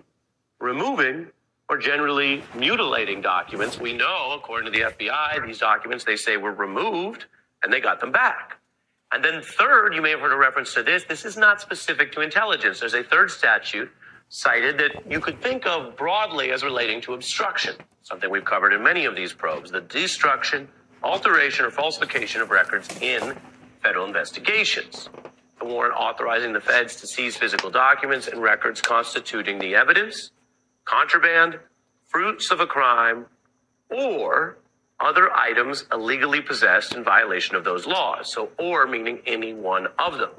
removing, 0.60 1.28
or 1.70 1.78
generally 1.78 2.44
mutilating 2.56 3.22
documents. 3.22 3.80
We 3.80 3.94
know, 3.94 4.32
according 4.34 4.72
to 4.72 4.78
the 4.78 4.86
FBI, 4.92 5.46
these 5.46 5.60
documents 5.60 6.04
they 6.04 6.16
say 6.16 6.38
were 6.38 6.54
removed 6.54 7.26
and 7.62 7.72
they 7.72 7.80
got 7.80 8.00
them 8.00 8.12
back. 8.12 8.58
And 9.12 9.24
then, 9.24 9.42
third, 9.42 9.96
you 9.96 10.02
may 10.02 10.12
have 10.12 10.20
heard 10.20 10.34
a 10.34 10.38
reference 10.38 10.74
to 10.76 10.84
this. 10.84 11.04
This 11.04 11.26
is 11.26 11.36
not 11.36 11.62
specific 11.62 12.12
to 12.14 12.22
intelligence. 12.22 12.80
There's 12.80 12.94
a 12.94 13.04
third 13.04 13.32
statute 13.32 13.92
cited 14.30 14.78
that 14.78 15.12
you 15.12 15.20
could 15.20 15.42
think 15.42 15.66
of 15.66 15.98
broadly 15.98 16.52
as 16.52 16.64
relating 16.64 17.02
to 17.02 17.14
obstruction, 17.14 17.76
something 18.04 18.30
we've 18.30 18.46
covered 18.46 18.74
in 18.74 18.84
many 18.84 19.06
of 19.06 19.16
these 19.16 19.34
probes 19.34 19.72
the 19.72 19.82
destruction, 19.82 20.68
alteration, 21.04 21.66
or 21.66 21.72
falsification 21.72 22.42
of 22.42 22.52
records 22.52 22.88
in 23.02 23.36
federal 23.82 24.06
investigations. 24.06 25.10
The 25.60 25.66
warrant 25.66 25.96
authorizing 25.96 26.54
the 26.54 26.62
feds 26.62 26.96
to 26.98 27.08
seize 27.08 27.36
physical 27.36 27.70
documents 27.70 28.28
and 28.28 28.42
records 28.42 28.82
constituting 28.82 29.60
the 29.60 29.76
evidence, 29.76 30.32
contraband, 30.86 31.60
fruits 32.08 32.52
of 32.52 32.60
a 32.60 32.68
crime, 32.68 33.26
or 33.90 34.58
other 35.00 35.32
items 35.36 35.86
illegally 35.92 36.42
possessed 36.42 36.94
in 36.94 37.04
violation 37.04 37.56
of 37.56 37.64
those 37.64 37.86
laws. 37.88 38.32
So, 38.32 38.50
or 38.58 38.86
meaning 38.86 39.20
any 39.26 39.54
one 39.54 39.88
of 39.98 40.18
them. 40.18 40.32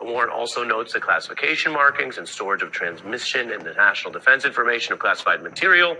The 0.00 0.06
warrant 0.06 0.32
also 0.32 0.62
notes 0.62 0.92
that 0.92 1.02
classification 1.02 1.72
markings 1.72 2.18
and 2.18 2.28
storage 2.28 2.62
of 2.62 2.70
transmission 2.70 3.50
and 3.50 3.62
the 3.62 3.72
national 3.72 4.12
defense 4.12 4.44
information 4.44 4.92
of 4.92 5.00
classified 5.00 5.42
material, 5.42 5.96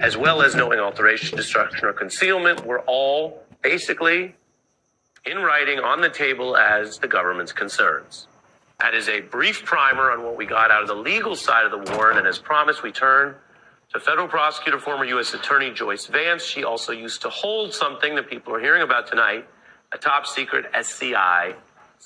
as 0.00 0.16
well 0.16 0.40
as 0.40 0.54
knowing 0.54 0.80
alteration, 0.80 1.36
destruction, 1.36 1.84
or 1.84 1.92
concealment, 1.92 2.64
were 2.64 2.80
all 2.86 3.42
basically 3.62 4.34
in 5.26 5.38
writing 5.38 5.78
on 5.78 6.00
the 6.00 6.08
table 6.08 6.56
as 6.56 6.98
the 6.98 7.08
government's 7.08 7.52
concerns. 7.52 8.28
That 8.80 8.94
is 8.94 9.08
a 9.08 9.20
brief 9.20 9.64
primer 9.64 10.10
on 10.10 10.22
what 10.22 10.36
we 10.36 10.46
got 10.46 10.70
out 10.70 10.82
of 10.82 10.88
the 10.88 10.94
legal 10.94 11.36
side 11.36 11.66
of 11.66 11.70
the 11.70 11.92
warrant, 11.92 12.18
and 12.18 12.26
as 12.26 12.38
promised, 12.38 12.82
we 12.82 12.92
turn 12.92 13.34
to 13.92 14.00
federal 14.00 14.26
prosecutor, 14.26 14.78
former 14.78 15.04
U.S. 15.04 15.34
Attorney 15.34 15.70
Joyce 15.70 16.06
Vance. 16.06 16.42
She 16.44 16.64
also 16.64 16.92
used 16.92 17.22
to 17.22 17.28
hold 17.28 17.74
something 17.74 18.14
that 18.14 18.28
people 18.28 18.54
are 18.54 18.60
hearing 18.60 18.82
about 18.82 19.06
tonight 19.06 19.46
a 19.92 19.98
top 19.98 20.26
secret 20.26 20.64
SCI 20.74 21.54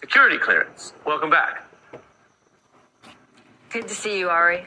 security 0.01 0.39
clearance. 0.39 0.93
Welcome 1.05 1.31
back. 1.31 1.65
Good 3.71 3.89
to 3.89 3.95
see 3.95 4.19
you, 4.19 4.29
Ari. 4.29 4.65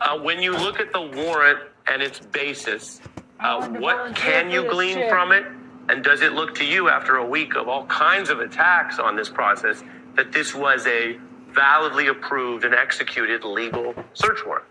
Uh, 0.00 0.18
when 0.18 0.42
you 0.42 0.52
look 0.52 0.80
at 0.80 0.92
the 0.92 1.00
warrant 1.00 1.60
and 1.86 2.02
its 2.02 2.18
basis, 2.18 3.00
uh, 3.40 3.68
what 3.68 4.14
can 4.16 4.50
you 4.50 4.68
glean 4.68 5.08
from 5.08 5.32
it? 5.32 5.44
And 5.88 6.04
does 6.04 6.20
it 6.20 6.32
look 6.32 6.54
to 6.56 6.64
you, 6.64 6.88
after 6.88 7.16
a 7.16 7.26
week 7.26 7.54
of 7.54 7.68
all 7.68 7.86
kinds 7.86 8.28
of 8.28 8.40
attacks 8.40 8.98
on 8.98 9.16
this 9.16 9.28
process, 9.28 9.82
that 10.16 10.32
this 10.32 10.54
was 10.54 10.86
a 10.86 11.18
validly 11.50 12.08
approved 12.08 12.64
and 12.64 12.74
executed 12.74 13.44
legal 13.44 13.94
search 14.14 14.44
warrant? 14.44 14.66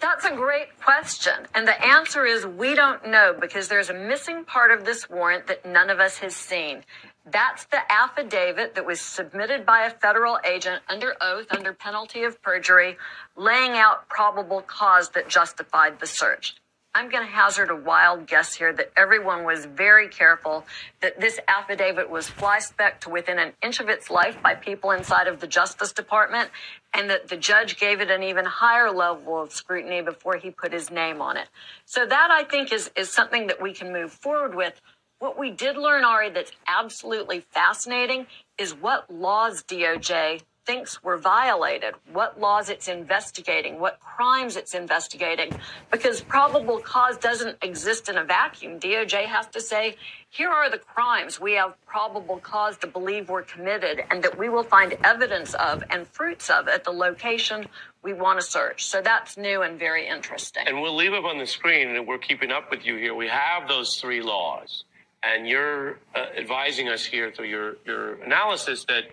That's 0.00 0.24
a 0.24 0.34
great 0.34 0.76
question. 0.80 1.34
And 1.54 1.66
the 1.66 1.80
answer 1.84 2.26
is 2.26 2.44
we 2.44 2.74
don't 2.74 3.06
know 3.06 3.34
because 3.38 3.68
there's 3.68 3.88
a 3.88 3.94
missing 3.94 4.44
part 4.44 4.72
of 4.72 4.84
this 4.84 5.08
warrant 5.08 5.46
that 5.46 5.64
none 5.64 5.90
of 5.90 6.00
us 6.00 6.18
has 6.18 6.34
seen. 6.34 6.82
That's 7.24 7.64
the 7.66 7.80
affidavit 7.90 8.74
that 8.74 8.84
was 8.84 9.00
submitted 9.00 9.64
by 9.64 9.84
a 9.84 9.90
federal 9.90 10.38
agent 10.44 10.82
under 10.88 11.14
oath, 11.20 11.46
under 11.50 11.72
penalty 11.72 12.24
of 12.24 12.42
perjury, 12.42 12.98
laying 13.36 13.72
out 13.72 14.08
probable 14.08 14.60
cause 14.60 15.10
that 15.10 15.28
justified 15.28 16.00
the 16.00 16.06
search. 16.06 16.56
I'm 16.94 17.08
going 17.08 17.24
to 17.24 17.32
hazard 17.32 17.70
a 17.70 17.76
wild 17.76 18.26
guess 18.26 18.54
here 18.54 18.70
that 18.74 18.92
everyone 18.98 19.44
was 19.44 19.64
very 19.64 20.08
careful 20.08 20.66
that 21.00 21.18
this 21.18 21.40
affidavit 21.48 22.10
was 22.10 22.28
fly 22.28 22.58
spec 22.58 23.00
to 23.02 23.08
within 23.08 23.38
an 23.38 23.52
inch 23.62 23.80
of 23.80 23.88
its 23.88 24.10
life 24.10 24.42
by 24.42 24.54
people 24.54 24.90
inside 24.90 25.26
of 25.26 25.40
the 25.40 25.46
Justice 25.46 25.92
Department, 25.92 26.50
and 26.92 27.08
that 27.08 27.28
the 27.28 27.36
judge 27.38 27.78
gave 27.78 28.02
it 28.02 28.10
an 28.10 28.22
even 28.22 28.44
higher 28.44 28.90
level 28.90 29.40
of 29.40 29.52
scrutiny 29.52 30.02
before 30.02 30.36
he 30.36 30.50
put 30.50 30.70
his 30.70 30.90
name 30.90 31.22
on 31.22 31.38
it. 31.38 31.48
So 31.86 32.04
that 32.04 32.30
I 32.30 32.44
think 32.44 32.70
is, 32.70 32.90
is 32.94 33.10
something 33.10 33.46
that 33.46 33.62
we 33.62 33.72
can 33.72 33.90
move 33.90 34.12
forward 34.12 34.54
with. 34.54 34.78
What 35.22 35.38
we 35.38 35.52
did 35.52 35.76
learn, 35.76 36.02
Ari, 36.02 36.30
that's 36.30 36.50
absolutely 36.66 37.44
fascinating 37.52 38.26
is 38.58 38.74
what 38.74 39.08
laws 39.08 39.62
DOJ 39.62 40.42
thinks 40.66 41.00
were 41.04 41.16
violated, 41.16 41.94
what 42.12 42.40
laws 42.40 42.68
it's 42.68 42.88
investigating, 42.88 43.78
what 43.78 44.00
crimes 44.00 44.56
it's 44.56 44.74
investigating, 44.74 45.52
because 45.92 46.20
probable 46.22 46.80
cause 46.80 47.16
doesn't 47.18 47.56
exist 47.62 48.08
in 48.08 48.18
a 48.18 48.24
vacuum. 48.24 48.80
DOJ 48.80 49.26
has 49.26 49.46
to 49.46 49.60
say, 49.60 49.94
here 50.28 50.50
are 50.50 50.68
the 50.68 50.78
crimes 50.78 51.40
we 51.40 51.52
have 51.52 51.74
probable 51.86 52.38
cause 52.38 52.76
to 52.78 52.88
believe 52.88 53.28
were 53.28 53.42
committed 53.42 54.02
and 54.10 54.24
that 54.24 54.36
we 54.36 54.48
will 54.48 54.64
find 54.64 54.96
evidence 55.04 55.54
of 55.54 55.84
and 55.88 56.08
fruits 56.08 56.50
of 56.50 56.66
at 56.66 56.82
the 56.82 56.90
location 56.90 57.68
we 58.02 58.12
want 58.12 58.40
to 58.40 58.44
search. 58.44 58.84
So 58.86 59.00
that's 59.00 59.36
new 59.36 59.62
and 59.62 59.78
very 59.78 60.08
interesting. 60.08 60.64
And 60.66 60.82
we'll 60.82 60.96
leave 60.96 61.12
up 61.12 61.24
on 61.24 61.38
the 61.38 61.46
screen, 61.46 61.94
and 61.94 62.08
we're 62.08 62.18
keeping 62.18 62.50
up 62.50 62.72
with 62.72 62.84
you 62.84 62.96
here. 62.96 63.14
We 63.14 63.28
have 63.28 63.68
those 63.68 63.94
three 64.00 64.20
laws, 64.20 64.82
and 65.22 65.48
you're 65.48 65.98
uh, 66.14 66.26
advising 66.36 66.88
us 66.88 67.04
here 67.04 67.30
through 67.30 67.46
your, 67.46 67.76
your 67.84 68.14
analysis 68.22 68.84
that 68.88 69.04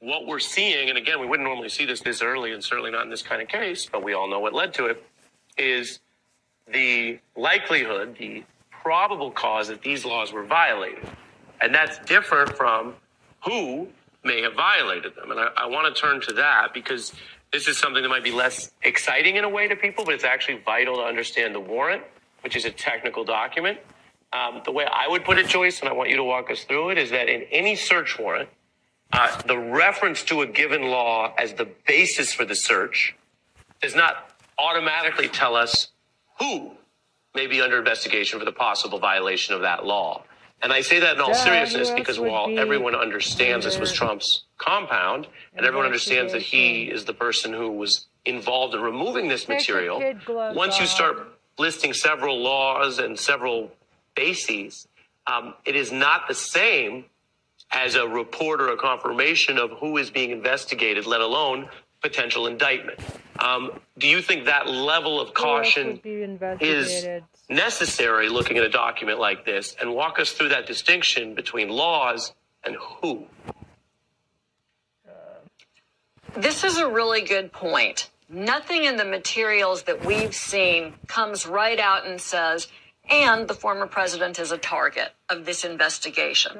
what 0.00 0.26
we're 0.26 0.38
seeing, 0.38 0.88
and 0.88 0.96
again, 0.96 1.20
we 1.20 1.26
wouldn't 1.26 1.46
normally 1.46 1.68
see 1.68 1.84
this 1.84 2.00
this 2.00 2.22
early, 2.22 2.52
and 2.52 2.62
certainly 2.62 2.90
not 2.90 3.02
in 3.02 3.10
this 3.10 3.22
kind 3.22 3.42
of 3.42 3.48
case, 3.48 3.86
but 3.90 4.04
we 4.04 4.14
all 4.14 4.28
know 4.28 4.38
what 4.38 4.54
led 4.54 4.72
to 4.74 4.86
it, 4.86 5.04
is 5.56 5.98
the 6.72 7.18
likelihood, 7.36 8.16
the 8.18 8.44
probable 8.70 9.30
cause 9.30 9.68
that 9.68 9.82
these 9.82 10.04
laws 10.04 10.32
were 10.32 10.44
violated. 10.44 11.04
And 11.60 11.74
that's 11.74 11.98
different 12.06 12.56
from 12.56 12.94
who 13.44 13.88
may 14.24 14.42
have 14.42 14.54
violated 14.54 15.16
them. 15.16 15.32
And 15.32 15.40
I, 15.40 15.48
I 15.56 15.66
want 15.66 15.94
to 15.94 16.00
turn 16.00 16.20
to 16.22 16.32
that 16.34 16.72
because 16.72 17.12
this 17.52 17.66
is 17.66 17.76
something 17.78 18.02
that 18.02 18.08
might 18.08 18.24
be 18.24 18.30
less 18.30 18.70
exciting 18.82 19.36
in 19.36 19.44
a 19.44 19.48
way 19.48 19.66
to 19.66 19.74
people, 19.74 20.04
but 20.04 20.14
it's 20.14 20.24
actually 20.24 20.60
vital 20.64 20.96
to 20.96 21.02
understand 21.02 21.54
the 21.54 21.60
warrant, 21.60 22.02
which 22.42 22.54
is 22.54 22.64
a 22.64 22.70
technical 22.70 23.24
document. 23.24 23.78
Um, 24.32 24.60
the 24.64 24.72
way 24.72 24.84
I 24.84 25.08
would 25.08 25.24
put 25.24 25.38
it, 25.38 25.48
Joyce, 25.48 25.80
and 25.80 25.88
I 25.88 25.92
want 25.92 26.10
you 26.10 26.16
to 26.16 26.24
walk 26.24 26.50
us 26.50 26.64
through 26.64 26.90
it, 26.90 26.98
is 26.98 27.10
that 27.10 27.28
in 27.28 27.42
any 27.50 27.76
search 27.76 28.18
warrant, 28.18 28.48
uh, 29.12 29.40
the 29.42 29.58
reference 29.58 30.22
to 30.24 30.42
a 30.42 30.46
given 30.46 30.82
law 30.82 31.32
as 31.38 31.54
the 31.54 31.66
basis 31.86 32.32
for 32.32 32.44
the 32.44 32.54
search 32.54 33.16
does 33.80 33.94
not 33.94 34.30
automatically 34.58 35.28
tell 35.28 35.54
us 35.54 35.88
who 36.38 36.72
may 37.34 37.46
be 37.46 37.60
under 37.60 37.78
investigation 37.78 38.38
for 38.38 38.44
the 38.44 38.52
possible 38.52 38.98
violation 38.98 39.54
of 39.54 39.62
that 39.62 39.86
law. 39.86 40.24
And 40.60 40.72
I 40.72 40.80
say 40.80 40.98
that 41.00 41.14
in 41.14 41.20
all 41.22 41.34
seriousness 41.34 41.90
because 41.90 42.18
while 42.18 42.48
be 42.48 42.58
everyone 42.58 42.94
understands 42.94 43.64
this 43.64 43.78
was 43.78 43.92
Trump's 43.92 44.44
compound 44.58 45.28
and 45.54 45.64
everyone 45.64 45.86
understands 45.86 46.32
that 46.32 46.42
he 46.42 46.84
is 46.84 47.04
the 47.04 47.14
person 47.14 47.52
who 47.52 47.70
was 47.70 48.06
involved 48.24 48.74
in 48.74 48.80
removing 48.80 49.28
this 49.28 49.48
material, 49.48 50.02
once 50.54 50.80
you 50.80 50.86
start 50.86 51.28
listing 51.58 51.92
several 51.92 52.42
laws 52.42 52.98
and 52.98 53.18
several 53.18 53.70
bases, 54.18 54.88
um, 55.26 55.54
it 55.64 55.76
is 55.76 55.92
not 55.92 56.26
the 56.26 56.34
same 56.34 57.04
as 57.70 57.94
a 57.94 58.06
report 58.06 58.60
or 58.60 58.68
a 58.68 58.76
confirmation 58.76 59.58
of 59.58 59.70
who 59.78 59.96
is 59.96 60.10
being 60.10 60.30
investigated, 60.30 61.06
let 61.06 61.20
alone 61.20 61.68
potential 62.00 62.46
indictment. 62.46 62.98
Um, 63.38 63.80
do 63.96 64.08
you 64.08 64.20
think 64.22 64.46
that 64.46 64.68
level 64.68 65.20
of 65.20 65.34
caution 65.34 66.00
is 66.60 67.06
necessary 67.48 68.28
looking 68.28 68.56
at 68.56 68.64
a 68.64 68.68
document 68.68 69.20
like 69.20 69.44
this? 69.44 69.76
And 69.80 69.94
walk 69.94 70.18
us 70.18 70.32
through 70.32 70.48
that 70.48 70.66
distinction 70.66 71.34
between 71.34 71.68
laws 71.68 72.32
and 72.64 72.76
who. 72.76 73.26
This 76.36 76.64
is 76.64 76.78
a 76.78 76.88
really 76.88 77.22
good 77.22 77.52
point. 77.52 78.10
Nothing 78.28 78.84
in 78.84 78.96
the 78.96 79.04
materials 79.04 79.84
that 79.84 80.04
we've 80.04 80.34
seen 80.34 80.94
comes 81.06 81.46
right 81.46 81.78
out 81.78 82.06
and 82.06 82.20
says, 82.20 82.68
and 83.10 83.48
the 83.48 83.54
former 83.54 83.86
president 83.86 84.38
is 84.38 84.52
a 84.52 84.58
target 84.58 85.12
of 85.28 85.44
this 85.44 85.64
investigation. 85.64 86.52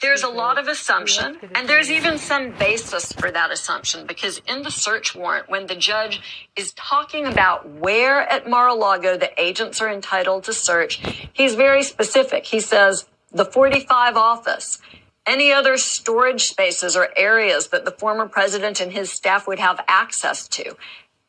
There's 0.00 0.22
a 0.22 0.28
lot 0.28 0.58
of 0.58 0.68
assumption, 0.68 1.38
and 1.54 1.68
there's 1.68 1.90
even 1.90 2.18
some 2.18 2.52
basis 2.52 3.12
for 3.12 3.30
that 3.30 3.50
assumption 3.50 4.06
because 4.06 4.40
in 4.46 4.62
the 4.62 4.70
search 4.70 5.14
warrant, 5.14 5.48
when 5.48 5.66
the 5.66 5.76
judge 5.76 6.20
is 6.56 6.72
talking 6.72 7.26
about 7.26 7.68
where 7.68 8.20
at 8.20 8.48
Mar 8.48 8.68
a 8.68 8.74
Lago 8.74 9.16
the 9.16 9.30
agents 9.40 9.80
are 9.80 9.90
entitled 9.90 10.44
to 10.44 10.52
search, 10.52 11.00
he's 11.32 11.54
very 11.54 11.82
specific. 11.82 12.46
He 12.46 12.60
says, 12.60 13.06
the 13.30 13.44
45 13.44 14.16
office, 14.16 14.78
any 15.26 15.52
other 15.52 15.76
storage 15.76 16.44
spaces 16.44 16.96
or 16.96 17.10
areas 17.16 17.68
that 17.68 17.84
the 17.84 17.90
former 17.90 18.26
president 18.26 18.80
and 18.80 18.92
his 18.92 19.12
staff 19.12 19.46
would 19.46 19.58
have 19.58 19.84
access 19.86 20.48
to, 20.48 20.76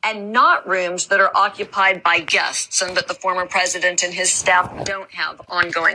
and 0.04 0.32
not 0.32 0.68
rooms 0.68 1.08
that 1.08 1.20
are 1.20 1.32
occupied 1.36 2.04
by 2.04 2.20
guests 2.22 2.82
and 2.82 2.98
that 2.98 3.08
the 3.08 3.14
former 3.16 3.46
president 3.46 4.04
and 4.04 4.14
his 4.14 4.32
staff 4.32 4.72
don't 4.86 5.12
have 5.14 5.42
ongoing 5.50 5.88